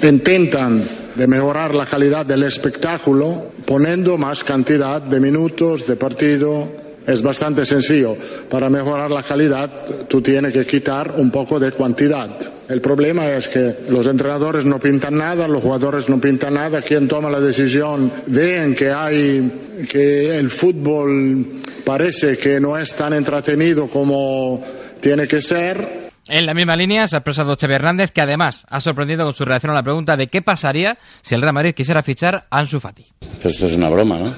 Intentan 0.03 0.84
de 1.16 1.28
mejorar 1.28 1.74
la 1.74 1.86
calidad 1.86 2.26
del 2.26 2.43
espectáculo 2.43 3.53
poniendo 3.66 4.18
más 4.18 4.43
cantidad 4.43 5.01
de 5.01 5.22
minutos 5.22 5.88
de 5.88 5.95
partido. 5.95 6.68
Es 7.07 7.22
bastante 7.22 7.66
sencillo. 7.66 8.18
Para 8.49 8.70
mejorar 8.70 9.09
la 9.09 9.24
calidad, 9.24 9.72
tú 10.09 10.22
tienes 10.22 10.51
que 10.51 10.66
quitar 10.66 11.14
un 11.16 11.32
poco 11.32 11.57
de 11.62 11.72
cantidad. 11.72 12.38
El 12.72 12.80
problema 12.80 13.28
es 13.28 13.49
que 13.49 13.76
los 13.89 14.07
entrenadores 14.07 14.63
no 14.63 14.80
pintan 14.80 15.17
nada, 15.17 15.45
los 15.45 15.61
jugadores 15.61 16.07
no 16.07 16.22
pintan 16.22 16.53
nada. 16.53 16.82
Quien 16.82 17.05
toma 17.05 17.30
la 17.30 17.41
decisión 17.41 18.09
ven 18.28 18.74
que 18.74 18.89
hay 18.89 19.84
que 19.89 20.38
el 20.38 20.49
fútbol 20.49 21.45
parece 21.84 22.38
que 22.38 22.61
no 22.61 22.78
es 22.78 22.95
tan 22.95 23.11
entretenido 23.11 23.88
como 23.88 24.63
tiene 25.01 25.28
que 25.28 25.41
ser 25.41 25.86
En 26.30 26.45
la 26.45 26.53
misma 26.53 26.78
línea 26.78 27.09
se 27.09 27.17
ha 27.17 27.19
expresado 27.19 27.57
Xavi 27.59 27.74
Hernández, 27.74 28.11
que 28.11 28.22
además 28.22 28.63
ha 28.69 28.80
sorprendido 28.80 29.26
con 29.26 29.34
su 29.34 29.43
reacción 29.43 29.72
a 29.72 29.76
la 29.76 29.84
pregunta 29.84 30.15
de 30.15 30.28
qué 30.28 30.41
pasaría 30.41 30.97
si 31.22 31.36
el 31.36 31.41
Real 31.41 31.53
Madrid 31.53 31.74
quisiera 31.76 32.01
fichar 32.03 32.45
a 32.49 32.59
Ansu 32.59 32.80
Fati. 32.80 33.05
Pero 33.19 33.49
esto 33.49 33.65
es 33.65 33.76
una 33.76 33.89
broma, 33.89 34.17
¿no? 34.17 34.34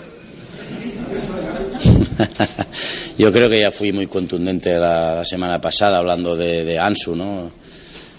Yo 3.20 3.32
creo 3.32 3.48
que 3.48 3.60
ya 3.60 3.70
fui 3.70 3.92
muy 3.92 4.08
contundente 4.08 4.80
la, 4.80 5.14
la 5.16 5.26
semana 5.26 5.62
pasada 5.62 6.00
hablando 6.00 6.36
de, 6.36 6.64
de 6.64 6.80
Ansu, 6.80 7.16
¿no? 7.16 7.63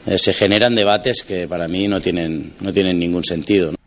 Eh, 0.06 0.18
se 0.18 0.32
generan 0.32 0.74
debates 0.74 1.22
que 1.22 1.48
para 1.48 1.68
mí 1.68 1.88
no 1.88 2.00
tienen, 2.00 2.54
no 2.60 2.72
tienen 2.72 2.98
ningún 2.98 3.24
sentido. 3.24 3.72
¿no? 3.72 3.78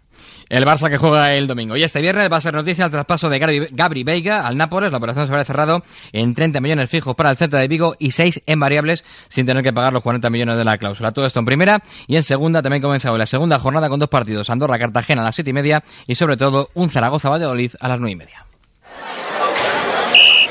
El 0.50 0.66
Barça 0.66 0.90
que 0.90 0.98
juega 0.98 1.34
el 1.36 1.46
domingo. 1.48 1.76
Y 1.76 1.84
este 1.84 2.02
viernes 2.02 2.32
va 2.32 2.38
a 2.38 2.42
ser 2.42 2.54
noticia 2.54 2.86
el 2.86 2.92
traspaso 2.92 3.30
de 3.30 3.38
Gabri, 3.38 3.68
Gabri 3.72 4.04
Veiga 4.04 4.48
al 4.48 4.56
Nápoles. 4.56 4.92
La 4.92 4.98
operación 4.98 5.28
se 5.28 5.34
habrá 5.34 5.44
cerrado 5.44 5.84
en 6.14 6.34
30 6.34 6.62
millones 6.62 6.90
fijos 6.90 7.16
para 7.16 7.32
el 7.32 7.38
Celta 7.38 7.58
de 7.58 7.68
Vigo 7.68 7.96
y 8.00 8.12
6 8.12 8.44
en 8.46 8.60
variables 8.60 9.04
sin 9.28 9.46
tener 9.46 9.62
que 9.62 9.74
pagar 9.74 9.92
los 9.92 10.04
40 10.04 10.30
millones 10.30 10.58
de 10.58 10.64
la 10.64 10.78
cláusula. 10.78 11.12
Todo 11.12 11.26
esto 11.26 11.40
en 11.40 11.46
primera 11.46 11.84
y 12.08 12.16
en 12.16 12.24
segunda 12.24 12.62
también 12.62 12.82
comenzó 12.82 13.12
hoy 13.12 13.20
la 13.20 13.26
segunda 13.26 13.60
jornada 13.60 13.90
con 13.90 14.00
dos 14.00 14.10
partidos. 14.10 14.50
Andorra-Cartagena 14.50 15.22
a 15.22 15.26
las 15.26 15.36
7 15.36 15.50
y 15.50 15.54
media 15.54 15.84
y 16.08 16.16
sobre 16.16 16.38
todo 16.38 16.70
un 16.76 16.90
Zaragoza-Valladolid 16.90 17.72
a 17.80 17.88
las 17.90 18.00
9 18.00 18.12
y 18.12 18.16
media. 18.16 18.46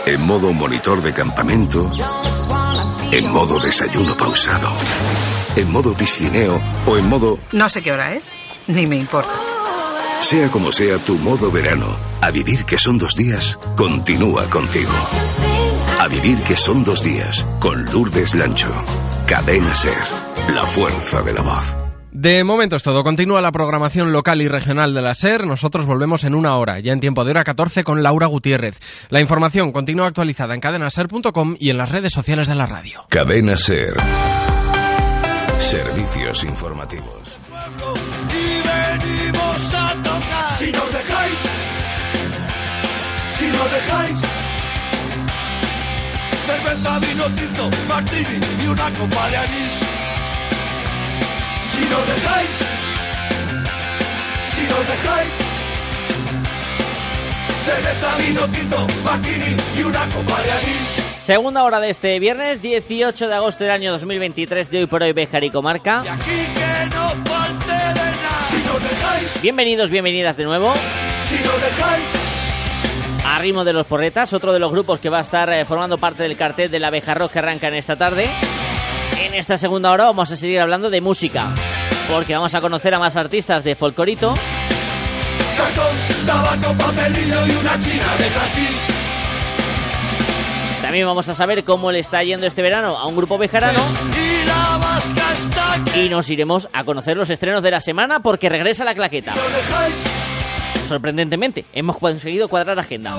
En 0.05 0.21
modo 0.21 0.53
monitor 0.53 1.03
de 1.03 1.13
campamento, 1.13 1.91
en 3.17 3.33
modo 3.33 3.59
desayuno 3.59 4.15
pausado, 4.15 4.69
en 5.57 5.73
modo 5.73 5.95
piscineo 5.95 6.61
o 6.87 6.99
en 6.99 7.09
modo 7.09 7.39
No 7.51 7.67
sé 7.71 7.81
qué 7.81 7.91
hora 7.93 8.15
es, 8.15 8.33
ni 8.67 8.87
me 8.87 8.97
importa. 8.97 9.33
Sea 10.21 10.49
como 10.51 10.71
sea 10.71 10.99
tu 10.99 11.17
modo 11.19 11.51
verano, 11.51 11.87
a 12.21 12.31
vivir 12.31 12.67
que 12.67 12.79
son 12.79 12.99
dos 12.99 13.17
días, 13.17 13.59
continúa 13.77 14.51
contigo. 14.51 14.93
A 15.99 16.09
vivir 16.09 16.43
que 16.43 16.57
son 16.57 16.85
dos 16.85 17.03
días, 17.03 17.47
con 17.59 17.87
Lourdes 17.87 18.35
Lancho. 18.35 18.73
Cadena 19.27 19.75
Ser, 19.75 19.97
la 20.55 20.67
fuerza 20.67 21.23
de 21.23 21.33
la 21.33 21.41
voz. 21.41 21.86
De 22.17 22.43
momento 22.45 22.77
es 22.77 22.83
todo. 22.83 23.05
Continúa 23.05 23.43
la 23.43 23.53
programación 23.53 24.11
local 24.11 24.41
y 24.41 24.49
regional 24.49 24.95
de 24.95 25.03
la 25.03 25.13
SER. 25.13 25.47
Nosotros 25.47 25.85
volvemos 25.85 26.25
en 26.25 26.35
una 26.35 26.57
hora, 26.57 26.81
ya 26.81 26.95
en 26.95 27.01
tiempo 27.01 27.27
de 27.27 27.33
hora 27.33 27.45
14 27.45 27.85
con 27.85 28.03
Laura 28.03 28.25
Gutiérrez. 28.27 28.81
La 29.11 29.21
información 29.21 29.71
continúa 29.71 30.07
actualizada 30.07 30.55
en 30.55 30.61
cadenaser.com 30.61 31.57
y 31.61 31.69
en 31.69 31.77
las 31.77 31.91
redes 31.91 32.15
sociales 32.15 32.49
de 32.49 32.55
la 32.55 32.65
radio. 32.65 33.05
Cadena 33.11 33.59
Ser. 33.59 33.97
Servicios 35.59 36.43
informativos. 36.45 37.37
y 38.33 38.63
venimos 38.67 39.75
a 39.75 39.93
tocar. 40.03 40.51
Si 40.59 40.73
nos 40.73 40.93
dejáis, 40.95 41.39
si 43.37 43.47
nos 43.49 43.73
dejáis, 43.73 44.17
cerveza, 46.47 46.99
vino 46.99 47.25
tinto, 47.35 47.71
martini 47.87 48.41
y 48.65 48.67
una 48.69 48.91
copa 48.99 49.29
de 49.29 49.37
anís. 49.37 49.96
Si 51.77 51.85
nos 51.85 52.07
dejáis, 52.07 52.51
si 54.55 54.63
nos 54.67 54.89
dejáis, 54.89 55.29
cerveza, 57.65 58.17
vino 58.19 58.41
tinto, 58.49 58.87
martini 59.05 59.57
y 59.79 59.83
una 59.83 60.09
copa 60.09 60.43
de 60.43 60.51
anís. 60.53 61.03
Segunda 61.21 61.65
hora 61.65 61.81
de 61.81 61.91
este 61.91 62.19
viernes, 62.21 62.63
18 62.63 63.29
de 63.29 63.35
agosto 63.35 63.65
del 63.65 63.73
año 63.73 63.93
2023 63.93 64.71
de 64.71 64.79
Hoy 64.79 64.87
por 64.87 65.03
Hoy 65.03 65.13
Bejar 65.13 65.43
y 65.45 65.51
Comarca. 65.51 66.03
Y 66.05 66.55
que 66.55 66.95
no 66.95 67.09
falte 67.29 67.73
de 67.73 67.95
nada. 67.95 68.39
Si 68.49 68.57
nos 68.59 68.83
dejáis, 68.83 69.43
Bienvenidos, 69.43 69.91
bienvenidas 69.91 70.37
de 70.37 70.45
nuevo. 70.45 70.73
si 71.29 71.35
nos 71.37 71.61
dejáis, 71.61 72.05
A 73.27 73.39
ritmo 73.41 73.65
de 73.65 73.73
los 73.73 73.87
porretas, 73.87 74.33
otro 74.33 74.53
de 74.53 74.61
los 74.61 74.71
grupos 74.71 75.01
que 75.01 75.11
va 75.11 75.19
a 75.19 75.23
estar 75.23 75.53
eh, 75.53 75.65
formando 75.65 75.99
parte 75.99 76.23
del 76.23 76.37
cartel 76.37 76.71
de 76.71 76.79
la 76.79 76.89
Abeja 76.89 77.13
Rock 77.15 77.33
que 77.33 77.39
arranca 77.41 77.67
en 77.69 77.75
esta 77.75 77.97
tarde. 77.97 78.31
En 79.37 79.41
esta 79.41 79.59
segunda 79.59 79.93
hora 79.93 80.05
vamos 80.05 80.33
a 80.33 80.37
seguir 80.37 80.59
hablando 80.61 80.89
de 80.89 81.03
música, 81.03 81.49
porque 82.11 82.33
vamos 82.33 82.55
a 82.55 82.63
conocer 82.63 82.95
a 82.95 82.99
más 82.99 83.17
artistas 83.17 83.63
de 83.65 83.75
folclorito. 83.75 84.33
cartón, 85.59 85.95
tabaco, 86.25 86.73
papelillo 86.79 87.47
y 87.47 87.51
una 87.51 87.79
china 87.79 88.17
de 88.17 88.25
hachís. 88.25 88.79
También 90.81 91.07
vamos 91.07 91.29
a 91.29 91.35
saber 91.35 91.65
cómo 91.65 91.93
le 91.93 91.99
está 91.99 92.23
yendo 92.23 92.47
este 92.47 92.63
verano 92.63 92.97
a 92.97 93.07
un 93.07 93.15
grupo 93.15 93.37
bejarano. 93.37 93.83
Y 95.95 96.09
nos 96.09 96.31
iremos 96.31 96.71
a 96.73 96.85
conocer 96.85 97.19
los 97.19 97.29
estrenos 97.29 97.63
de 97.63 97.73
la 97.73 97.83
semana 97.83 98.21
porque 98.21 98.49
regresa 98.49 98.85
la 98.85 98.95
claqueta. 98.95 99.35
Sorprendentemente, 100.89 101.67
hemos 101.75 101.99
conseguido 101.99 102.49
cuadrar 102.49 102.79
agenda. 102.79 103.15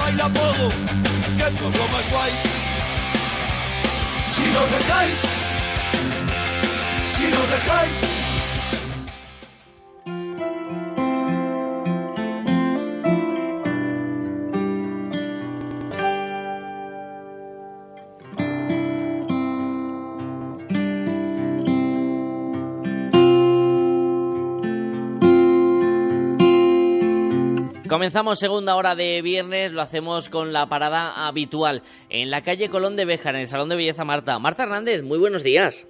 Si 4.33 5.36
Comenzamos 27.87 28.37
segunda 28.37 28.75
hora 28.75 28.95
de 28.95 29.21
viernes, 29.21 29.71
lo 29.71 29.81
hacemos 29.81 30.29
con 30.29 30.53
la 30.53 30.67
parada 30.67 31.25
habitual 31.27 31.81
en 32.09 32.29
la 32.29 32.41
calle 32.41 32.69
Colón 32.69 32.95
de 32.95 33.05
Béjar, 33.05 33.35
en 33.35 33.41
el 33.41 33.47
Salón 33.47 33.69
de 33.69 33.75
Belleza 33.75 34.05
Marta. 34.05 34.37
Marta 34.39 34.63
Hernández, 34.63 35.03
muy 35.03 35.17
buenos 35.17 35.43
días. 35.43 35.87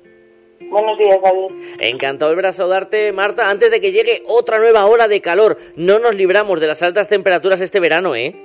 Buenos 0.60 0.97
días, 0.97 1.20
David. 1.22 1.78
Encantado 1.80 2.30
de 2.30 2.36
volver 2.36 2.47
a 2.47 2.51
saludarte, 2.51 3.12
Marta. 3.12 3.49
Antes 3.49 3.72
de 3.72 3.80
que 3.80 3.91
llegue 3.91 4.24
otra 4.28 4.58
nueva 4.58 4.86
ola 4.86 5.08
de 5.08 5.22
calor, 5.22 5.58
no 5.76 5.99
nos 5.99 6.16
libramos 6.16 6.60
de 6.60 6.68
las 6.68 6.82
altas 6.84 7.08
temperaturas 7.08 7.62
este 7.62 7.80
verano, 7.80 8.16
¿eh? 8.16 8.36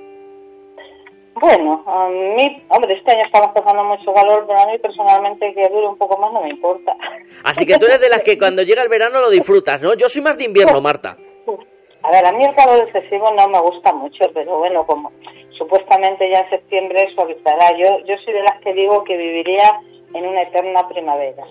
Bueno, 1.35 1.83
a 1.87 2.07
mí, 2.09 2.63
hombre, 2.69 2.93
este 2.93 3.11
año 3.11 3.25
estamos 3.25 3.49
pasando 3.53 3.83
mucho 3.83 4.13
calor, 4.13 4.45
pero 4.47 4.59
a 4.59 4.67
mí 4.67 4.77
personalmente 4.77 5.53
que 5.53 5.67
dure 5.67 5.87
un 5.87 5.97
poco 5.97 6.17
más 6.19 6.31
no 6.31 6.41
me 6.41 6.49
importa. 6.49 6.95
Así 7.43 7.65
que 7.65 7.77
tú 7.77 7.85
eres 7.85 7.99
de 7.99 8.09
las 8.09 8.23
que 8.23 8.37
cuando 8.37 8.61
llega 8.61 8.83
el 8.83 8.89
verano 8.89 9.19
lo 9.19 9.29
disfrutas, 9.29 9.81
¿no? 9.81 9.95
Yo 9.95 10.07
soy 10.07 10.21
más 10.21 10.37
de 10.37 10.45
invierno, 10.45 10.79
Marta. 10.81 11.17
A 12.03 12.11
ver, 12.11 12.25
a 12.25 12.31
mí 12.33 12.45
el 12.45 12.55
calor 12.55 12.83
excesivo 12.83 13.31
no 13.31 13.47
me 13.47 13.59
gusta 13.59 13.91
mucho, 13.93 14.25
pero 14.33 14.59
bueno, 14.59 14.85
como 14.85 15.11
supuestamente 15.57 16.29
ya 16.29 16.39
en 16.41 16.49
septiembre 16.49 17.07
suavizará. 17.15 17.71
Yo, 17.77 17.99
yo 18.05 18.15
soy 18.23 18.33
de 18.33 18.43
las 18.43 18.59
que 18.61 18.73
digo 18.73 19.03
que 19.03 19.17
viviría 19.17 19.79
en 20.13 20.25
una 20.27 20.43
eterna 20.43 20.87
primavera. 20.87 21.43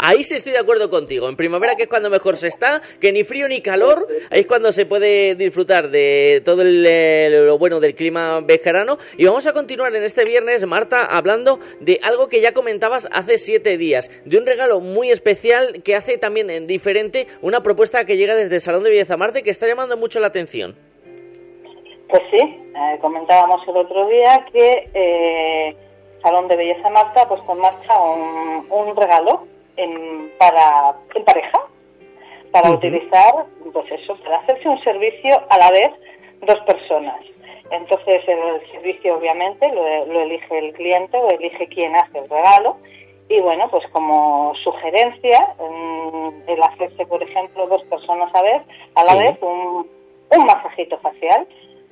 Ahí 0.00 0.22
sí 0.22 0.36
estoy 0.36 0.52
de 0.52 0.60
acuerdo 0.60 0.90
contigo. 0.90 1.28
En 1.28 1.34
primavera, 1.34 1.74
que 1.74 1.82
es 1.82 1.88
cuando 1.88 2.08
mejor 2.08 2.36
se 2.36 2.46
está, 2.46 2.80
que 3.00 3.10
ni 3.10 3.24
frío 3.24 3.48
ni 3.48 3.60
calor, 3.60 4.06
ahí 4.30 4.40
es 4.40 4.46
cuando 4.46 4.70
se 4.70 4.86
puede 4.86 5.34
disfrutar 5.34 5.90
de 5.90 6.40
todo 6.44 6.62
el, 6.62 6.86
eh, 6.86 7.28
lo 7.30 7.58
bueno 7.58 7.80
del 7.80 7.96
clima 7.96 8.40
bejarano. 8.40 8.98
Y 9.16 9.26
vamos 9.26 9.48
a 9.48 9.52
continuar 9.52 9.96
en 9.96 10.04
este 10.04 10.24
viernes, 10.24 10.64
Marta, 10.66 11.04
hablando 11.04 11.58
de 11.80 11.98
algo 12.00 12.28
que 12.28 12.40
ya 12.40 12.52
comentabas 12.52 13.08
hace 13.10 13.38
siete 13.38 13.76
días, 13.76 14.08
de 14.24 14.38
un 14.38 14.46
regalo 14.46 14.78
muy 14.78 15.10
especial 15.10 15.82
que 15.82 15.96
hace 15.96 16.16
también 16.16 16.48
en 16.48 16.68
diferente 16.68 17.26
una 17.42 17.64
propuesta 17.64 18.04
que 18.04 18.16
llega 18.16 18.36
desde 18.36 18.54
el 18.54 18.60
Salón 18.60 18.84
de 18.84 18.90
Belleza 18.90 19.16
Marte 19.16 19.42
que 19.42 19.50
está 19.50 19.66
llamando 19.66 19.96
mucho 19.96 20.20
la 20.20 20.28
atención. 20.28 20.76
Pues 22.08 22.22
sí, 22.30 22.38
eh, 22.38 22.98
comentábamos 23.00 23.66
el 23.66 23.76
otro 23.76 24.06
día 24.06 24.46
que 24.52 24.90
eh, 24.94 25.76
Salón 26.22 26.46
de 26.46 26.56
Belleza 26.56 26.88
Marta 26.88 27.22
ha 27.22 27.28
puesto 27.28 27.50
en 27.52 27.58
marcha 27.58 28.00
un, 28.00 28.66
un 28.70 28.96
regalo 28.96 29.57
en, 29.78 30.30
para, 30.38 30.94
en 31.14 31.24
pareja, 31.24 31.58
para 32.52 32.70
utilizar, 32.70 33.46
pues 33.72 33.90
eso, 33.92 34.16
para 34.24 34.38
hacerse 34.38 34.68
un 34.68 34.80
servicio 34.82 35.42
a 35.50 35.58
la 35.58 35.70
vez 35.70 35.90
dos 36.42 36.60
personas. 36.66 37.20
Entonces 37.70 38.22
el 38.26 38.70
servicio 38.72 39.16
obviamente 39.16 39.68
lo, 39.72 40.06
lo 40.06 40.20
elige 40.22 40.58
el 40.58 40.72
cliente, 40.72 41.18
lo 41.18 41.30
elige 41.30 41.66
quien 41.68 41.94
hace 41.96 42.18
el 42.18 42.28
regalo 42.28 42.76
y 43.28 43.40
bueno, 43.40 43.68
pues 43.70 43.86
como 43.92 44.54
sugerencia, 44.64 45.54
mm, 45.60 46.28
el 46.48 46.62
hacerse, 46.62 47.04
por 47.06 47.22
ejemplo, 47.22 47.66
dos 47.66 47.82
personas 47.84 48.34
a 48.34 48.40
vez, 48.42 48.62
a 48.94 49.04
la 49.04 49.12
Sí. 49.12 49.18
vez 49.18 49.36
un, 49.42 49.86
un 50.30 50.44
masajito 50.46 50.98
facial. 50.98 51.46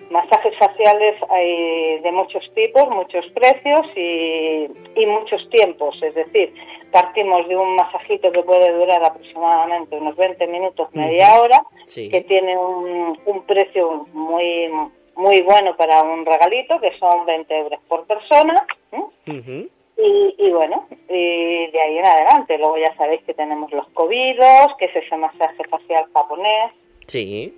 Masajes 0.09 0.57
faciales 0.59 1.17
hay 1.29 1.99
de 2.01 2.13
muchos 2.13 2.43
tipos, 2.55 2.89
muchos 2.89 3.27
precios 3.35 3.87
y, 3.97 4.69
y 4.95 5.07
muchos 5.07 5.47
tiempos. 5.51 6.01
Es 6.03 6.15
decir, 6.15 6.55
partimos 6.93 7.47
de 7.49 7.57
un 7.57 7.75
masajito 7.77 8.31
que 8.33 8.43
puede 8.43 8.73
durar 8.73 9.05
aproximadamente 9.05 9.97
unos 9.97 10.17
20 10.17 10.47
minutos, 10.47 10.89
media 10.95 11.41
hora, 11.41 11.63
Sí. 11.87 12.09
que 12.09 12.23
tiene 12.23 12.57
un, 12.57 13.19
un 13.27 13.43
precio 13.47 14.07
muy 14.13 14.71
muy 15.17 15.41
bueno 15.41 15.75
para 15.77 16.03
un 16.03 16.27
regalito, 16.27 16.79
que 16.79 16.93
son 16.99 17.25
20 17.25 17.57
euros 17.59 17.81
por 17.89 18.05
persona. 18.07 18.67
¿m? 18.93 19.67
Y, 19.97 20.35
y 20.39 20.51
bueno, 20.53 20.87
y 21.09 21.67
de 21.71 21.81
ahí 21.81 21.97
en 21.99 22.05
adelante. 22.05 22.59
Luego 22.59 22.77
ya 22.77 22.95
sabéis 22.97 23.23
que 23.25 23.33
tenemos 23.33 23.73
los 23.73 23.89
cobidos, 23.95 24.75
que 24.79 24.85
es 24.85 24.97
ese 24.97 25.17
masaje 25.17 25.65
facial 25.71 26.05
japonés, 26.13 26.73
Sí. 27.07 27.55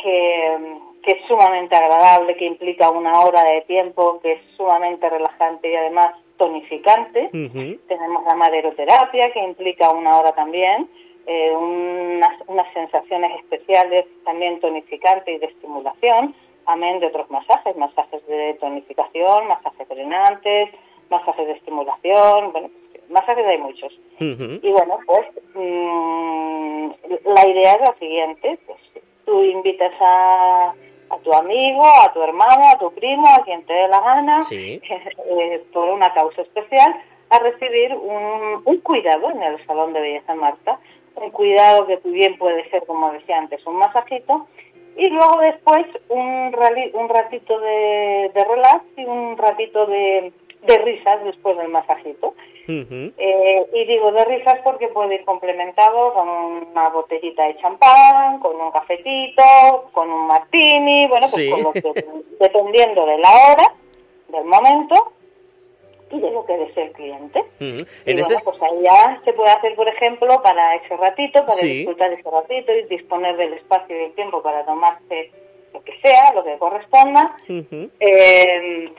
que, 0.00 0.58
que 1.02 1.10
es 1.12 1.26
sumamente 1.26 1.74
agradable, 1.74 2.36
que 2.36 2.44
implica 2.46 2.88
una 2.90 3.20
hora 3.20 3.42
de 3.44 3.62
tiempo, 3.62 4.20
que 4.22 4.32
es 4.34 4.40
sumamente 4.56 5.08
relajante 5.10 5.70
y 5.72 5.74
además 5.74 6.14
tonificante. 6.42 7.28
Tenemos 7.30 8.24
la 8.24 8.34
maderoterapia, 8.34 9.32
que 9.32 9.44
implica 9.44 9.90
una 9.90 10.18
hora 10.18 10.32
también, 10.32 10.88
eh, 11.24 11.54
unas, 11.54 12.32
unas 12.48 12.66
sensaciones 12.74 13.30
especiales 13.42 14.06
también 14.24 14.58
tonificantes 14.58 15.36
y 15.36 15.38
de 15.38 15.46
estimulación, 15.46 16.34
amén 16.66 16.98
de 16.98 17.06
otros 17.06 17.30
masajes, 17.30 17.76
masajes 17.76 18.26
de 18.26 18.54
tonificación, 18.54 19.46
masajes 19.46 19.88
drenantes, 19.88 20.70
masajes 21.10 21.46
de 21.46 21.52
estimulación, 21.52 22.50
bueno, 22.50 22.70
masajes 23.08 23.46
hay 23.46 23.58
muchos. 23.58 23.92
Y 24.18 24.70
bueno, 24.72 24.98
pues 25.06 25.26
mm, 25.54 26.90
la 27.36 27.46
idea 27.46 27.74
es 27.74 27.80
la 27.82 27.94
siguiente, 28.00 28.58
pues 28.66 28.80
tú 29.24 29.44
invitas 29.44 29.92
a, 30.00 30.74
a 31.12 31.18
tu 31.18 31.32
amigo, 31.32 31.82
a 31.84 32.12
tu 32.12 32.22
hermano, 32.22 32.68
a 32.74 32.78
tu 32.78 32.92
primo, 32.94 33.26
a 33.28 33.44
quien 33.44 33.64
te 33.66 33.72
dé 33.72 33.88
la 33.88 34.00
gana, 34.00 34.44
Sí. 34.44 34.80
eh, 34.90 35.62
por 35.72 35.88
una 35.90 36.12
causa 36.14 36.42
especial, 36.42 36.94
a 37.30 37.38
recibir 37.38 37.94
un, 37.94 38.62
un 38.64 38.80
cuidado 38.80 39.30
en 39.30 39.42
el 39.42 39.64
Salón 39.66 39.92
de 39.92 40.00
Belleza 40.00 40.34
Marta, 40.34 40.78
un 41.16 41.30
cuidado 41.30 41.86
que 41.86 41.96
bien 42.04 42.36
puede 42.38 42.68
ser, 42.70 42.84
como 42.86 43.10
decía 43.12 43.38
antes, 43.38 43.64
un 43.66 43.76
masajito, 43.76 44.46
y 44.96 45.08
luego 45.08 45.38
después 45.40 45.86
un, 46.10 46.52
rali- 46.52 46.90
un 46.94 47.08
ratito 47.08 47.58
de, 47.60 48.30
de 48.34 48.44
relax 48.44 48.84
y 48.96 49.04
un 49.04 49.36
ratito 49.38 49.86
de, 49.86 50.32
de 50.62 50.78
risas 50.78 51.24
después 51.24 51.56
del 51.56 51.68
masajito. 51.68 52.34
Eh, 52.68 53.66
y 53.74 53.84
digo 53.86 54.12
de 54.12 54.24
risas 54.24 54.58
porque 54.64 54.88
puede 54.88 55.16
ir 55.16 55.24
complementado 55.24 56.12
con 56.14 56.28
una 56.28 56.88
botellita 56.90 57.44
de 57.44 57.56
champán, 57.58 58.38
con 58.40 58.60
un 58.60 58.70
cafetito, 58.70 59.42
con 59.92 60.10
un 60.10 60.26
martini, 60.26 61.06
bueno, 61.08 61.26
pues 61.30 61.44
Sí. 61.44 61.50
con 61.50 61.62
lo 61.62 61.72
que, 61.72 61.82
dependiendo 62.40 63.04
de 63.06 63.18
la 63.18 63.30
hora, 63.30 63.74
del 64.28 64.44
momento 64.44 65.12
y 66.10 66.20
de 66.20 66.30
lo 66.30 66.44
que 66.46 66.56
desee 66.58 66.84
el 66.84 66.92
cliente. 66.92 67.38
Ujú. 67.40 67.86
Y 68.06 68.10
En 68.10 68.16
bueno, 68.20 68.26
este 68.34 68.44
pues 68.44 68.62
ahí 68.62 68.82
ya 68.82 69.20
se 69.24 69.32
puede 69.32 69.50
hacer, 69.50 69.74
por 69.74 69.88
ejemplo, 69.88 70.42
para 70.42 70.76
ese 70.76 70.96
ratito, 70.96 71.40
para 71.46 71.56
Sí. 71.58 71.68
disfrutar 71.68 72.12
ese 72.12 72.30
ratito 72.30 72.72
y 72.72 72.82
disponer 72.84 73.36
del 73.36 73.54
espacio 73.54 73.96
y 73.96 73.98
del 74.00 74.12
tiempo 74.14 74.42
para 74.42 74.64
tomarse 74.64 75.30
lo 75.72 75.82
que 75.82 75.98
sea, 76.02 76.32
lo 76.34 76.44
que 76.44 76.58
corresponda. 76.58 77.34
Eh, 78.00 78.92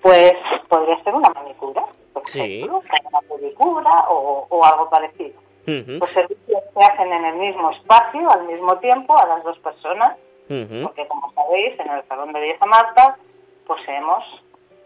pues 0.00 0.32
podría 0.68 1.02
ser 1.04 1.14
una 1.14 1.28
manicura, 1.30 1.84
por 2.20 2.28
Sí. 2.30 2.60
ejemplo, 2.62 2.82
una 3.58 4.08
o, 4.08 4.46
o 4.48 4.64
algo 4.64 4.88
parecido. 4.90 5.38
Los 5.66 6.10
servicios 6.10 6.62
se 6.72 6.84
hacen 6.84 7.12
en 7.12 7.24
el 7.26 7.34
mismo 7.36 7.70
espacio, 7.72 8.30
al 8.30 8.44
mismo 8.46 8.76
tiempo, 8.78 9.18
a 9.18 9.26
las 9.26 9.44
dos 9.44 9.58
personas, 9.58 10.16
porque 10.82 11.06
como 11.08 11.30
sabéis, 11.34 11.78
en 11.78 11.90
el 11.90 12.02
Salón 12.08 12.32
de 12.32 12.40
Belleza 12.40 12.64
Marta 12.64 13.18
poseemos 13.66 14.24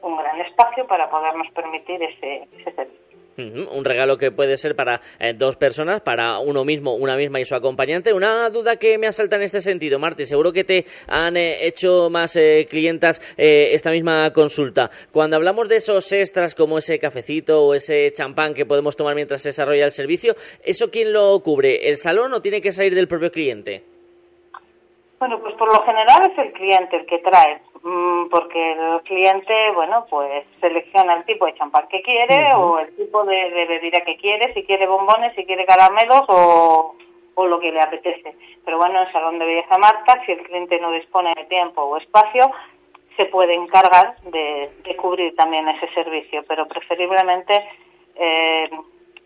un 0.03 0.17
gran 0.17 0.41
espacio 0.41 0.85
para 0.89 1.09
podernos 1.09 1.47
permitir 1.53 2.03
ese, 2.03 2.49
ese 2.59 2.73
servicio. 2.73 3.12
Un 3.37 3.85
regalo 3.85 4.19
que 4.19 4.31
puede 4.31 4.57
ser 4.57 4.77
para 4.77 5.01
eh, 5.19 5.33
dos 5.35 5.57
personas, 5.57 6.03
para 6.03 6.39
uno 6.39 6.65
mismo, 6.65 6.95
una 6.95 7.17
misma 7.17 7.41
y 7.41 7.45
su 7.45 7.55
acompañante. 7.55 8.13
Una 8.13 8.51
duda 8.51 8.77
que 8.77 8.99
me 8.99 9.07
asalta 9.07 9.37
en 9.37 9.43
este 9.43 9.61
sentido, 9.61 9.99
Marti, 9.99 10.27
seguro 10.27 10.53
que 10.53 10.65
te 10.65 10.85
han 11.09 11.37
eh, 11.37 11.67
hecho 11.67 12.09
más 12.11 12.37
eh, 12.37 12.67
clientas 12.69 13.21
eh, 13.37 13.71
esta 13.73 13.91
misma 13.91 14.33
consulta. 14.33 14.91
Cuando 15.11 15.37
hablamos 15.37 15.69
de 15.69 15.77
esos 15.77 16.13
extras 16.13 16.55
como 16.55 16.79
ese 16.79 16.99
cafecito 16.99 17.65
o 17.65 17.75
ese 17.75 18.13
champán 18.13 18.55
que 18.55 18.67
podemos 18.67 18.97
tomar 18.97 19.15
mientras 19.15 19.43
se 19.43 19.49
desarrolla 19.49 19.85
el 19.85 19.93
servicio, 19.93 20.35
¿eso 20.63 20.91
quién 20.91 21.13
lo 21.13 21.41
cubre? 21.41 21.89
¿El 21.89 21.97
salón 21.97 22.33
o 22.35 22.41
tiene 22.41 22.61
que 22.61 22.73
salir 22.73 22.95
del 22.95 23.09
propio 23.09 23.31
cliente? 23.31 23.83
Bueno, 25.19 25.41
pues 25.41 25.55
por 25.55 25.73
lo 25.73 25.85
general 25.85 26.33
es 26.33 26.39
el 26.39 26.53
cliente 26.53 26.97
el 26.97 27.07
que 27.07 27.19
trae, 27.19 27.63
porque 27.83 28.73
el 28.73 29.03
cliente, 29.03 29.53
bueno, 29.75 30.07
pues 30.09 30.45
selecciona 30.61 31.15
el 31.15 31.25
tipo 31.25 31.47
de 31.47 31.55
champán 31.55 31.89
que 31.89 32.01
quiere 32.03 32.55
o 32.55 32.79
el 32.79 32.95
tipo 32.95 33.25
de, 33.25 33.51
de 33.51 33.67
bebida 33.67 34.05
que 34.05 34.17
quiere, 34.17 34.55
si 34.55 34.63
quiere 34.65 34.87
bombones, 34.87 35.35
si 35.35 35.45
quiere 35.45 35.67
caramelos 35.67 36.23
o, 36.29 36.95
o 37.35 37.47
lo 37.47 37.59
que 37.59 37.73
le 37.73 37.81
apetece. 37.81 38.37
Pero 38.65 38.79
bueno, 38.79 39.03
en 39.03 39.13
Salón 39.13 39.39
de 39.39 39.47
Belleza 39.47 39.79
Marta, 39.79 40.23
si 40.25 40.33
el 40.33 40.43
cliente 40.45 40.79
no 40.79 40.93
dispone 40.93 41.33
de 41.37 41.45
tiempo 41.47 41.83
o 41.83 41.97
espacio, 41.97 42.51
se 43.17 43.27
puede 43.27 43.55
encargar 43.55 44.17
de, 44.23 44.71
de 44.85 44.97
cubrir 44.97 45.35
también 45.35 45.69
ese 45.69 45.89
servicio, 45.93 46.45
pero 46.47 46.67
preferiblemente 46.69 47.69
eh, 48.15 48.71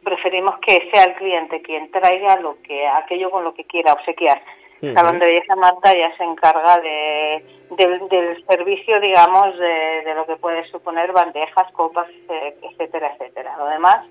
preferimos 0.02 0.58
que 0.60 0.88
sea 0.92 1.04
el 1.04 1.14
cliente 1.14 1.60
quien 1.62 1.90
traiga 1.90 2.36
lo 2.40 2.56
que 2.62 2.86
aquello 2.86 3.30
con 3.30 3.44
lo 3.44 3.54
que 3.54 3.64
quiera 3.64 3.92
obsequiar. 3.92 4.40
Salón 4.80 5.18
de 5.18 5.26
Belleza 5.26 5.56
Marta 5.56 5.92
ya 5.92 6.16
se 6.16 6.24
encarga 6.24 6.76
de, 6.80 7.44
del, 7.76 8.08
del 8.08 8.44
servicio, 8.46 9.00
digamos, 9.00 9.58
de, 9.58 10.02
de 10.04 10.14
lo 10.14 10.26
que 10.26 10.36
puede 10.36 10.64
suponer 10.70 11.12
bandejas, 11.12 11.72
copas, 11.72 12.08
eh, 12.28 12.54
etcétera, 12.62 13.12
etcétera. 13.14 13.56
Lo 13.56 13.66
demás, 13.66 14.06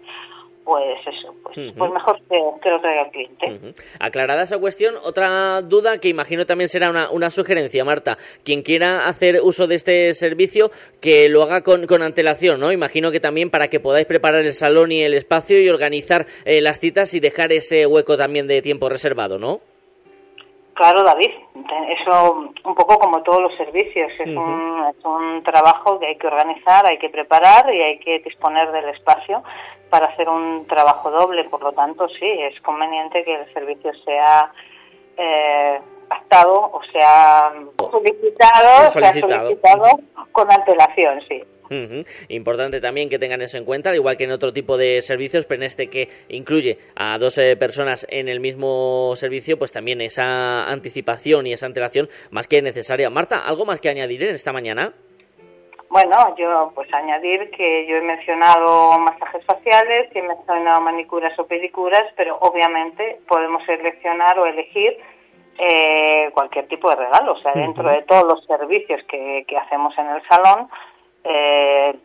pues 0.64 0.98
eso, 1.06 1.36
pues, 1.44 1.56
pues 1.78 1.92
mejor 1.92 2.18
que, 2.28 2.42
que 2.64 2.70
lo 2.70 2.82
traiga 2.82 3.04
el 3.04 3.12
cliente. 3.12 3.74
Aclarada 4.00 4.42
esa 4.42 4.58
cuestión, 4.58 4.96
otra 5.04 5.62
duda 5.62 6.00
que 6.00 6.10
imagino 6.10 6.48
también 6.48 6.68
será 6.68 6.90
una, 6.90 7.12
una 7.12 7.30
sugerencia, 7.30 7.86
Marta. 7.86 8.18
Quien 8.44 8.64
quiera 8.64 9.06
hacer 9.08 9.42
uso 9.44 9.68
de 9.68 9.76
este 9.76 10.14
servicio, 10.16 10.72
que 11.00 11.30
lo 11.30 11.44
haga 11.44 11.62
con, 11.62 11.86
con 11.86 12.02
antelación, 12.02 12.60
¿no? 12.60 12.72
Imagino 12.72 13.12
que 13.12 13.20
también 13.20 13.52
para 13.52 13.68
que 13.68 13.80
podáis 13.80 14.08
preparar 14.08 14.42
el 14.42 14.54
salón 14.54 14.92
y 14.92 15.04
el 15.04 15.14
espacio 15.14 15.62
y 15.62 15.70
organizar 15.70 16.26
eh, 16.46 16.60
las 16.62 16.80
citas 16.80 17.14
y 17.14 17.20
dejar 17.20 17.54
ese 17.54 17.86
hueco 17.86 18.18
también 18.18 18.48
de 18.48 18.64
tiempo 18.64 18.90
reservado, 18.90 19.38
¿no? 19.38 19.60
Claro, 20.76 21.04
David, 21.04 21.32
eso 21.88 22.34
un 22.66 22.76
poco 22.76 23.00
como 23.00 23.24
todos 23.24 23.42
los 23.42 23.56
servicios, 23.56 24.12
es, 24.20 24.28
un, 24.36 24.86
es 24.90 25.06
un 25.06 25.42
trabajo 25.42 25.98
que 26.00 26.08
hay 26.08 26.18
que 26.18 26.28
organizar, 26.28 26.86
hay 26.86 26.98
que 26.98 27.10
preparar 27.10 27.74
y 27.74 27.82
hay 27.82 28.00
que 28.00 28.20
disponer 28.20 28.70
del 28.74 28.90
espacio 28.90 29.42
para 29.90 30.08
hacer 30.08 30.28
un 30.28 30.68
trabajo 30.68 31.10
doble. 31.12 31.46
Por 31.46 31.64
lo 31.64 31.72
tanto, 31.72 32.10
sí, 32.10 32.26
es 32.26 32.60
conveniente 32.62 33.24
que 33.24 33.36
el 33.36 33.54
servicio 33.54 33.94
sea 34.04 34.52
eh, 35.16 35.80
pactado 36.10 36.70
o 36.74 36.82
se 36.92 37.00
ha 37.02 37.54
solicitado, 37.78 38.92
se 38.92 39.00
ha 39.00 39.14
Solicitado. 39.14 39.44
solicitado 39.48 39.88
con 40.34 40.52
antelación, 40.52 41.22
sí. 41.30 41.42
Ujú. 41.70 42.04
Importante 42.30 42.80
también 42.80 43.10
que 43.10 43.20
tengan 43.20 43.42
eso 43.42 43.58
en 43.58 43.66
cuenta, 43.66 43.90
al 43.90 43.96
igual 43.96 44.18
que 44.18 44.26
en 44.26 44.32
otro 44.32 44.54
tipo 44.54 44.78
de 44.78 45.02
servicios, 45.02 45.46
pero 45.46 45.62
en 45.62 45.68
este 45.68 45.90
que 45.90 46.08
incluye 46.30 46.78
a 46.96 47.18
dos 47.18 47.38
eh, 47.38 47.56
personas 47.58 48.06
en 48.10 48.28
el 48.28 48.40
mismo 48.40 49.16
servicio, 49.16 49.58
pues 49.58 49.72
también 49.72 50.02
esa 50.02 50.66
anticipación 50.66 51.48
y 51.48 51.54
esa 51.54 51.66
antelación 51.66 52.08
más 52.32 52.48
que 52.48 52.62
necesaria. 52.62 53.10
Marta, 53.10 53.40
¿algo 53.46 53.66
más 53.66 53.80
que 53.80 53.90
añadir 53.90 54.24
en 54.24 54.36
esta 54.36 54.54
mañana? 54.54 54.94
Bueno, 55.90 56.36
yo 56.38 56.72
pues 56.76 56.94
añadir 56.94 57.50
que 57.52 57.88
yo 57.88 57.96
he 57.98 58.02
mencionado 58.02 59.00
masajes 59.00 59.46
faciales, 59.46 60.10
y 60.14 60.20
he 60.20 60.24
mencionado 60.24 60.82
manicuras 60.82 61.38
o 61.40 61.48
pedicuras, 61.48 62.04
pero 62.18 62.38
obviamente 62.42 63.20
podemos 63.28 63.64
seleccionar 63.66 64.38
o 64.40 64.46
elegir 64.46 64.98
eh, 65.58 66.30
cualquier 66.34 66.68
tipo 66.68 66.90
de 66.90 66.98
regalo. 66.98 67.34
O 67.34 67.40
sea, 67.40 67.54
dentro 67.54 67.90
de 67.90 68.02
todos 68.04 68.26
los 68.26 68.46
servicios 68.46 69.02
que, 69.08 69.46
que 69.48 69.58
hacemos 69.58 69.98
en 69.98 70.08
el 70.08 70.22
salón, 70.28 70.68
eh, 71.28 71.96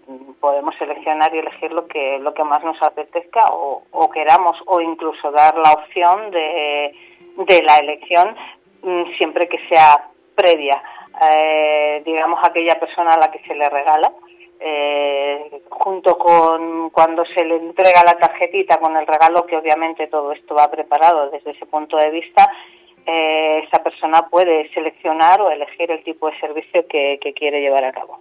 podemos 0.40 0.74
seleccionar 0.76 1.34
y 1.34 1.38
elegir 1.38 1.72
lo 1.72 1.86
que 1.86 2.18
lo 2.20 2.32
que 2.32 2.42
más 2.42 2.64
nos 2.64 2.80
apetezca 2.82 3.44
o, 3.52 4.10
queramos 4.10 4.56
o 4.66 4.80
incluso 4.80 5.30
dar 5.30 5.56
la 5.58 5.72
opción 5.72 6.30
de, 6.30 6.94
de 7.36 7.62
la 7.62 7.76
elección 7.76 8.34
mm, 8.82 9.02
siempre 9.18 9.46
que 9.46 9.58
sea 9.68 10.08
previa. 10.34 10.82
Eh, 11.22 12.02
digamos 12.04 12.40
aquella 12.42 12.80
persona 12.80 13.10
a 13.10 13.18
la 13.18 13.30
que 13.30 13.40
se 13.40 13.54
le 13.54 13.68
regala 13.68 14.10
eh, 14.58 15.62
junto 15.68 16.16
con 16.16 16.88
cuando 16.90 17.24
se 17.26 17.44
le 17.44 17.56
entrega 17.56 18.02
la 18.04 18.16
tarjetita 18.16 18.78
con 18.78 18.96
el 18.96 19.06
regalo 19.06 19.44
que 19.44 19.56
obviamente 19.56 20.06
todo 20.06 20.32
esto 20.32 20.54
va 20.54 20.70
preparado 20.70 21.30
desde 21.30 21.50
ese 21.50 21.66
punto 21.66 21.96
de 21.96 22.10
vista 22.10 22.50
eh, 23.04 23.64
esa 23.66 23.82
persona 23.82 24.28
puede 24.28 24.72
seleccionar 24.72 25.42
o 25.42 25.50
elegir 25.50 25.90
el 25.90 26.02
tipo 26.04 26.30
de 26.30 26.38
servicio 26.38 26.86
que, 26.88 27.18
que 27.20 27.34
quiere 27.34 27.60
llevar 27.60 27.84
a 27.84 27.92
cabo 27.92 28.20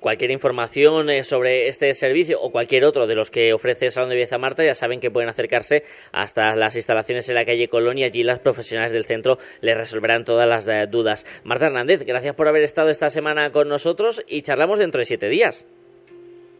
Cualquier 0.00 0.30
información 0.30 1.10
eh, 1.10 1.22
sobre 1.22 1.68
este 1.68 1.92
servicio 1.94 2.40
o 2.40 2.50
cualquier 2.50 2.84
otro 2.84 3.06
de 3.06 3.14
los 3.14 3.30
que 3.30 3.52
ofrece 3.52 3.86
el 3.86 3.90
Salón 3.90 4.10
de 4.10 4.16
Belleza 4.16 4.38
Marta, 4.38 4.64
ya 4.64 4.74
saben 4.74 5.00
que 5.00 5.10
pueden 5.10 5.28
acercarse 5.28 5.82
hasta 6.12 6.56
las 6.56 6.74
instalaciones 6.76 7.28
en 7.28 7.34
la 7.34 7.44
calle 7.44 7.68
Colón 7.68 7.98
y 7.98 8.04
allí 8.04 8.22
las 8.22 8.40
profesionales 8.40 8.92
del 8.92 9.04
centro 9.04 9.36
les 9.60 9.76
resolverán 9.76 10.24
todas 10.24 10.48
las 10.48 10.66
eh, 10.66 10.86
dudas. 10.88 11.26
Marta 11.44 11.66
Hernández, 11.66 12.04
gracias 12.06 12.34
por 12.34 12.48
haber 12.48 12.62
estado 12.62 12.88
esta 12.88 13.10
semana 13.10 13.50
con 13.52 13.68
nosotros 13.68 14.24
y 14.26 14.42
charlamos 14.42 14.78
dentro 14.78 15.00
de 15.00 15.04
siete 15.04 15.28
días. 15.28 15.66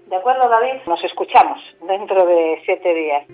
¿De 0.08 0.16
acuerdo, 0.16 0.48
David? 0.48 0.82
Nos 0.86 1.02
escuchamos 1.02 1.58
dentro 1.80 2.24
de 2.26 2.62
siete 2.64 2.94
días. 2.94 3.26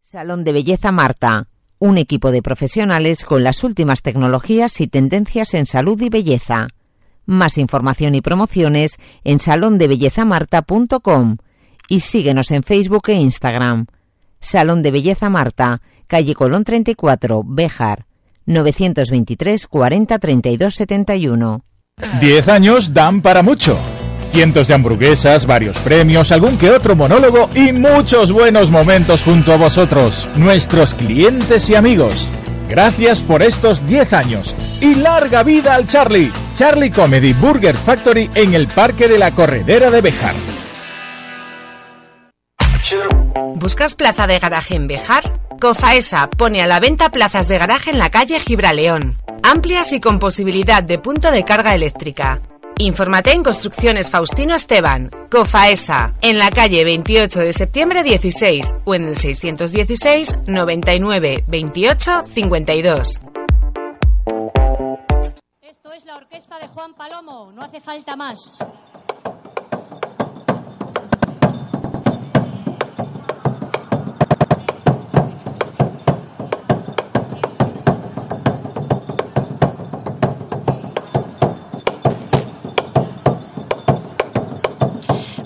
Salón 0.00 0.42
de 0.42 0.52
Belleza 0.52 0.90
Marta, 0.90 1.44
un 1.80 1.98
equipo 1.98 2.30
de 2.30 2.42
profesionales 2.42 3.24
con 3.24 3.42
las 3.42 3.64
últimas 3.64 4.02
tecnologías 4.02 4.80
y 4.80 4.86
tendencias 4.86 5.54
en 5.54 5.66
salud 5.66 6.00
y 6.00 6.10
belleza. 6.10 6.68
Más 7.26 7.58
información 7.58 8.14
y 8.14 8.20
promociones 8.20 8.98
en 9.24 9.40
salondebellezamarta.com 9.40 11.38
y 11.88 12.00
síguenos 12.00 12.50
en 12.52 12.62
Facebook 12.62 13.08
e 13.08 13.14
Instagram. 13.14 13.86
Salón 14.40 14.82
de 14.82 14.90
Belleza 14.90 15.28
Marta, 15.30 15.80
calle 16.06 16.34
Colón 16.34 16.64
34, 16.64 17.42
Béjar, 17.44 18.06
923 18.46 19.66
40 19.66 20.18
32 20.18 20.74
71. 20.74 21.64
Diez 22.20 22.48
años 22.48 22.92
dan 22.92 23.22
para 23.22 23.42
mucho. 23.42 23.78
Cientos 24.32 24.68
de 24.68 24.74
hamburguesas, 24.74 25.44
varios 25.44 25.76
premios, 25.78 26.30
algún 26.30 26.56
que 26.56 26.70
otro 26.70 26.94
monólogo 26.94 27.50
y 27.54 27.72
muchos 27.72 28.30
buenos 28.30 28.70
momentos 28.70 29.24
junto 29.24 29.52
a 29.52 29.56
vosotros, 29.56 30.28
nuestros 30.36 30.94
clientes 30.94 31.68
y 31.68 31.74
amigos. 31.74 32.28
Gracias 32.68 33.20
por 33.20 33.42
estos 33.42 33.84
10 33.86 34.12
años 34.12 34.54
y 34.80 34.94
larga 34.94 35.42
vida 35.42 35.74
al 35.74 35.88
Charlie. 35.88 36.32
Charlie 36.54 36.90
Comedy 36.90 37.32
Burger 37.32 37.76
Factory 37.76 38.30
en 38.34 38.54
el 38.54 38.68
Parque 38.68 39.08
de 39.08 39.18
la 39.18 39.32
Corredera 39.32 39.90
de 39.90 40.00
Bejar. 40.00 40.34
¿Buscas 43.56 43.96
plaza 43.96 44.28
de 44.28 44.38
garaje 44.38 44.76
en 44.76 44.86
Bejar? 44.86 45.24
Cofaesa 45.60 46.30
pone 46.30 46.62
a 46.62 46.68
la 46.68 46.78
venta 46.78 47.10
plazas 47.10 47.48
de 47.48 47.58
garaje 47.58 47.90
en 47.90 47.98
la 47.98 48.10
calle 48.10 48.38
Gibraleón, 48.38 49.18
amplias 49.42 49.92
y 49.92 50.00
con 50.00 50.20
posibilidad 50.20 50.82
de 50.82 50.98
punto 50.98 51.32
de 51.32 51.44
carga 51.44 51.74
eléctrica. 51.74 52.40
Infórmate 52.80 53.32
en 53.32 53.42
Construcciones 53.42 54.10
Faustino 54.10 54.54
Esteban, 54.54 55.10
Cofaesa, 55.30 56.14
en 56.22 56.38
la 56.38 56.50
calle 56.50 56.82
28 56.82 57.40
de 57.40 57.52
septiembre 57.52 58.02
16 58.02 58.76
o 58.86 58.94
en 58.94 59.06
el 59.06 59.16
616 59.16 60.38
99 60.46 61.44
28 61.46 62.22
52. 62.26 63.20
Esto 65.60 65.92
es 65.92 66.06
la 66.06 66.16
orquesta 66.16 66.58
de 66.58 66.68
Juan 66.68 66.94
Palomo, 66.94 67.52
no 67.52 67.62
hace 67.64 67.82
falta 67.82 68.16
más. 68.16 68.64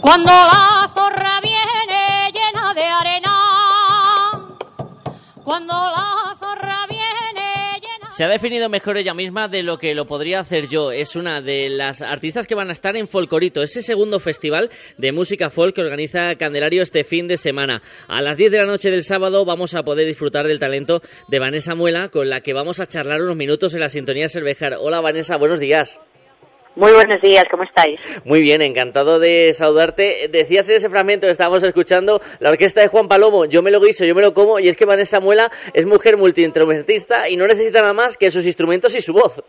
Cuando 0.04 0.32
la 0.32 0.86
zorra 0.92 1.40
viene 1.40 2.30
llena 2.30 2.74
de 2.74 2.82
arena, 2.82 4.48
cuando 5.42 5.72
la 5.72 6.36
zorra 6.38 6.86
viene 6.86 7.80
llena 7.80 8.10
Se 8.10 8.22
ha 8.22 8.28
definido 8.28 8.68
mejor 8.68 8.98
ella 8.98 9.14
misma 9.14 9.48
de 9.48 9.62
lo 9.62 9.78
que 9.78 9.94
lo 9.94 10.04
podría 10.04 10.40
hacer 10.40 10.68
yo. 10.68 10.92
Es 10.92 11.16
una 11.16 11.40
de 11.40 11.70
las 11.70 12.02
artistas 12.02 12.46
que 12.46 12.54
van 12.54 12.68
a 12.68 12.72
estar 12.72 12.94
en 12.96 13.08
Folcorito, 13.08 13.62
ese 13.62 13.80
segundo 13.80 14.20
festival 14.20 14.68
de 14.98 15.12
música 15.12 15.48
folk 15.48 15.74
que 15.74 15.80
organiza 15.80 16.34
Candelario 16.34 16.82
este 16.82 17.02
fin 17.04 17.26
de 17.26 17.38
semana. 17.38 17.80
A 18.06 18.20
las 18.20 18.36
10 18.36 18.52
de 18.52 18.58
la 18.58 18.66
noche 18.66 18.90
del 18.90 19.04
sábado 19.04 19.46
vamos 19.46 19.72
a 19.72 19.84
poder 19.84 20.06
disfrutar 20.06 20.46
del 20.46 20.58
talento 20.58 21.00
de 21.28 21.38
Vanessa 21.38 21.74
Muela, 21.74 22.10
con 22.10 22.28
la 22.28 22.42
que 22.42 22.52
vamos 22.52 22.78
a 22.78 22.84
charlar 22.84 23.22
unos 23.22 23.36
minutos 23.36 23.72
en 23.72 23.80
la 23.80 23.88
sintonía 23.88 24.28
Cervejar. 24.28 24.74
Hola 24.78 25.00
Vanessa, 25.00 25.38
buenos 25.38 25.60
días. 25.60 25.98
Muy 26.76 26.90
buenos 26.90 27.22
días, 27.22 27.44
¿cómo 27.52 27.62
estáis? 27.62 28.00
Muy 28.24 28.42
bien, 28.42 28.60
encantado 28.60 29.20
de 29.20 29.52
saludarte. 29.52 30.26
Decías 30.28 30.68
en 30.68 30.74
ese 30.74 30.90
fragmento 30.90 31.28
que 31.28 31.30
estábamos 31.30 31.62
escuchando 31.62 32.20
la 32.40 32.50
orquesta 32.50 32.80
de 32.80 32.88
Juan 32.88 33.06
Palomo, 33.06 33.44
yo 33.44 33.62
me 33.62 33.70
lo 33.70 33.80
guiso, 33.80 34.04
yo 34.04 34.12
me 34.16 34.22
lo 34.22 34.34
como, 34.34 34.58
y 34.58 34.66
es 34.66 34.76
que 34.76 34.84
Vanessa 34.84 35.20
Muela 35.20 35.52
es 35.72 35.86
mujer 35.86 36.16
multiinstrumentista 36.16 37.28
y 37.28 37.36
no 37.36 37.46
necesita 37.46 37.80
nada 37.80 37.92
más 37.92 38.16
que 38.16 38.28
sus 38.32 38.44
instrumentos 38.44 38.92
y 38.96 39.00
su 39.00 39.12
voz. 39.12 39.40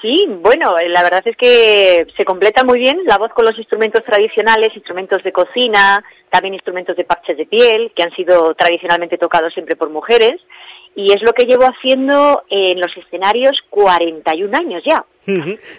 Sí, 0.00 0.26
bueno, 0.28 0.74
eh, 0.76 0.88
la 0.88 1.04
verdad 1.04 1.22
es 1.24 1.36
que 1.36 2.04
se 2.16 2.24
completa 2.24 2.64
muy 2.64 2.80
bien 2.80 2.98
la 3.06 3.18
voz 3.18 3.30
con 3.32 3.44
los 3.44 3.56
instrumentos 3.56 4.02
tradicionales, 4.02 4.74
instrumentos 4.74 5.22
de 5.22 5.30
cocina, 5.30 6.02
también 6.28 6.54
instrumentos 6.54 6.96
de 6.96 7.04
parches 7.04 7.36
de 7.36 7.46
piel, 7.46 7.92
que 7.94 8.02
han 8.02 8.14
sido 8.16 8.54
tradicionalmente 8.54 9.18
tocados 9.18 9.54
siempre 9.54 9.76
por 9.76 9.90
mujeres, 9.90 10.40
y 10.96 11.12
es 11.12 11.22
lo 11.22 11.32
que 11.32 11.44
llevo 11.44 11.62
haciendo 11.62 12.42
en 12.50 12.80
los 12.80 12.90
escenarios 12.96 13.56
41 13.70 14.58
años 14.58 14.82
ya. 14.84 15.04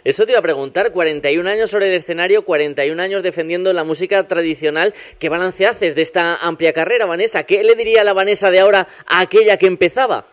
Eso 0.03 0.25
te 0.25 0.31
iba 0.31 0.39
a 0.39 0.43
preguntar, 0.43 0.91
41 0.91 1.49
años 1.49 1.69
sobre 1.69 1.89
el 1.89 1.95
escenario, 1.95 2.45
41 2.45 3.01
años 3.01 3.23
defendiendo 3.23 3.73
la 3.73 3.83
música 3.83 4.25
tradicional. 4.27 4.93
¿Qué 5.19 5.29
balance 5.29 5.67
haces 5.67 5.95
de 5.95 6.01
esta 6.01 6.37
amplia 6.37 6.71
carrera, 6.73 7.05
Vanessa? 7.05 7.43
¿Qué 7.43 7.63
le 7.63 7.75
diría 7.75 8.03
la 8.03 8.13
Vanessa 8.13 8.49
de 8.51 8.59
ahora 8.59 8.87
a 9.05 9.19
aquella 9.21 9.57
que 9.57 9.65
empezaba? 9.67 10.25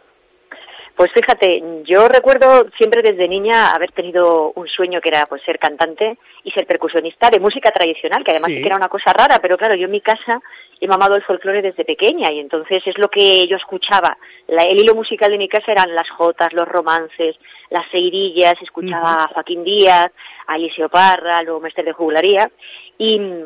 Pues 0.96 1.10
fíjate, 1.14 1.62
yo 1.86 2.08
recuerdo 2.08 2.66
siempre 2.76 3.00
desde 3.00 3.26
niña 3.26 3.70
haber 3.72 3.90
tenido 3.92 4.52
un 4.54 4.68
sueño 4.68 5.00
que 5.00 5.08
era 5.08 5.24
pues 5.26 5.40
ser 5.46 5.58
cantante 5.58 6.18
y 6.44 6.50
ser 6.50 6.66
percusionista 6.66 7.30
de 7.30 7.40
música 7.40 7.70
tradicional, 7.70 8.22
que 8.22 8.32
además 8.32 8.50
Sí. 8.50 8.56
sí 8.56 8.60
que 8.62 8.66
era 8.68 8.76
una 8.76 8.88
cosa 8.90 9.10
rara, 9.14 9.38
pero 9.40 9.56
claro, 9.56 9.76
yo 9.76 9.86
en 9.86 9.92
mi 9.92 10.02
casa 10.02 10.42
he 10.80 10.86
mamado 10.88 11.14
el 11.14 11.22
folclore 11.22 11.62
desde 11.62 11.84
pequeña 11.84 12.32
y 12.32 12.40
entonces 12.40 12.82
es 12.86 12.96
lo 12.98 13.08
que 13.08 13.46
yo 13.46 13.56
escuchaba. 13.56 14.16
La- 14.48 14.62
el 14.62 14.80
hilo 14.80 14.94
musical 14.94 15.30
de 15.30 15.38
mi 15.38 15.48
casa 15.48 15.72
eran 15.72 15.94
las 15.94 16.08
jotas, 16.10 16.52
los 16.52 16.66
romances, 16.66 17.36
las 17.70 17.88
seirillas, 17.90 18.54
escuchaba 18.62 19.24
a 19.24 19.28
Joaquín 19.28 19.62
Díaz, 19.62 20.10
a 20.46 20.56
Eliseo 20.56 20.88
Parra, 20.88 21.42
luego 21.42 21.60
Mestre 21.60 21.84
de 21.84 21.92
Jugularía 21.92 22.50
y 22.98 23.18
mm, 23.18 23.44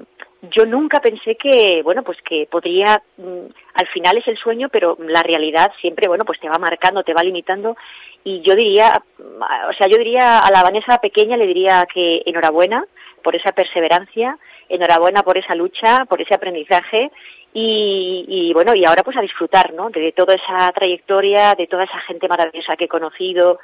yo 0.55 0.67
nunca 0.67 1.01
pensé 1.01 1.37
que, 1.37 1.81
bueno, 1.83 2.03
pues 2.03 2.19
que 2.23 2.47
podría, 2.51 3.03
mm, 3.17 3.47
al 3.75 3.87
final 3.89 4.19
es 4.19 4.29
el 4.29 4.37
sueño, 4.37 4.69
pero 4.71 4.97
la 5.01 5.23
realidad 5.23 5.73
siempre, 5.81 6.07
bueno, 6.07 6.25
pues 6.25 6.39
te 6.39 6.49
va 6.49 6.59
marcando, 6.59 7.03
te 7.03 7.15
va 7.15 7.23
limitando 7.23 7.77
y 8.25 8.41
yo 8.41 8.57
diría, 8.57 9.03
o 9.19 9.73
sea, 9.75 9.87
yo 9.89 9.99
diría 9.99 10.39
a 10.39 10.51
la 10.51 10.63
Vanessa 10.63 10.99
pequeña 10.99 11.37
le 11.37 11.47
diría 11.47 11.87
que 11.93 12.23
enhorabuena 12.25 12.85
por 13.23 13.37
esa 13.37 13.53
perseverancia, 13.53 14.39
enhorabuena 14.69 15.23
por 15.23 15.37
esa 15.37 15.55
lucha, 15.55 16.07
por 16.07 16.21
ese 16.21 16.35
aprendizaje 16.35 17.11
y, 17.53 18.25
y 18.27 18.53
bueno, 18.55 18.75
y 18.75 18.85
ahora 18.85 19.03
pues 19.03 19.17
a 19.17 19.23
disfrutar, 19.23 19.75
¿no? 19.75 19.91
De 19.91 20.13
toda 20.13 20.35
esa 20.35 20.73
trayectoria, 20.73 21.55
de 21.55 21.67
toda 21.67 21.85
esa 21.85 22.01
gente 22.01 22.27
maravillosa 22.27 22.77
que 22.77 22.87
he 22.87 22.89
conocido, 22.89 23.61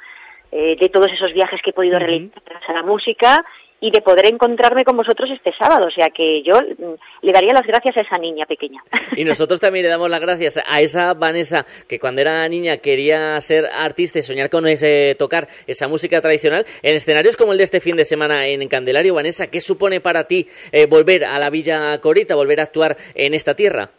eh, 0.51 0.75
de 0.79 0.89
todos 0.89 1.07
esos 1.11 1.33
viajes 1.33 1.59
que 1.63 1.71
he 1.71 1.73
podido 1.73 1.97
realizar 1.97 2.41
a 2.67 2.73
la 2.73 2.83
música 2.83 3.43
y 3.81 3.89
de 3.89 4.01
poder 4.01 4.27
encontrarme 4.27 4.85
con 4.85 4.95
vosotros 4.95 5.29
este 5.31 5.51
sábado. 5.57 5.87
O 5.87 5.91
sea 5.91 6.07
que 6.15 6.43
yo 6.43 6.61
mm, 6.61 6.93
le 7.23 7.31
daría 7.33 7.51
las 7.51 7.65
gracias 7.65 7.97
a 7.97 8.01
esa 8.01 8.17
niña 8.17 8.45
pequeña. 8.45 8.81
Y 9.17 9.25
nosotros 9.25 9.59
también 9.59 9.83
le 9.83 9.89
damos 9.89 10.09
las 10.09 10.21
gracias 10.21 10.59
a 10.65 10.79
esa 10.79 11.13
Vanessa 11.13 11.65
que 11.87 11.99
cuando 11.99 12.21
era 12.21 12.47
niña 12.47 12.77
quería 12.77 13.39
ser 13.41 13.65
artista 13.65 14.19
y 14.19 14.21
soñar 14.21 14.49
con 14.49 14.67
ese, 14.67 15.15
tocar 15.17 15.47
esa 15.67 15.87
música 15.87 16.21
tradicional 16.21 16.65
en 16.81 16.95
escenarios 16.95 17.35
como 17.35 17.51
el 17.51 17.57
de 17.57 17.65
este 17.65 17.81
fin 17.81 17.97
de 17.97 18.05
semana 18.05 18.47
en 18.47 18.67
Candelario. 18.69 19.15
Vanessa, 19.15 19.47
¿qué 19.47 19.59
supone 19.59 19.99
para 19.99 20.27
ti 20.27 20.47
eh, 20.71 20.85
volver 20.85 21.25
a 21.25 21.37
la 21.39 21.49
Villa 21.49 21.99
Corita, 21.99 22.35
volver 22.35 22.59
a 22.59 22.63
actuar 22.63 22.95
en 23.15 23.33
esta 23.33 23.55
tierra? 23.55 23.89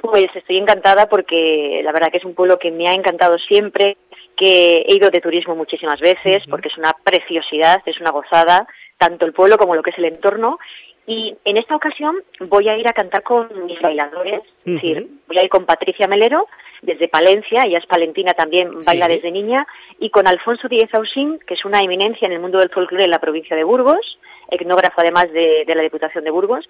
Pues 0.00 0.28
estoy 0.34 0.56
encantada 0.56 1.06
porque 1.06 1.82
la 1.84 1.92
verdad 1.92 2.08
que 2.10 2.18
es 2.18 2.24
un 2.24 2.34
pueblo 2.34 2.58
que 2.58 2.70
me 2.70 2.88
ha 2.88 2.94
encantado 2.94 3.36
siempre, 3.38 3.98
que 4.36 4.84
he 4.88 4.94
ido 4.94 5.10
de 5.10 5.20
turismo 5.20 5.54
muchísimas 5.54 6.00
veces 6.00 6.42
porque 6.48 6.68
es 6.68 6.78
una 6.78 6.92
preciosidad, 7.04 7.82
es 7.86 8.00
una 8.00 8.10
gozada, 8.10 8.66
tanto 8.98 9.26
el 9.26 9.32
pueblo 9.32 9.58
como 9.58 9.74
lo 9.74 9.82
que 9.82 9.90
es 9.90 9.98
el 9.98 10.06
entorno. 10.06 10.58
Y 11.06 11.34
en 11.44 11.56
esta 11.56 11.74
ocasión 11.74 12.16
voy 12.40 12.68
a 12.68 12.76
ir 12.76 12.86
a 12.88 12.92
cantar 12.92 13.22
con 13.22 13.48
mis 13.66 13.80
bailadores, 13.80 14.42
es 14.64 14.74
decir, 14.74 15.08
voy 15.26 15.38
a 15.38 15.42
ir 15.42 15.48
con 15.48 15.64
Patricia 15.66 16.06
Melero 16.06 16.46
desde 16.82 17.08
Palencia, 17.08 17.64
ella 17.66 17.78
es 17.78 17.86
palentina 17.86 18.32
también, 18.32 18.70
baila 18.86 19.06
Sí. 19.06 19.12
desde 19.14 19.30
niña, 19.32 19.66
y 19.98 20.10
con 20.10 20.26
Alfonso 20.28 20.68
Díez 20.68 20.88
Ausín, 20.94 21.38
que 21.46 21.54
es 21.54 21.64
una 21.64 21.80
eminencia 21.80 22.26
en 22.26 22.32
el 22.32 22.40
mundo 22.40 22.58
del 22.58 22.70
folclore 22.70 23.04
en 23.04 23.10
la 23.10 23.18
provincia 23.18 23.56
de 23.56 23.64
Burgos, 23.64 24.18
etnógrafo 24.50 25.00
además 25.00 25.30
de, 25.32 25.64
de 25.66 25.74
la 25.74 25.82
Diputación 25.82 26.24
de 26.24 26.30
Burgos. 26.30 26.66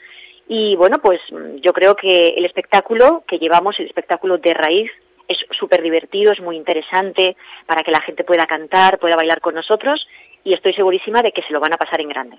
Y 0.49 0.75
bueno, 0.77 0.99
pues 1.01 1.21
yo 1.63 1.73
creo 1.73 1.95
que 1.95 2.35
el 2.37 2.45
espectáculo 2.45 3.25
que 3.29 3.39
llevamos, 3.39 3.79
el 3.79 3.87
espectáculo 3.87 4.39
de 4.39 4.55
raíz, 4.55 4.91
es 5.31 5.39
súper 5.59 5.81
divertido, 5.83 6.33
es 6.33 6.41
muy 6.41 6.57
interesante 6.57 7.37
para 7.67 7.83
que 7.83 7.91
la 7.91 8.03
gente 8.03 8.25
pueda 8.25 8.47
cantar, 8.47 8.99
pueda 8.99 9.17
bailar 9.17 9.41
con 9.41 9.55
nosotros 9.55 10.05
y 10.43 10.55
estoy 10.55 10.73
segurísima 10.75 11.23
de 11.23 11.33
que 11.33 11.43
se 11.43 11.53
lo 11.53 11.61
van 11.61 11.73
a 11.73 11.77
pasar 11.77 12.01
en 12.01 12.09
grande. 12.09 12.37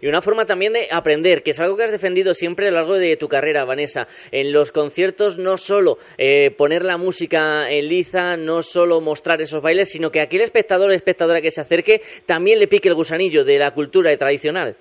Y 0.00 0.06
una 0.06 0.20
forma 0.20 0.44
también 0.44 0.72
de 0.72 0.88
aprender, 0.90 1.42
que 1.42 1.50
es 1.50 1.60
algo 1.60 1.76
que 1.76 1.84
has 1.84 1.92
defendido 1.92 2.34
siempre 2.34 2.68
a 2.68 2.70
lo 2.70 2.76
largo 2.76 2.98
de 2.98 3.16
tu 3.16 3.28
carrera, 3.28 3.64
Vanessa. 3.64 4.06
En 4.30 4.52
los 4.52 4.72
conciertos 4.72 5.38
no 5.38 5.56
solo 5.56 5.96
eh, 6.18 6.50
poner 6.50 6.84
la 6.84 6.98
música 6.98 7.70
en 7.70 7.88
liza, 7.88 8.36
no 8.36 8.62
solo 8.62 9.00
mostrar 9.00 9.40
esos 9.40 9.62
bailes, 9.62 9.90
sino 9.90 10.10
que 10.10 10.20
aquel 10.20 10.42
espectador 10.42 10.90
o 10.90 10.92
espectadora 10.92 11.40
que 11.40 11.50
se 11.50 11.62
acerque 11.62 12.02
también 12.26 12.58
le 12.58 12.68
pique 12.68 12.88
el 12.88 12.94
gusanillo 12.94 13.44
de 13.44 13.58
la 13.58 13.72
cultura 13.72 14.14
tradicional. 14.16 14.76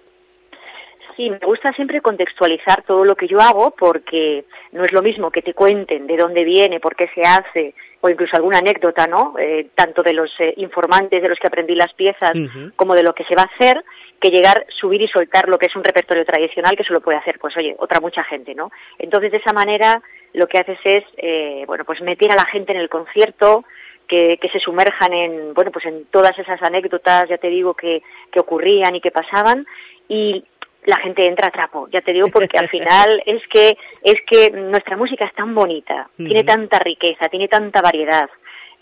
Sí, 1.19 1.29
me 1.29 1.37
gusta 1.39 1.73
siempre 1.73 1.99
contextualizar 1.99 2.83
todo 2.83 3.03
lo 3.03 3.13
que 3.13 3.27
yo 3.27 3.41
hago 3.41 3.71
porque 3.71 4.45
no 4.71 4.85
es 4.85 4.93
lo 4.93 5.01
mismo 5.01 5.31
que 5.31 5.41
te 5.41 5.53
cuenten 5.53 6.07
de 6.07 6.15
dónde 6.15 6.45
viene, 6.45 6.79
por 6.79 6.95
qué 6.95 7.09
se 7.13 7.19
hace, 7.23 7.73
o 7.99 8.09
incluso 8.09 8.37
alguna 8.37 8.59
anécdota, 8.59 9.05
¿no? 9.05 9.33
Eh, 9.37 9.67
tanto 9.75 10.01
de 10.01 10.13
los 10.13 10.31
eh, 10.39 10.53
informantes 10.55 11.21
de 11.21 11.27
los 11.27 11.37
que 11.37 11.47
aprendí 11.47 11.75
las 11.75 11.91
piezas 11.93 12.31
como 12.77 12.95
de 12.95 13.03
lo 13.03 13.13
que 13.13 13.25
se 13.25 13.35
va 13.35 13.41
a 13.41 13.53
hacer, 13.53 13.83
que 14.21 14.29
llegar, 14.29 14.65
subir 14.69 15.01
y 15.01 15.09
soltar 15.09 15.49
lo 15.49 15.57
que 15.57 15.65
es 15.65 15.75
un 15.75 15.83
repertorio 15.83 16.23
tradicional 16.23 16.77
que 16.77 16.85
solo 16.85 17.01
puede 17.01 17.17
hacer, 17.17 17.37
pues 17.37 17.57
oye, 17.57 17.75
otra 17.79 17.99
mucha 17.99 18.23
gente, 18.23 18.55
¿no? 18.55 18.71
Entonces, 18.97 19.33
de 19.33 19.39
esa 19.39 19.51
manera, 19.51 20.01
lo 20.31 20.47
que 20.47 20.59
haces 20.59 20.79
es, 20.85 21.03
eh, 21.17 21.65
bueno, 21.67 21.83
pues 21.83 21.99
meter 21.99 22.31
a 22.31 22.37
la 22.37 22.45
gente 22.45 22.71
en 22.71 22.79
el 22.79 22.87
concierto, 22.87 23.65
que, 24.07 24.39
que 24.41 24.47
se 24.47 24.59
sumerjan 24.59 25.11
en, 25.11 25.53
bueno, 25.53 25.69
pues 25.71 25.85
en 25.85 26.05
todas 26.05 26.39
esas 26.39 26.63
anécdotas, 26.63 27.27
ya 27.27 27.37
te 27.37 27.49
digo, 27.49 27.73
que, 27.73 28.03
que 28.31 28.39
ocurrían 28.39 28.95
y 28.95 29.01
que 29.01 29.11
pasaban, 29.11 29.67
y 30.07 30.43
la 30.85 30.97
gente 30.97 31.25
entra 31.25 31.47
a 31.47 31.51
trapo, 31.51 31.87
ya 31.91 32.01
te 32.01 32.13
digo, 32.13 32.27
porque 32.31 32.57
al 32.57 32.69
final 32.69 33.21
es 33.25 33.41
que, 33.51 33.77
es 34.03 34.15
que 34.25 34.49
nuestra 34.51 34.97
música 34.97 35.25
es 35.25 35.33
tan 35.33 35.53
bonita, 35.53 36.09
tiene 36.15 36.43
tanta 36.43 36.79
riqueza, 36.79 37.27
tiene 37.29 37.47
tanta 37.47 37.81
variedad, 37.81 38.29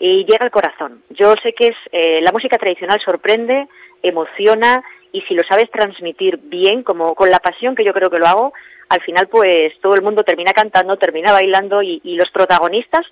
y 0.00 0.24
llega 0.24 0.44
al 0.44 0.50
corazón. 0.50 1.02
Yo 1.10 1.34
sé 1.42 1.52
que 1.52 1.68
es, 1.68 1.76
eh, 1.90 2.20
la 2.22 2.32
música 2.32 2.56
tradicional 2.56 3.00
sorprende, 3.04 3.66
emociona, 4.02 4.82
y 5.12 5.22
si 5.22 5.34
lo 5.34 5.42
sabes 5.48 5.70
transmitir 5.70 6.38
bien, 6.42 6.82
como 6.82 7.14
con 7.14 7.30
la 7.30 7.40
pasión 7.40 7.74
que 7.74 7.84
yo 7.84 7.92
creo 7.92 8.10
que 8.10 8.18
lo 8.18 8.26
hago, 8.26 8.52
al 8.88 9.00
final 9.02 9.28
pues 9.28 9.72
todo 9.80 9.94
el 9.94 10.02
mundo 10.02 10.22
termina 10.22 10.52
cantando, 10.52 10.96
termina 10.96 11.32
bailando, 11.32 11.82
y, 11.82 12.00
y 12.04 12.14
los 12.14 12.30
protagonistas, 12.30 13.06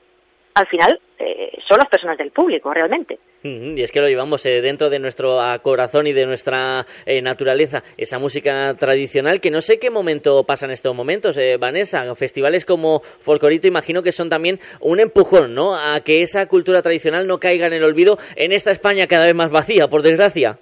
al 0.56 0.66
final, 0.68 0.98
eh, 1.18 1.52
son 1.68 1.76
las 1.76 1.88
personas 1.88 2.16
del 2.16 2.30
público, 2.30 2.72
realmente. 2.72 3.18
Y 3.42 3.82
es 3.82 3.92
que 3.92 4.00
lo 4.00 4.08
llevamos 4.08 4.44
eh, 4.46 4.62
dentro 4.62 4.88
de 4.88 4.98
nuestro 4.98 5.38
ah, 5.38 5.58
corazón 5.58 6.06
y 6.06 6.14
de 6.14 6.24
nuestra 6.24 6.86
eh, 7.04 7.20
naturaleza, 7.20 7.82
esa 7.98 8.18
música 8.18 8.74
tradicional 8.74 9.40
que 9.40 9.50
no 9.50 9.60
sé 9.60 9.78
qué 9.78 9.90
momento 9.90 10.44
pasa 10.44 10.64
en 10.64 10.72
estos 10.72 10.96
momentos, 10.96 11.36
eh, 11.36 11.58
Vanessa. 11.58 12.02
Festivales 12.14 12.64
como 12.64 13.00
Folclorito 13.20 13.68
imagino 13.68 14.02
que 14.02 14.12
son 14.12 14.30
también 14.30 14.58
un 14.80 14.98
empujón, 14.98 15.54
¿no? 15.54 15.76
A 15.76 16.00
que 16.00 16.22
esa 16.22 16.46
cultura 16.46 16.80
tradicional 16.80 17.26
no 17.26 17.38
caiga 17.38 17.66
en 17.66 17.74
el 17.74 17.84
olvido 17.84 18.16
en 18.34 18.52
esta 18.52 18.70
España 18.70 19.06
cada 19.06 19.26
vez 19.26 19.34
más 19.34 19.50
vacía, 19.50 19.88
por 19.88 20.02
desgracia. 20.02 20.58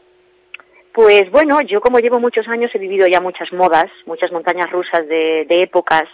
Pues 0.92 1.30
bueno, 1.30 1.61
yo 1.62 1.80
como 1.80 2.01
llevo 2.01 2.18
muchos 2.18 2.49
años 2.49 2.70
he 2.74 2.78
vivido 2.78 3.07
ya 3.07 3.20
muchas 3.20 3.53
modas, 3.53 3.86
muchas 4.07 4.32
montañas 4.32 4.70
rusas 4.70 5.07
de, 5.09 5.47
de 5.49 5.62
épocas 5.62 6.05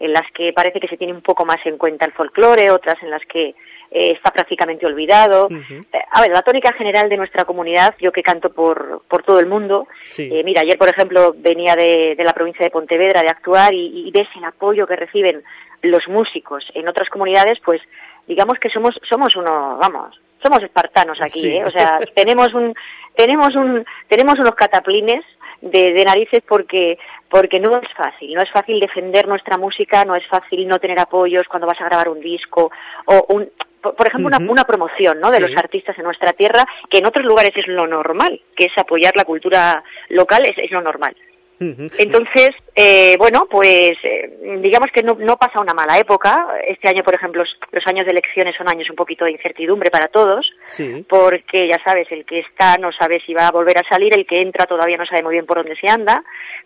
en 0.00 0.12
las 0.12 0.30
que 0.32 0.52
parece 0.52 0.80
que 0.80 0.88
se 0.88 0.96
tiene 0.96 1.12
un 1.12 1.22
poco 1.22 1.44
más 1.44 1.58
en 1.64 1.78
cuenta 1.78 2.04
el 2.06 2.12
folclore, 2.12 2.70
otras 2.70 2.96
en 3.02 3.10
las 3.10 3.22
que 3.26 3.54
eh, 3.90 4.12
está 4.12 4.30
prácticamente 4.32 4.84
olvidado. 4.84 5.48
Eh, 5.50 5.84
a 6.10 6.20
ver, 6.20 6.30
la 6.30 6.42
tónica 6.42 6.72
general 6.72 7.08
de 7.08 7.16
nuestra 7.16 7.44
comunidad, 7.44 7.94
yo 8.00 8.10
que 8.12 8.22
canto 8.22 8.50
por, 8.52 9.02
por 9.08 9.22
todo 9.22 9.38
el 9.40 9.46
mundo, 9.46 9.86
Sí. 10.04 10.28
eh, 10.32 10.42
mira, 10.44 10.62
ayer 10.62 10.76
por 10.76 10.88
ejemplo 10.88 11.34
venía 11.36 11.74
de, 11.76 12.14
de 12.16 12.24
la 12.24 12.32
provincia 12.32 12.64
de 12.64 12.70
Pontevedra 12.70 13.22
de 13.22 13.30
actuar 13.30 13.72
y, 13.72 14.08
y 14.08 14.10
ves 14.10 14.28
el 14.36 14.44
apoyo 14.44 14.86
que 14.86 14.96
reciben 14.96 15.42
los 15.82 16.06
músicos 16.08 16.64
en 16.74 16.88
otras 16.88 17.08
comunidades, 17.10 17.58
pues 17.64 17.80
digamos 18.26 18.58
que 18.58 18.68
somos, 18.70 18.98
somos 19.08 19.36
uno, 19.36 19.78
vamos, 19.80 20.20
somos 20.42 20.60
espartanos 20.62 21.18
aquí, 21.22 21.40
Sí. 21.40 21.56
¿eh? 21.56 21.64
O 21.64 21.70
sea, 21.70 22.00
tenemos 22.16 22.52
un, 22.54 22.74
tenemos 23.14 23.54
un, 23.54 23.84
tenemos 24.08 24.34
unos 24.38 24.54
cataplines 24.56 25.24
de, 25.60 25.92
de 25.92 26.04
narices 26.04 26.40
porque, 26.46 26.98
porque 27.28 27.58
no 27.60 27.78
es 27.78 27.88
fácil, 27.96 28.34
no 28.34 28.42
es 28.42 28.50
fácil 28.50 28.78
defender 28.80 29.26
nuestra 29.28 29.56
música, 29.58 30.04
no 30.04 30.14
es 30.14 30.26
fácil 30.28 30.66
no 30.68 30.78
tener 30.78 30.98
apoyos 31.00 31.46
cuando 31.48 31.66
vas 31.66 31.80
a 31.80 31.84
grabar 31.86 32.08
un 32.08 32.20
disco 32.20 32.70
o 33.06 33.26
un, 33.34 33.50
por, 33.80 34.06
ejemplo, 34.06 34.26
una, 34.26 34.38
una 34.38 34.64
promoción, 34.64 35.20
¿no? 35.20 35.30
De 35.30 35.38
Sí. 35.38 35.42
los 35.44 35.56
artistas 35.56 35.96
en 35.98 36.04
nuestra 36.04 36.32
tierra, 36.32 36.64
que 36.90 36.98
en 36.98 37.06
otros 37.06 37.24
lugares 37.24 37.52
es 37.54 37.66
lo 37.68 37.86
normal, 37.86 38.40
que 38.56 38.64
es 38.66 38.72
apoyar 38.78 39.14
la 39.16 39.24
cultura 39.24 39.82
local, 40.08 40.44
es, 40.44 40.58
es 40.58 40.70
lo 40.70 40.80
normal. 40.80 41.16
Entonces, 41.58 42.50
eh, 42.74 43.16
bueno, 43.18 43.46
pues 43.50 43.92
eh, 44.02 44.58
digamos 44.60 44.88
que 44.92 45.02
no, 45.02 45.14
no 45.18 45.36
pasa 45.36 45.60
una 45.60 45.72
mala 45.72 45.98
época. 45.98 46.48
Este 46.68 46.88
año, 46.88 47.02
por 47.02 47.14
ejemplo, 47.14 47.42
los, 47.72 47.86
años 47.86 48.04
de 48.04 48.12
elecciones 48.12 48.54
son 48.56 48.68
años 48.68 48.90
un 48.90 48.96
poquito 48.96 49.24
de 49.24 49.32
incertidumbre 49.32 49.90
para 49.90 50.08
todos, 50.08 50.46
Sí. 50.66 51.04
porque 51.08 51.68
ya 51.68 51.78
sabes, 51.84 52.06
el 52.10 52.26
que 52.26 52.40
está 52.40 52.76
no 52.76 52.92
sabe 52.92 53.20
si 53.24 53.32
va 53.32 53.48
a 53.48 53.52
volver 53.52 53.78
a 53.78 53.88
salir, 53.88 54.12
el 54.12 54.26
que 54.26 54.40
entra 54.40 54.66
todavía 54.66 54.98
no 54.98 55.06
sabe 55.06 55.22
muy 55.22 55.32
bien 55.32 55.46
por 55.46 55.56
dónde 55.56 55.76
se 55.76 55.88
anda. 55.88 56.22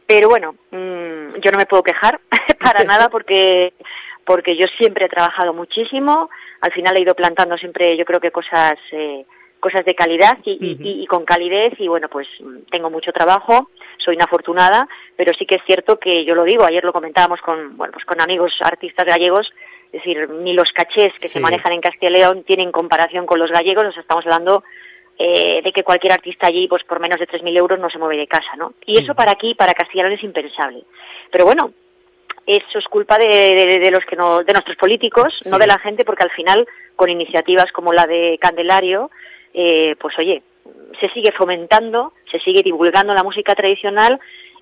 Pero 0.07 0.29
bueno, 0.29 0.55
mm, 0.73 1.41
yo 1.41 1.53
no 1.53 1.59
me 1.59 1.67
puedo 1.67 1.83
quejar 1.85 2.21
para 2.61 2.83
nada 2.85 3.09
porque 3.09 3.73
porque 4.25 4.57
yo 4.57 4.67
siempre 4.79 5.07
he 5.07 5.09
trabajado 5.09 5.53
muchísimo. 5.53 6.31
Al 6.61 6.73
final 6.73 6.97
he 6.97 7.03
ido 7.03 7.15
plantando 7.15 7.57
siempre, 7.57 7.97
yo 7.97 8.05
creo 8.05 8.21
que 8.21 8.31
cosas 8.31 8.75
eh, 8.93 9.25
cosas 9.61 9.85
de 9.85 9.95
calidad 9.95 10.39
y, 10.45 10.53
y- 10.53 10.77
y- 10.83 11.03
y 11.03 11.07
con 11.07 11.25
calidez 11.25 11.75
y 11.79 11.87
bueno 11.89 12.09
pues 12.09 12.27
tengo 12.71 12.91
mucho 12.91 13.13
trabajo 13.13 13.71
soy 14.05 14.17
una 14.17 14.25
afortunada 14.25 14.89
pero 15.17 15.33
sí 15.39 15.45
que 15.47 15.57
es 15.57 15.63
cierto 15.67 15.99
que 15.99 16.25
yo 16.25 16.35
lo 16.35 16.45
digo 16.45 16.65
ayer 16.65 16.83
lo 16.85 16.93
comentábamos 16.93 17.41
con 17.43 17.77
bueno 17.77 17.93
pues 17.93 18.05
con 18.05 18.21
amigos 18.21 18.53
artistas 18.63 19.07
gallegos 19.07 19.47
es 19.87 19.93
decir 19.93 20.29
ni 20.31 20.53
los 20.55 20.71
cachés 20.73 21.13
que 21.21 21.29
se 21.29 21.39
manejan 21.41 21.73
en 21.73 21.81
Castilla 21.81 22.11
y 22.11 22.15
León 22.15 22.45
tienen 22.45 22.73
comparación 22.73 23.27
con 23.27 23.39
los 23.39 23.51
gallegos 23.51 23.85
o 23.85 23.93
sea, 23.93 24.03
estamos 24.03 24.25
hablando 24.25 24.65
eh, 25.19 25.61
de 25.63 25.73
que 25.73 25.83
cualquier 25.83 26.15
artista 26.15 26.47
allí 26.47 26.67
pues 26.67 26.83
por 26.85 26.99
menos 26.99 27.19
de 27.21 27.27
3.000 27.29 27.57
euros 27.59 27.79
no 27.79 27.91
se 27.91 27.99
mueve 27.99 28.17
de 28.17 28.27
casa 28.27 28.57
no 28.57 28.73
y 28.87 29.03
eso 29.03 29.15
para 29.15 29.33
aquí 29.33 29.55
para 29.55 29.75
Castilla 29.75 30.05
y 30.05 30.09
León 30.09 30.19
es 30.19 30.25
impensable. 30.25 30.83
Pero 31.31 31.45
bueno 31.45 31.73
eso 32.47 32.79
es 32.79 32.85
culpa 32.87 33.17
de, 33.19 33.27
de- 33.29 33.79
de 33.79 33.91
los 33.93 34.05
que 34.07 34.17
no, 34.17 34.39
de 34.43 34.53
nuestros 34.53 34.77
políticos, 34.77 35.41
no 35.51 35.59
de 35.59 35.67
la 35.69 35.79
gente, 35.79 36.05
porque 36.05 36.25
al 36.25 36.31
final, 36.33 36.67
con 36.97 37.09
iniciativas 37.09 37.71
como 37.71 37.93
la 37.93 38.07
de 38.09 38.39
Candelario, 38.41 39.11
eh, 39.55 39.97
pues 40.01 40.19
oye, 40.19 40.43
se 41.01 41.09
sigue 41.11 41.33
fomentando, 41.33 42.13
se 42.31 42.39
sigue 42.41 42.63
divulgando 42.63 43.15
la 43.15 43.23
música 43.23 43.55
tradicional 43.55 44.21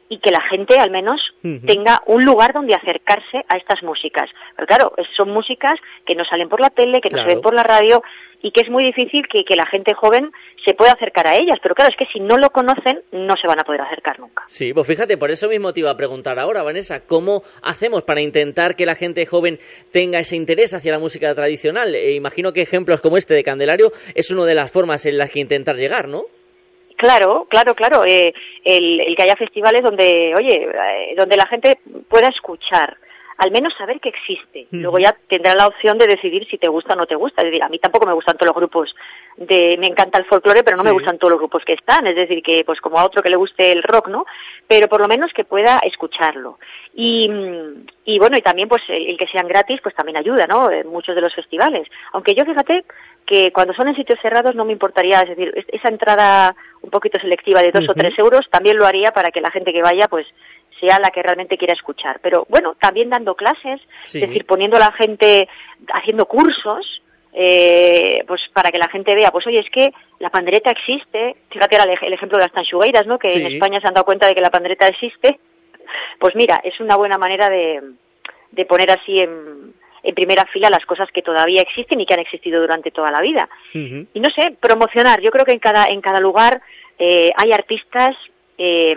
y 0.08 0.18
que 0.20 0.30
la 0.30 0.40
gente 0.48 0.78
al 0.78 0.90
menos 0.90 1.20
tenga 1.66 2.00
un 2.06 2.24
lugar 2.24 2.52
donde 2.54 2.74
acercarse 2.74 3.44
a 3.48 3.56
estas 3.56 3.82
músicas. 3.82 4.28
Pero 4.56 4.66
claro, 4.66 4.92
son 5.16 5.30
músicas 5.30 5.74
que 6.06 6.14
no 6.14 6.24
salen 6.24 6.48
por 6.48 6.60
la 6.60 6.70
tele, 6.70 7.00
que 7.00 7.10
no 7.10 7.16
Claro. 7.18 7.28
se 7.28 7.34
ven 7.34 7.42
por 7.42 7.54
la 7.54 7.62
radio 7.62 8.02
y 8.40 8.52
que 8.52 8.60
es 8.62 8.70
muy 8.70 8.84
difícil 8.84 9.26
que, 9.28 9.44
que 9.44 9.56
la 9.56 9.66
gente 9.66 9.94
joven 9.94 10.30
se 10.64 10.72
pueda 10.74 10.92
acercar 10.92 11.26
a 11.26 11.34
ellas. 11.34 11.56
Pero 11.62 11.74
claro, 11.74 11.90
es 11.90 11.96
que 11.98 12.10
si 12.12 12.20
no 12.20 12.36
lo 12.36 12.50
conocen, 12.50 13.02
no 13.12 13.34
se 13.40 13.48
van 13.48 13.58
a 13.60 13.64
poder 13.64 13.80
acercar 13.82 14.18
nunca. 14.20 14.44
Sí, 14.46 14.72
pues 14.72 14.86
fíjate, 14.86 15.16
por 15.18 15.30
eso 15.30 15.48
mismo 15.48 15.72
te 15.72 15.80
iba 15.80 15.90
a 15.90 15.96
preguntar 15.96 16.38
ahora, 16.38 16.62
Vanessa, 16.62 17.04
¿cómo 17.06 17.42
hacemos 17.62 18.02
para 18.04 18.20
intentar 18.20 18.76
que 18.76 18.86
la 18.86 18.94
gente 18.94 19.26
joven 19.26 19.58
tenga 19.92 20.20
ese 20.20 20.36
interés 20.36 20.72
hacia 20.72 20.92
la 20.92 20.98
música 21.00 21.34
tradicional? 21.34 21.94
Eh, 21.94 22.14
imagino 22.14 22.52
que 22.52 22.62
ejemplos 22.62 23.00
como 23.00 23.16
este 23.16 23.34
de 23.34 23.42
Candelario 23.44 23.92
es 24.14 24.30
una 24.30 24.44
de 24.44 24.54
las 24.54 24.70
formas 24.70 25.04
en 25.06 25.18
las 25.18 25.30
que 25.30 25.40
intentar 25.40 25.76
llegar, 25.76 26.06
¿no? 26.08 26.22
Claro, 26.98 27.46
claro, 27.48 27.76
claro. 27.76 28.04
Eh, 28.04 28.34
el, 28.64 29.00
el 29.00 29.16
que 29.16 29.22
haya 29.22 29.36
festivales 29.36 29.82
donde, 29.82 30.34
oye, 30.36 30.64
eh, 30.64 31.14
donde 31.16 31.36
la 31.36 31.46
gente 31.46 31.78
pueda 32.08 32.28
escuchar, 32.28 32.96
al 33.38 33.52
menos 33.52 33.72
saber 33.78 34.00
que 34.00 34.08
existe. 34.08 34.66
Luego 34.72 34.98
ya 34.98 35.16
tendrá 35.28 35.54
la 35.54 35.68
opción 35.68 35.96
de 35.96 36.08
decidir 36.08 36.44
si 36.50 36.58
te 36.58 36.68
gusta 36.68 36.94
o 36.94 36.96
no 36.96 37.06
te 37.06 37.14
gusta. 37.14 37.42
Es 37.42 37.46
decir, 37.46 37.62
a 37.62 37.68
mí 37.68 37.78
tampoco 37.78 38.04
me 38.04 38.14
gustan 38.14 38.36
todos 38.36 38.48
los 38.48 38.56
grupos 38.56 38.92
de 39.38 39.76
me 39.78 39.86
encanta 39.86 40.18
el 40.18 40.24
folclore, 40.26 40.64
pero 40.64 40.76
no 40.76 40.82
me 40.82 40.90
gustan 40.90 41.16
todos 41.16 41.30
los 41.32 41.38
grupos 41.40 41.62
que 41.64 41.74
están, 41.74 42.06
es 42.08 42.16
decir, 42.16 42.42
que 42.42 42.64
pues 42.66 42.80
como 42.80 42.98
a 42.98 43.04
otro 43.04 43.22
que 43.22 43.30
le 43.30 43.36
guste 43.36 43.70
el 43.70 43.82
rock, 43.84 44.08
¿no? 44.08 44.24
Pero 44.66 44.88
por 44.88 45.00
lo 45.00 45.06
menos 45.08 45.32
que 45.32 45.44
pueda 45.44 45.78
escucharlo. 45.84 46.58
Y, 46.94 47.30
y 48.04 48.18
bueno, 48.18 48.36
y 48.36 48.42
también 48.42 48.68
pues 48.68 48.82
el 48.88 49.10
el 49.10 49.16
que 49.16 49.28
sean 49.28 49.46
gratis 49.46 49.78
pues 49.82 49.94
también 49.94 50.16
ayuda, 50.16 50.46
¿no? 50.48 50.70
En 50.70 50.88
muchos 50.88 51.14
de 51.14 51.20
los 51.20 51.32
festivales. 51.34 51.86
Aunque 52.12 52.34
yo 52.34 52.44
fíjate 52.44 52.84
que 53.26 53.52
cuando 53.52 53.74
son 53.74 53.86
en 53.88 53.94
sitios 53.94 54.18
cerrados 54.20 54.54
no 54.56 54.64
me 54.64 54.72
importaría, 54.72 55.20
es 55.20 55.28
decir, 55.28 55.52
es- 55.54 55.66
esa 55.68 55.88
entrada 55.88 56.56
un 56.82 56.90
poquito 56.90 57.20
selectiva 57.20 57.62
de 57.62 57.70
dos 57.70 57.84
o 57.88 57.94
tres 57.94 58.18
euros 58.18 58.44
también 58.50 58.76
lo 58.76 58.86
haría 58.86 59.12
para 59.12 59.30
que 59.30 59.40
la 59.40 59.50
gente 59.52 59.72
que 59.72 59.82
vaya 59.82 60.08
pues 60.08 60.26
sea 60.80 60.98
la 61.00 61.10
que 61.10 61.22
realmente 61.22 61.56
quiera 61.58 61.74
escuchar. 61.74 62.18
Pero 62.22 62.44
bueno, 62.48 62.74
también 62.80 63.08
dando 63.10 63.34
clases, 63.36 63.80
Sí. 64.02 64.18
es 64.20 64.28
decir, 64.28 64.46
poniendo 64.46 64.76
a 64.78 64.80
la 64.80 64.92
gente, 64.92 65.48
haciendo 65.92 66.26
cursos, 66.26 67.02
eh, 67.32 68.24
pues 68.26 68.40
para 68.52 68.70
que 68.70 68.78
la 68.78 68.88
gente 68.88 69.14
vea, 69.14 69.30
pues 69.30 69.46
oye, 69.46 69.60
es 69.60 69.70
que 69.70 69.92
la 70.18 70.30
pandereta 70.30 70.70
existe, 70.70 71.36
fíjate 71.50 71.76
ahora 71.76 71.92
el, 71.92 72.06
el 72.06 72.12
ejemplo 72.12 72.38
de 72.38 72.44
las 72.44 72.52
tanchugueiras, 72.52 73.06
¿no? 73.06 73.18
Que 73.18 73.34
en. 73.34 73.46
España 73.46 73.80
se 73.80 73.88
han 73.88 73.94
dado 73.94 74.04
cuenta 74.04 74.26
de 74.26 74.34
que 74.34 74.40
la 74.40 74.50
pandereta 74.50 74.86
existe, 74.86 75.38
pues 76.18 76.34
mira, 76.34 76.60
es 76.64 76.78
una 76.80 76.96
buena 76.96 77.18
manera 77.18 77.48
de, 77.48 77.80
de 78.50 78.64
poner 78.66 78.90
así 78.90 79.18
en, 79.18 79.74
en 80.02 80.14
primera 80.14 80.44
fila 80.46 80.68
las 80.70 80.84
cosas 80.86 81.08
que 81.12 81.22
todavía 81.22 81.62
existen 81.62 82.00
y 82.00 82.06
que 82.06 82.14
han 82.14 82.20
existido 82.20 82.60
durante 82.60 82.90
toda 82.90 83.10
la 83.10 83.20
vida. 83.20 83.48
Y 83.74 84.20
no 84.20 84.28
sé, 84.34 84.56
promocionar, 84.60 85.20
yo 85.20 85.30
creo 85.30 85.44
que 85.44 85.52
en 85.52 85.58
cada, 85.58 85.86
en 85.86 86.00
cada 86.00 86.20
lugar 86.20 86.60
eh, 86.98 87.30
hay 87.36 87.52
artistas 87.52 88.16
eh, 88.56 88.96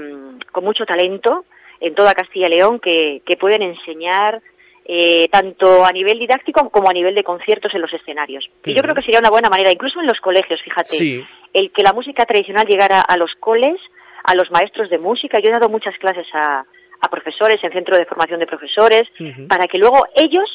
con 0.52 0.64
mucho 0.64 0.86
talento 0.86 1.46
en 1.80 1.96
toda 1.96 2.14
Castilla 2.14 2.48
y 2.48 2.56
León 2.56 2.80
que, 2.80 3.22
que 3.26 3.38
pueden 3.38 3.62
enseñar 3.62 4.42
eh, 4.86 5.28
tanto 5.30 5.86
a 5.86 5.92
nivel 5.92 6.20
didáctico 6.20 6.70
como 6.70 6.90
a 6.90 6.94
nivel 6.94 7.16
de 7.16 7.24
conciertos 7.24 7.74
en 7.74 7.82
los 7.82 7.94
escenarios. 7.94 8.46
Y 8.66 8.74
yo 8.74 8.82
creo 8.82 8.96
que 8.96 9.02
sería 9.04 9.20
una 9.20 9.30
buena 9.30 9.50
manera, 9.50 9.72
incluso 9.72 10.00
en 10.00 10.08
los 10.08 10.20
colegios, 10.20 10.60
fíjate, 10.64 10.96
Sí. 10.98 11.24
el 11.54 11.72
que 11.72 11.84
la 11.84 11.94
música 11.94 12.26
tradicional 12.26 12.66
llegara 12.68 13.02
a 13.02 13.18
los 13.18 13.32
coles, 13.40 13.80
a 14.24 14.36
los 14.36 14.50
maestros 14.52 14.90
de 14.90 14.98
música. 14.98 15.40
Yo 15.40 15.50
he 15.50 15.54
dado 15.54 15.70
muchas 15.70 15.96
clases 15.98 16.28
a, 16.34 16.66
a 17.02 17.10
profesores 17.10 17.64
en 17.64 17.72
centro 17.72 17.98
de 17.98 18.06
formación 18.06 18.40
de 18.40 18.48
profesores, 18.48 19.04
para 19.48 19.68
que 19.68 19.78
luego 19.78 20.06
ellos, 20.16 20.50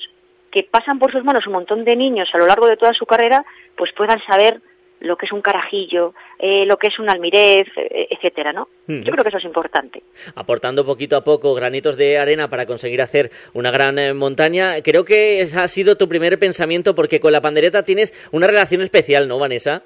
que 0.50 0.62
pasan 0.62 0.98
por 0.98 1.12
sus 1.12 1.24
manos 1.24 1.46
un 1.46 1.52
montón 1.54 1.84
de 1.84 1.96
niños 1.96 2.28
a 2.32 2.38
lo 2.38 2.46
largo 2.46 2.66
de 2.66 2.76
toda 2.76 2.92
su 2.94 3.04
carrera, 3.06 3.44
pues 3.76 3.92
puedan 3.96 4.20
saber 4.26 4.60
lo 5.00 5.16
que 5.16 5.26
es 5.26 5.32
un 5.32 5.42
carajillo, 5.42 6.14
eh, 6.38 6.64
lo 6.66 6.76
que 6.76 6.88
es 6.88 6.98
un 6.98 7.08
almirez, 7.08 7.66
eh, 7.76 8.08
etcétera, 8.10 8.52
¿no? 8.52 8.68
Yo 8.86 9.12
creo 9.12 9.22
que 9.22 9.28
eso 9.28 9.38
es 9.38 9.44
importante. 9.44 10.02
aportando 10.34 10.84
poquito 10.84 11.16
a 11.16 11.24
poco 11.24 11.54
granitos 11.54 11.96
de 11.96 12.18
arena 12.18 12.48
para 12.48 12.66
conseguir 12.66 13.02
hacer 13.02 13.30
una 13.54 13.70
gran 13.70 13.98
eh, 13.98 14.14
montaña. 14.14 14.80
Creo 14.82 15.04
que 15.04 15.40
ese 15.40 15.60
ha 15.60 15.68
sido 15.68 15.96
tu 15.96 16.08
primer 16.08 16.38
pensamiento 16.38 16.94
porque 16.94 17.20
con 17.20 17.32
la 17.32 17.40
pandereta 17.40 17.82
tienes 17.82 18.12
una 18.32 18.46
relación 18.46 18.80
especial, 18.80 19.28
¿no, 19.28 19.38
Vanessa? 19.38 19.82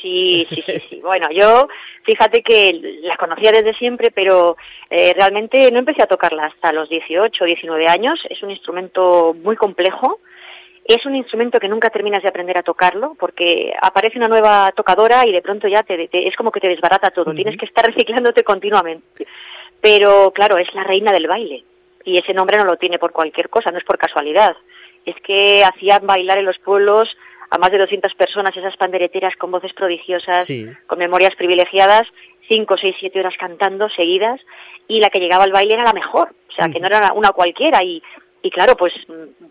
Sí, 0.00 0.46
sí, 0.48 0.62
sí, 0.64 0.72
sí. 0.88 1.00
Bueno, 1.00 1.28
yo, 1.32 1.68
fíjate 2.04 2.42
que 2.42 2.72
la 3.02 3.16
conocía 3.16 3.50
desde 3.50 3.74
siempre, 3.74 4.10
pero 4.14 4.56
eh, 4.90 5.12
realmente 5.14 5.70
no 5.72 5.78
empecé 5.78 6.02
a 6.02 6.06
tocarla 6.06 6.46
hasta 6.46 6.72
los 6.72 6.88
18, 6.88 7.44
19 7.44 7.84
años. 7.88 8.18
Es 8.28 8.42
un 8.42 8.50
instrumento 8.50 9.34
muy 9.34 9.56
complejo. 9.56 10.20
Es 10.88 11.04
un 11.04 11.16
instrumento 11.16 11.58
que 11.58 11.68
nunca 11.68 11.90
terminas 11.90 12.22
de 12.22 12.28
aprender 12.28 12.56
a 12.58 12.62
tocarlo 12.62 13.16
porque 13.18 13.72
aparece 13.82 14.18
una 14.18 14.28
nueva 14.28 14.70
tocadora 14.76 15.26
y 15.26 15.32
de 15.32 15.42
pronto 15.42 15.66
ya 15.66 15.82
te, 15.82 16.06
te- 16.08 16.28
es 16.28 16.36
como 16.36 16.52
que 16.52 16.60
te 16.60 16.68
desbarata 16.68 17.10
todo. 17.10 17.34
Tienes 17.34 17.58
que 17.58 17.66
estar 17.66 17.84
reciclándote 17.92 18.44
continuamente. 18.44 19.26
Pero 19.80 20.30
claro, 20.32 20.56
es 20.58 20.72
la 20.74 20.84
reina 20.84 21.12
del 21.12 21.26
baile 21.26 21.64
y 22.04 22.16
ese 22.18 22.32
nombre 22.32 22.56
no 22.56 22.64
lo 22.64 22.76
tiene 22.76 22.98
por 22.98 23.12
cualquier 23.12 23.48
cosa, 23.48 23.70
no 23.72 23.78
es 23.78 23.84
por 23.84 23.98
casualidad. 23.98 24.56
Es 25.04 25.16
que 25.24 25.64
hacían 25.64 26.06
bailar 26.06 26.38
en 26.38 26.44
los 26.46 26.58
pueblos 26.58 27.08
a 27.50 27.58
más 27.58 27.70
de 27.70 27.78
200 27.78 28.14
personas 28.14 28.56
esas 28.56 28.76
pandereteras 28.76 29.34
con 29.36 29.50
voces 29.50 29.72
prodigiosas, 29.72 30.46
Sí. 30.46 30.66
con 30.86 30.98
memorias 30.98 31.34
privilegiadas, 31.36 32.02
cinco, 32.48 32.76
seis, 32.80 32.94
siete 33.00 33.18
horas 33.20 33.34
cantando 33.38 33.88
seguidas 33.90 34.40
y 34.88 35.00
la 35.00 35.08
que 35.08 35.18
llegaba 35.20 35.44
al 35.44 35.52
baile 35.52 35.74
era 35.74 35.84
la 35.84 35.92
mejor, 35.92 36.30
o 36.48 36.52
sea, 36.52 36.68
que 36.68 36.78
no 36.80 36.86
era 36.86 37.12
una 37.12 37.30
cualquiera 37.30 37.82
y 37.84 38.02
y 38.46 38.50
claro, 38.50 38.76
pues 38.76 38.92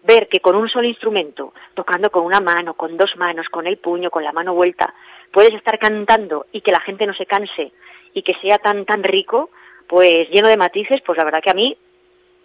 ver 0.04 0.28
que 0.30 0.40
con 0.40 0.56
un 0.56 0.70
solo 0.70 0.88
instrumento, 0.88 1.54
tocando 1.74 2.10
con 2.10 2.24
una 2.24 2.40
mano, 2.40 2.76
con 2.76 2.96
dos 2.96 3.12
manos, 3.18 3.48
con 3.50 3.68
el 3.68 3.78
puño, 3.78 4.10
con 4.10 4.24
la 4.24 4.32
mano 4.32 4.54
vuelta, 4.54 4.94
puedes 5.32 5.54
estar 5.54 5.78
cantando 5.78 6.46
y 6.54 6.62
que 6.62 6.72
la 6.72 6.80
gente 6.80 7.06
no 7.06 7.14
se 7.14 7.26
canse 7.26 7.72
y 8.14 8.22
que 8.24 8.34
sea 8.42 8.58
tan 8.58 8.86
tan 8.86 9.04
rico, 9.04 9.50
pues 9.88 10.30
lleno 10.30 10.48
de 10.48 10.56
matices, 10.58 11.02
pues 11.06 11.18
la 11.18 11.26
verdad 11.26 11.42
que 11.44 11.52
a 11.52 11.56
mí 11.56 11.76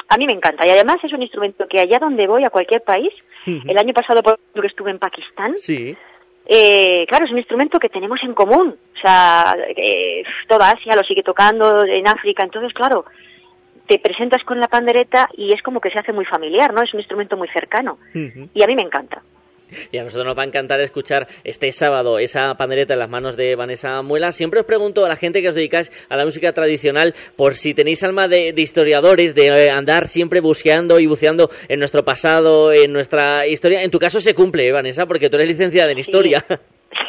a 0.08 0.16
mí 0.16 0.26
me 0.26 0.32
encanta 0.32 0.66
y 0.66 0.70
además 0.70 0.96
es 1.04 1.12
un 1.12 1.22
instrumento 1.22 1.68
que 1.68 1.78
allá 1.80 2.00
donde 2.00 2.26
voy 2.26 2.42
a 2.44 2.50
cualquier 2.50 2.82
país, 2.82 3.12
el 3.46 3.78
año 3.78 3.94
pasado 3.94 4.22
por 4.24 4.34
ejemplo, 4.34 4.62
que 4.62 4.68
estuve 4.68 4.90
en 4.90 4.98
Pakistán, 4.98 5.56
Sí. 5.56 5.96
eh, 6.46 7.06
claro, 7.08 7.26
es 7.26 7.30
un 7.32 7.38
instrumento 7.38 7.78
que 7.78 7.88
tenemos 7.88 8.18
en 8.24 8.34
común. 8.34 8.76
O 8.96 9.00
sea, 9.00 9.56
eh, 9.76 10.24
toda 10.48 10.70
Asia 10.70 10.96
lo 10.96 11.04
sigue 11.04 11.22
tocando, 11.22 11.84
en 11.84 12.06
África. 12.08 12.42
Entonces, 12.42 12.72
claro, 12.74 13.04
te 13.90 13.98
presentas 13.98 14.44
con 14.44 14.60
la 14.60 14.68
pandereta 14.68 15.28
y 15.36 15.52
es 15.52 15.60
como 15.62 15.80
que 15.80 15.90
se 15.90 15.98
hace 15.98 16.12
muy 16.12 16.24
familiar, 16.24 16.72
¿no? 16.72 16.80
Es 16.80 16.94
un 16.94 17.00
instrumento 17.00 17.36
muy 17.36 17.48
cercano. 17.48 17.98
Y 18.14 18.62
a 18.62 18.66
mí 18.68 18.76
me 18.76 18.82
encanta. 18.82 19.20
Y 19.90 19.98
a 19.98 20.04
nosotros 20.04 20.26
nos 20.26 20.38
va 20.38 20.44
a 20.44 20.46
encantar 20.46 20.78
escuchar 20.80 21.26
este 21.42 21.72
sábado 21.72 22.20
esa 22.20 22.54
pandereta 22.54 22.92
en 22.92 23.00
las 23.00 23.10
manos 23.10 23.36
de 23.36 23.56
Vanessa 23.56 24.00
Muela. 24.02 24.30
Siempre 24.30 24.60
os 24.60 24.66
pregunto 24.66 25.04
a 25.04 25.08
la 25.08 25.16
gente 25.16 25.42
que 25.42 25.48
os 25.48 25.56
dedicáis 25.56 25.90
a 26.08 26.16
la 26.16 26.24
música 26.24 26.52
tradicional 26.52 27.14
por 27.36 27.54
si 27.54 27.74
tenéis 27.74 28.04
alma 28.04 28.28
de, 28.28 28.52
de 28.52 28.62
historiadores, 28.62 29.34
de 29.34 29.46
eh, 29.48 29.70
andar 29.70 30.06
siempre 30.06 30.40
buscando 30.40 31.00
y 31.00 31.06
buceando 31.06 31.50
en 31.68 31.80
nuestro 31.80 32.04
pasado, 32.04 32.72
en 32.72 32.92
nuestra 32.92 33.44
historia. 33.48 33.82
En 33.82 33.90
tu 33.90 33.98
caso 33.98 34.20
se 34.20 34.34
cumple, 34.34 34.68
¿eh, 34.68 34.72
Vanessa, 34.72 35.04
porque 35.04 35.28
tú 35.28 35.36
eres 35.36 35.48
licenciada 35.48 35.90
en 35.90 35.98
historia. 35.98 36.44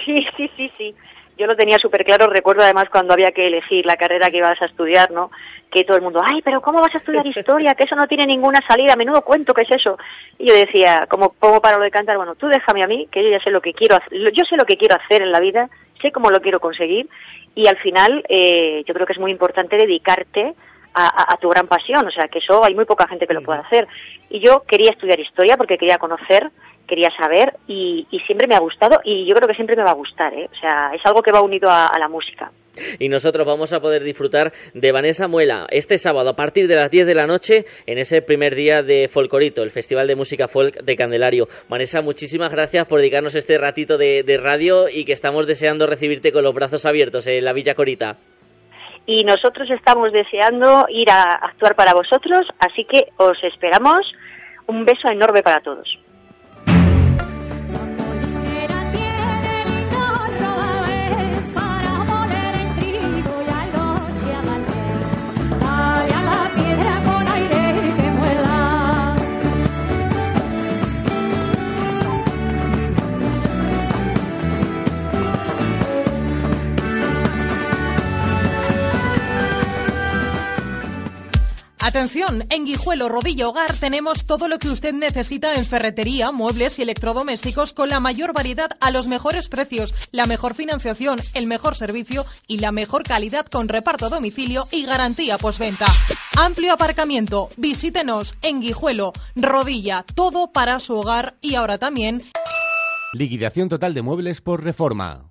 Sí, 0.05 0.15
sí, 0.38 0.49
sí, 0.57 0.71
sí. 0.77 0.95
Yo 1.42 1.48
lo 1.48 1.56
tenía 1.56 1.80
súper 1.80 2.06
claro. 2.06 2.28
Recuerdo 2.28 2.62
además 2.62 2.86
cuando 2.92 3.14
había 3.14 3.32
que 3.32 3.48
elegir 3.48 3.84
la 3.84 3.96
carrera 3.96 4.30
que 4.30 4.38
ibas 4.38 4.62
a 4.62 4.66
estudiar, 4.66 5.10
¿no? 5.10 5.32
Que 5.72 5.84
todo 5.84 5.98
el 5.98 6.04
mundo, 6.04 6.22
ay, 6.24 6.39
pero 6.44 6.62
¿cómo 6.62 6.80
vas 6.80 6.94
a 6.94 7.00
estudiar 7.00 7.26
historia? 7.36 7.74
Que 7.74 7.86
eso 7.86 7.96
no 7.96 8.06
tiene 8.06 8.28
ninguna 8.28 8.60
salida. 8.68 8.96
Menudo 8.96 9.24
cuento, 9.24 9.52
¿qué 9.56 9.64
es 9.64 9.72
eso? 9.72 9.98
Y 10.38 10.50
yo 10.50 10.54
decía, 10.54 11.08
como 11.10 11.34
pongo 11.34 11.60
para 11.60 11.78
lo 11.78 11.84
de 11.84 11.89
cantar, 11.89 12.18
bueno, 12.18 12.36
tú 12.36 12.48
déjame 12.48 12.84
a 12.84 12.88
mí, 12.88 13.08
que 13.12 13.24
yo 13.24 13.32
ya 13.32 13.39
sé 13.44 13.50
lo 13.50 13.60
que 13.60 13.74
quiero 13.74 13.96
hacer. 13.96 14.32
Yo 14.34 14.44
sé 14.48 14.56
lo 14.56 14.66
que 14.66 14.78
quiero 14.78 14.96
hacer 14.96 15.24
en 15.24 15.32
la 15.32 15.39
vida, 15.39 15.68
sé 16.00 16.12
cómo 16.12 16.30
lo 16.30 16.42
quiero 16.42 16.60
conseguir. 16.60 17.10
Y 17.56 17.68
al 17.68 17.78
final, 17.78 18.24
eh, 18.30 18.84
yo 18.86 18.94
creo 18.94 19.08
que 19.08 19.14
es 19.14 19.20
muy 19.20 19.32
importante 19.32 19.78
dedicarte 19.78 20.54
a, 20.94 21.38
tu 21.38 21.50
gran 21.50 21.68
pasión. 21.68 22.08
O 22.08 22.12
sea, 22.12 22.28
que 22.28 22.39
eso 22.39 22.64
hay 22.64 22.76
muy 22.76 22.86
poca 22.86 23.08
gente 23.08 23.28
que 23.28 23.34
lo 23.34 23.42
pueda 23.42 23.60
hacer. 23.60 23.88
Y 24.30 24.39
yo 24.39 24.64
quería 24.68 24.92
estudiar 24.92 25.20
historia 25.20 25.58
porque 25.58 25.78
quería 25.78 25.98
conocer, 25.98 26.50
quería 26.88 27.10
saber 27.18 27.54
y, 27.68 28.08
siempre 28.26 28.48
me 28.48 28.56
ha 28.56 28.60
gustado 28.60 29.00
y 29.04 29.26
yo 29.26 29.36
creo 29.36 29.48
que 29.48 29.56
siempre 29.56 29.76
me 29.76 29.84
va 29.84 29.92
a 29.92 29.96
gustar. 29.96 30.34
¿eh? 30.34 30.50
O 30.52 30.60
sea, 30.60 30.92
es 30.94 31.02
algo 31.06 31.22
que 31.22 31.32
va 31.32 31.42
unido 31.42 31.70
a, 31.70 31.98
la 32.00 32.08
música. 32.08 32.52
y 33.00 33.10
nosotros 33.10 33.46
vamos 33.46 33.74
a 33.74 33.80
poder 33.80 34.04
disfrutar 34.04 34.52
de 34.74 34.92
Vanessa 34.92 35.28
Muela 35.28 35.68
este 35.70 35.98
sábado 35.98 36.30
a 36.30 36.36
partir 36.36 36.68
de 36.68 36.76
las 36.76 36.89
10 36.89 37.06
de 37.06 37.16
la 37.16 37.28
noche 37.28 37.66
en 37.86 37.98
ese 37.98 38.22
primer 38.22 38.56
día 38.56 38.82
de 38.84 39.08
Folcorito, 39.08 39.64
el 39.64 39.72
Festival 39.72 40.08
de 40.08 40.16
Música 40.16 40.48
Folk 40.48 40.82
de 40.82 40.96
Candelario. 40.96 41.48
Vanessa, 41.68 42.02
muchísimas 42.02 42.52
gracias 42.52 42.86
por 42.88 43.00
dedicarnos 43.00 43.36
este 43.36 43.58
ratito 43.58 43.98
de 43.98 44.39
radio 44.42 44.88
y 44.89 45.06
que 45.06 45.14
estamos 45.14 45.48
deseando 45.48 45.88
recibirte 45.88 46.32
con 46.32 46.44
los 46.44 46.54
brazos 46.54 46.86
abiertos 46.86 47.28
en 47.28 47.44
la 47.44 47.54
Villa 47.54 47.76
Corita. 47.76 48.18
Y 49.06 49.24
nosotros 49.24 49.70
estamos 49.70 50.12
deseando 50.12 50.86
ir 50.89 51.10
a 51.10 51.24
actuar 51.34 51.76
para 51.76 51.93
vosotros, 51.93 52.41
así 52.60 52.86
que 52.86 53.08
os 53.18 53.43
esperamos. 53.43 53.99
Un 54.68 54.86
beso 54.86 55.10
enorme 55.10 55.41
para 55.43 55.60
todos. 55.62 55.88
Atención, 81.84 82.45
en 82.51 82.65
Guijuelo 82.65 83.09
Rodillo 83.09 83.49
Hogar 83.49 83.75
tenemos 83.75 84.25
todo 84.25 84.47
lo 84.47 84.59
que 84.59 84.69
usted 84.69 84.93
necesita 84.93 85.55
en 85.55 85.65
ferretería, 85.65 86.32
muebles 86.32 86.77
y 86.77 86.84
electrodomésticos 86.84 87.73
con 87.73 87.89
la 87.89 87.99
mayor 87.99 88.34
variedad 88.34 88.69
a 88.79 88.91
los 88.91 89.07
mejores 89.07 89.49
precios, 89.49 89.95
la 90.11 90.27
mejor 90.27 90.53
financiación, 90.53 91.19
el 91.34 91.47
mejor 91.47 91.75
servicio 91.75 92.27
y 92.45 92.59
la 92.59 92.71
mejor 92.71 93.01
calidad 93.01 93.47
con 93.47 93.67
reparto 93.67 94.05
a 94.05 94.09
domicilio 94.09 94.67
y 94.71 94.86
garantía 94.86 95.39
postventa. 95.39 95.86
Amplio 96.38 96.73
aparcamiento, 96.73 97.49
visítenos 97.57 98.36
en 98.43 98.61
Guijuelo, 98.61 99.11
Rodilla, 99.36 100.05
todo 100.13 100.51
para 100.51 100.79
su 100.79 100.95
hogar 100.99 101.36
y 101.41 101.55
ahora 101.55 101.79
también 101.79 102.21
Liquidación 103.13 103.67
total 103.67 103.93
de 103.93 104.01
muebles 104.01 104.39
por 104.39 104.63
reforma. 104.63 105.30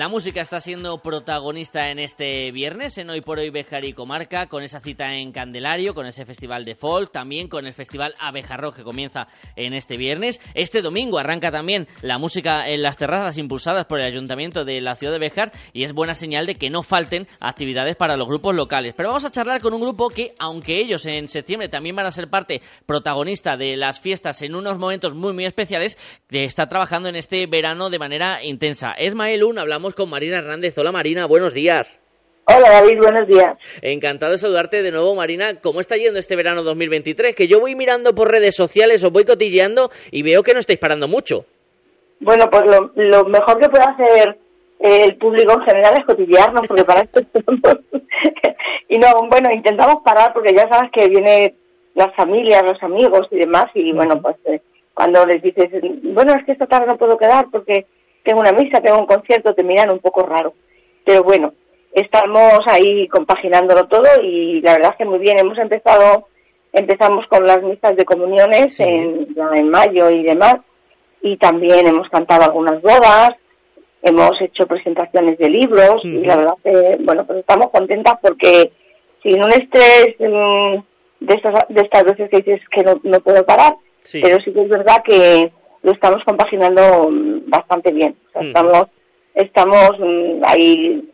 La 0.00 0.08
música 0.08 0.40
está 0.40 0.62
siendo 0.62 1.02
protagonista 1.02 1.90
en 1.90 1.98
este 1.98 2.50
viernes, 2.52 2.96
en 2.96 3.10
Hoy 3.10 3.20
por 3.20 3.38
Hoy 3.38 3.50
Bejar 3.50 3.84
y 3.84 3.92
Comarca, 3.92 4.46
con 4.46 4.62
esa 4.62 4.80
cita 4.80 5.14
en 5.14 5.30
Candelario, 5.30 5.94
con 5.94 6.06
ese 6.06 6.24
festival 6.24 6.64
de 6.64 6.74
folk, 6.74 7.12
también 7.12 7.48
con 7.48 7.66
el 7.66 7.74
festival 7.74 8.14
Abejarro 8.18 8.72
que 8.72 8.82
comienza 8.82 9.28
en 9.56 9.74
este 9.74 9.98
viernes. 9.98 10.40
Este 10.54 10.80
domingo 10.80 11.18
arranca 11.18 11.50
también 11.50 11.86
la 12.00 12.16
música 12.16 12.66
en 12.70 12.80
las 12.80 12.96
terrazas 12.96 13.36
impulsadas 13.36 13.84
por 13.84 14.00
el 14.00 14.06
Ayuntamiento 14.06 14.64
de 14.64 14.80
la 14.80 14.94
ciudad 14.94 15.12
de 15.12 15.18
Bejar 15.18 15.52
y 15.74 15.84
es 15.84 15.92
buena 15.92 16.14
señal 16.14 16.46
de 16.46 16.54
que 16.54 16.70
no 16.70 16.82
falten 16.82 17.28
actividades 17.38 17.94
para 17.94 18.16
los 18.16 18.26
grupos 18.26 18.54
locales. 18.54 18.94
Pero 18.96 19.10
vamos 19.10 19.26
a 19.26 19.30
charlar 19.30 19.60
con 19.60 19.74
un 19.74 19.82
grupo 19.82 20.08
que, 20.08 20.30
aunque 20.38 20.80
ellos 20.80 21.04
en 21.04 21.28
septiembre 21.28 21.68
también 21.68 21.94
van 21.94 22.06
a 22.06 22.10
ser 22.10 22.30
parte 22.30 22.62
protagonista 22.86 23.58
de 23.58 23.76
las 23.76 24.00
fiestas 24.00 24.40
en 24.40 24.54
unos 24.54 24.78
momentos 24.78 25.14
muy 25.14 25.34
muy 25.34 25.44
especiales, 25.44 25.98
está 26.30 26.70
trabajando 26.70 27.10
en 27.10 27.16
este 27.16 27.46
verano 27.46 27.90
de 27.90 27.98
manera 27.98 28.42
intensa. 28.42 28.92
Es 28.92 29.14
Maelun, 29.14 29.58
hablamos 29.58 29.90
con 30.00 30.08
Marina 30.08 30.38
Hernández. 30.38 30.78
Hola 30.78 30.92
Marina, 30.92 31.26
buenos 31.26 31.52
días. 31.52 32.00
Hola 32.46 32.70
David, 32.70 32.96
buenos 33.02 33.28
días. 33.28 33.58
Encantado 33.82 34.32
de 34.32 34.38
saludarte 34.38 34.82
de 34.82 34.90
nuevo, 34.90 35.14
Marina. 35.14 35.60
¿Cómo 35.60 35.80
está 35.80 35.96
yendo 35.96 36.18
este 36.18 36.36
verano 36.36 36.62
2023? 36.62 37.36
Que 37.36 37.46
yo 37.46 37.60
voy 37.60 37.74
mirando 37.74 38.14
por 38.14 38.30
redes 38.30 38.56
sociales, 38.56 39.04
os 39.04 39.12
voy 39.12 39.26
cotilleando 39.26 39.90
y 40.10 40.22
veo 40.22 40.42
que 40.42 40.54
no 40.54 40.60
estáis 40.60 40.78
parando 40.78 41.06
mucho. 41.06 41.44
Bueno, 42.18 42.48
pues 42.50 42.64
lo, 42.64 42.90
lo 42.94 43.24
mejor 43.26 43.60
que 43.60 43.68
puede 43.68 43.84
hacer 43.84 44.38
eh, 44.78 45.04
el 45.04 45.16
público 45.16 45.52
en 45.52 45.66
general 45.66 45.94
es 45.98 46.06
cotillearnos, 46.06 46.66
porque 46.66 46.84
para 46.84 47.02
esto 47.02 47.20
estamos. 47.20 47.60
y 48.88 48.96
no, 48.96 49.28
bueno, 49.28 49.50
intentamos 49.52 49.96
parar 50.02 50.32
porque 50.32 50.54
ya 50.54 50.66
sabes 50.70 50.90
que 50.92 51.08
vienen 51.08 51.54
las 51.94 52.14
familias, 52.14 52.62
los 52.64 52.82
amigos 52.82 53.28
y 53.32 53.40
demás, 53.40 53.66
y 53.74 53.92
bueno, 53.92 54.18
pues 54.22 54.36
eh, 54.46 54.62
cuando 54.94 55.26
les 55.26 55.42
dices, 55.42 55.68
bueno, 56.04 56.32
es 56.36 56.44
que 56.46 56.52
esta 56.52 56.66
tarde 56.66 56.86
no 56.86 56.96
puedo 56.96 57.18
quedar 57.18 57.48
porque 57.52 57.84
tengo 58.24 58.40
una 58.40 58.52
misa, 58.52 58.80
tengo 58.80 58.98
un 58.98 59.06
concierto, 59.06 59.54
te 59.54 59.62
miran 59.64 59.90
un 59.90 59.98
poco 60.00 60.24
raro. 60.24 60.54
Pero 61.04 61.22
bueno, 61.24 61.52
estamos 61.92 62.60
ahí 62.66 63.08
compaginándolo 63.08 63.86
todo 63.88 64.08
y 64.22 64.60
la 64.60 64.74
verdad 64.74 64.90
es 64.92 64.96
que 64.98 65.04
muy 65.04 65.18
bien. 65.18 65.38
Hemos 65.38 65.58
empezado, 65.58 66.28
empezamos 66.72 67.26
con 67.28 67.46
las 67.46 67.62
misas 67.62 67.96
de 67.96 68.04
comuniones 68.04 68.78
en, 68.80 69.28
en 69.54 69.70
mayo 69.70 70.10
y 70.10 70.22
demás, 70.22 70.56
y 71.22 71.36
también 71.36 71.86
hemos 71.86 72.08
cantado 72.08 72.44
algunas 72.44 72.80
bodas, 72.82 73.30
hemos 74.02 74.30
hecho 74.40 74.66
presentaciones 74.66 75.36
de 75.38 75.50
libros 75.50 76.00
y 76.04 76.24
la 76.24 76.36
verdad 76.36 76.54
que, 76.64 76.96
bueno, 77.00 77.26
pues 77.26 77.40
estamos 77.40 77.70
contentas 77.70 78.14
porque 78.22 78.72
sin 79.22 79.42
un 79.44 79.52
estrés 79.52 80.14
mm, 80.18 80.76
de, 81.20 81.34
estas, 81.34 81.68
de 81.68 81.80
estas 81.82 82.04
veces 82.04 82.30
que 82.30 82.38
dices 82.38 82.60
que 82.70 82.82
no, 82.82 82.98
no 83.02 83.20
puedo 83.20 83.44
parar, 83.44 83.74
Sí. 84.02 84.20
pero 84.22 84.38
sí 84.42 84.50
que 84.54 84.62
es 84.62 84.68
verdad 84.70 85.02
que 85.04 85.52
lo 85.82 85.92
estamos 85.92 86.22
compaginando 86.24 87.08
mm, 87.10 87.50
bastante 87.50 87.92
bien. 87.92 88.16
O 88.28 88.32
sea, 88.32 88.42
Mm. 88.42 88.46
estamos 88.46 88.88
estamos 89.34 89.90
mm, 89.98 90.42
ahí 90.44 91.08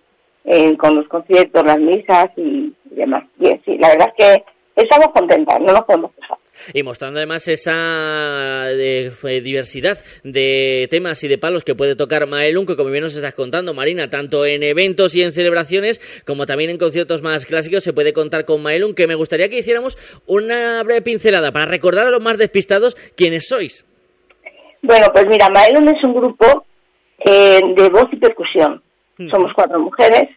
eh, 0.44 0.76
con 0.76 0.94
los 0.96 1.08
conciertos, 1.08 1.64
las 1.64 1.78
misas 1.78 2.30
y, 2.36 2.72
y 2.90 2.94
demás. 2.94 3.24
Bien, 3.36 3.60
sí, 3.64 3.76
la 3.78 3.88
verdad 3.90 4.12
es 4.16 4.24
que 4.24 4.44
estamos 4.82 5.08
contentas, 5.08 5.60
no 5.60 5.72
nos 5.72 5.84
podemos 5.84 6.12
quejar. 6.14 6.38
Y 6.72 6.82
mostrando 6.82 7.18
además 7.18 7.46
esa 7.48 8.70
eh, 8.70 9.12
eh, 9.22 9.40
diversidad 9.42 9.98
de 10.24 10.86
temas 10.90 11.22
y 11.22 11.28
de 11.28 11.36
palos 11.36 11.64
que 11.64 11.74
puede 11.74 11.96
tocar 11.96 12.26
Maelun, 12.26 12.64
que 12.64 12.76
como 12.76 12.90
bien 12.90 13.02
nos 13.02 13.14
estás 13.14 13.34
contando, 13.34 13.74
Marina, 13.74 14.08
tanto 14.08 14.46
en 14.46 14.62
eventos 14.62 15.14
y 15.14 15.22
en 15.22 15.32
celebraciones, 15.32 16.00
como 16.26 16.46
también 16.46 16.70
en 16.70 16.78
conciertos 16.78 17.22
más 17.22 17.44
clásicos, 17.44 17.84
se 17.84 17.92
puede 17.92 18.14
contar 18.14 18.46
con 18.46 18.62
Maelun, 18.62 18.94
que 18.94 19.06
me 19.06 19.14
gustaría 19.14 19.50
que 19.50 19.58
hiciéramos 19.58 19.98
una 20.26 20.82
breve 20.82 21.02
pincelada 21.02 21.52
para 21.52 21.66
recordar 21.66 22.06
a 22.06 22.10
los 22.10 22.22
más 22.22 22.38
despistados 22.38 22.96
quiénes 23.16 23.48
sois. 23.48 23.84
Bueno, 24.86 25.08
pues 25.12 25.26
mira, 25.26 25.48
Maelon 25.48 25.88
es 25.88 26.04
un 26.04 26.14
grupo 26.14 26.64
eh, 27.18 27.60
de 27.76 27.88
voz 27.88 28.06
y 28.12 28.16
percusión. 28.16 28.80
Somos 29.32 29.52
cuatro 29.52 29.80
mujeres 29.80 30.28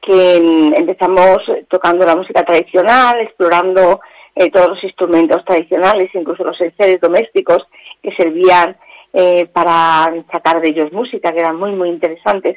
que 0.00 0.40
mm, 0.40 0.74
empezamos 0.74 1.38
tocando 1.68 2.06
la 2.06 2.16
música 2.16 2.42
tradicional, 2.42 3.20
explorando 3.20 4.00
eh, 4.34 4.50
todos 4.50 4.68
los 4.68 4.84
instrumentos 4.84 5.44
tradicionales, 5.44 6.08
incluso 6.14 6.42
los 6.42 6.58
enseres 6.62 7.02
domésticos 7.02 7.58
que 8.02 8.12
servían 8.12 8.76
eh, 9.12 9.44
para 9.52 10.10
sacar 10.32 10.62
de 10.62 10.68
ellos 10.68 10.90
música, 10.90 11.30
que 11.30 11.40
eran 11.40 11.56
muy, 11.56 11.72
muy 11.72 11.90
interesantes. 11.90 12.56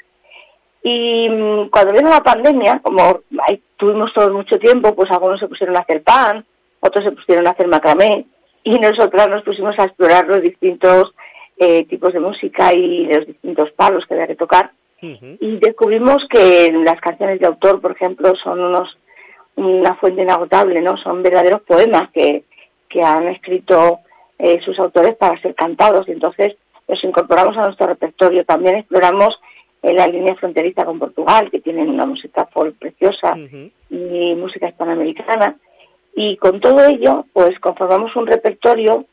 Y 0.83 1.27
mm, 1.27 1.69
cuando 1.69 1.91
vino 1.91 2.09
la 2.09 2.23
pandemia, 2.23 2.79
como 2.81 3.19
ahí 3.45 3.61
tuvimos 3.75 4.13
todos 4.13 4.31
mucho 4.31 4.57
tiempo, 4.57 4.95
pues 4.95 5.11
algunos 5.11 5.41
se 5.41 5.49
pusieron 5.49 5.75
a 5.75 5.81
hacer 5.81 6.01
pan, 6.01 6.45
otros 6.79 7.03
se 7.03 7.11
pusieron 7.11 7.45
a 7.45 7.51
hacer 7.51 7.67
macramé, 7.67 8.25
y 8.63 8.79
nosotras 8.79 9.27
nos 9.29 9.43
pusimos 9.43 9.77
a 9.77 9.83
explorar 9.83 10.27
los 10.27 10.41
distintos 10.41 11.13
eh, 11.57 11.85
tipos 11.85 12.13
de 12.13 12.19
música 12.19 12.73
y 12.73 13.05
los 13.05 13.25
distintos 13.27 13.71
palos 13.71 14.05
que 14.05 14.13
había 14.13 14.27
que 14.27 14.35
tocar. 14.35 14.71
Y 15.01 15.57
descubrimos 15.57 16.25
que 16.31 16.71
las 16.83 16.99
canciones 16.99 17.39
de 17.39 17.45
autor, 17.45 17.79
por 17.79 17.91
ejemplo, 17.91 18.33
son 18.43 18.59
unos 18.59 18.97
una 19.55 19.95
fuente 19.95 20.23
inagotable, 20.23 20.81
¿no? 20.81 20.97
Son 20.97 21.21
verdaderos 21.23 21.61
poemas 21.61 22.09
que, 22.11 22.43
que 22.89 23.01
han 23.01 23.27
escrito 23.27 23.99
eh, 24.37 24.59
sus 24.65 24.77
autores 24.79 25.15
para 25.15 25.39
ser 25.41 25.55
cantados. 25.55 26.07
Y 26.07 26.11
entonces 26.11 26.55
los 26.87 27.03
incorporamos 27.03 27.55
a 27.57 27.65
nuestro 27.65 27.87
repertorio. 27.87 28.43
También 28.45 28.77
exploramos 28.77 29.29
eh, 29.81 29.93
la 29.93 30.07
línea 30.07 30.35
fronteriza 30.35 30.85
con 30.85 30.99
Portugal, 30.99 31.49
que 31.49 31.61
tienen 31.61 31.89
una 31.89 32.05
música 32.05 32.47
folk 32.47 32.75
preciosa 32.77 33.37
y 33.89 34.35
música 34.35 34.67
hispanoamericana. 34.67 35.55
Y 36.15 36.37
con 36.37 36.59
todo 36.59 36.85
ello, 36.85 37.25
pues 37.33 37.57
conformamos 37.59 38.15
un 38.15 38.27
repertorio 38.27 39.05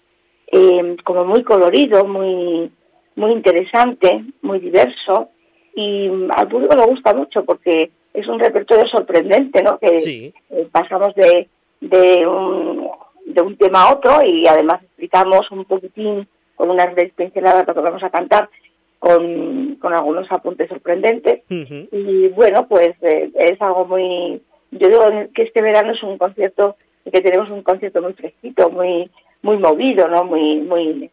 eh, 0.53 0.97
como 1.03 1.25
muy 1.25 1.43
colorido, 1.43 2.05
muy, 2.05 2.71
muy 3.17 3.33
interesante, 3.33 4.25
muy 4.43 4.61
diverso. 4.61 5.31
Y 5.75 6.09
mm, 6.09 6.31
al 6.37 6.49
público 6.49 6.77
le 6.77 6.85
gusta 6.85 7.15
mucho 7.15 7.45
porque 7.45 7.91
es 8.13 8.29
un 8.29 8.39
repertorio 8.39 8.87
sorprendente, 8.87 9.63
¿no? 9.63 9.79
Que 9.79 10.33
eh, 10.51 10.69
pasamos 10.71 11.15
de, 11.15 11.49
de, 11.81 12.27
un, 12.27 12.87
de 13.25 13.41
un 13.41 13.57
tema 13.57 13.85
a 13.85 13.95
otro 13.95 14.21
y 14.25 14.47
además 14.47 14.83
explicamos 14.83 15.51
un 15.51 15.65
poquitín 15.65 16.29
con 16.55 16.71
unas 16.71 16.95
pinceladas 17.17 17.67
lo 17.67 17.75
que 17.75 17.81
vamos 17.81 18.03
a 18.03 18.11
cantar 18.11 18.51
con, 18.99 19.77
con 19.77 19.95
algunos 19.95 20.31
apuntes 20.31 20.69
sorprendentes. 20.69 21.43
Y 21.49 22.29
bueno, 22.29 22.69
pues 22.69 22.95
eh, 23.01 23.31
es 23.35 23.61
algo 23.61 23.87
muy... 23.87 24.41
Yo 24.71 24.89
digo 24.89 25.03
que 25.35 25.43
este 25.43 25.63
verano 25.63 25.93
es 25.93 26.03
un 26.03 26.19
concierto, 26.19 26.77
que 27.11 27.21
tenemos 27.21 27.51
un 27.51 27.63
concierto 27.63 28.01
muy 28.01 28.13
fresquito, 28.13 28.71
muy 28.71 29.11
muy 29.43 29.59
movido, 29.59 30.09
¿no? 30.09 30.25
Muy 30.25 30.61
muy 30.61 31.11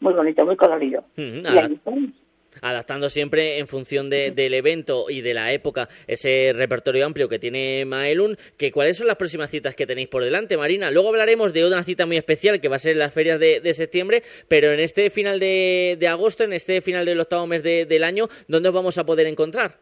muy 0.00 0.12
bonito, 0.14 0.44
muy 0.46 0.56
colorido. 0.56 1.04
Y 1.16 1.38
estamos. 1.74 2.10
adaptando 2.62 3.08
siempre 3.08 3.58
en 3.58 3.66
función 3.68 4.10
de- 4.10 4.32
del 4.32 4.52
evento 4.54 5.08
y 5.08 5.20
de 5.22 5.32
la 5.34 5.52
época 5.52 5.88
ese 6.06 6.52
repertorio 6.54 7.06
amplio 7.06 7.28
que 7.28 7.38
tiene 7.38 7.84
Maelun, 7.84 8.36
que 8.58 8.70
cuáles 8.72 8.96
son 8.98 9.06
las 9.06 9.16
próximas 9.16 9.50
citas 9.50 9.74
que 9.74 9.86
tenéis 9.86 10.08
por 10.08 10.22
delante, 10.24 10.56
Marina. 10.56 10.90
Luego 10.90 11.08
hablaremos 11.10 11.52
de 11.52 11.66
una 11.66 11.82
cita 11.84 12.06
muy 12.06 12.16
especial 12.16 12.60
que 12.60 12.68
va 12.68 12.76
a 12.76 12.80
ser 12.80 12.92
en 12.92 12.98
las 12.98 13.14
ferias 13.14 13.38
de, 13.38 13.60
de 13.60 13.72
septiembre, 13.74 14.22
pero 14.48 14.72
en 14.72 14.80
este 14.80 15.10
final 15.10 15.38
de, 15.38 15.96
de 15.98 16.08
agosto, 16.08 16.44
en 16.44 16.52
este 16.52 16.80
final 16.80 17.04
del 17.06 17.20
octavo 17.20 17.46
mes 17.46 17.62
de- 17.62 17.86
del 17.86 18.04
año, 18.04 18.26
¿dónde 18.48 18.68
os 18.70 18.74
vamos 18.74 18.98
a 18.98 19.04
poder 19.04 19.26
encontrar? 19.26 19.76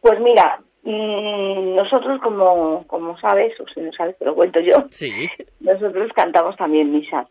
Pues 0.00 0.18
mira, 0.20 0.60
mm, 0.75 0.75
nosotros 0.86 2.20
como, 2.22 2.86
como 2.86 3.18
sabes, 3.18 3.58
o 3.60 3.64
si 3.74 3.80
no 3.80 3.92
sabes 3.92 4.16
te 4.18 4.24
lo 4.24 4.34
cuento 4.34 4.60
yo, 4.60 4.84
Sí. 4.90 5.10
nosotros 5.60 6.10
cantamos 6.14 6.56
también 6.56 6.92
misas. 6.92 7.26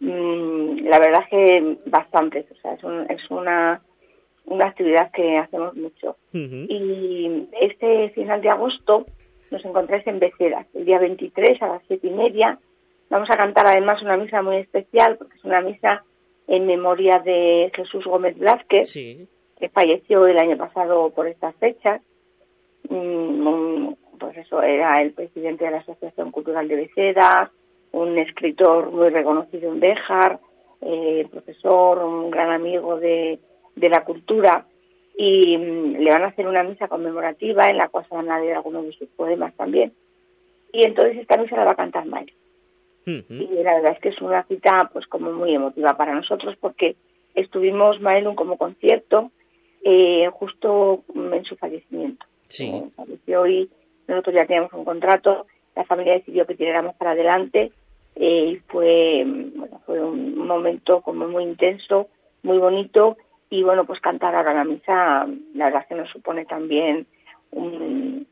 Mm, 0.00 0.86
la 0.86 0.98
verdad 0.98 1.22
es 1.24 1.28
que 1.30 1.76
bastantes, 1.86 2.46
o 2.50 2.54
sea, 2.56 2.72
es, 2.74 2.84
un- 2.84 3.06
es 3.10 3.30
una, 3.30 3.80
una 4.46 4.66
actividad 4.66 5.10
que 5.12 5.38
hacemos 5.38 5.74
mucho. 5.76 6.16
Y 6.32 7.48
este 7.60 8.10
final 8.10 8.40
de 8.40 8.50
agosto 8.50 9.06
nos 9.50 9.64
encontráis 9.64 10.06
en 10.06 10.18
Beceras, 10.20 10.66
el 10.74 10.84
día 10.84 10.98
23 10.98 11.60
a 11.62 11.66
las 11.68 11.82
siete 11.86 12.06
y 12.06 12.10
media. 12.10 12.58
Vamos 13.10 13.28
a 13.30 13.36
cantar 13.36 13.66
además 13.66 14.00
una 14.02 14.16
misa 14.16 14.40
muy 14.42 14.56
especial, 14.56 15.16
porque 15.18 15.36
es 15.36 15.44
una 15.44 15.60
misa 15.60 16.04
en 16.46 16.66
memoria 16.66 17.18
de 17.18 17.70
Jesús 17.74 18.04
Gómez 18.04 18.38
Blázquez, 18.38 18.88
que 19.58 19.68
falleció 19.68 20.26
el 20.26 20.38
año 20.38 20.56
pasado 20.56 21.10
por 21.10 21.26
estas 21.26 21.54
fechas. 21.56 22.00
Un- 22.88 23.96
pues 24.18 24.36
eso, 24.36 24.62
era 24.62 25.00
el 25.00 25.12
presidente 25.12 25.64
de 25.64 25.70
la 25.70 25.78
Asociación 25.78 26.30
Cultural 26.30 26.68
de 26.68 26.76
Beceras, 26.76 27.50
un 27.92 28.18
escritor 28.18 28.90
muy 28.90 29.08
reconocido 29.08 29.72
en 29.72 29.80
Béjar, 29.80 30.38
eh, 30.82 31.26
profesor, 31.30 31.98
un 32.04 32.30
gran 32.30 32.50
amigo 32.50 32.98
de, 32.98 33.38
de 33.76 33.88
la 33.88 34.04
cultura, 34.04 34.66
y 35.16 35.56
mm, 35.56 35.96
le 36.00 36.10
van 36.10 36.22
a 36.24 36.28
hacer 36.28 36.46
una 36.46 36.62
misa 36.62 36.86
conmemorativa 36.88 37.68
en 37.68 37.78
la 37.78 37.88
cual 37.88 38.04
se 38.08 38.14
van 38.14 38.30
a 38.30 38.38
leer 38.38 38.56
algunos 38.56 38.84
de 38.84 38.92
sus 38.92 39.08
poemas 39.08 39.54
también. 39.56 39.92
y 40.72 40.84
entonces 40.84 41.16
esta 41.18 41.36
misa 41.36 41.56
la 41.56 41.64
va 41.64 41.72
a 41.72 41.76
cantar 41.76 42.04
Mael. 42.06 42.32
Y 43.32 43.62
la 43.64 43.74
verdad 43.74 43.92
es 43.92 43.98
que 44.00 44.10
es 44.10 44.20
una 44.20 44.44
cita 44.44 44.88
pues 44.92 45.06
como 45.06 45.32
muy 45.32 45.54
emotiva 45.54 45.96
para 45.96 46.14
nosotros 46.14 46.54
porque 46.60 46.94
estuvimos 47.34 48.00
Maelun 48.00 48.36
como 48.36 48.56
concierto 48.56 49.30
eh, 49.82 50.28
justo 50.32 51.02
en 51.14 51.44
su 51.44 51.56
fallecimiento. 51.56 52.24
Sí. 52.50 52.66
Eh, 52.66 52.90
falleció 52.96 53.46
y 53.46 53.70
nosotros 54.08 54.34
ya 54.34 54.46
teníamos 54.46 54.72
un 54.72 54.84
contrato, 54.84 55.46
la 55.76 55.84
familia 55.84 56.14
decidió 56.14 56.46
que 56.46 56.56
tiráramos 56.56 56.96
para 56.96 57.12
adelante 57.12 57.72
eh, 58.16 58.46
y 58.52 58.56
fue, 58.66 59.24
bueno, 59.24 59.80
fue 59.86 60.00
un 60.00 60.36
momento 60.36 61.00
como 61.00 61.28
muy 61.28 61.44
intenso, 61.44 62.08
muy 62.42 62.58
bonito 62.58 63.16
y 63.50 63.62
bueno, 63.62 63.84
pues 63.84 64.00
cantar 64.00 64.34
ahora 64.34 64.52
la 64.52 64.64
misa, 64.64 65.26
la 65.54 65.64
verdad 65.66 65.86
que 65.88 65.94
nos 65.94 66.10
supone 66.10 66.44
también 66.44 67.06
un, 67.52 68.26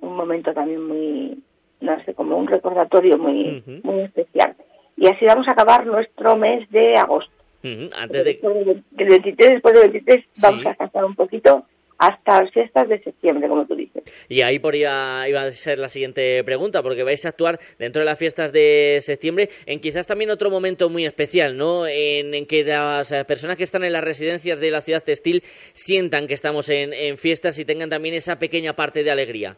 un 0.00 0.16
momento 0.16 0.52
también 0.54 0.86
muy, 0.86 1.42
no 1.80 2.04
sé, 2.04 2.14
como 2.14 2.36
un 2.36 2.46
recordatorio 2.46 3.18
muy, 3.18 3.62
muy 3.82 4.00
especial. 4.00 4.54
Y 4.96 5.06
así 5.06 5.24
vamos 5.26 5.46
a 5.48 5.52
acabar 5.52 5.86
nuestro 5.86 6.36
mes 6.36 6.68
de 6.70 6.96
agosto. 6.96 7.32
Antes 7.62 8.24
de... 8.24 8.24
Después 8.24 8.54
del 8.66 8.84
del 8.90 9.08
23, 9.08 9.50
después 9.50 9.74
del 9.74 9.90
23 9.90 10.24
vamos 10.42 10.66
a 10.66 10.68
descansar 10.70 11.04
un 11.04 11.14
poquito 11.14 11.66
hasta 11.98 12.42
las 12.42 12.52
fiestas 12.52 12.88
de 12.88 13.00
septiembre, 13.02 13.48
como 13.48 13.66
tú 13.66 13.74
dices. 13.74 14.04
Y 14.28 14.42
ahí 14.42 14.58
por 14.58 14.74
iba, 14.74 15.28
iba 15.28 15.42
a 15.42 15.52
ser 15.52 15.78
la 15.78 15.88
siguiente 15.88 16.42
pregunta, 16.44 16.82
porque 16.82 17.02
vais 17.02 17.24
a 17.26 17.30
actuar 17.30 17.58
dentro 17.78 18.00
de 18.00 18.06
las 18.06 18.18
fiestas 18.18 18.52
de 18.52 18.98
septiembre 19.00 19.48
en 19.66 19.80
quizás 19.80 20.06
también 20.06 20.30
otro 20.30 20.50
momento 20.50 20.88
muy 20.88 21.04
especial, 21.04 21.56
¿no? 21.56 21.86
En, 21.86 22.34
en 22.34 22.46
que 22.46 22.62
las 22.64 23.12
personas 23.26 23.56
que 23.56 23.64
están 23.64 23.84
en 23.84 23.92
las 23.92 24.04
residencias 24.04 24.60
de 24.60 24.70
la 24.70 24.80
ciudad 24.80 25.02
textil 25.02 25.42
sientan 25.72 26.28
que 26.28 26.34
estamos 26.34 26.68
en, 26.70 26.92
en 26.92 27.18
fiestas 27.18 27.58
y 27.58 27.64
tengan 27.64 27.90
también 27.90 28.14
esa 28.14 28.38
pequeña 28.38 28.74
parte 28.74 29.02
de 29.02 29.10
alegría. 29.10 29.56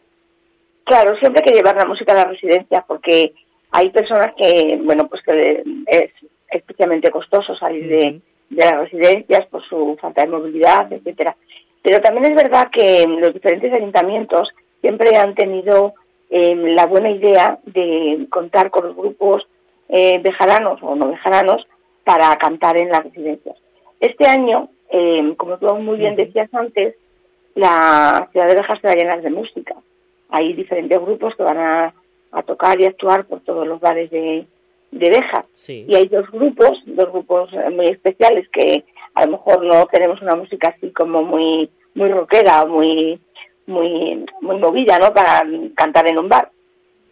Claro, 0.85 1.15
siempre 1.19 1.43
hay 1.45 1.51
que 1.51 1.57
llevar 1.57 1.75
la 1.75 1.85
música 1.85 2.11
a 2.13 2.15
la 2.15 2.25
residencia 2.25 2.83
porque 2.87 3.33
hay 3.71 3.89
personas 3.91 4.33
que, 4.35 4.79
bueno, 4.83 5.07
pues 5.07 5.21
que 5.23 5.63
es 5.87 6.11
especialmente 6.49 7.11
costoso 7.11 7.55
salir 7.55 7.87
de, 7.87 8.21
de 8.49 8.65
las 8.65 8.79
residencias 8.79 9.45
por 9.47 9.63
su 9.69 9.95
falta 10.01 10.23
de 10.23 10.29
movilidad, 10.29 10.91
etcétera. 10.91 11.35
Pero 11.83 12.01
también 12.01 12.31
es 12.31 12.35
verdad 12.35 12.69
que 12.71 13.05
los 13.07 13.33
diferentes 13.33 13.73
ayuntamientos 13.73 14.49
siempre 14.81 15.15
han 15.15 15.35
tenido 15.35 15.93
eh, 16.29 16.55
la 16.55 16.85
buena 16.85 17.09
idea 17.09 17.59
de 17.65 18.27
contar 18.29 18.69
con 18.69 18.87
los 18.87 18.95
grupos 18.95 19.47
eh, 19.89 20.19
bejaranos 20.19 20.79
o 20.81 20.95
no 20.95 21.09
bejaranos 21.09 21.67
para 22.03 22.35
cantar 22.37 22.77
en 22.77 22.89
las 22.89 23.03
residencias. 23.03 23.55
Este 23.99 24.25
año, 24.27 24.69
eh, 24.89 25.33
como 25.37 25.57
tú 25.57 25.73
muy 25.75 25.97
bien 25.97 26.15
decías 26.15 26.53
antes, 26.53 26.95
la 27.55 28.29
ciudad 28.31 28.47
de 28.47 28.55
Bejar 28.55 28.79
se 28.79 28.87
va 28.87 28.93
a 28.93 28.95
llenar 28.95 29.21
de 29.21 29.29
música. 29.29 29.75
Hay 30.29 30.53
diferentes 30.53 30.99
grupos 30.99 31.35
que 31.35 31.43
van 31.43 31.57
a, 31.57 31.93
a 32.31 32.43
tocar 32.43 32.79
y 32.79 32.85
actuar 32.85 33.25
por 33.25 33.41
todos 33.41 33.67
los 33.67 33.79
bares 33.79 34.09
de, 34.09 34.45
de 34.91 35.09
Bejar. 35.09 35.45
Sí. 35.53 35.85
Y 35.87 35.95
hay 35.95 36.07
dos 36.07 36.29
grupos, 36.31 36.81
dos 36.85 37.11
grupos 37.11 37.51
eh, 37.53 37.69
muy 37.69 37.87
especiales 37.87 38.47
que 38.49 38.85
a 39.13 39.25
lo 39.25 39.31
mejor 39.33 39.63
no 39.63 39.87
queremos 39.87 40.21
una 40.21 40.35
música 40.35 40.69
así 40.75 40.91
como 40.91 41.23
muy 41.23 41.69
muy 41.95 42.09
rockera, 42.09 42.65
muy 42.65 43.19
muy 43.67 44.25
muy 44.41 44.57
movida, 44.57 44.97
¿no? 44.99 45.13
Para 45.13 45.43
cantar 45.75 46.07
en 46.07 46.19
un 46.19 46.29
bar, 46.29 46.49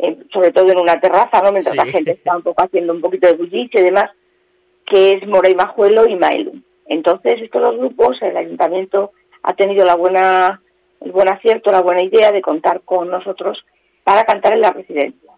Eh, 0.02 0.16
sobre 0.32 0.52
todo 0.54 0.72
en 0.72 0.80
una 0.80 0.98
terraza, 1.00 1.42
¿no? 1.42 1.52
Mientras 1.52 1.74
Sí. 1.74 1.78
la 1.78 1.92
gente 1.92 2.12
está 2.12 2.36
un 2.38 2.42
poco 2.42 2.64
haciendo 2.64 2.94
un 2.94 3.02
poquito 3.02 3.28
de 3.28 3.34
bullicio 3.34 3.82
y 3.82 3.84
demás, 3.84 4.10
que 4.86 5.12
es 5.12 5.28
Mora 5.28 5.50
y 5.50 5.56
Majuelo 5.56 6.08
y 6.08 6.16
Maelu. 6.16 6.54
Entonces 6.88 7.42
estos 7.42 7.62
dos 7.62 7.78
grupos, 7.78 8.18
el 8.22 8.38
ayuntamiento 8.38 9.12
ha 9.44 9.54
tenido 9.54 9.86
la 9.86 9.96
buena 9.96 10.62
el 11.02 11.12
buen 11.12 11.30
acierto, 11.30 11.72
la 11.72 11.82
buena 11.82 12.02
idea 12.04 12.32
de 12.32 12.42
contar 12.42 12.82
con 12.82 13.10
nosotros 13.10 13.58
para 14.04 14.24
cantar 14.26 14.54
en 14.54 14.62
la 14.62 14.72
residencia. 14.72 15.32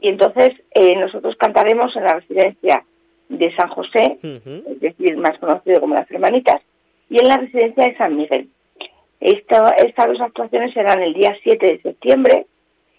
Y 0.00 0.08
entonces 0.08 0.50
eh, 0.74 0.94
nosotros 0.96 1.34
cantaremos 1.36 1.94
en 1.96 2.04
la 2.04 2.14
residencia 2.14 2.84
de 3.28 3.54
San 3.56 3.68
José, 3.68 4.18
es 4.22 4.80
decir, 4.80 5.16
más 5.16 5.38
conocido 5.38 5.80
como 5.80 5.94
las 5.94 6.10
Hermanitas, 6.10 6.62
y 7.10 7.18
en 7.18 7.28
la 7.28 7.36
residencia 7.38 7.84
de 7.84 7.96
San 7.96 8.16
Miguel. 8.16 8.48
Esta- 9.20 9.70
estas 9.70 10.06
dos 10.08 10.20
actuaciones 10.20 10.72
serán 10.74 11.02
el 11.02 11.12
día 11.14 11.36
7 11.42 11.66
de 11.66 11.80
septiembre, 11.80 12.46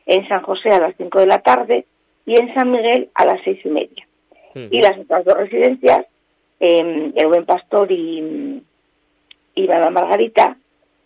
en 0.06 0.28
San 0.28 0.42
José 0.42 0.70
a 0.70 0.80
las 0.80 0.96
5 0.98 1.20
de 1.20 1.28
la 1.28 1.40
tarde 1.40 1.86
y 2.26 2.36
en 2.38 2.54
San 2.56 2.72
Miguel 2.72 3.10
a 3.14 3.26
las 3.26 3.40
seis 3.44 3.60
y 3.64 3.70
media. 3.70 4.08
Y 4.56 4.82
las 4.82 4.98
otras 4.98 5.24
dos 5.26 5.38
residencias, 5.38 6.06
eh, 6.60 7.12
el 7.16 7.28
Buen 7.28 7.46
Pastor 7.46 7.92
y, 7.92 8.62
y 9.56 9.68
Margarita, 9.68 10.58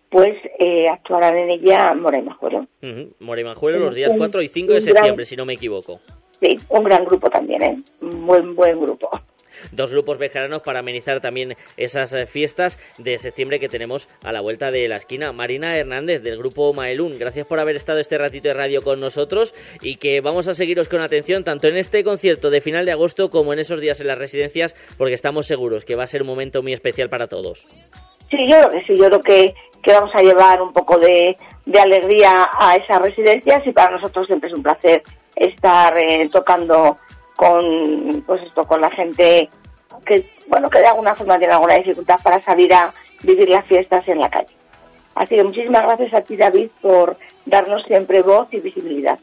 pues 0.09 0.35
eh, 0.59 0.87
actuarán 0.87 1.37
en 1.37 1.49
ella 1.51 1.93
Mora 1.93 2.19
y 2.19 2.21
Majuelo. 2.21 2.65
Ujú, 2.81 3.09
Moremanjuelo 3.19 3.79
los 3.79 3.95
días 3.95 4.11
Un- 4.11 4.17
4 4.19 4.41
y 4.41 4.47
5 4.47 4.73
de 4.73 4.81
septiembre, 4.81 5.25
si 5.25 5.35
no 5.35 5.45
me 5.45 5.53
equivoco. 5.53 5.99
Sí, 6.43 6.59
un 6.67 6.83
gran 6.83 7.05
grupo 7.05 7.29
también, 7.29 7.63
¿eh? 7.63 7.77
Un 8.01 8.27
buen, 8.27 8.53
buen 8.53 8.77
grupo. 8.81 9.09
Dos 9.71 9.91
grupos 9.91 10.17
bejaranos 10.17 10.61
para 10.61 10.79
amenizar 10.79 11.21
también 11.21 11.55
esas 11.77 12.11
eh, 12.11 12.25
fiestas 12.25 12.77
de 12.97 13.17
septiembre 13.17 13.61
que 13.61 13.69
tenemos 13.69 14.09
a 14.25 14.33
la 14.33 14.41
vuelta 14.41 14.69
de 14.69 14.89
la 14.89 14.97
esquina. 14.97 15.31
Marina 15.31 15.77
Hernández 15.77 16.21
del 16.21 16.37
grupo 16.37 16.73
Maelún, 16.73 17.17
gracias 17.17 17.47
por 17.47 17.61
haber 17.61 17.77
estado 17.77 17.99
este 17.99 18.17
ratito 18.17 18.49
de 18.49 18.55
radio 18.55 18.81
con 18.81 18.99
nosotros 18.99 19.53
y 19.81 19.95
que 19.95 20.19
vamos 20.19 20.49
a 20.49 20.53
seguiros 20.53 20.89
con 20.89 20.99
atención 20.99 21.45
tanto 21.45 21.69
en 21.69 21.77
este 21.77 22.03
concierto 22.03 22.49
de 22.49 22.59
final 22.59 22.85
de 22.85 22.91
agosto 22.91 23.29
como 23.29 23.53
en 23.53 23.59
esos 23.59 23.79
días 23.79 24.01
en 24.01 24.07
las 24.07 24.17
residencias 24.17 24.75
porque 24.97 25.13
estamos 25.13 25.47
seguros 25.47 25.85
que 25.85 25.95
va 25.95 26.03
a 26.03 26.07
ser 26.07 26.23
un 26.23 26.27
momento 26.27 26.61
muy 26.61 26.73
especial 26.73 27.07
para 27.07 27.27
todos. 27.27 27.65
Sí, 28.29 28.37
yo 28.49 28.57
creo 28.57 28.69
que 28.69 28.83
sí, 28.85 28.97
yo 28.97 29.05
creo 29.05 29.21
que, 29.21 29.53
que 29.81 29.93
vamos 29.93 30.11
a 30.13 30.21
llevar 30.21 30.61
un 30.61 30.73
poco 30.73 30.97
de, 30.97 31.37
de 31.65 31.79
alegría 31.79 32.49
a 32.59 32.75
esas 32.75 33.01
residencias 33.01 33.65
y 33.65 33.71
para 33.71 33.95
nosotros 33.95 34.27
siempre 34.27 34.49
es 34.49 34.55
un 34.57 34.63
placer 34.63 35.01
estar 35.35 35.97
eh, 35.97 36.29
tocando 36.31 36.97
con 37.35 38.23
pues 38.25 38.41
esto 38.41 38.65
con 38.65 38.81
la 38.81 38.89
gente 38.91 39.49
que 40.05 40.25
bueno 40.47 40.69
que 40.69 40.79
de 40.79 40.87
alguna 40.87 41.15
forma 41.15 41.37
tiene 41.37 41.53
alguna 41.53 41.75
dificultad 41.75 42.19
para 42.23 42.43
salir 42.43 42.73
a 42.73 42.93
vivir 43.23 43.49
las 43.49 43.65
fiestas 43.65 44.07
en 44.07 44.19
la 44.19 44.29
calle. 44.29 44.55
Así 45.15 45.35
que 45.35 45.43
muchísimas 45.43 45.83
gracias 45.83 46.13
a 46.13 46.21
ti 46.21 46.35
David 46.35 46.69
por 46.81 47.17
darnos 47.45 47.83
siempre 47.85 48.21
voz 48.21 48.53
y 48.53 48.59
visibilidad. 48.59 49.19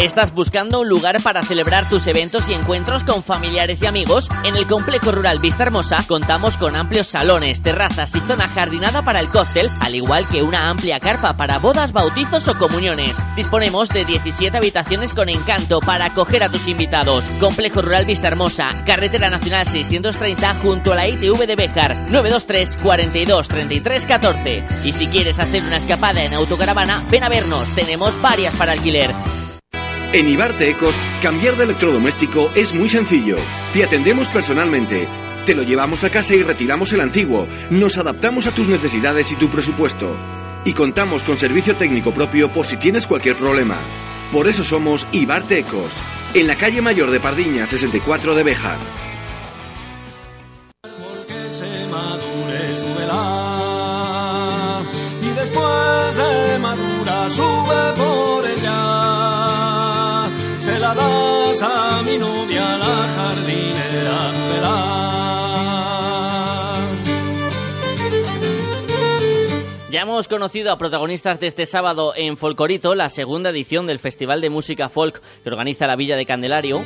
¿Estás 0.00 0.32
buscando 0.32 0.80
un 0.80 0.88
lugar 0.88 1.22
para 1.22 1.42
celebrar 1.42 1.86
tus 1.86 2.06
eventos 2.06 2.48
y 2.48 2.54
encuentros 2.54 3.04
con 3.04 3.22
familiares 3.22 3.82
y 3.82 3.86
amigos? 3.86 4.30
En 4.44 4.56
el 4.56 4.66
Complejo 4.66 5.12
Rural 5.12 5.40
Vista 5.40 5.64
Hermosa 5.64 6.02
contamos 6.08 6.56
con 6.56 6.74
amplios 6.74 7.08
salones, 7.08 7.60
terrazas 7.60 8.16
y 8.16 8.20
zona 8.20 8.48
jardinada 8.48 9.02
para 9.02 9.20
el 9.20 9.28
cóctel, 9.28 9.68
al 9.78 9.94
igual 9.94 10.26
que 10.26 10.42
una 10.42 10.70
amplia 10.70 11.00
carpa 11.00 11.34
para 11.34 11.58
bodas, 11.58 11.92
bautizos 11.92 12.48
o 12.48 12.56
comuniones. 12.56 13.14
Disponemos 13.36 13.90
de 13.90 14.06
17 14.06 14.56
habitaciones 14.56 15.12
con 15.12 15.28
encanto 15.28 15.80
para 15.80 16.06
acoger 16.06 16.44
a 16.44 16.48
tus 16.48 16.66
invitados. 16.66 17.22
Complejo 17.38 17.82
Rural 17.82 18.06
Vista 18.06 18.28
Hermosa, 18.28 18.82
Carretera 18.86 19.28
Nacional 19.28 19.66
630 19.66 20.60
junto 20.62 20.92
a 20.92 20.96
la 20.96 21.08
ITV 21.08 21.46
de 21.46 21.56
Béjar, 21.56 22.10
923 22.10 22.78
42 22.82 23.48
33 23.48 24.06
14. 24.06 24.66
Y 24.82 24.92
si 24.92 25.08
quieres 25.08 25.38
hacer 25.38 25.62
una 25.62 25.76
escapada 25.76 26.24
en 26.24 26.32
autocaravana, 26.32 27.04
ven 27.10 27.22
a 27.22 27.28
vernos, 27.28 27.68
tenemos 27.74 28.18
varias 28.22 28.54
para 28.54 28.72
alquiler. 28.72 29.14
En 30.12 30.28
Ibarte 30.28 30.68
Ecos, 30.68 30.96
cambiar 31.22 31.56
de 31.56 31.64
electrodoméstico 31.64 32.50
es 32.56 32.74
muy 32.74 32.88
sencillo. 32.88 33.36
Te 33.72 33.84
atendemos 33.84 34.28
personalmente. 34.28 35.06
Te 35.46 35.54
lo 35.54 35.62
llevamos 35.62 36.02
a 36.02 36.10
casa 36.10 36.34
y 36.34 36.42
retiramos 36.42 36.92
el 36.92 37.00
antiguo. 37.00 37.46
Nos 37.70 37.96
adaptamos 37.96 38.48
a 38.48 38.50
tus 38.50 38.66
necesidades 38.66 39.30
y 39.30 39.36
tu 39.36 39.48
presupuesto. 39.48 40.16
Y 40.64 40.72
contamos 40.72 41.22
con 41.22 41.36
servicio 41.36 41.76
técnico 41.76 42.12
propio 42.12 42.50
por 42.50 42.66
si 42.66 42.76
tienes 42.76 43.06
cualquier 43.06 43.36
problema. 43.36 43.76
Por 44.32 44.48
eso 44.48 44.64
somos 44.64 45.06
Ibarte 45.12 45.60
Ecos, 45.60 46.02
en 46.34 46.48
la 46.48 46.56
calle 46.56 46.82
mayor 46.82 47.12
de 47.12 47.20
Pardiña 47.20 47.66
64 47.66 48.34
de 48.34 48.42
Bejar. 48.42 48.78
sube 57.30 57.92
por 57.96 58.39
la. 62.18 62.90
Ya 69.90 70.02
hemos 70.02 70.28
conocido 70.28 70.72
a 70.72 70.78
protagonistas 70.78 71.40
de 71.40 71.48
este 71.48 71.66
sábado 71.66 72.12
en 72.14 72.36
Folcorito, 72.36 72.94
la 72.94 73.08
segunda 73.08 73.50
edición 73.50 73.86
del 73.86 73.98
Festival 73.98 74.40
de 74.40 74.48
Música 74.48 74.88
Folk 74.88 75.20
que 75.42 75.50
organiza 75.50 75.86
la 75.86 75.96
Villa 75.96 76.16
de 76.16 76.26
Candelario. 76.26 76.84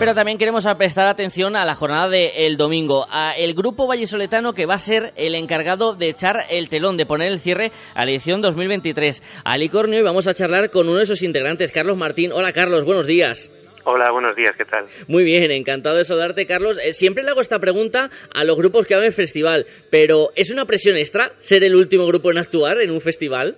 Pero 0.00 0.14
también 0.14 0.38
queremos 0.38 0.66
prestar 0.78 1.06
atención 1.08 1.56
a 1.56 1.66
la 1.66 1.74
jornada 1.74 2.08
del 2.08 2.56
domingo, 2.56 3.04
a 3.10 3.34
el 3.36 3.52
grupo 3.52 3.86
vallisoletano 3.86 4.54
que 4.54 4.64
va 4.64 4.76
a 4.76 4.78
ser 4.78 5.12
el 5.14 5.34
encargado 5.34 5.94
de 5.94 6.08
echar 6.08 6.46
el 6.48 6.70
telón, 6.70 6.96
de 6.96 7.04
poner 7.04 7.28
el 7.28 7.38
cierre 7.38 7.70
a 7.94 8.06
la 8.06 8.10
edición 8.10 8.40
2023. 8.40 9.42
A 9.44 9.58
Licornio 9.58 10.00
y 10.00 10.02
vamos 10.02 10.26
a 10.26 10.32
charlar 10.32 10.70
con 10.70 10.88
uno 10.88 11.00
de 11.00 11.04
sus 11.04 11.22
integrantes, 11.22 11.70
Carlos 11.70 11.98
Martín. 11.98 12.32
Hola 12.32 12.54
Carlos, 12.54 12.86
buenos 12.86 13.06
días. 13.06 13.52
Hola, 13.84 14.10
buenos 14.10 14.34
días, 14.36 14.52
¿qué 14.56 14.64
tal? 14.64 14.86
Muy 15.06 15.22
bien, 15.22 15.50
encantado 15.50 15.96
de 15.96 16.04
saludarte, 16.04 16.46
Carlos. 16.46 16.78
Eh, 16.82 16.94
siempre 16.94 17.22
le 17.22 17.32
hago 17.32 17.42
esta 17.42 17.58
pregunta 17.58 18.08
a 18.32 18.44
los 18.44 18.56
grupos 18.56 18.86
que 18.86 18.94
van 18.94 19.04
al 19.04 19.12
festival, 19.12 19.66
pero 19.90 20.30
¿es 20.34 20.50
una 20.50 20.64
presión 20.64 20.96
extra 20.96 21.32
ser 21.40 21.62
el 21.62 21.76
último 21.76 22.06
grupo 22.06 22.30
en 22.30 22.38
actuar 22.38 22.80
en 22.80 22.90
un 22.90 23.02
festival? 23.02 23.54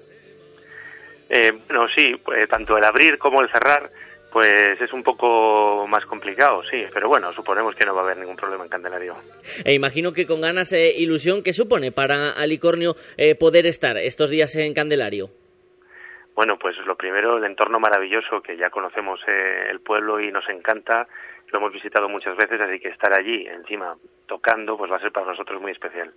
Eh, 1.30 1.52
bueno, 1.68 1.86
sí, 1.96 2.16
pues, 2.24 2.48
tanto 2.48 2.76
el 2.76 2.84
abrir 2.84 3.16
como 3.16 3.40
el 3.42 3.48
cerrar, 3.52 3.92
pues 4.32 4.80
es 4.80 4.92
un 4.92 5.02
poco 5.02 5.86
más 5.86 6.06
complicado, 6.06 6.62
sí, 6.70 6.84
pero 6.92 7.08
bueno, 7.08 7.32
suponemos 7.34 7.74
que 7.74 7.84
no 7.84 7.94
va 7.94 8.00
a 8.00 8.04
haber 8.04 8.16
ningún 8.16 8.36
problema 8.36 8.64
en 8.64 8.70
Candelario. 8.70 9.16
E 9.64 9.74
imagino 9.74 10.12
que 10.12 10.26
con 10.26 10.40
ganas 10.40 10.72
e 10.72 10.92
ilusión, 10.98 11.42
¿qué 11.42 11.52
supone 11.52 11.92
para 11.92 12.32
Alicornio 12.32 12.94
eh, 13.18 13.34
poder 13.34 13.66
estar 13.66 13.96
estos 13.98 14.30
días 14.30 14.56
en 14.56 14.72
Candelario? 14.72 15.28
Bueno, 16.34 16.58
pues 16.58 16.76
lo 16.86 16.96
primero, 16.96 17.36
el 17.36 17.44
entorno 17.44 17.78
maravilloso, 17.78 18.40
que 18.40 18.56
ya 18.56 18.70
conocemos 18.70 19.20
eh, 19.28 19.68
el 19.70 19.80
pueblo 19.80 20.18
y 20.18 20.32
nos 20.32 20.48
encanta, 20.48 21.06
lo 21.52 21.58
hemos 21.58 21.72
visitado 21.72 22.08
muchas 22.08 22.34
veces, 22.34 22.58
así 22.58 22.80
que 22.80 22.88
estar 22.88 23.12
allí, 23.12 23.46
encima, 23.46 23.94
tocando, 24.26 24.78
pues 24.78 24.90
va 24.90 24.96
a 24.96 25.00
ser 25.00 25.12
para 25.12 25.26
nosotros 25.26 25.60
muy 25.60 25.72
especial. 25.72 26.10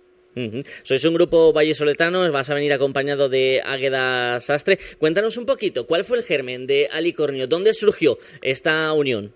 Sois 0.82 1.02
un 1.06 1.14
grupo 1.14 1.50
vallesoletano, 1.54 2.30
vas 2.30 2.50
a 2.50 2.54
venir 2.54 2.70
acompañado 2.74 3.30
de 3.30 3.62
Águeda 3.64 4.38
Sastre. 4.40 4.76
Cuéntanos 4.98 5.38
un 5.38 5.46
poquito, 5.46 5.86
¿cuál 5.86 6.04
fue 6.04 6.18
el 6.18 6.24
germen 6.24 6.66
de 6.66 6.88
Alicornio? 6.92 7.48
¿Dónde 7.48 7.72
surgió 7.72 8.18
esta 8.42 8.92
unión? 8.92 9.32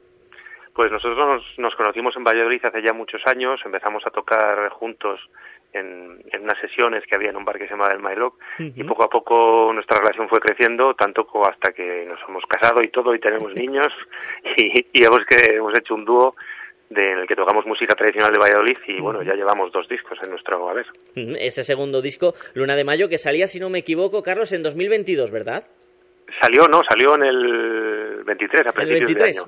Pues 0.75 0.93
nosotros 0.93 1.43
nos, 1.57 1.75
conocimos 1.75 2.15
en 2.17 2.25
Valladolid 2.25 2.65
hace 2.65 2.83
ya 2.83 2.93
muchos 2.93 3.23
años, 3.25 3.61
empezamos 3.65 4.07
a 4.07 4.11
tocar 4.11 4.69
juntos 4.71 5.19
en, 5.73 6.23
unas 6.39 6.61
sesiones 6.61 7.03
que 7.07 7.17
había 7.17 7.31
en 7.31 7.37
un 7.37 7.47
bar 7.47 7.57
que 7.57 7.65
se 7.65 7.71
llamaba 7.71 7.95
El 7.95 8.03
Mylock 8.03 8.35
y 8.59 8.85
poco 8.85 9.05
a 9.05 9.09
poco 9.09 9.73
nuestra 9.73 9.99
relación 9.99 10.29
fue 10.29 10.41
creciendo, 10.41 10.95
tanto 10.95 11.27
hasta 11.49 11.73
que 11.73 12.05
nos 12.07 12.21
hemos 12.29 12.45
casado 12.45 12.83
y 12.83 12.89
todo 12.89 13.15
y 13.15 13.21
tenemos 13.21 13.55
niños 13.55 13.89
y, 14.57 14.87
y 14.93 15.05
hemos, 15.05 15.21
que, 15.27 15.57
hemos 15.57 15.77
hecho 15.79 15.95
un 15.95 16.05
dúo 16.05 16.35
de, 16.91 17.13
en 17.13 17.19
el 17.21 17.27
que 17.27 17.37
tocamos 17.37 17.65
música 17.67 17.95
tradicional 17.95 18.33
de 18.33 18.39
Valladolid 18.39 18.77
y 18.89 19.01
bueno, 19.01 19.23
ya 19.23 19.35
llevamos 19.35 19.73
dos 19.73 19.89
discos 19.89 20.19
en 20.23 20.31
nuestro 20.31 20.69
haber. 20.69 20.87
Ese 21.15 21.63
segundo 21.63 22.03
disco, 22.03 22.35
Luna 22.55 22.75
de 22.75 22.85
Mayo, 22.85 23.09
que 23.09 23.17
salía, 23.17 23.47
si 23.47 23.61
no 23.61 23.71
me 23.71 23.79
equivoco, 23.79 24.23
Carlos, 24.23 24.53
en 24.53 24.63
2022, 24.63 25.31
¿verdad? 25.31 25.65
Salió, 26.41 26.65
no, 26.69 26.83
salió 26.89 27.15
en 27.17 27.25
el 27.25 28.25
23, 28.25 28.67
a 28.67 28.73
principios 28.73 29.15
de 29.15 29.25
año. 29.25 29.45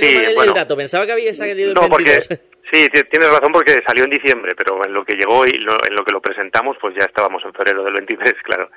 Sí, 0.00 0.18
el, 0.38 0.52
dato, 0.52 0.76
pensaba 0.76 1.06
que 1.06 1.12
había 1.12 1.32
salido 1.32 1.74
no, 1.74 1.84
el 1.84 1.90
22. 1.90 2.28
Porque, 2.28 2.42
sí, 2.72 2.88
tienes 3.10 3.30
razón 3.30 3.52
porque 3.52 3.78
salió 3.86 4.04
en 4.04 4.10
diciembre, 4.10 4.52
pero 4.56 4.84
en 4.84 4.92
lo 4.92 5.04
que 5.04 5.14
llegó 5.14 5.44
y 5.44 5.58
lo, 5.58 5.72
en 5.72 5.94
lo 5.94 6.04
que 6.04 6.12
lo 6.12 6.20
presentamos, 6.20 6.76
pues 6.80 6.94
ya 6.98 7.04
estábamos 7.04 7.42
en 7.44 7.52
febrero 7.52 7.84
del 7.84 7.94
23, 7.94 8.34
claro. 8.42 8.70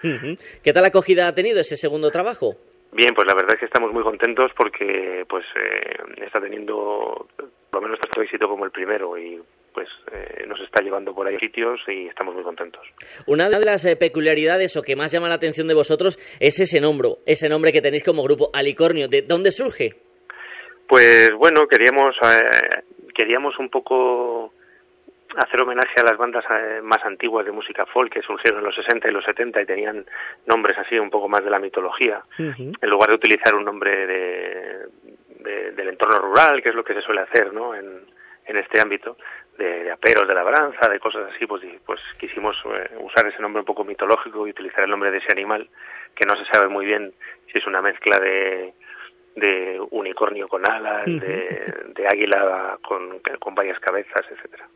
¿Qué 0.64 0.74
tal 0.74 0.86
acogida 0.86 1.28
ha 1.28 1.36
tenido 1.36 1.60
ese 1.60 1.78
segundo 1.78 2.12
trabajo? 2.12 2.56
Bien, 2.92 3.14
pues 3.14 3.28
la 3.28 3.36
verdad 3.36 3.54
es 3.54 3.60
que 3.60 3.66
estamos 3.66 3.94
muy 3.94 4.04
contentos 4.04 4.52
porque 4.58 5.24
pues 5.28 5.46
eh, 5.56 6.24
está 6.26 6.42
teniendo 6.42 7.28
por 7.70 7.82
lo 7.82 7.88
menos 7.88 8.00
tanto 8.00 8.22
éxito 8.22 8.48
como 8.48 8.66
el 8.66 8.72
primero 8.72 9.18
y 9.18 9.40
pues 9.74 9.88
eh, 10.12 10.46
nos 10.48 10.60
está 10.62 10.84
llevando 10.84 11.14
por 11.14 11.28
ahí 11.28 11.38
sitios 11.38 11.80
y 11.88 12.08
estamos 12.08 12.34
muy 12.34 12.44
contentos. 12.44 12.82
Una 13.28 13.50
de 13.50 13.64
las 13.64 13.86
eh, 13.86 13.96
peculiaridades 13.96 14.76
o 14.78 14.82
que 14.82 14.96
más 14.96 15.12
llama 15.12 15.30
la 15.30 15.36
atención 15.36 15.68
de 15.68 15.76
vosotros 15.76 16.18
es 16.40 16.60
ese 16.60 16.80
nombre, 16.80 17.10
ese 17.26 17.50
nombre 17.50 17.72
que 17.72 17.82
tenéis 17.82 18.04
como 18.04 18.24
grupo 18.24 18.50
Alicornio. 18.54 19.08
¿De 19.08 19.22
dónde 19.22 19.52
surge? 19.52 19.96
Pues 20.88 21.30
bueno, 21.38 21.68
queríamos 21.68 22.16
eh, 22.24 22.82
queríamos 23.14 23.58
un 23.60 23.70
poco 23.70 24.54
hacer 25.38 25.62
homenaje 25.62 26.00
a 26.00 26.04
las 26.04 26.18
bandas 26.18 26.44
eh, 26.50 26.82
más 26.82 27.04
antiguas 27.06 27.46
de 27.46 27.52
música 27.52 27.86
folk 27.86 28.12
que 28.12 28.22
surgieron 28.22 28.60
en 28.60 28.66
los 28.66 28.76
60 28.76 29.08
y 29.08 29.12
los 29.12 29.24
70 29.26 29.62
y 29.62 29.66
tenían 29.66 30.06
nombres 30.48 30.78
así 30.78 30.98
un 30.98 31.10
poco 31.10 31.30
más 31.30 31.44
de 31.44 31.52
la 31.52 31.60
mitología, 31.60 32.24
en 32.38 32.90
lugar 32.90 33.10
de 33.10 33.16
utilizar 33.16 33.54
un 33.56 33.66
nombre 33.66 34.08
de, 34.08 35.09
de, 35.40 35.72
del 35.72 35.90
entorno 35.90 36.20
rural, 36.20 36.62
que 36.62 36.70
es 36.70 36.76
lo 36.76 36.84
que 36.84 36.94
se 36.94 37.02
suele 37.02 37.22
hacer 37.22 37.54
¿no? 37.54 37.74
en, 37.76 38.06
en 38.46 38.58
este 38.58 38.80
ámbito, 38.80 39.18
de, 39.58 39.84
de, 39.84 39.92
aperos 39.92 40.28
de 40.28 40.34
labranza, 40.34 40.90
de 40.90 41.00
cosas 41.00 41.34
así, 41.34 41.46
pues, 41.46 41.64
pues 41.86 42.00
quisimos 42.20 42.56
eh, 42.66 42.96
usar 43.00 43.28
ese 43.28 43.42
nombre 43.42 43.60
un 43.60 43.66
poco 43.66 43.84
mitológico 43.84 44.48
y 44.48 44.52
utilizar 44.52 44.84
el 44.86 44.92
nombre 44.92 45.12
de 45.12 45.18
ese 45.18 45.32
animal, 45.32 45.70
que 46.16 46.26
no 46.26 46.36
se 46.36 46.46
sabe 46.52 46.68
muy 46.68 46.86
bien 46.86 47.14
si 47.48 47.60
es 47.60 47.68
una 47.68 47.82
mezcla 47.82 48.20
de, 48.20 48.74
de 49.40 49.80
unicornio 49.92 50.48
con 50.48 50.70
alas, 50.70 51.06
de, 51.06 51.20
de, 51.96 52.08
águila 52.08 52.78
con, 52.82 53.20
con, 53.40 53.56
varias 53.56 53.80
cabezas, 53.80 54.26
etcétera. 54.30 54.68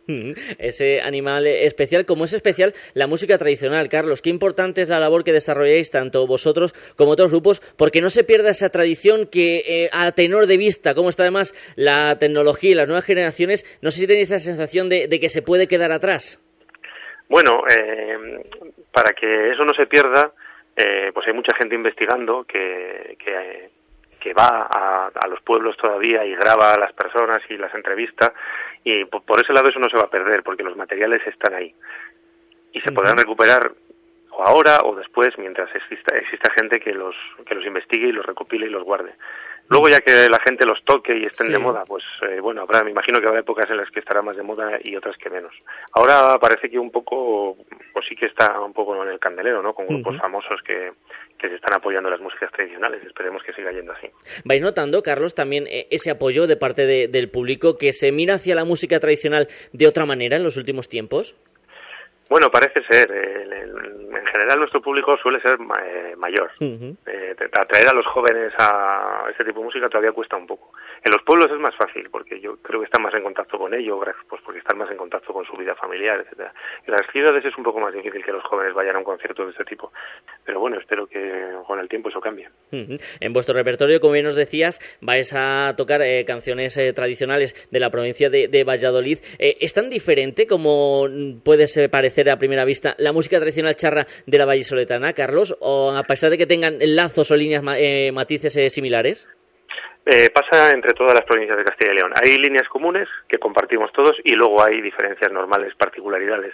Ese 0.58 1.02
animal 1.02 1.48
especial, 1.48 2.06
como 2.06 2.26
es 2.26 2.34
especial 2.34 2.74
la 2.94 3.08
música 3.08 3.38
tradicional, 3.38 3.90
Carlos, 3.90 4.22
qué 4.22 4.30
importante 4.30 4.82
es 4.82 4.90
la 4.90 5.00
labor 5.00 5.24
que 5.24 5.32
desarrolláis 5.32 5.92
tanto 5.92 6.26
vosotros 6.28 6.74
como 6.98 7.12
otros 7.12 7.32
grupos, 7.32 7.62
porque 7.78 8.02
no 8.02 8.10
se 8.10 8.24
pierda 8.24 8.50
esa 8.50 8.70
tradición 8.70 9.28
que 9.32 9.64
eh, 9.66 9.90
a 9.92 10.12
tenor 10.12 10.48
de 10.48 10.58
vista, 10.58 10.96
como 10.96 11.10
está 11.10 11.24
además 11.24 11.54
la 11.76 12.18
tecnología 12.18 12.72
y 12.72 12.76
las 12.76 12.88
nuevas 12.88 13.06
generaciones, 13.06 13.66
no 13.82 13.92
sé 13.92 14.02
si 14.02 14.08
tenéis 14.08 14.32
esa 14.32 14.40
sensación 14.40 14.90
de, 14.90 15.08
de 15.08 15.20
que 15.20 15.30
se 15.30 15.42
puede 15.42 15.68
quedar 15.68 15.92
atrás. 15.92 16.40
Bueno, 17.30 17.64
eh, 17.68 18.44
para 18.92 19.14
que 19.14 19.52
eso 19.52 19.64
no 19.64 19.74
se 19.74 19.88
pierda, 19.88 20.34
eh, 20.76 21.12
pues 21.14 21.28
hay 21.28 21.34
mucha 21.34 21.56
gente 21.56 21.76
investigando 21.76 22.44
que, 22.44 23.16
que 23.24 23.70
que 24.24 24.34
va 24.34 24.68
a, 24.72 25.12
a, 25.14 25.28
los 25.28 25.42
pueblos 25.42 25.76
todavía 25.76 26.24
y 26.24 26.34
graba 26.34 26.74
a 26.74 26.80
las 26.80 26.94
personas 26.94 27.40
y 27.50 27.58
las 27.58 27.76
entrevista 27.76 28.34
y 28.82 29.04
por, 29.04 29.24
por, 29.24 29.44
ese 29.44 29.52
lado 29.52 29.68
eso 29.68 29.80
no 29.80 29.90
se 29.90 29.98
va 29.98 30.04
a 30.04 30.10
perder 30.10 30.44
porque 30.44 30.64
los 30.64 30.78
materiales 30.78 31.20
están 31.28 31.54
ahí 31.54 31.76
y 32.72 32.80
se 32.80 32.90
uh 32.90 32.94
-huh. 32.94 32.96
podrán 32.96 33.18
recuperar 33.18 33.74
o 34.32 34.42
ahora 34.48 34.80
o 34.86 34.96
después 34.96 35.38
mientras 35.38 35.70
exista, 35.76 36.18
exista 36.18 36.54
gente 36.54 36.80
que 36.80 36.94
los 36.94 37.16
que 37.46 37.54
los 37.54 37.66
investigue 37.66 38.08
y 38.08 38.12
los 38.14 38.26
recopile 38.26 38.68
y 38.68 38.70
los 38.70 38.84
guarde. 38.84 39.14
Luego 39.70 39.90
ya 39.90 40.02
que 40.02 40.30
la 40.30 40.40
gente 40.40 40.66
los 40.66 40.84
toque 40.84 41.18
y 41.18 41.26
estén 41.26 41.48
sí. 41.48 41.54
de 41.54 41.60
moda, 41.60 41.84
pues 41.86 42.04
eh, 42.30 42.40
bueno, 42.40 42.62
habrá, 42.62 42.84
me 42.84 42.92
imagino 42.92 43.20
que 43.20 43.28
habrá 43.28 43.40
épocas 43.40 43.70
en 43.70 43.78
las 43.78 43.90
que 43.90 44.00
estará 44.02 44.22
más 44.22 44.36
de 44.36 44.44
moda 44.44 44.78
y 44.84 44.96
otras 44.96 45.18
que 45.18 45.30
menos. 45.30 45.54
Ahora 45.94 46.38
parece 46.40 46.70
que 46.70 46.78
un 46.78 46.92
poco, 46.92 47.58
pues 47.94 48.06
sí 48.08 48.16
que 48.16 48.28
está 48.28 48.60
un 48.60 48.74
poco 48.74 49.02
en 49.04 49.10
el 49.10 49.20
candelero, 49.20 49.62
¿no? 49.62 49.74
Con 49.74 49.88
grupos 49.88 50.16
uh 50.16 50.18
-huh. 50.18 50.22
famosos 50.22 50.62
que, 50.64 50.92
que 51.40 51.50
se 51.50 51.56
están 51.56 51.74
apoyando 51.76 52.10
las 52.10 52.20
músicas 52.22 52.52
tradicionales. 52.52 53.04
Esperemos 53.04 53.42
que 53.44 53.54
siga 53.54 53.72
yendo 53.72 53.94
así. 53.94 54.08
¿Vais 54.46 54.62
notando, 54.62 55.02
Carlos, 55.02 55.34
también 55.34 55.66
eh, 55.68 55.88
ese 55.90 56.12
apoyo 56.12 56.46
de 56.46 56.58
parte 56.58 56.86
de, 56.86 57.08
del 57.08 57.30
público 57.30 57.78
que 57.78 57.94
se 57.94 58.12
mira 58.12 58.36
hacia 58.36 58.56
la 58.56 58.66
música 58.66 59.00
tradicional 59.00 59.48
de 59.72 59.88
otra 59.88 60.06
manera 60.06 60.38
en 60.38 60.44
los 60.44 60.58
últimos 60.58 60.88
tiempos? 60.88 61.36
Bueno, 62.30 62.50
parece 62.50 62.84
ser. 62.90 63.12
En 63.12 64.26
general 64.26 64.60
nuestro 64.60 64.82
público 64.82 65.18
suele 65.18 65.40
ser 65.42 65.58
eh, 65.84 66.16
mayor. 66.18 66.52
Uh 66.60 66.66
-huh. 66.66 66.98
eh, 67.06 67.36
atraer 67.60 67.90
a 67.90 67.94
los 67.94 68.06
jóvenes 68.08 68.54
a 68.58 69.26
este 69.30 69.46
tipo 69.46 69.60
de 69.60 69.66
música 69.66 69.90
todavía 69.90 70.12
cuesta 70.12 70.38
un 70.38 70.48
poco. 70.48 70.72
En 71.04 71.12
los 71.12 71.22
pueblos 71.24 71.52
es 71.52 71.60
más 71.60 71.76
fácil 71.76 72.10
porque 72.10 72.40
yo 72.40 72.58
creo 72.58 72.80
que 72.80 72.86
están 72.86 73.04
más 73.04 73.14
en 73.14 73.24
contacto 73.24 73.58
con 73.58 73.74
ello, 73.74 74.00
pues 74.30 74.42
porque 74.44 74.60
están 74.60 74.78
más 74.78 74.90
en 74.90 74.98
contacto 74.98 75.34
con 75.34 75.46
su 75.46 75.58
vida 75.58 75.76
familiar, 75.76 76.22
etcétera. 76.22 76.54
En 76.88 76.94
las 76.94 77.06
ciudades 77.12 77.44
es 77.44 77.58
un 77.58 77.64
poco 77.64 77.80
más 77.80 77.94
difícil 77.94 78.24
que 78.24 78.32
los 78.32 78.44
jóvenes 78.44 78.74
vayan 78.74 78.96
a 78.96 79.00
un 79.00 79.04
concierto 79.04 79.44
de 79.46 79.52
este 79.52 79.66
tipo. 79.66 79.92
Pero 80.46 80.60
bueno, 80.60 80.80
espero 80.80 81.08
que 81.08 81.52
con 81.68 81.80
el 81.80 81.90
tiempo 81.90 82.10
eso 82.10 82.22
cambie. 82.22 82.50
En 82.72 83.34
vuestro 83.34 83.54
repertorio, 83.54 84.00
como 84.00 84.14
bien 84.14 84.26
nos 84.26 84.36
decías, 84.36 84.80
vais 85.02 85.34
a 85.36 85.74
tocar 85.76 86.02
eh, 86.02 86.24
canciones 86.26 86.78
eh, 86.78 86.94
tradicionales 86.94 87.68
de 87.70 87.80
la 87.80 87.90
provincia 87.90 88.30
de, 88.30 88.48
de 88.48 88.64
Valladolid. 88.64 89.20
Eh, 89.40 89.58
¿Es 89.60 89.74
tan 89.74 89.90
diferente 89.90 90.48
como 90.48 91.06
puede 91.44 91.68
parecer 91.90 92.30
a 92.30 92.38
primera 92.38 92.66
vista 92.66 92.96
la 92.98 93.12
música 93.12 93.40
tradicional 93.40 93.76
charra 93.76 94.06
de 94.26 94.38
la 94.38 94.46
vallisoletana, 94.46 95.14
Carlos? 95.14 95.56
¿O 95.60 95.92
a 95.92 96.04
pesar 96.04 96.30
de 96.30 96.38
que 96.38 96.46
tengan 96.46 96.78
lazos 96.80 97.32
o 97.32 97.36
líneas 97.36 97.64
eh, 97.78 98.12
matices 98.12 98.56
eh, 98.58 98.70
similares? 98.70 99.28
Eh, 100.06 100.30
pasa 100.32 100.72
entre 100.72 100.94
todas 100.94 101.14
las 101.14 101.24
provincias 101.24 101.58
de 101.58 101.64
Castilla 101.64 101.94
y 101.94 101.96
León. 101.96 102.14
Hay 102.22 102.38
líneas 102.38 102.68
comunes 102.68 103.08
que 103.28 103.38
compartimos 103.38 103.92
todos 103.94 104.16
y 104.24 104.34
luego 104.34 104.62
hay 104.62 104.82
diferencias 104.82 105.32
normales, 105.32 105.74
particularidades. 105.76 106.54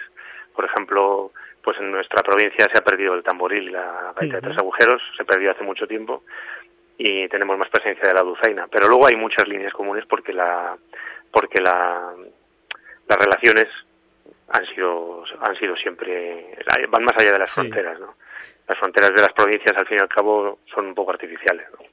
Por 0.54 0.66
ejemplo, 0.66 1.32
pues 1.62 1.76
en 1.80 1.90
nuestra 1.90 2.22
provincia 2.22 2.68
se 2.72 2.78
ha 2.78 2.84
perdido 2.84 3.14
el 3.14 3.24
tamboril 3.24 3.68
y 3.68 3.72
la 3.72 4.12
gaita 4.16 4.22
uh 4.22 4.28
-huh. 4.28 4.32
de 4.34 4.40
tres 4.40 4.58
agujeros, 4.58 5.02
se 5.16 5.24
perdió 5.24 5.50
hace 5.50 5.64
mucho 5.64 5.86
tiempo 5.86 6.22
y 6.96 7.28
tenemos 7.28 7.58
más 7.58 7.70
presencia 7.70 8.08
de 8.08 8.14
la 8.14 8.22
dulzaina. 8.22 8.68
Pero 8.68 8.86
luego 8.86 9.06
hay 9.06 9.16
muchas 9.16 9.48
líneas 9.48 9.72
comunes 9.72 10.04
porque 10.06 10.32
la 10.32 10.76
porque 11.32 11.60
la 11.60 12.14
las 13.08 13.18
relaciones 13.18 13.66
han 14.48 14.66
sido 14.66 15.24
han 15.40 15.56
sido 15.56 15.76
siempre 15.76 16.56
van 16.88 17.04
más 17.04 17.16
allá 17.18 17.32
de 17.32 17.38
las 17.38 17.50
sí. 17.50 17.60
fronteras 17.60 17.98
no 18.00 18.14
las 18.68 18.78
fronteras 18.78 19.10
de 19.10 19.22
las 19.22 19.32
provincias 19.32 19.76
al 19.76 19.86
fin 19.86 19.98
y 19.98 20.00
al 20.00 20.08
cabo 20.08 20.58
son 20.72 20.86
un 20.86 20.94
poco 20.94 21.12
artificiales 21.12 21.66
¿no? 21.72 21.89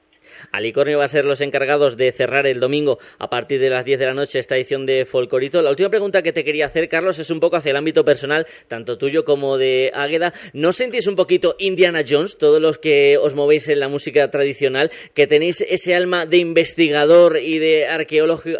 Alicornio 0.52 0.98
va 0.98 1.04
a 1.04 1.08
ser 1.08 1.24
los 1.24 1.40
encargados 1.40 1.96
de 1.96 2.12
cerrar 2.12 2.46
el 2.46 2.60
domingo 2.60 2.98
a 3.18 3.28
partir 3.28 3.60
de 3.60 3.70
las 3.70 3.84
10 3.84 3.98
de 3.98 4.06
la 4.06 4.14
noche 4.14 4.38
esta 4.38 4.56
edición 4.56 4.86
de 4.86 5.04
Folcorito. 5.04 5.62
La 5.62 5.70
última 5.70 5.88
pregunta 5.88 6.22
que 6.22 6.32
te 6.32 6.44
quería 6.44 6.66
hacer, 6.66 6.88
Carlos, 6.88 7.18
es 7.18 7.30
un 7.30 7.40
poco 7.40 7.56
hacia 7.56 7.70
el 7.70 7.76
ámbito 7.76 8.04
personal, 8.04 8.46
tanto 8.68 8.98
tuyo 8.98 9.24
como 9.24 9.56
de 9.56 9.90
Águeda. 9.94 10.32
¿No 10.52 10.72
sentís 10.72 11.06
un 11.06 11.16
poquito 11.16 11.54
Indiana 11.58 12.02
Jones, 12.08 12.38
todos 12.38 12.60
los 12.60 12.78
que 12.78 13.16
os 13.18 13.34
movéis 13.34 13.68
en 13.68 13.80
la 13.80 13.88
música 13.88 14.30
tradicional, 14.30 14.90
que 15.14 15.26
tenéis 15.26 15.60
ese 15.60 15.94
alma 15.94 16.26
de 16.26 16.38
investigador 16.38 17.38
y 17.38 17.58
de 17.58 17.86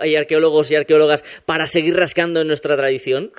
y 0.05 0.17
arqueólogos 0.17 0.71
y 0.71 0.77
arqueólogas 0.77 1.43
para 1.47 1.67
seguir 1.67 1.97
rascando 1.97 2.41
en 2.41 2.49
nuestra 2.49 2.77
tradición? 2.77 3.33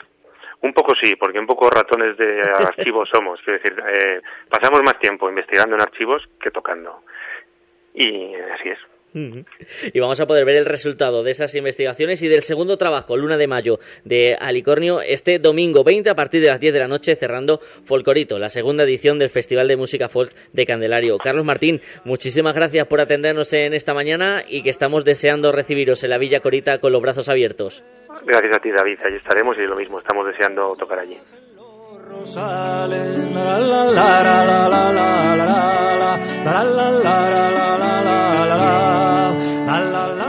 Un 0.61 0.74
poco 0.74 0.94
sí, 1.02 1.16
porque 1.16 1.40
un 1.40 1.48
poco 1.48 1.70
ratones 1.70 2.18
de 2.18 2.41
archivos 2.57 3.10
somos. 3.11 3.40
Quiero 3.44 3.60
decir, 3.60 3.80
eh, 3.80 4.22
pasamos 4.49 4.82
más 4.84 4.99
tiempo 4.99 5.30
investigando 5.30 5.76
en 5.76 5.82
archivos 5.82 6.22
que 6.41 6.52
tocando. 6.52 7.03
Y 7.94 8.36
así 8.36 8.70
es. 8.70 8.80
Y 9.14 9.99
vamos 9.99 10.20
a 10.20 10.28
poder 10.28 10.45
ver 10.45 10.56
el 10.56 10.66
resultado 10.66 11.24
de 11.24 11.32
esas 11.32 11.56
investigaciones 11.56 12.22
y 12.22 12.28
del 12.28 12.44
segundo 12.44 12.78
trabajo, 12.78 13.18
Luna 13.18 13.38
de 13.38 13.48
Mayo, 13.48 13.80
de 14.06 14.36
Alicornio, 14.40 15.02
este 15.02 15.40
domingo 15.40 15.84
20 15.84 16.10
a 16.10 16.16
partir 16.16 16.41
de 16.41 16.48
las 16.48 16.60
10 16.60 16.74
de 16.74 16.80
la 16.80 16.88
noche, 16.88 17.16
cerrando 17.16 17.60
Folcorito, 17.86 18.38
la 18.38 18.49
segunda 18.49 18.84
edición 18.84 19.18
del 19.18 19.30
Festival 19.30 19.68
de 19.68 19.78
Música 19.78 20.10
Folk 20.10 20.32
de 20.53 20.66
Candelario. 20.66 21.18
Carlos 21.18 21.45
Martín, 21.45 21.82
muchísimas 22.06 22.53
gracias 22.53 22.88
por 22.88 23.02
atendernos 23.02 23.52
en 23.53 23.74
esta 23.74 23.94
mañana 23.94 24.44
y 24.48 24.61
que 24.61 24.70
estamos 24.70 25.03
deseando 25.03 25.52
recibiros 25.52 26.03
en 26.03 26.11
la 26.11 26.18
Villa 26.18 26.41
Corita 26.41 26.80
con 26.80 26.91
los 26.91 27.02
brazos 27.02 27.30
abiertos. 27.30 27.84
Gracias 28.26 28.56
a 28.56 28.60
ti, 28.60 28.70
David. 28.72 28.99
Allí 29.03 29.18
estaremos 29.18 29.57
y 29.57 29.61
lo 29.61 29.76
mismo, 29.76 29.99
estamos 29.99 30.28
deseando 30.28 30.76
tocar 30.78 30.99
allí. 30.99 31.18
Rosales, 32.10 33.19
la 33.36 33.60
la 33.60 33.84
la 33.86 34.19
la 34.19 34.44
la 34.48 34.68
la 34.68 34.90
la 34.90 35.10
la 35.10 35.36
la 35.36 36.65
la 36.65 36.90
la 37.06 37.19
la 37.19 37.57
la 37.60 37.91
la 38.10 39.80
la 39.94 40.07
la 40.18 40.28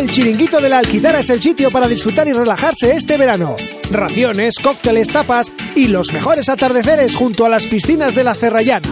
El 0.00 0.08
Chiringuito 0.08 0.62
de 0.62 0.70
la 0.70 0.78
Alquitara 0.78 1.18
es 1.18 1.28
el 1.28 1.42
sitio 1.42 1.70
para 1.70 1.86
disfrutar 1.86 2.26
y 2.26 2.32
relajarse 2.32 2.94
este 2.94 3.18
verano. 3.18 3.54
Raciones, 3.90 4.58
cócteles, 4.58 5.10
tapas 5.12 5.52
y 5.76 5.88
los 5.88 6.14
mejores 6.14 6.48
atardeceres 6.48 7.14
junto 7.14 7.44
a 7.44 7.50
las 7.50 7.66
piscinas 7.66 8.14
de 8.14 8.24
la 8.24 8.34
Cerrallana. 8.34 8.88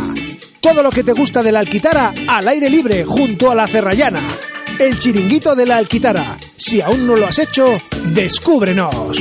Todo 0.61 0.83
lo 0.83 0.91
que 0.91 1.03
te 1.03 1.13
gusta 1.13 1.43
de 1.43 1.51
la 1.51 1.61
Alquitara 1.61 2.13
al 2.27 2.47
aire 2.47 2.69
libre 2.69 3.07
junto 3.07 3.51
a 3.51 3.55
la 3.55 3.67
Cerrallana. 3.67 4.21
El 4.79 4.99
Chiringuito 4.99 5.55
de 5.55 5.65
la 5.65 5.79
Alquitara. 5.79 6.37
Si 6.59 6.83
aún 6.83 7.07
no 7.07 7.17
lo 7.17 7.27
has 7.27 7.39
hecho, 7.39 7.65
descúbrenos. 8.09 9.19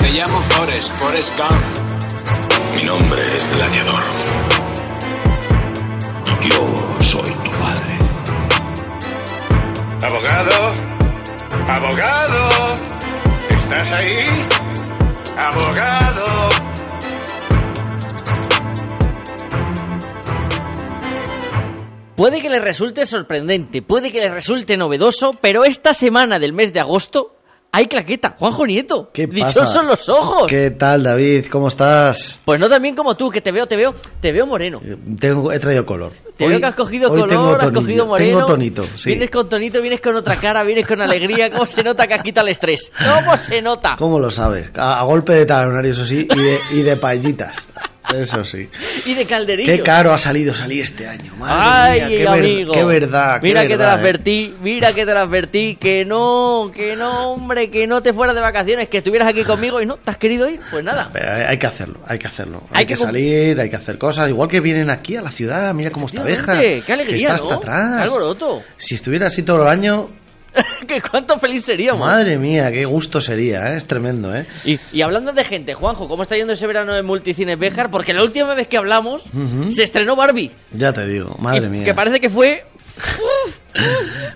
Me 0.00 0.10
llamo 0.12 0.40
Forrest, 0.50 0.90
Forrest 1.00 1.36
Gump. 1.36 2.76
Mi 2.76 2.84
nombre 2.84 3.22
es 3.24 3.54
Gladiador. 3.56 4.21
Yo 6.50 6.74
soy 7.00 7.34
tu 7.44 7.50
padre. 7.56 7.98
Abogado, 10.02 10.74
abogado, 11.68 12.74
¿estás 13.50 13.92
ahí? 13.92 14.24
Abogado. 15.36 16.48
Puede 22.16 22.42
que 22.42 22.50
les 22.50 22.62
resulte 22.62 23.06
sorprendente, 23.06 23.80
puede 23.82 24.10
que 24.10 24.20
les 24.20 24.32
resulte 24.32 24.76
novedoso, 24.76 25.32
pero 25.40 25.64
esta 25.64 25.94
semana 25.94 26.38
del 26.38 26.52
mes 26.52 26.72
de 26.72 26.80
agosto 26.80 27.36
hay 27.74 27.86
claqueta. 27.86 28.36
Juanjo 28.38 28.66
Nieto. 28.66 29.10
¿Qué 29.12 29.26
Dichosos 29.26 29.54
pasa? 29.64 29.82
los 29.82 30.08
ojos. 30.10 30.46
¿Qué 30.46 30.70
tal, 30.72 31.02
David? 31.02 31.46
¿Cómo 31.50 31.68
estás? 31.68 32.38
Pues 32.44 32.60
no 32.60 32.68
tan 32.68 32.82
bien 32.82 32.94
como 32.94 33.16
tú, 33.16 33.30
que 33.30 33.40
te 33.40 33.50
veo, 33.50 33.66
te 33.66 33.76
veo, 33.76 33.94
te 34.20 34.30
veo 34.30 34.46
moreno. 34.46 34.80
Tengo, 35.18 35.50
he 35.50 35.58
traído 35.58 35.86
color. 35.86 36.12
Te 36.36 36.46
veo 36.48 36.60
que 36.60 36.66
has 36.66 36.74
cogido 36.74 37.10
hoy 37.10 37.22
tengo 37.28 37.44
color, 37.44 37.64
has 37.64 37.70
cogido 37.70 38.06
moreno. 38.06 38.36
Tengo 38.36 38.46
tonito, 38.46 38.84
sí. 38.96 39.10
Vienes 39.10 39.30
con 39.30 39.48
tonito, 39.48 39.80
vienes 39.80 40.00
con 40.02 40.14
otra 40.16 40.36
cara, 40.36 40.62
vienes 40.64 40.86
con 40.86 41.00
alegría. 41.00 41.50
¿Cómo 41.50 41.66
se 41.66 41.82
nota 41.82 42.06
que 42.06 42.14
has 42.14 42.22
quitado 42.22 42.46
el 42.46 42.52
estrés? 42.52 42.92
¿Cómo 42.98 43.38
se 43.38 43.62
nota? 43.62 43.96
¿Cómo 43.98 44.18
lo 44.18 44.30
sabes? 44.30 44.70
A, 44.76 45.00
a 45.00 45.04
golpe 45.04 45.32
de 45.32 45.46
talonario, 45.46 45.92
eso 45.92 46.04
sí, 46.04 46.28
y 46.30 46.38
de, 46.38 46.60
y 46.72 46.82
de 46.82 46.96
paellitas. 46.96 47.66
Eso 48.14 48.44
sí. 48.44 48.68
Y 49.06 49.14
de 49.14 49.24
calderillo. 49.24 49.72
Qué 49.72 49.80
caro 49.82 50.12
ha 50.12 50.18
salido 50.18 50.54
salir 50.54 50.82
este 50.82 51.06
año, 51.06 51.34
madre 51.36 51.54
Ay, 51.56 52.00
mía, 52.00 52.08
qué, 52.08 52.16
ver- 52.18 52.28
amigo. 52.28 52.72
qué 52.74 52.84
verdad. 52.84 53.40
qué 53.40 53.46
Mira 53.48 53.62
que 53.62 53.68
te 53.68 53.76
verdad, 53.76 53.86
la 53.86 53.94
¿eh? 53.94 54.00
advertí, 54.00 54.54
mira 54.62 54.92
que 54.92 55.06
te 55.06 55.14
la 55.14 55.20
advertí, 55.22 55.76
que 55.80 56.04
no, 56.04 56.70
que 56.74 56.96
no, 56.96 57.32
hombre, 57.32 57.70
que 57.70 57.86
no 57.86 58.02
te 58.02 58.12
fueras 58.12 58.34
de 58.34 58.40
vacaciones, 58.42 58.88
que 58.88 58.98
estuvieras 58.98 59.28
aquí 59.28 59.44
conmigo 59.44 59.80
y 59.80 59.86
no, 59.86 59.96
¿te 59.96 60.10
has 60.10 60.16
querido 60.16 60.48
ir? 60.48 60.60
Pues 60.70 60.84
nada. 60.84 61.10
Pero 61.12 61.30
hay 61.48 61.58
que 61.58 61.66
hacerlo, 61.66 62.00
hay 62.06 62.18
que 62.18 62.26
hacerlo. 62.26 62.62
Hay 62.70 62.80
Hay, 62.80 62.86
que 62.86 62.96
salir, 62.96 63.60
hay 63.60 63.70
que 63.70 63.76
hacer 63.76 63.98
cosas. 63.98 64.28
Igual 64.28 64.48
que 64.48 64.60
vienen 64.60 64.90
aquí 64.90 65.16
a 65.16 65.22
la 65.22 65.30
ciudad, 65.30 65.72
mira 65.74 65.90
cómo 65.90 66.06
está 66.06 66.22
Beja. 66.22 66.42
Efectivamente, 66.54 66.84
Qué 66.86 66.92
alegría, 66.92 67.16
que 67.16 67.22
está 67.24 67.34
hasta 67.34 67.48
¿no? 67.48 67.60
atrás. 67.60 67.96
Qué 67.96 68.02
alboroto. 68.02 68.62
Si 68.76 68.94
estuviera 68.94 69.26
así 69.28 69.42
todo 69.42 69.62
el 69.62 69.68
año, 69.68 70.10
que 70.86 71.00
cuánto 71.00 71.38
feliz 71.38 71.64
seríamos. 71.64 72.00
madre 72.00 72.36
mía, 72.38 72.70
qué 72.72 72.84
gusto 72.84 73.20
sería, 73.20 73.72
¿eh? 73.72 73.76
es 73.76 73.86
tremendo, 73.86 74.34
¿eh? 74.34 74.46
Y, 74.64 74.78
y 74.92 75.02
hablando 75.02 75.32
de 75.32 75.44
gente, 75.44 75.74
Juanjo, 75.74 76.08
¿cómo 76.08 76.22
está 76.22 76.36
yendo 76.36 76.52
ese 76.52 76.66
verano 76.66 76.94
en 76.96 77.04
Multicines 77.06 77.58
Béjar? 77.58 77.90
Porque 77.90 78.12
la 78.12 78.22
última 78.22 78.54
vez 78.54 78.68
que 78.68 78.76
hablamos 78.76 79.24
Ujú. 79.32 79.72
se 79.72 79.82
estrenó 79.84 80.16
Barbie. 80.16 80.50
Ya 80.72 80.92
te 80.92 81.06
digo, 81.06 81.36
madre 81.38 81.66
Y 81.66 81.70
mía. 81.70 81.84
Que 81.84 81.94
parece 81.94 82.20
que 82.20 82.28
fue... 82.30 82.64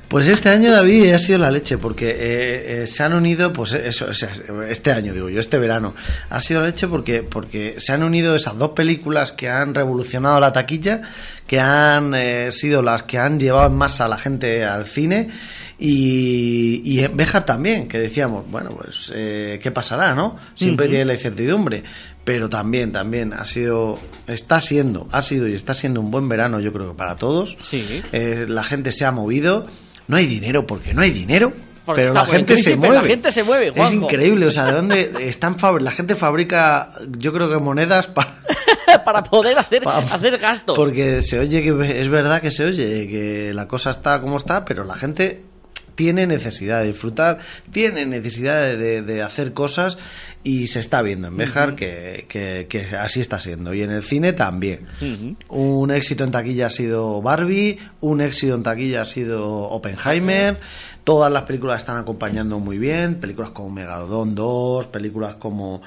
Pues 0.08 0.28
este 0.28 0.48
año, 0.48 0.72
David, 0.72 1.12
ha 1.12 1.18
sido 1.18 1.38
la 1.38 1.50
leche, 1.50 1.76
porque 1.76 2.08
eh, 2.10 2.82
eh, 2.82 2.86
se 2.86 3.02
han 3.02 3.12
unido, 3.12 3.52
pues 3.52 3.74
eso, 3.74 4.06
o 4.08 4.14
sea, 4.14 4.30
este 4.68 4.92
año, 4.92 5.12
digo 5.12 5.28
yo, 5.28 5.40
este 5.40 5.58
verano, 5.58 5.94
ha 6.30 6.40
sido 6.40 6.60
la 6.60 6.68
leche 6.68 6.88
porque, 6.88 7.22
porque 7.22 7.74
se 7.78 7.92
han 7.92 8.02
unido 8.02 8.34
esas 8.34 8.56
dos 8.56 8.70
películas 8.70 9.32
que 9.32 9.50
han 9.50 9.74
revolucionado 9.74 10.40
la 10.40 10.52
taquilla, 10.54 11.02
que 11.46 11.60
han 11.60 12.14
eh, 12.14 12.50
sido 12.50 12.80
las 12.82 13.02
que 13.02 13.18
han 13.18 13.38
llevado 13.38 13.68
más 13.68 14.00
a 14.00 14.08
la 14.08 14.16
gente 14.16 14.64
al 14.64 14.86
cine. 14.86 15.28
Y, 15.78 16.80
y 16.84 17.06
Béjar 17.08 17.44
también, 17.44 17.86
que 17.86 17.98
decíamos, 17.98 18.50
bueno, 18.50 18.70
pues, 18.70 19.12
eh, 19.14 19.58
¿qué 19.62 19.70
pasará, 19.70 20.14
no? 20.14 20.36
Siempre 20.54 20.88
tiene 20.88 21.04
la 21.04 21.14
incertidumbre, 21.14 21.82
pero 22.24 22.48
también, 22.48 22.92
también 22.92 23.34
ha 23.34 23.44
sido, 23.44 23.98
está 24.26 24.60
siendo, 24.60 25.06
ha 25.12 25.20
sido 25.20 25.46
y 25.46 25.54
está 25.54 25.74
siendo 25.74 26.00
un 26.00 26.10
buen 26.10 26.28
verano, 26.28 26.60
yo 26.60 26.72
creo 26.72 26.92
que 26.92 26.96
para 26.96 27.16
todos. 27.16 27.58
Sí. 27.60 28.02
Eh, 28.12 28.46
la 28.48 28.62
gente 28.62 28.90
se 28.90 29.04
ha 29.04 29.12
movido. 29.12 29.66
No 30.08 30.16
hay 30.16 30.26
dinero 30.26 30.66
porque 30.66 30.94
no 30.94 31.02
hay 31.02 31.10
dinero. 31.10 31.52
Porque 31.84 32.02
pero 32.02 32.14
está 32.14 32.20
la 32.20 32.26
gente 32.26 32.56
se 32.56 32.74
mueve. 32.74 32.94
la 32.94 33.02
gente 33.02 33.32
se 33.32 33.42
mueve, 33.44 33.72
Es 33.74 33.92
increíble, 33.92 34.46
o 34.46 34.50
sea, 34.50 34.64
de 34.64 34.72
dónde 34.72 35.28
están 35.28 35.56
la 35.80 35.90
gente 35.92 36.16
fabrica, 36.16 36.90
yo 37.16 37.32
creo 37.32 37.48
que 37.48 37.58
monedas 37.58 38.08
para 38.08 38.34
para 39.04 39.22
poder 39.22 39.58
hacer, 39.58 39.86
hacer 39.86 40.38
gasto. 40.38 40.74
porque 40.74 41.22
se 41.22 41.38
oye 41.38 41.62
que 41.62 42.00
es 42.00 42.08
verdad 42.08 42.40
que 42.40 42.50
se 42.50 42.64
oye 42.64 43.06
que 43.06 43.52
la 43.54 43.68
cosa 43.68 43.90
está 43.90 44.20
como 44.20 44.36
está, 44.36 44.64
pero 44.64 44.84
la 44.84 44.94
gente 44.94 45.44
tiene 45.96 46.26
necesidad 46.28 46.82
de 46.82 46.88
disfrutar, 46.88 47.38
tiene 47.72 48.06
necesidad 48.06 48.62
de, 48.62 48.76
de- 48.76 49.02
de 49.02 49.22
hacer 49.22 49.52
cosas 49.52 49.98
y 50.46 50.68
se 50.68 50.78
está 50.78 51.02
viendo 51.02 51.26
en 51.28 51.36
Béjar 51.36 51.74
que, 51.74 52.26
que- 52.28 52.66
que 52.68 52.96
así 52.96 53.20
está 53.20 53.40
siendo 53.40 53.74
y 53.74 53.82
en 53.82 53.90
el 53.90 54.02
cine 54.04 54.32
también. 54.32 54.86
Un 55.48 55.90
éxito 55.90 56.22
en 56.22 56.30
taquilla 56.30 56.66
ha 56.66 56.70
sido 56.70 57.20
Barbie, 57.20 57.78
un 58.00 58.20
éxito 58.20 58.54
en 58.54 58.62
taquilla 58.62 59.02
ha 59.02 59.06
sido 59.06 59.44
Oppenheimer. 59.70 60.60
Todas 61.02 61.32
las 61.32 61.42
películas 61.42 61.78
están 61.78 61.96
acompañando 61.98 62.58
muy 62.58 62.78
bien, 62.78 63.20
películas 63.20 63.50
como 63.50 63.70
Megalodon 63.70 64.34
2, 64.34 64.86
películas 64.88 65.34
como 65.34 65.82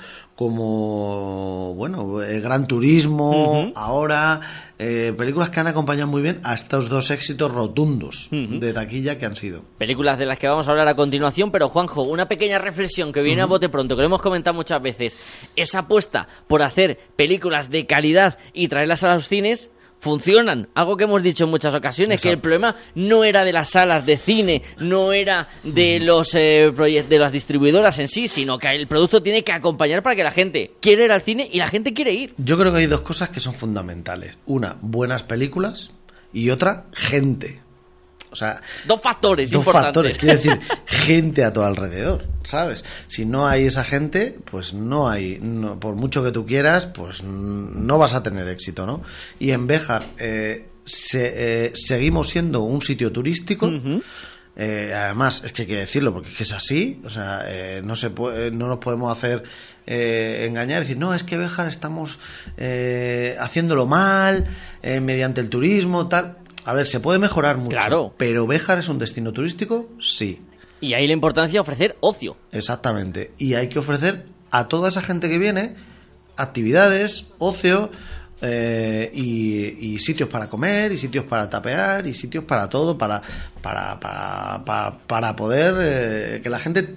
como 0.69 1.73
bueno, 1.75 2.21
eh, 2.23 2.39
Gran 2.39 2.65
Turismo, 2.65 3.71
ahora 3.75 4.39
eh, 4.79 5.13
películas 5.17 5.49
que 5.49 5.59
han 5.59 5.67
acompañado 5.67 6.07
muy 6.07 6.21
bien 6.21 6.39
a 6.43 6.53
estos 6.53 6.87
dos 6.87 7.11
éxitos 7.11 7.51
rotundos 7.53 8.29
de 8.31 8.71
taquilla 8.73 9.17
que 9.17 9.25
han 9.25 9.35
sido. 9.35 9.61
Películas 9.77 10.17
de 10.17 10.25
las 10.25 10.39
que 10.39 10.47
vamos 10.47 10.67
a 10.67 10.71
hablar 10.71 10.87
a 10.87 10.95
continuación, 10.95 11.51
pero 11.51 11.67
Juanjo, 11.67 12.03
una 12.03 12.29
pequeña 12.29 12.57
reflexión 12.57 13.11
que 13.11 13.21
viene 13.21 13.41
a 13.41 13.45
bote 13.47 13.67
pronto, 13.67 13.95
que 13.95 14.01
lo 14.01 14.07
hemos 14.07 14.21
comentado 14.21 14.48
muchas 14.53 14.81
veces. 14.81 15.17
Esa 15.55 15.79
apuesta 15.79 16.27
por 16.47 16.63
hacer 16.63 16.97
películas 17.15 17.69
de 17.69 17.85
calidad 17.85 18.37
y 18.53 18.67
traerlas 18.67 19.03
a 19.03 19.13
los 19.13 19.27
cines 19.27 19.69
funcionan. 19.99 20.69
Algo 20.73 20.97
que 20.97 21.03
hemos 21.03 21.21
dicho 21.21 21.43
en 21.43 21.51
muchas 21.51 21.73
ocasiones, 21.75 22.21
que 22.21 22.29
el 22.29 22.39
problema 22.39 22.75
no 22.95 23.23
era 23.23 23.43
de 23.43 23.53
las 23.53 23.69
salas 23.69 24.05
de 24.05 24.17
cine, 24.17 24.63
no 24.79 25.13
era 25.13 25.47
de 25.63 25.99
los 25.99 26.35
eh, 26.35 26.71
de 26.71 27.19
las 27.19 27.31
distribuidoras 27.31 27.99
en 27.99 28.07
sí, 28.07 28.27
sino 28.27 28.57
que 28.57 28.67
el 28.69 28.87
producto 28.87 29.21
tiene 29.21 29.43
que 29.43 29.51
acompañar 29.51 30.01
para 30.01 30.15
que 30.15 30.23
la 30.23 30.31
gente 30.31 30.71
quiera 30.79 31.05
ir 31.05 31.11
al 31.11 31.21
cine 31.21 31.47
y 31.51 31.59
la 31.59 31.67
gente 31.67 31.93
quiere 31.93 32.13
ir. 32.13 32.33
Yo 32.37 32.57
creo 32.57 32.71
que 32.71 32.79
hay 32.79 32.87
dos 32.87 33.01
cosas 33.01 33.29
que 33.29 33.39
son 33.39 33.53
fundamentales. 33.53 34.37
Una, 34.45 34.77
buenas 34.81 35.23
películas 35.23 35.91
y 36.33 36.49
otra, 36.49 36.85
gente. 36.93 37.61
O 38.31 38.35
sea, 38.35 38.61
Dos 38.85 39.01
factores 39.01 39.49
dos 39.49 39.61
importantes. 39.61 39.87
factores. 39.87 40.17
Quiero 40.19 40.35
decir, 40.35 40.59
gente 40.85 41.43
a 41.43 41.51
tu 41.51 41.61
alrededor, 41.63 42.25
¿sabes? 42.43 42.85
Si 43.07 43.25
no 43.25 43.47
hay 43.47 43.65
esa 43.65 43.83
gente, 43.83 44.37
pues 44.51 44.73
no 44.73 45.09
hay, 45.09 45.39
no- 45.41 45.79
por 45.79 45.95
mucho 45.95 46.23
que 46.23 46.31
tú 46.31 46.45
quieras, 46.45 46.85
pues 46.85 47.23
no 47.23 47.97
vas 47.97 48.13
a 48.13 48.21
tener 48.23 48.47
éxito, 48.47 48.85
¿no? 48.85 49.01
Y 49.39 49.51
en 49.51 49.65
Béjar 49.65 50.09
eh, 50.19 50.67
se- 50.85 51.65
eh, 51.65 51.71
seguimos 51.73 52.29
siendo 52.29 52.61
un 52.61 52.81
sitio 52.81 53.11
turístico. 53.11 53.71
eh, 54.55 54.93
además, 54.93 55.41
es 55.45 55.53
que 55.53 55.61
hay 55.61 55.67
que 55.67 55.77
decirlo 55.77 56.11
porque 56.13 56.29
es 56.31 56.35
que 56.37 56.43
es 56.43 56.51
así, 56.53 57.01
o 57.05 57.09
sea, 57.09 57.43
eh, 57.45 57.81
no, 57.83 57.95
se 57.95 58.09
puede, 58.09 58.51
no 58.51 58.67
nos 58.67 58.79
podemos 58.79 59.15
hacer 59.15 59.43
eh, 59.87 60.45
engañar, 60.47 60.81
decir, 60.81 60.97
no, 60.97 61.13
es 61.15 61.23
que 61.23 61.37
Béjar 61.37 61.67
estamos 61.67 62.19
eh, 62.57 63.37
haciéndolo 63.39 63.87
mal, 63.87 64.47
eh, 64.83 64.99
mediante 64.99 65.39
el 65.41 65.49
turismo, 65.49 66.07
tal. 66.09 66.38
A 66.65 66.73
ver, 66.73 66.85
se 66.85 66.99
puede 66.99 67.19
mejorar 67.19 67.57
mucho, 67.57 67.69
Claro. 67.77 68.13
pero 68.17 68.45
Béjar 68.47 68.79
es 68.79 68.89
un 68.89 68.99
destino 68.99 69.31
turístico, 69.31 69.87
sí. 69.99 70.41
Y 70.81 70.93
ahí 70.93 71.07
la 71.07 71.13
importancia 71.13 71.53
de 71.53 71.59
ofrecer 71.59 71.95
ocio. 71.99 72.37
Exactamente. 72.51 73.31
Y 73.37 73.53
hay 73.55 73.69
que 73.69 73.79
ofrecer 73.79 74.25
a 74.51 74.67
toda 74.67 74.89
esa 74.89 75.01
gente 75.01 75.29
que 75.29 75.37
viene 75.37 75.75
actividades, 76.37 77.25
ocio 77.37 77.91
eh, 78.41 79.11
y, 79.13 79.93
y 79.93 79.99
sitios 79.99 80.29
para 80.29 80.49
comer, 80.49 80.91
y 80.93 80.97
sitios 80.97 81.25
para 81.25 81.49
tapear, 81.49 82.07
y 82.07 82.13
sitios 82.13 82.45
para 82.45 82.69
todo, 82.69 82.97
para, 82.97 83.21
para, 83.61 83.99
para, 83.99 84.63
para, 84.63 84.97
para 84.99 85.35
poder 85.35 85.75
eh, 85.79 86.39
que 86.41 86.49
la 86.49 86.59
gente 86.59 86.95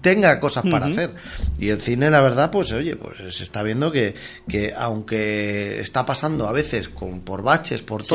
tenga 0.00 0.40
cosas 0.40 0.64
para 0.68 0.86
hacer. 0.86 1.14
Y 1.60 1.68
el 1.68 1.80
cine, 1.80 2.10
la 2.10 2.20
verdad, 2.20 2.50
pues 2.50 2.72
oye, 2.72 2.96
pues 2.96 3.36
se 3.36 3.44
está 3.44 3.62
viendo 3.62 3.92
que, 3.92 4.16
que 4.48 4.74
aunque 4.76 5.78
está 5.78 6.04
pasando 6.04 6.48
a 6.48 6.52
veces 6.52 6.88
con, 6.88 7.20
por 7.20 7.42
baches, 7.42 7.82
por 7.82 8.02
Sí. 8.02 8.08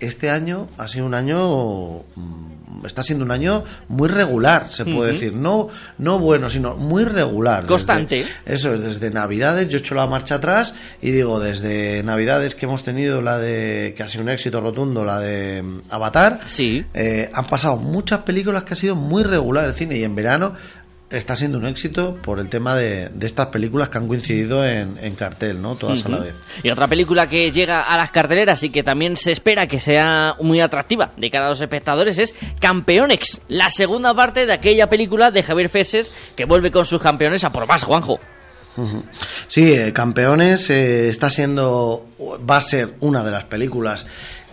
Este 0.00 0.30
año 0.30 0.68
ha 0.78 0.88
sido 0.88 1.06
un 1.06 1.14
año 1.14 2.02
mm, 2.14 2.84
está 2.86 3.02
siendo 3.02 3.24
un 3.24 3.30
año 3.30 3.64
muy 3.88 4.08
regular 4.08 4.68
se 4.68 4.84
puede 4.84 5.12
decir. 5.12 5.32
No 5.34 5.68
no 5.98 6.18
bueno 6.18 6.48
sino 6.50 6.76
muy 6.76 7.04
regular. 7.04 7.62
Desde- 7.62 7.68
Constante. 7.68 8.26
eso 8.44 8.74
es 8.74 8.80
desde 8.82 9.10
navidades 9.10 9.68
yo 9.68 9.78
he 9.78 9.80
hecho 9.80 9.94
la 9.94 10.06
marcha 10.06 10.36
atrás 10.36 10.74
y 11.00 11.10
digo 11.10 11.40
desde 11.40 12.02
navidades 12.02 12.54
que 12.54 12.66
hemos 12.66 12.82
tenido 12.82 13.22
la 13.22 13.38
de 13.38 13.94
que 13.96 14.02
ha 14.02 14.08
sido 14.08 14.22
un 14.24 14.28
éxito 14.30 14.60
rotundo 14.60 15.04
la 15.04 15.20
de 15.20 15.62
mm, 15.62 15.80
Avatar 15.90 16.40
sí. 16.46 16.84
han 17.32 17.46
pasado 17.46 17.76
muchas 17.76 18.20
películas 18.20 18.64
que 18.64 18.74
ha 18.74 18.76
sido 18.76 18.94
muy 18.96 19.22
regular 19.22 19.64
el 19.64 19.74
cine 19.74 19.96
y 19.96 20.04
en 20.04 20.14
verano 20.14 20.54
está 21.10 21.36
siendo 21.36 21.58
un 21.58 21.66
éxito 21.66 22.16
por 22.16 22.40
el 22.40 22.48
tema 22.48 22.74
de, 22.74 23.08
de 23.10 23.26
estas 23.26 23.46
películas 23.46 23.88
que 23.88 23.98
han 23.98 24.08
coincidido 24.08 24.66
en, 24.66 24.98
en 25.00 25.14
cartel 25.14 25.62
no 25.62 25.76
todas 25.76 26.04
a 26.04 26.08
la 26.08 26.18
vez. 26.18 26.34
Y 26.62 26.70
otra 26.70 26.88
película 26.88 27.28
que 27.28 27.52
llega 27.52 27.82
a 27.82 27.96
las 27.96 28.10
carteleras 28.10 28.62
y 28.62 28.70
que 28.70 28.82
también 28.82 29.16
se 29.16 29.32
espera 29.32 29.66
que 29.66 29.78
sea 29.78 30.34
muy 30.40 30.60
atractiva 30.60 31.12
de 31.16 31.30
cara 31.30 31.46
a 31.46 31.48
los 31.50 31.60
espectadores 31.60 32.18
es 32.18 32.34
Campeonex, 32.60 33.40
la 33.48 33.70
segunda 33.70 34.14
parte 34.14 34.46
de 34.46 34.52
aquella 34.52 34.88
película 34.88 35.30
de 35.30 35.42
Javier 35.42 35.68
Feses 35.68 36.10
que 36.34 36.44
vuelve 36.44 36.70
con 36.70 36.84
sus 36.84 37.00
campeones 37.00 37.44
a 37.44 37.50
por 37.50 37.66
más, 37.66 37.84
Juanjo. 37.84 38.18
Sí, 39.46 39.72
eh, 39.72 39.92
Campeones 39.92 40.68
eh, 40.68 41.08
está 41.08 41.30
siendo, 41.30 42.04
va 42.48 42.58
a 42.58 42.60
ser 42.60 42.94
una 43.00 43.24
de 43.24 43.30
las 43.30 43.44
películas 43.44 44.04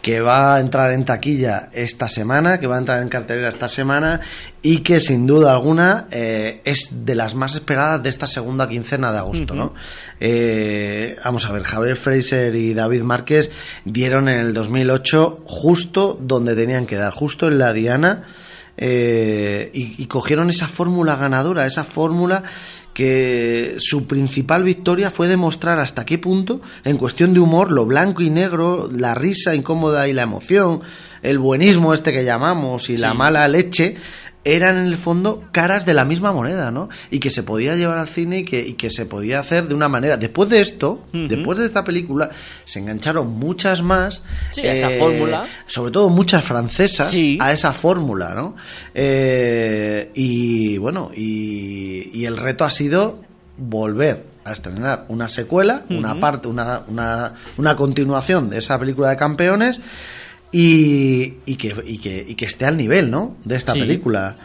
que 0.03 0.19
va 0.19 0.55
a 0.55 0.59
entrar 0.59 0.91
en 0.91 1.05
taquilla 1.05 1.69
esta 1.71 2.09
semana, 2.09 2.59
que 2.59 2.67
va 2.67 2.75
a 2.75 2.79
entrar 2.79 3.01
en 3.01 3.07
cartelera 3.07 3.47
esta 3.47 3.69
semana 3.69 4.19
y 4.61 4.79
que 4.79 4.99
sin 4.99 5.25
duda 5.25 5.53
alguna 5.53 6.09
eh, 6.11 6.61
es 6.65 7.05
de 7.05 7.15
las 7.15 7.35
más 7.35 7.55
esperadas 7.55 8.03
de 8.03 8.09
esta 8.09 8.27
segunda 8.27 8.67
quincena 8.67 9.13
de 9.13 9.19
agosto, 9.19 9.55
¿no? 9.55 9.73
Eh, 10.19 11.15
vamos 11.23 11.45
a 11.45 11.53
ver, 11.53 11.63
Javier 11.63 11.95
Fraser 11.95 12.53
y 12.53 12.73
David 12.73 13.01
Márquez 13.03 13.49
dieron 13.85 14.27
en 14.27 14.41
el 14.41 14.53
2008 14.53 15.43
justo 15.45 16.19
donde 16.21 16.53
tenían 16.53 16.85
que 16.85 16.97
dar, 16.97 17.13
justo 17.13 17.47
en 17.47 17.57
la 17.57 17.71
diana 17.71 18.25
eh, 18.75 19.71
y, 19.73 20.03
y 20.03 20.07
cogieron 20.07 20.49
esa 20.49 20.67
fórmula 20.67 21.15
ganadora, 21.15 21.65
esa 21.65 21.85
fórmula 21.85 22.43
que 22.93 23.75
su 23.79 24.05
principal 24.05 24.63
victoria 24.63 25.09
fue 25.09 25.27
demostrar 25.27 25.79
hasta 25.79 26.05
qué 26.05 26.17
punto, 26.17 26.61
en 26.85 26.97
cuestión 26.97 27.33
de 27.33 27.39
humor, 27.39 27.71
lo 27.71 27.85
blanco 27.85 28.21
y 28.21 28.29
negro, 28.29 28.89
la 28.91 29.15
risa 29.15 29.55
incómoda 29.55 30.07
y 30.07 30.13
la 30.13 30.21
emoción, 30.21 30.81
el 31.23 31.39
buenismo 31.39 31.93
este 31.93 32.11
que 32.11 32.23
llamamos 32.23 32.89
y 32.89 32.97
la 32.97 33.13
mala 33.13 33.47
leche, 33.47 33.97
eran 34.45 34.77
en 34.77 34.87
el 34.87 34.97
fondo 34.97 35.43
caras 35.51 35.85
de 35.85 35.93
la 35.93 36.03
misma 36.05 36.31
moneda, 36.33 36.69
¿no? 36.71 36.89
Y 37.11 37.19
que 37.19 37.29
se 37.29 37.43
podía 37.43 37.75
llevar 37.75 37.97
al 37.97 38.07
cine 38.09 38.39
y 38.39 38.43
que, 38.45 38.59
y 38.59 38.73
que 38.73 38.89
se 38.89 39.05
podía 39.05 39.39
hacer 39.39 39.67
de 39.67 39.73
una 39.75 39.87
manera. 39.87 40.17
Después 40.17 40.49
de 40.49 40.59
esto, 40.61 41.05
después 41.13 41.59
de 41.59 41.65
esta 41.65 41.83
película, 41.83 42.29
se 42.65 42.79
engancharon 42.79 43.27
muchas 43.31 43.81
más. 43.81 44.21
Sí, 44.51 44.61
a 44.61 44.73
esa 44.73 44.91
eh, 44.91 44.99
fórmula. 44.99 45.45
Sobre 45.67 45.91
todo 45.91 46.09
muchas 46.09 46.43
francesas 46.43 47.09
Sí. 47.09 47.37
a 47.39 47.51
esa 47.53 47.71
fórmula, 47.73 48.33
¿no? 48.33 48.55
Eh, 48.93 50.11
y 50.13 50.77
bueno, 50.77 51.11
y, 51.15 52.09
y 52.13 52.25
el 52.25 52.37
reto 52.37 52.65
ha 52.65 52.69
sido 52.69 53.21
volver 53.57 54.25
a 54.45 54.51
estrenar 54.51 55.05
una 55.07 55.29
secuela, 55.29 55.83
una 55.89 56.19
parte, 56.19 56.47
una, 56.49 56.81
una, 56.87 57.33
una 57.57 57.75
continuación 57.75 58.49
de 58.49 58.57
esa 58.57 58.77
película 58.77 59.09
de 59.09 59.15
campeones 59.15 59.79
y, 60.55 61.33
y, 61.47 61.55
que, 61.57 61.75
y, 61.85 61.97
que, 61.97 62.25
y 62.29 62.35
que 62.35 62.45
esté 62.45 62.65
al 62.65 62.77
nivel, 62.77 63.09
¿no? 63.09 63.35
De 63.43 63.55
esta 63.55 63.73
Sí. 63.73 63.79
película. 63.79 64.37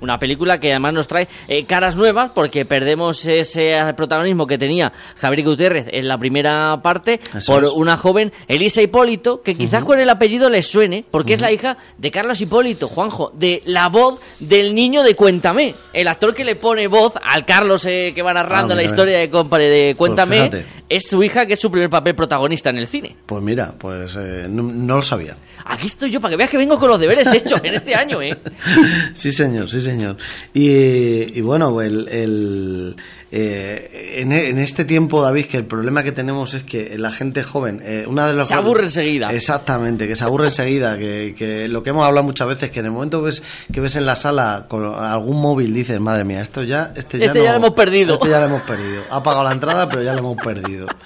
Una 0.00 0.16
película 0.18 0.60
que 0.60 0.70
además 0.70 0.94
nos 0.94 1.08
trae 1.08 1.26
eh, 1.48 1.64
caras 1.66 1.96
nuevas 1.96 2.30
porque 2.32 2.64
perdemos 2.64 3.26
ese 3.26 3.72
protagonismo 3.96 4.46
que 4.46 4.56
tenía 4.56 4.92
Javier 5.16 5.44
Gutiérrez 5.44 5.86
en 5.90 6.06
la 6.06 6.16
primera 6.16 6.80
parte 6.80 7.20
Eso 7.34 7.52
por 7.52 7.64
es. 7.64 7.70
una 7.74 7.96
joven 7.96 8.32
Elisa 8.46 8.80
Hipólito 8.80 9.42
que 9.42 9.56
quizás 9.56 9.82
con 9.84 9.98
el 9.98 10.08
apellido 10.08 10.48
les 10.48 10.68
suene 10.68 11.04
porque 11.10 11.34
es 11.34 11.40
la 11.40 11.50
hija 11.50 11.76
de 11.98 12.10
Carlos 12.12 12.40
Hipólito, 12.40 12.86
Juanjo, 12.86 13.32
de 13.34 13.60
la 13.66 13.88
voz 13.88 14.22
del 14.38 14.74
niño 14.76 15.02
de 15.02 15.16
Cuéntame, 15.16 15.74
el 15.92 16.06
actor 16.06 16.32
que 16.34 16.44
le 16.44 16.54
pone 16.54 16.86
voz 16.86 17.14
al 17.20 17.44
Carlos 17.44 17.84
eh, 17.84 18.12
que 18.14 18.22
va 18.22 18.32
narrando 18.32 18.74
Ah, 18.74 18.76
la 18.76 18.84
historia 18.84 19.18
de, 19.18 19.26
de 19.26 19.94
Cuéntame, 19.96 20.36
fíjate. 20.36 20.66
es 20.88 21.08
su 21.08 21.20
hija 21.24 21.44
que 21.46 21.54
es 21.54 21.60
su 21.60 21.70
primer 21.72 21.90
papel 21.90 22.14
protagonista 22.14 22.70
en 22.70 22.78
el 22.78 22.86
cine. 22.86 23.16
Pues 23.26 23.42
mira, 23.42 23.74
pues 23.76 24.14
eh, 24.16 24.46
no, 24.48 24.62
no 24.62 24.96
lo 24.96 25.02
sabía. 25.02 25.36
Aquí 25.64 25.86
estoy 25.86 26.10
yo 26.10 26.20
para 26.20 26.30
que 26.32 26.36
veas 26.36 26.50
que 26.50 26.56
vengo 26.56 26.78
con 26.78 26.88
los 26.88 26.98
deberes 27.00 27.30
hechos 27.32 27.60
en 27.62 27.74
este 27.74 27.94
año, 27.94 28.22
¿eh? 28.22 28.38
Sí, 29.12 29.32
señor, 29.32 29.68
sí, 29.68 29.80
señor. 29.80 30.16
Y, 30.54 31.38
y 31.38 31.40
bueno, 31.42 31.80
el, 31.82 32.08
el, 32.08 32.96
eh, 33.30 34.14
en, 34.18 34.32
en 34.32 34.58
este 34.58 34.84
tiempo, 34.84 35.20
David, 35.22 35.46
que 35.46 35.56
el 35.58 35.66
problema 35.66 36.02
que 36.02 36.12
tenemos 36.12 36.54
es 36.54 36.62
que 36.62 36.96
la 36.96 37.10
gente 37.10 37.42
joven, 37.42 37.80
eh, 37.84 38.06
una 38.08 38.26
de 38.28 38.34
las 38.34 38.48
Se 38.48 38.54
aburre 38.54 38.84
enseguida. 38.84 39.30
Exactamente, 39.32 40.06
que 40.08 40.16
se 40.16 40.24
aburre 40.24 40.46
enseguida, 40.46 40.96
que, 40.96 41.34
que 41.36 41.68
lo 41.68 41.82
que 41.82 41.90
hemos 41.90 42.06
hablado 42.06 42.24
muchas 42.24 42.48
veces, 42.48 42.70
que 42.70 42.80
en 42.80 42.86
el 42.86 42.92
momento 42.92 43.20
ves, 43.20 43.42
que 43.72 43.80
ves 43.80 43.96
en 43.96 44.06
la 44.06 44.16
sala 44.16 44.66
con 44.68 44.84
algún 44.84 45.40
móvil, 45.40 45.74
dices, 45.74 46.00
madre 46.00 46.24
mía, 46.24 46.40
esto 46.40 46.62
ya, 46.62 46.92
este 46.96 47.18
ya, 47.18 47.26
Este 47.26 47.40
ya 47.40 47.46
no- 47.46 47.50
lo 47.58 47.66
hemos 47.66 47.70
perdido. 47.76 48.14
Este 48.14 48.30
ya 48.30 48.38
lo 48.38 48.46
hemos 48.46 48.62
perdido. 48.62 49.02
Ha 49.10 49.22
pagado 49.22 49.44
la 49.44 49.52
entrada, 49.52 49.88
pero 49.88 50.02
ya 50.02 50.12
lo 50.14 50.20
hemos 50.20 50.36
perdido. 50.36 50.86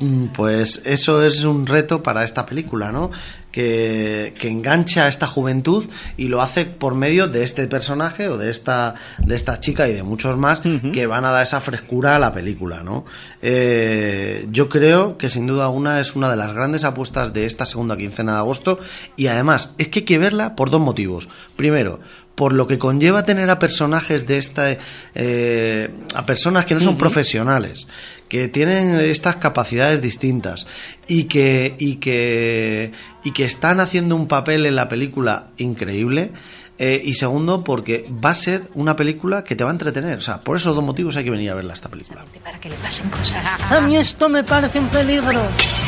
Mm, 0.00 0.26
Pues 0.34 0.82
eso 0.84 1.22
es 1.22 1.44
un 1.44 1.68
reto 1.68 2.02
para 2.02 2.24
esta 2.24 2.44
película, 2.44 2.90
¿no? 2.90 3.12
Que, 3.54 4.34
que 4.36 4.48
engancha 4.48 5.04
a 5.04 5.08
esta 5.08 5.28
juventud 5.28 5.86
y 6.16 6.26
lo 6.26 6.42
hace 6.42 6.64
por 6.64 6.96
medio 6.96 7.28
de 7.28 7.44
este 7.44 7.68
personaje 7.68 8.26
o 8.26 8.36
de 8.36 8.50
esta, 8.50 8.96
de 9.18 9.36
esta 9.36 9.60
chica 9.60 9.88
y 9.88 9.92
de 9.92 10.02
muchos 10.02 10.36
más 10.36 10.60
que 10.60 11.06
van 11.06 11.24
a 11.24 11.30
dar 11.30 11.44
esa 11.44 11.60
frescura 11.60 12.16
a 12.16 12.18
la 12.18 12.34
película, 12.34 12.82
¿no? 12.82 13.04
Eh, 13.42 14.48
yo 14.50 14.68
creo 14.68 15.16
que 15.18 15.28
sin 15.28 15.46
duda 15.46 15.66
alguna 15.66 16.00
es 16.00 16.16
una 16.16 16.30
de 16.30 16.36
las 16.36 16.52
grandes 16.52 16.82
apuestas 16.82 17.32
de 17.32 17.46
esta 17.46 17.64
segunda 17.64 17.96
quincena 17.96 18.32
de 18.32 18.38
agosto 18.38 18.80
y 19.16 19.28
además 19.28 19.72
es 19.78 19.88
que 19.88 20.00
hay 20.00 20.04
que 20.04 20.18
verla 20.18 20.56
por 20.56 20.70
dos 20.70 20.80
motivos. 20.80 21.28
Primero, 21.54 22.00
por 22.34 22.52
lo 22.52 22.66
que 22.66 22.78
conlleva 22.78 23.24
tener 23.24 23.48
a 23.50 23.58
personajes 23.58 24.26
de 24.26 24.38
esta 24.38 24.76
eh, 25.14 25.90
a 26.14 26.26
personas 26.26 26.66
que 26.66 26.74
no 26.74 26.80
son 26.80 26.98
profesionales 26.98 27.86
que 28.28 28.48
tienen 28.48 28.98
estas 29.00 29.36
capacidades 29.36 30.02
distintas 30.02 30.66
y 31.06 31.24
que 31.24 31.76
y 31.78 31.96
que 31.96 32.92
y 33.22 33.32
que 33.32 33.44
están 33.44 33.80
haciendo 33.80 34.16
un 34.16 34.26
papel 34.26 34.66
en 34.66 34.76
la 34.76 34.88
película 34.88 35.48
increíble 35.58 36.32
eh, 36.76 37.00
y 37.04 37.14
segundo 37.14 37.62
porque 37.62 38.10
va 38.12 38.30
a 38.30 38.34
ser 38.34 38.68
una 38.74 38.96
película 38.96 39.44
que 39.44 39.54
te 39.54 39.62
va 39.62 39.70
a 39.70 39.72
entretener 39.72 40.18
o 40.18 40.22
sea 40.22 40.40
por 40.40 40.56
esos 40.56 40.74
dos 40.74 40.82
motivos 40.82 41.16
hay 41.16 41.22
que 41.22 41.30
venir 41.30 41.50
a 41.50 41.54
verla 41.54 41.72
esta 41.74 41.88
película 41.88 42.24
Para 42.42 42.58
que 42.58 42.68
le 42.68 42.76
pasen 42.76 43.08
cosas. 43.10 43.46
A 43.70 43.80
mí 43.80 43.96
esto 43.96 44.28
me 44.28 44.42
parece 44.42 44.80
un 44.80 44.88
peligro. 44.88 45.40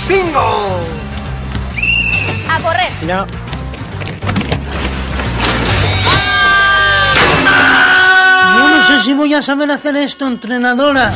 ¡Bingo! 0.08 0.78
¡A 2.48 2.60
correr! 2.62 2.92
No. 3.06 3.55
Sé 8.86 9.00
si 9.02 9.12
voy 9.14 9.34
a 9.34 9.42
saber 9.42 9.70
hacer 9.70 9.96
esto, 9.96 10.26
entrenadora. 10.26 11.12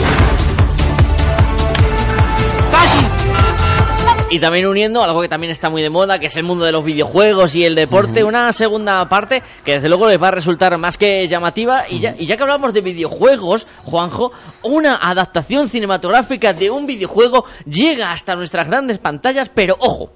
Y 4.33 4.39
también 4.39 4.67
uniendo 4.67 5.03
algo 5.03 5.21
que 5.21 5.29
también 5.29 5.51
está 5.51 5.71
muy 5.71 5.83
de 5.83 5.91
moda, 5.91 6.19
que 6.21 6.27
es 6.27 6.37
el 6.37 6.45
mundo 6.45 6.65
de 6.65 6.71
los 6.71 6.85
videojuegos 6.85 7.57
y 7.57 7.65
el 7.65 7.75
deporte, 7.75 8.23
una 8.23 8.53
segunda 8.53 9.09
parte 9.09 9.43
que 9.65 9.75
desde 9.75 9.89
luego 9.89 10.09
les 10.09 10.23
va 10.23 10.29
a 10.29 10.33
resultar 10.33 10.77
más 10.79 10.97
que 10.97 11.27
llamativa. 11.27 11.83
Y 11.89 11.99
ya, 11.99 12.15
y 12.17 12.27
ya 12.27 12.37
que 12.37 12.43
hablamos 12.45 12.73
de 12.73 12.81
videojuegos, 12.81 13.67
Juanjo, 13.85 14.31
una 14.63 14.97
adaptación 14.97 15.69
cinematográfica 15.69 16.53
de 16.53 16.71
un 16.71 16.87
videojuego 16.87 17.45
llega 17.67 18.13
hasta 18.13 18.37
nuestras 18.37 18.69
grandes 18.69 19.01
pantallas, 19.01 19.51
pero 19.53 19.77
ojo, 19.81 20.13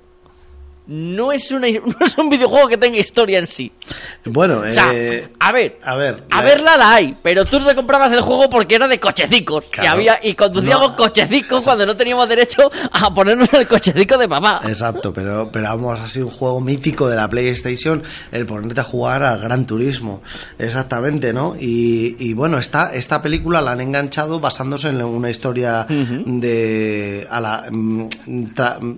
no 0.86 1.32
es, 1.32 1.51
una, 1.51 1.66
no 1.86 2.06
es 2.06 2.19
un 2.19 2.28
videojuego 2.28 2.69
que 2.69 2.77
tenga 2.77 2.98
historia 2.98 3.39
en 3.39 3.47
sí. 3.47 3.73
Bueno, 4.27 4.59
O 4.66 4.70
sea, 4.70 4.90
eh, 4.93 5.28
a 5.40 5.52
ver, 5.52 5.78
a 5.82 5.97
ver, 5.97 6.24
a 6.31 6.39
la- 6.39 6.43
verla 6.44 6.77
la 6.77 6.94
hay, 6.94 7.16
pero 7.23 7.44
tú 7.47 7.59
te 7.65 7.74
comprabas 7.74 8.12
el 8.12 8.20
juego 8.20 8.48
porque 8.51 8.74
era 8.74 8.86
de 8.89 9.01
cochecicos. 9.01 9.65
Y, 9.66 9.70
Claro. 9.70 9.90
había, 9.93 10.19
y 10.23 10.35
conducíamos 10.35 10.93
cochecicos 10.93 11.62
cuando 11.62 11.86
no 11.86 11.97
teníamos 11.97 12.28
derecho 12.28 12.70
a 12.93 13.12
ponernos 13.15 13.52
el 13.55 13.66
cochecico 13.66 14.19
de 14.19 14.28
mamá. 14.28 14.61
Exacto, 14.66 15.12
pero, 15.12 15.51
pero 15.51 15.65
vamos, 15.69 15.98
ha 16.01 16.06
sido 16.09 16.27
un 16.27 16.32
juego 16.32 16.61
mítico 16.61 17.09
de 17.09 17.16
la 17.16 17.28
PlayStation 17.28 18.02
el 18.32 18.44
ponerte 18.47 18.81
a 18.81 18.85
jugar 18.85 19.23
al 19.23 19.40
Gran 19.40 19.66
Turismo. 19.66 20.23
Exactamente, 20.59 21.32
¿no? 21.32 21.55
Y, 21.59 22.16
y 22.19 22.35
bueno, 22.35 22.59
esta, 22.59 22.94
esta 22.94 23.23
película 23.23 23.61
la 23.62 23.73
han 23.73 23.81
enganchado 23.81 24.39
basándose 24.40 24.89
en 24.89 25.02
una 25.02 25.31
historia 25.31 25.86
de. 25.89 27.27
A 27.31 27.40
la, 27.40 27.66
mm, 27.70 28.09
tra- 28.55 28.97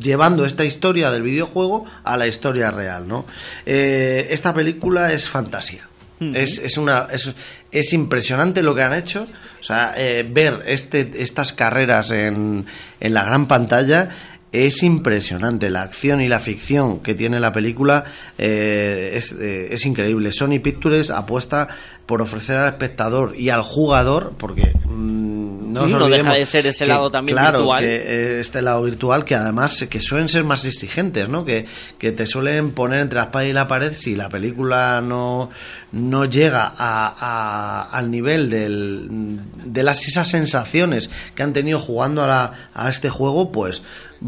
llevando 0.00 0.44
esta 0.44 0.64
historia 0.64 1.10
del 1.10 1.22
videojuego 1.22 1.84
a 2.04 2.16
la 2.16 2.26
historia 2.26 2.70
real, 2.70 3.06
¿no? 3.06 3.26
Eh, 3.64 4.28
esta 4.30 4.54
película 4.54 5.12
es 5.12 5.28
fantasía. 5.28 5.88
Es, 6.18 6.56
es 6.56 6.78
una 6.78 7.08
es, 7.12 7.34
es 7.70 7.92
impresionante 7.92 8.62
lo 8.62 8.74
que 8.74 8.80
han 8.80 8.94
hecho 8.94 9.26
o 9.60 9.62
sea 9.62 9.92
eh, 9.98 10.26
ver 10.26 10.62
este 10.66 11.10
estas 11.22 11.52
carreras 11.52 12.10
en, 12.10 12.64
en 13.00 13.12
la 13.12 13.22
gran 13.22 13.46
pantalla 13.46 14.08
es 14.50 14.82
impresionante 14.82 15.68
la 15.68 15.82
acción 15.82 16.22
y 16.22 16.28
la 16.28 16.38
ficción 16.38 17.00
que 17.00 17.14
tiene 17.14 17.38
la 17.38 17.52
película 17.52 18.04
eh, 18.38 19.12
es, 19.14 19.32
eh, 19.32 19.68
es 19.70 19.84
increíble 19.84 20.32
Sony 20.32 20.58
Pictures 20.62 21.10
apuesta 21.10 21.68
por 22.06 22.22
ofrecer 22.22 22.56
al 22.56 22.68
espectador 22.68 23.34
y 23.36 23.50
al 23.50 23.62
jugador 23.62 24.32
porque 24.38 24.72
mm, 24.84 25.72
no, 25.72 25.86
Sí, 25.86 25.92
nos 25.92 26.00
no 26.00 26.08
deja 26.08 26.32
de 26.32 26.46
ser 26.46 26.66
ese 26.66 26.84
que, 26.84 26.90
lado 26.90 27.10
también 27.10 27.36
claro, 27.36 27.58
virtual. 27.58 27.82
que 27.84 28.40
este 28.40 28.62
lado 28.62 28.82
virtual 28.84 29.24
que 29.26 29.34
además 29.34 29.84
que 29.90 30.00
suelen 30.00 30.28
ser 30.28 30.42
más 30.44 30.64
exigentes, 30.64 31.28
¿no? 31.28 31.44
Que, 31.44 31.66
que 31.98 32.12
te 32.12 32.24
suelen 32.24 32.70
poner 32.70 33.00
entre 33.00 33.18
la 33.18 33.24
espada 33.26 33.44
y 33.44 33.52
la 33.52 33.66
pared 33.66 33.92
si 33.92 34.16
la 34.16 34.28
película 34.30 35.02
no, 35.02 35.50
no 35.92 36.24
llega 36.24 36.64
a, 36.64 37.14
a- 37.18 37.82
al 37.90 38.10
nivel 38.10 38.48
del, 38.48 39.08
de 39.66 39.82
las 39.82 40.06
esas 40.08 40.28
sensaciones 40.28 41.10
que 41.34 41.42
han 41.42 41.52
tenido 41.52 41.78
jugando 41.78 42.22
a, 42.22 42.26
la- 42.26 42.52
a 42.72 42.88
este 42.88 43.10
juego, 43.10 43.52
pues 43.52 43.82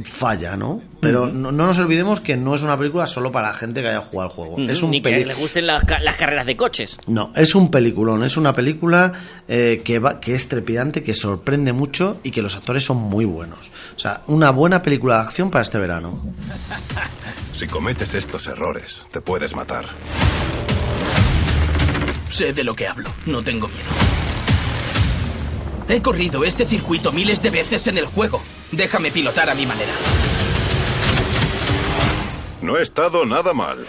falla, 0.05 0.57
¿no? 0.57 0.81
Pero 1.01 1.27
no, 1.27 1.51
no 1.53 1.67
nos 1.67 1.79
olvidemos 1.79 2.21
que 2.21 2.37
no 2.37 2.55
es 2.55 2.63
una 2.63 2.77
película 2.77 3.07
solo 3.07 3.33
para 3.33 3.49
la 3.49 3.55
gente 3.55 3.81
que 3.83 3.89
haya 3.89 4.01
jugado 4.01 4.31
al 4.31 4.35
juego. 4.37 4.57
Es 4.59 4.83
un 4.83 4.91
Ni 4.91 5.01
que 5.01 5.25
le 5.25 5.35
gusten 5.35 5.67
las, 5.67 5.85
ca- 5.85 6.01
las 6.01 6.17
carreras 6.17 6.47
de 6.47 6.57
coches. 6.57 6.99
no, 7.07 7.33
es 7.35 7.55
un 7.55 7.71
peliculón, 7.71 8.23
es 8.25 8.37
una 8.37 8.53
película 8.53 9.13
eh, 9.49 9.81
que, 9.85 9.99
va, 9.99 10.21
que 10.21 10.35
es 10.35 10.49
trepidante, 10.49 11.03
que 11.03 11.15
sorprende 11.15 11.73
mucho 11.73 12.19
y 12.23 12.31
que 12.31 12.43
los 12.43 12.55
actores 12.57 12.85
son 12.85 12.99
muy 12.99 13.25
buenos. 13.25 13.71
O 13.97 13.99
sea, 13.99 14.23
una 14.27 14.51
buena 14.51 14.83
película 14.83 15.17
de 15.17 15.23
acción 15.23 15.51
para 15.51 15.63
este 15.63 15.79
verano. 15.79 16.21
Si 17.59 17.67
cometes 17.67 18.15
estos 18.15 18.47
errores, 18.47 19.03
te 19.11 19.21
puedes 19.21 19.53
matar. 19.57 19.87
Sé 22.31 22.53
de 22.53 22.63
lo 22.63 22.77
que 22.77 22.87
hablo, 22.87 23.11
no 23.27 23.43
tengo 23.43 23.67
miedo. 23.67 23.83
He 25.89 26.01
corrido 26.03 26.45
este 26.45 26.65
circuito 26.67 27.11
miles 27.11 27.43
de 27.43 27.51
veces 27.51 27.87
en 27.89 27.99
el 27.99 28.07
juego. 28.07 28.41
Déjame 28.73 29.11
pilotar 29.11 29.49
a 29.49 29.55
mi 29.55 29.65
manera. 29.65 29.93
No 32.61 32.77
he 32.77 32.83
estado 32.83 33.25
nada 33.25 33.55
mal. 33.55 33.87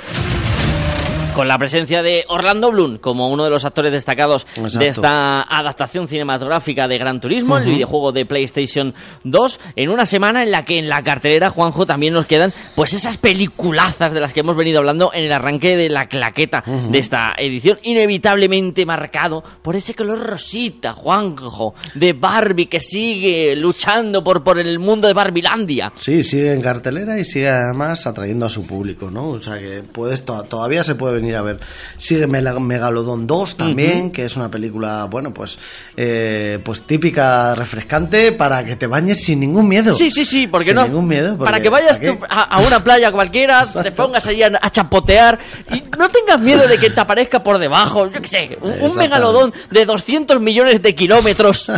Con 1.40 1.48
la 1.48 1.58
presencia 1.58 2.02
de 2.04 2.26
Orlando 2.28 2.70
Bloom 2.72 2.98
como 2.98 3.30
uno 3.30 3.46
de 3.46 3.50
los 3.50 3.64
actores 3.64 3.94
destacados 3.94 4.46
Exacto. 4.56 4.80
de 4.80 4.88
esta 4.88 5.42
adaptación 5.44 6.08
cinematográfica 6.08 6.88
de 6.88 6.98
Gran 6.98 7.22
Turismo, 7.22 7.58
el 7.58 7.66
videojuego 7.66 8.12
de 8.12 8.26
PlayStation 8.26 8.94
2, 9.24 9.60
en 9.78 9.90
una 9.90 10.06
semana 10.06 10.44
en 10.44 10.52
la 10.52 10.66
que 10.66 10.78
en 10.78 10.90
la 10.90 11.02
cartelera, 11.02 11.50
Juanjo, 11.50 11.86
también 11.86 12.14
nos 12.14 12.26
quedan 12.26 12.54
pues 12.76 12.94
esas 12.94 13.18
peliculazas 13.18 14.12
de 14.14 14.20
las 14.20 14.34
que 14.34 14.42
hemos 14.42 14.58
venido 14.58 14.80
hablando 14.80 15.12
en 15.14 15.24
el 15.24 15.32
arranque 15.32 15.78
de 15.78 15.90
la 15.90 16.08
claqueta 16.08 16.64
de 16.90 16.98
esta 17.00 17.34
edición, 17.38 17.80
inevitablemente 17.84 18.86
marcado 18.86 19.44
por 19.62 19.76
ese 19.76 19.94
color 19.96 20.20
rosita, 20.20 20.94
Juanjo, 20.94 21.74
de 21.96 22.14
Barbie 22.14 22.66
que 22.68 22.80
sigue 22.82 23.56
luchando 23.56 24.24
por, 24.24 24.44
por 24.44 24.60
el 24.60 24.80
mundo 24.80 25.08
de 25.08 25.14
Barbilandia. 25.14 25.94
Sí, 25.96 26.22
sigue 26.24 26.52
en 26.52 26.62
cartelera 26.62 27.18
y 27.18 27.24
sigue 27.24 27.50
además 27.50 28.06
atrayendo 28.08 28.46
a 28.46 28.50
su 28.50 28.66
público, 28.66 29.10
¿no? 29.10 29.30
O 29.30 29.40
sea 29.40 29.58
que 29.60 29.84
puedes 29.84 30.26
to- 30.26 30.44
todavía 30.44 30.84
se 30.84 30.96
puede 30.96 31.14
venir 31.16 31.29
a 31.36 31.42
ver. 31.42 31.60
Sigue 31.98 32.28
Mela- 32.28 32.60
Megalodon 32.60 33.26
2 33.28 33.56
también, 33.58 34.12
que 34.12 34.26
es 34.26 34.36
una 34.36 34.50
película, 34.50 35.06
bueno, 35.06 35.34
pues 35.34 35.58
eh, 35.98 36.60
pues 36.64 36.84
típica, 36.84 37.56
refrescante 37.56 38.32
para 38.32 38.64
que 38.66 38.76
te 38.76 38.88
bañes 38.88 39.22
sin 39.24 39.40
ningún 39.40 39.68
miedo. 39.68 39.94
Sí, 39.94 40.10
sí, 40.12 40.26
sí, 40.26 40.48
porque 40.48 40.68
Sin 40.68 40.76
no. 40.76 40.84
ningún 40.84 41.08
miedo. 41.08 41.38
para 41.38 41.62
que 41.62 41.70
vayas 41.70 42.00
a, 42.30 42.44
a 42.44 42.60
una 42.60 42.84
playa 42.84 43.12
cualquiera, 43.12 43.66
te 43.84 43.92
pongas 43.92 44.26
allí 44.28 44.44
a, 44.44 44.52
a 44.62 44.70
chapotear 44.72 45.40
y 45.74 45.84
no 45.98 46.10
tengas 46.10 46.40
miedo 46.40 46.68
de 46.68 46.78
que 46.78 46.90
te 46.90 47.00
aparezca 47.02 47.44
por 47.44 47.58
debajo, 47.60 48.10
yo 48.12 48.22
qué 48.22 48.28
sé, 48.28 48.58
un, 48.62 48.96
megalodón 48.96 49.54
de 49.72 49.86
200 49.86 50.40
millones 50.40 50.82
de 50.82 50.96
kilómetros. 50.96 51.70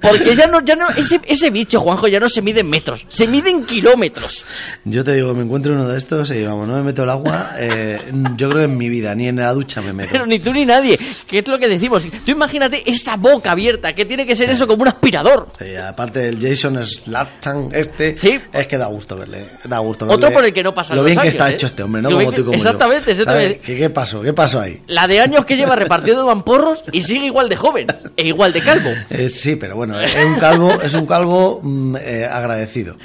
Porque 0.00 0.34
ya 0.36 0.46
no, 0.46 0.60
ya 0.60 0.76
no, 0.76 0.88
ese, 0.90 1.20
ese 1.24 1.50
bicho, 1.50 1.80
Juanjo, 1.80 2.08
ya 2.08 2.18
no 2.20 2.28
se 2.28 2.42
mide 2.42 2.60
en 2.60 2.70
metros, 2.70 3.04
se 3.08 3.26
mide 3.26 3.50
en 3.50 3.64
kilómetros. 3.64 4.44
Yo 4.84 5.04
te 5.04 5.12
digo, 5.14 5.34
me 5.34 5.42
encuentro 5.44 5.72
uno 5.74 5.86
de 5.88 5.98
estos 5.98 6.30
y 6.30 6.42
vamos, 6.44 6.68
no 6.68 6.76
me 6.76 6.82
meto 6.82 7.04
el 7.04 7.10
agua, 7.10 7.50
eh, 7.58 8.00
yo 8.36 8.48
creo 8.50 8.62
en 8.72 8.78
mi 8.78 8.88
vida, 8.88 9.14
ni 9.14 9.28
en 9.28 9.36
la 9.36 9.52
ducha 9.52 9.80
me 9.80 9.92
meto. 9.92 10.10
Pero 10.12 10.26
ni 10.26 10.38
tú 10.38 10.52
ni 10.52 10.64
nadie, 10.64 10.98
que 11.26 11.38
es 11.38 11.48
lo 11.48 11.58
que 11.58 11.68
decimos. 11.68 12.04
Tú 12.24 12.32
imagínate 12.32 12.82
esa 12.90 13.16
boca 13.16 13.52
abierta, 13.52 13.92
que 13.94 14.04
tiene 14.04 14.26
que 14.26 14.34
ser 14.34 14.50
eso 14.50 14.66
como 14.66 14.82
un 14.82 14.88
aspirador. 14.88 15.46
Sí, 15.58 15.76
aparte 15.76 16.20
del 16.20 16.38
Jason 16.40 16.84
Slatham 16.84 17.70
este, 17.72 18.16
es 18.52 18.66
que 18.66 18.76
da 18.78 18.86
gusto 18.86 19.16
verle, 19.16 19.50
da 19.64 19.78
gusto 19.78 20.04
Otro 20.06 20.16
verle 20.18 20.34
por 20.34 20.44
el 20.44 20.52
que 20.52 20.62
no 20.62 20.74
pasan 20.74 20.96
Lo 20.96 21.04
bien 21.04 21.18
que 21.18 21.28
está 21.28 21.48
¿eh? 21.50 21.52
hecho 21.54 21.66
este 21.66 21.82
hombre, 21.82 22.02
¿no? 22.02 22.10
Lo 22.10 22.16
Como 22.16 22.30
bien 22.30 22.34
tú 22.34 22.42
que- 22.42 22.46
como 22.46 22.58
yo. 22.58 22.62
exactamente, 22.64 23.10
exactamente. 23.12 23.60
¿Qué, 23.60 23.76
¿Qué 23.76 23.90
pasó? 23.90 24.22
¿Qué 24.22 24.32
pasó 24.32 24.60
ahí? 24.60 24.80
La 24.88 25.06
de 25.06 25.20
años 25.20 25.44
que 25.44 25.56
lleva 25.56 25.76
repartiendo 25.76 26.26
mamporros 26.26 26.82
y 26.92 27.02
sigue 27.02 27.26
igual 27.26 27.48
de 27.48 27.56
joven 27.56 27.86
e 28.16 28.26
igual 28.26 28.52
de 28.52 28.62
calvo. 28.62 28.90
Eh, 29.10 29.28
sí, 29.28 29.56
pero 29.56 29.76
bueno, 29.76 30.00
es 30.00 30.14
un 30.24 30.34
calvo, 30.36 30.80
es 30.82 30.94
un 30.94 31.04
calvo 31.06 31.60
mm, 31.62 31.96
eh, 32.00 32.26
agradecido. 32.30 32.96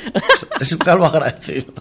Es 0.59 0.71
un 0.71 0.77
calvo 0.77 1.05
agradecido. 1.07 1.73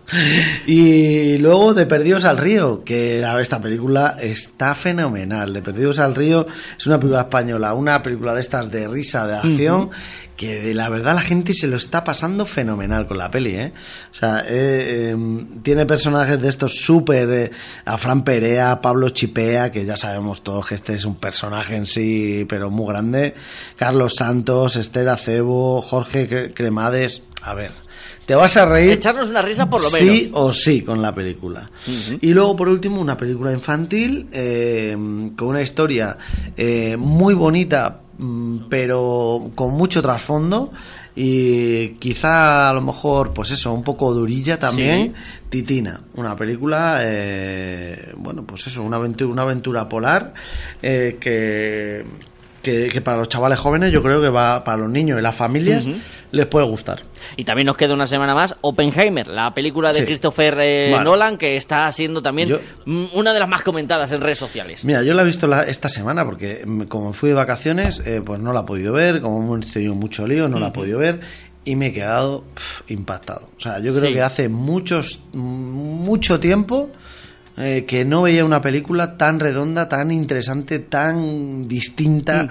Y 0.66 1.38
luego 1.38 1.74
de 1.74 1.86
Perdidos 1.86 2.24
al 2.24 2.38
Río, 2.38 2.82
que 2.84 3.24
a 3.24 3.40
esta 3.40 3.60
película 3.60 3.75
está 4.20 4.74
fenomenal. 4.74 5.52
De 5.52 5.62
Perdidos 5.62 5.98
al 5.98 6.14
Río 6.14 6.46
es 6.78 6.86
una 6.86 6.98
película 6.98 7.22
española, 7.22 7.74
una 7.74 8.02
película 8.02 8.34
de 8.34 8.40
estas 8.40 8.70
de 8.70 8.88
risa, 8.88 9.26
de 9.26 9.36
acción. 9.36 9.90
Que 10.36 10.60
de 10.60 10.74
la 10.74 10.90
verdad 10.90 11.14
la 11.14 11.22
gente 11.22 11.54
se 11.54 11.66
lo 11.66 11.76
está 11.76 12.04
pasando 12.04 12.44
fenomenal 12.44 13.06
con 13.06 13.16
la 13.16 13.30
peli, 13.30 13.56
¿eh? 13.56 13.72
O 14.12 14.14
sea, 14.14 14.40
eh, 14.40 15.14
eh, 15.14 15.16
tiene 15.62 15.86
personajes 15.86 16.38
de 16.42 16.50
estos 16.50 16.74
súper... 16.76 17.30
eh, 17.30 17.50
a 17.86 17.96
Fran 17.96 18.22
Perea, 18.22 18.82
Pablo 18.82 19.08
Chipea, 19.08 19.72
que 19.72 19.86
ya 19.86 19.96
sabemos 19.96 20.42
todos 20.42 20.66
que 20.66 20.74
este 20.74 20.94
es 20.94 21.06
un 21.06 21.14
personaje 21.16 21.76
en 21.76 21.86
sí, 21.86 22.44
pero 22.50 22.70
muy 22.70 22.86
grande. 22.86 23.34
Carlos 23.76 24.16
Santos, 24.16 24.76
Esther 24.76 25.08
Acebo, 25.08 25.80
Jorge 25.80 26.28
Cre- 26.28 26.52
Cremades. 26.54 27.22
A 27.40 27.54
ver, 27.54 27.70
te 28.26 28.34
vas 28.34 28.56
a 28.56 28.66
reír... 28.66 28.90
Echarnos 28.92 29.30
una 29.30 29.40
risa 29.40 29.70
por 29.70 29.80
lo 29.82 29.90
menos. 29.90 30.14
Sí 30.14 30.30
o 30.34 30.52
sí 30.52 30.82
con 30.82 31.00
la 31.00 31.14
película. 31.14 31.70
Y 32.20 32.28
luego, 32.28 32.56
por 32.56 32.68
último, 32.68 33.00
una 33.00 33.16
película 33.16 33.52
infantil 33.52 34.28
eh, 34.32 34.96
con 35.36 35.48
una 35.48 35.62
historia 35.62 36.18
eh, 36.56 36.96
muy 36.98 37.34
bonita, 37.34 38.00
mm, 38.18 38.58
pero 38.68 39.50
con 39.54 39.74
mucho 39.74 40.02
trasfondo. 40.02 40.72
Y 41.18 41.90
quizá 41.94 42.68
a 42.68 42.74
lo 42.74 42.82
mejor, 42.82 43.32
pues 43.32 43.50
eso, 43.52 43.72
un 43.72 43.82
poco 43.82 44.12
durilla 44.12 44.58
también. 44.58 45.14
Titina, 45.48 46.02
una 46.16 46.36
película, 46.36 46.98
eh, 47.02 48.12
bueno, 48.16 48.44
pues 48.44 48.66
eso, 48.66 48.82
una 48.82 48.98
aventura, 48.98 49.32
una 49.32 49.42
aventura 49.42 49.88
polar 49.88 50.34
eh, 50.82 51.16
que, 51.18 52.04
que, 52.66 52.88
que 52.88 53.00
para 53.00 53.16
los 53.18 53.28
chavales 53.28 53.58
jóvenes, 53.60 53.92
yo 53.92 54.02
creo 54.02 54.20
que 54.20 54.28
va 54.28 54.64
para 54.64 54.78
los 54.78 54.90
niños 54.90 55.18
y 55.18 55.22
las 55.22 55.34
familias 55.36 55.86
les 56.32 56.46
puede 56.46 56.66
gustar. 56.66 57.02
Y 57.36 57.44
también 57.44 57.66
nos 57.66 57.76
queda 57.76 57.94
una 57.94 58.06
semana 58.06 58.34
más 58.34 58.56
Oppenheimer, 58.60 59.28
la 59.28 59.54
película 59.54 59.90
de 59.92 60.00
Sí. 60.00 60.04
Christopher 60.04 60.58
eh, 60.60 60.90
Vale. 60.90 61.04
Nolan, 61.04 61.38
que 61.38 61.56
está 61.56 61.90
siendo 61.92 62.20
también 62.20 62.48
Yo- 62.48 62.58
mm, 62.84 63.04
una 63.14 63.32
de 63.32 63.38
las 63.38 63.48
más 63.48 63.62
comentadas 63.62 64.10
en 64.10 64.20
redes 64.20 64.38
sociales. 64.38 64.84
Mira, 64.84 65.02
yo 65.04 65.14
la 65.14 65.22
he 65.22 65.24
visto 65.24 65.46
la- 65.46 65.62
esta 65.62 65.88
semana 65.88 66.24
porque 66.24 66.64
mm, 66.66 66.82
como 66.82 67.12
fui 67.12 67.28
de 67.28 67.36
vacaciones, 67.36 68.02
eh, 68.04 68.20
pues 68.24 68.40
no 68.40 68.52
la 68.52 68.60
he 68.60 68.64
podido 68.64 68.92
ver, 68.92 69.20
como 69.20 69.42
hemos 69.56 69.70
tenido 69.72 69.94
mucho 69.94 70.26
lío, 70.26 70.48
no 70.48 70.58
la 70.58 70.68
he 70.68 70.72
podido 70.72 70.98
ver 70.98 71.20
y 71.64 71.76
me 71.76 71.86
he 71.86 71.92
quedado 71.92 72.42
pf, 72.54 72.82
impactado. 72.92 73.48
O 73.56 73.60
sea, 73.60 73.78
yo 73.78 73.92
creo 73.94 74.08
Sí. 74.08 74.14
que 74.14 74.22
hace 74.22 74.48
muchos, 74.48 75.20
mm, 75.32 75.38
mucho 75.38 76.38
tiempo 76.40 76.90
eh, 77.58 77.84
que 77.86 78.04
no 78.04 78.22
veía 78.22 78.44
una 78.44 78.60
película 78.60 79.16
tan 79.16 79.40
redonda, 79.40 79.88
tan 79.88 80.10
interesante, 80.10 80.78
tan 80.78 81.66
distinta, 81.66 82.48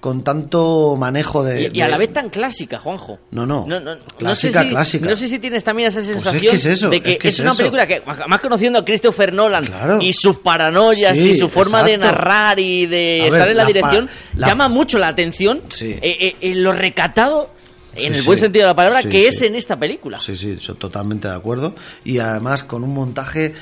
con 0.00 0.24
tanto 0.24 0.96
manejo 0.98 1.44
de... 1.44 1.70
Y, 1.72 1.78
y 1.78 1.80
a 1.82 1.88
la 1.88 1.96
vez 1.96 2.12
tan 2.12 2.28
clásica, 2.28 2.78
Juanjo. 2.78 3.18
No, 3.30 3.46
no, 3.46 3.66
No, 3.66 3.78
no, 3.78 3.94
no 3.94 4.00
clásica, 4.18 4.62
sé 4.62 4.66
si, 4.68 4.70
clásica. 4.74 5.06
no 5.10 5.16
sé 5.16 5.28
si 5.28 5.38
tienes 5.38 5.62
también 5.62 5.88
esa 5.88 6.00
es 6.00 6.06
sensación 6.06 6.40
que 6.42 6.50
es 6.50 6.66
eso, 6.66 6.90
de 6.90 7.00
que 7.00 7.10
es 7.10 7.16
es, 7.16 7.20
que 7.22 7.28
es 7.28 7.40
una 7.40 7.50
eso. 7.50 7.58
película 7.58 7.86
que, 7.86 8.02
más 8.26 8.40
conociendo 8.40 8.80
a 8.80 8.84
Christopher 8.84 9.32
Nolan 9.32 9.64
Claro. 9.64 9.98
y 10.00 10.12
sus 10.12 10.38
paranoias 10.38 11.16
Sí, 11.16 11.30
y 11.30 11.34
su 11.36 11.48
forma 11.48 11.82
de 11.82 11.96
narrar 11.98 12.58
y 12.58 12.86
de 12.86 13.20
A 13.22 13.24
estar 13.26 13.40
ver, 13.42 13.50
en 13.52 13.56
la, 13.58 13.64
dirección, 13.64 14.08
la- 14.34 14.46
llama 14.48 14.68
mucho 14.68 14.98
la 14.98 15.08
atención 15.08 15.62
Sí. 15.68 15.90
eh, 15.92 16.00
eh, 16.02 16.34
eh, 16.40 16.54
lo 16.56 16.72
recatado 16.72 17.50
en 17.94 18.12
Sí, 18.14 18.18
el 18.20 18.24
buen 18.26 18.38
sí. 18.38 18.42
sentido 18.44 18.64
de 18.64 18.68
la 18.68 18.74
palabra, 18.76 19.02
Sí, 19.02 19.08
que 19.08 19.26
es 19.28 19.40
en 19.42 19.54
esta 19.56 19.76
película. 19.78 20.20
Sí, 20.20 20.36
sí, 20.36 20.50
estoy 20.52 20.76
totalmente 20.76 21.26
de 21.28 21.34
acuerdo. 21.34 21.74
Y 22.04 22.18
además 22.18 22.62
con 22.64 22.82
un 22.84 22.92
montaje. 22.94 23.54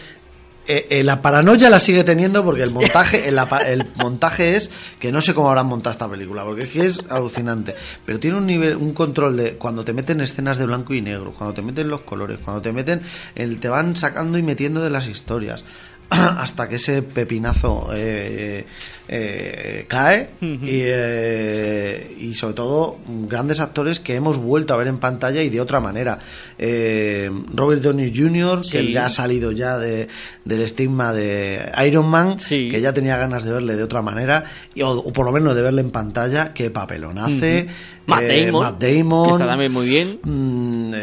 Eh, 0.69 0.87
eh, 0.91 1.03
la 1.05 1.23
paranoia 1.23 1.71
la 1.71 1.79
sigue 1.79 2.05
teniendo 2.05 2.45
porque 2.45 2.63
el 2.63 2.73
montaje 2.73 3.29
el, 3.29 3.39
el 3.67 3.93
montaje 3.97 4.57
es 4.57 4.71
que 4.99 5.13
no 5.13 5.21
sé 5.21 5.35
cómo 5.35 5.49
habrán 5.49 5.67
montado 5.67 5.93
esta 5.93 6.09
película 6.09 6.45
porque 6.45 6.65
es 6.65 6.71
que 6.71 6.85
es 6.85 7.01
alucinante. 7.09 7.75
Pero 8.05 8.19
tiene 8.19 8.37
un 8.37 8.47
nivel 8.47 8.77
un 8.77 8.93
control 8.93 9.37
de 9.37 9.57
cuando 9.57 9.85
te 9.85 9.93
meten 9.93 10.21
escenas 10.21 10.59
de 10.59 10.67
blanco 10.67 10.95
y 10.95 11.03
negro 11.03 11.35
cuando 11.35 11.55
te 11.55 11.63
meten 11.63 11.89
los 11.89 12.01
colores 12.03 12.39
cuando 12.45 12.63
te 12.63 12.73
meten 12.73 13.03
el 13.35 13.59
te 13.61 13.69
van 13.69 13.97
sacando 13.97 14.39
y 14.39 14.43
metiendo 14.43 14.83
de 14.83 14.91
las 14.91 15.07
historias 15.07 15.65
hasta 16.11 16.69
que 16.69 16.77
ese 16.77 17.03
pepinazo 17.03 17.91
eh, 17.93 18.67
eh, 19.09 19.85
cae 19.89 20.31
y, 20.41 20.81
eh, 21.21 22.17
y 22.19 22.35
sobre 22.35 22.55
todo 22.55 22.99
grandes 23.29 23.61
actores 23.61 24.01
que 24.01 24.15
hemos 24.15 24.37
vuelto 24.39 24.75
a 24.75 24.77
ver 24.77 24.89
en 24.89 24.99
pantalla 24.99 25.43
y 25.43 25.49
de 25.49 25.61
otra 25.61 25.81
manera 25.81 26.19
Eh, 26.59 27.31
Robert 27.55 27.83
Downey 27.83 28.13
Jr. 28.17 28.61
que 28.71 28.91
ya 28.93 29.07
ha 29.07 29.11
salido 29.11 29.53
ya 29.53 29.79
de, 29.79 30.09
del 30.45 30.63
estigma 30.63 31.13
de 31.13 31.71
Iron 31.87 32.09
Man 32.09 32.39
que 32.71 32.81
ya 32.81 32.93
tenía 32.93 33.17
ganas 33.19 33.45
de 33.45 33.53
verle 33.53 33.77
de 33.77 33.83
otra 33.83 34.03
manera 34.03 34.45
y, 34.75 34.83
o, 34.83 34.91
o 34.91 35.13
por 35.13 35.27
lo 35.27 35.33
menos 35.33 35.55
de 35.55 35.63
verle 35.63 35.83
en 35.83 35.91
pantalla 35.91 36.53
qué 36.55 36.71
papelón 36.71 37.19
hace. 37.19 37.67
Matt 38.07 38.23
Damon, 38.23 38.63
Matt 38.63 38.81
Damon, 38.81 39.25
que 39.27 39.33
está 39.33 39.47
también 39.49 39.73
muy 39.73 39.89
bien. 39.89 40.21
Mm, 40.23 40.95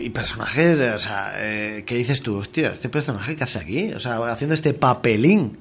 y 0.00 0.10
personajes, 0.10 0.80
o 0.80 0.98
sea, 0.98 1.34
¿qué 1.84 1.94
dices 1.96 2.22
tú? 2.22 2.36
Hostia, 2.36 2.70
¿este 2.70 2.88
personaje 2.88 3.34
qué 3.34 3.42
hace 3.42 3.58
aquí? 3.58 3.92
O 3.92 3.98
sea, 4.00 4.18
haciendo 4.30 4.54
este 4.54 4.72
papelín. 4.72 5.58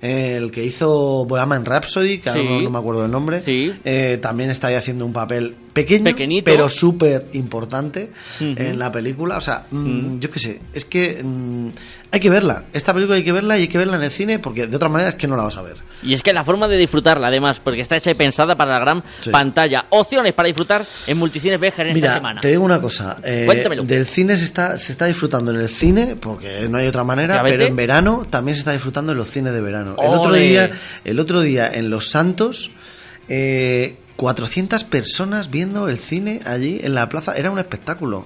El 0.00 0.50
que 0.50 0.64
hizo 0.64 1.21
Bohemian 1.24 1.64
Rhapsody, 1.64 2.18
que 2.18 2.28
ahora 2.30 2.42
Sí. 2.42 2.48
no, 2.48 2.60
no 2.62 2.70
me 2.70 2.78
acuerdo 2.78 3.04
el 3.04 3.10
nombre, 3.10 3.40
eh, 3.84 4.18
también 4.20 4.50
está 4.50 4.68
ahí 4.68 4.74
haciendo 4.74 5.04
un 5.06 5.12
papel 5.12 5.54
pequeño, 5.72 6.04
Pequeñito. 6.04 6.44
pero 6.50 6.68
súper 6.68 7.28
importante 7.32 8.10
en 8.40 8.78
la 8.78 8.90
película. 8.92 9.38
O 9.38 9.40
sea, 9.40 9.66
mm, 9.70 10.18
yo 10.18 10.30
qué 10.30 10.38
sé, 10.38 10.60
es 10.74 10.84
que 10.84 11.22
mm, 11.24 11.68
hay 12.10 12.20
que 12.20 12.28
verla. 12.28 12.66
Esta 12.72 12.92
película 12.92 13.16
hay 13.16 13.24
que 13.24 13.32
verla 13.32 13.56
y 13.58 13.62
hay 13.62 13.68
que 13.68 13.78
verla 13.78 13.96
en 13.96 14.02
el 14.02 14.10
cine 14.10 14.38
porque 14.38 14.66
de 14.66 14.76
otra 14.76 14.88
manera 14.88 15.10
es 15.10 15.16
que 15.16 15.26
no 15.26 15.36
la 15.36 15.44
vas 15.44 15.56
a 15.56 15.62
ver. 15.62 15.76
Y 16.02 16.12
es 16.14 16.22
que 16.22 16.32
la 16.32 16.44
forma 16.44 16.68
de 16.68 16.76
disfrutarla, 16.76 17.28
además, 17.28 17.60
porque 17.60 17.80
está 17.80 17.96
hecha 17.96 18.10
y 18.10 18.14
pensada 18.14 18.56
para 18.56 18.72
la 18.72 18.78
gran 18.80 19.02
Sí. 19.20 19.30
pantalla. 19.30 19.86
Opciones 19.90 20.32
para 20.34 20.48
disfrutar 20.48 20.84
en 21.06 21.16
Multicines 21.18 21.58
Bejar 21.60 21.86
en 21.86 21.94
Mira, 21.94 22.06
esta 22.08 22.18
semana. 22.18 22.40
te 22.40 22.48
digo 22.48 22.64
una 22.64 22.80
cosa. 22.80 23.18
eh, 23.24 23.44
Cuéntamelo. 23.46 23.84
del 23.84 24.04
cine 24.06 24.36
se 24.36 24.44
está, 24.44 24.76
se 24.76 24.92
está 24.92 25.06
disfrutando 25.06 25.52
en 25.52 25.60
el 25.60 25.68
cine, 25.68 26.16
porque 26.16 26.68
no 26.68 26.78
hay 26.78 26.86
otra 26.86 27.04
manera, 27.04 27.40
pero 27.42 27.64
en 27.64 27.76
verano 27.76 28.26
también 28.28 28.54
se 28.56 28.60
está 28.60 28.72
disfrutando 28.72 29.12
en 29.12 29.18
los 29.18 29.28
cines 29.30 29.52
de 29.52 29.60
verano. 29.62 29.96
El 29.98 30.08
otro, 30.12 30.32
día, 30.34 30.70
el 31.04 31.18
otro 31.18 31.40
día 31.40 31.70
en 31.72 31.88
Los 31.88 32.08
Santos, 32.10 32.70
eh, 33.28 33.96
400 34.22 34.84
personas 34.84 35.50
viendo 35.50 35.88
el 35.88 35.98
cine 35.98 36.42
allí 36.46 36.78
en 36.80 36.94
la 36.94 37.08
plaza. 37.08 37.34
Era 37.34 37.50
un 37.50 37.58
espectáculo. 37.58 38.24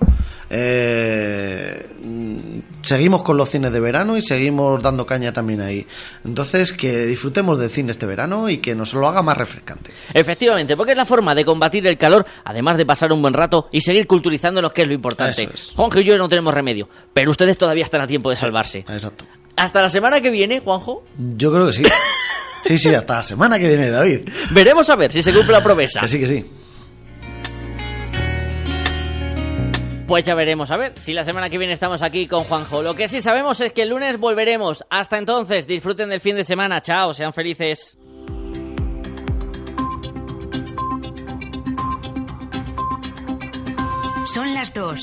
Eh, 0.51 1.86
mm, 2.05 2.59
seguimos 2.82 3.23
con 3.23 3.39
los 3.39 3.48
cines 3.48 3.73
de 3.73 3.81
verano 3.81 4.14
y 4.18 4.20
seguimos 4.20 4.82
dando 4.82 5.06
caña 5.06 5.32
también 5.32 5.62
ahí. 5.62 5.86
Entonces, 6.23 6.74
que 6.74 7.06
disfrutemos 7.06 7.59
del 7.59 7.70
cine 7.70 7.93
este 7.93 8.05
verano 8.05 8.51
y 8.51 8.59
que 8.59 8.74
nos 8.74 8.93
lo 8.93 9.09
haga 9.09 9.23
más 9.23 9.39
refrescante. 9.39 9.90
Efectivamente, 10.12 10.77
porque 10.77 10.93
es 10.93 10.98
la 10.98 11.06
forma 11.06 11.35
de 11.35 11.47
combatir 11.47 11.86
el 11.86 11.97
calor, 11.97 12.27
además 12.44 12.77
de 12.77 12.85
pasar 12.85 13.10
un 13.10 13.23
buen 13.23 13.32
rato 13.32 13.70
y 13.73 13.81
seguir 13.81 14.06
culturizándonos, 14.06 14.74
que 14.74 14.82
es 14.82 14.89
lo 14.89 14.93
importante. 14.93 15.44
Es. 15.44 15.73
Juanjo 15.74 16.01
y 16.01 16.05
yo 16.05 16.18
no 16.18 16.28
tenemos 16.28 16.52
remedio, 16.52 16.90
pero 17.14 17.31
ustedes 17.31 17.56
todavía 17.56 17.85
están 17.85 18.02
a 18.02 18.06
tiempo 18.06 18.28
de 18.28 18.36
salvarse. 18.36 18.81
Exacto. 18.81 19.24
Hasta 19.56 19.81
la 19.81 19.89
semana 19.89 20.20
que 20.20 20.28
viene, 20.28 20.60
Juanjo. 20.60 21.05
Yo 21.39 21.51
creo 21.51 21.64
que 21.64 21.73
sí. 21.73 21.82
Sí, 22.66 22.76
sí, 22.78 22.94
hasta 22.94 23.16
la 23.16 23.22
semana 23.22 23.59
que 23.59 23.68
viene, 23.68 23.90
David. 23.90 24.28
Veremos 24.51 24.90
a 24.90 24.97
ver 24.97 25.12
si 25.12 25.22
se 25.22 25.32
cumple 25.32 25.52
la 25.52 25.62
promesa. 25.62 26.01
Que 26.01 26.09
sí, 26.09 26.18
que 26.18 26.26
sí. 26.26 26.44
Pues 30.06 30.24
ya 30.24 30.34
veremos, 30.36 30.70
a 30.70 30.76
ver 30.76 30.93
si 30.97 31.12
la 31.12 31.24
semana 31.24 31.51
que 31.51 31.59
viene 31.59 31.72
estamos 31.72 32.01
aquí 32.02 32.28
con 32.28 32.44
Juanjo. 32.44 32.82
Lo 32.82 32.94
que 32.94 33.09
sí 33.09 33.20
sabemos 33.20 33.60
es 33.60 33.72
que 33.72 33.82
el 33.82 33.88
lunes 33.88 34.18
volveremos. 34.18 34.84
Hasta 34.88 35.18
entonces, 35.18 35.66
disfruten 35.66 36.09
del 36.09 36.20
fin 36.20 36.36
de 36.36 36.44
semana. 36.44 36.80
Chao, 36.80 37.12
sean 37.12 37.32
felices. 37.32 37.98
Son 44.32 44.52
las 44.55 44.72
dos. 44.74 45.02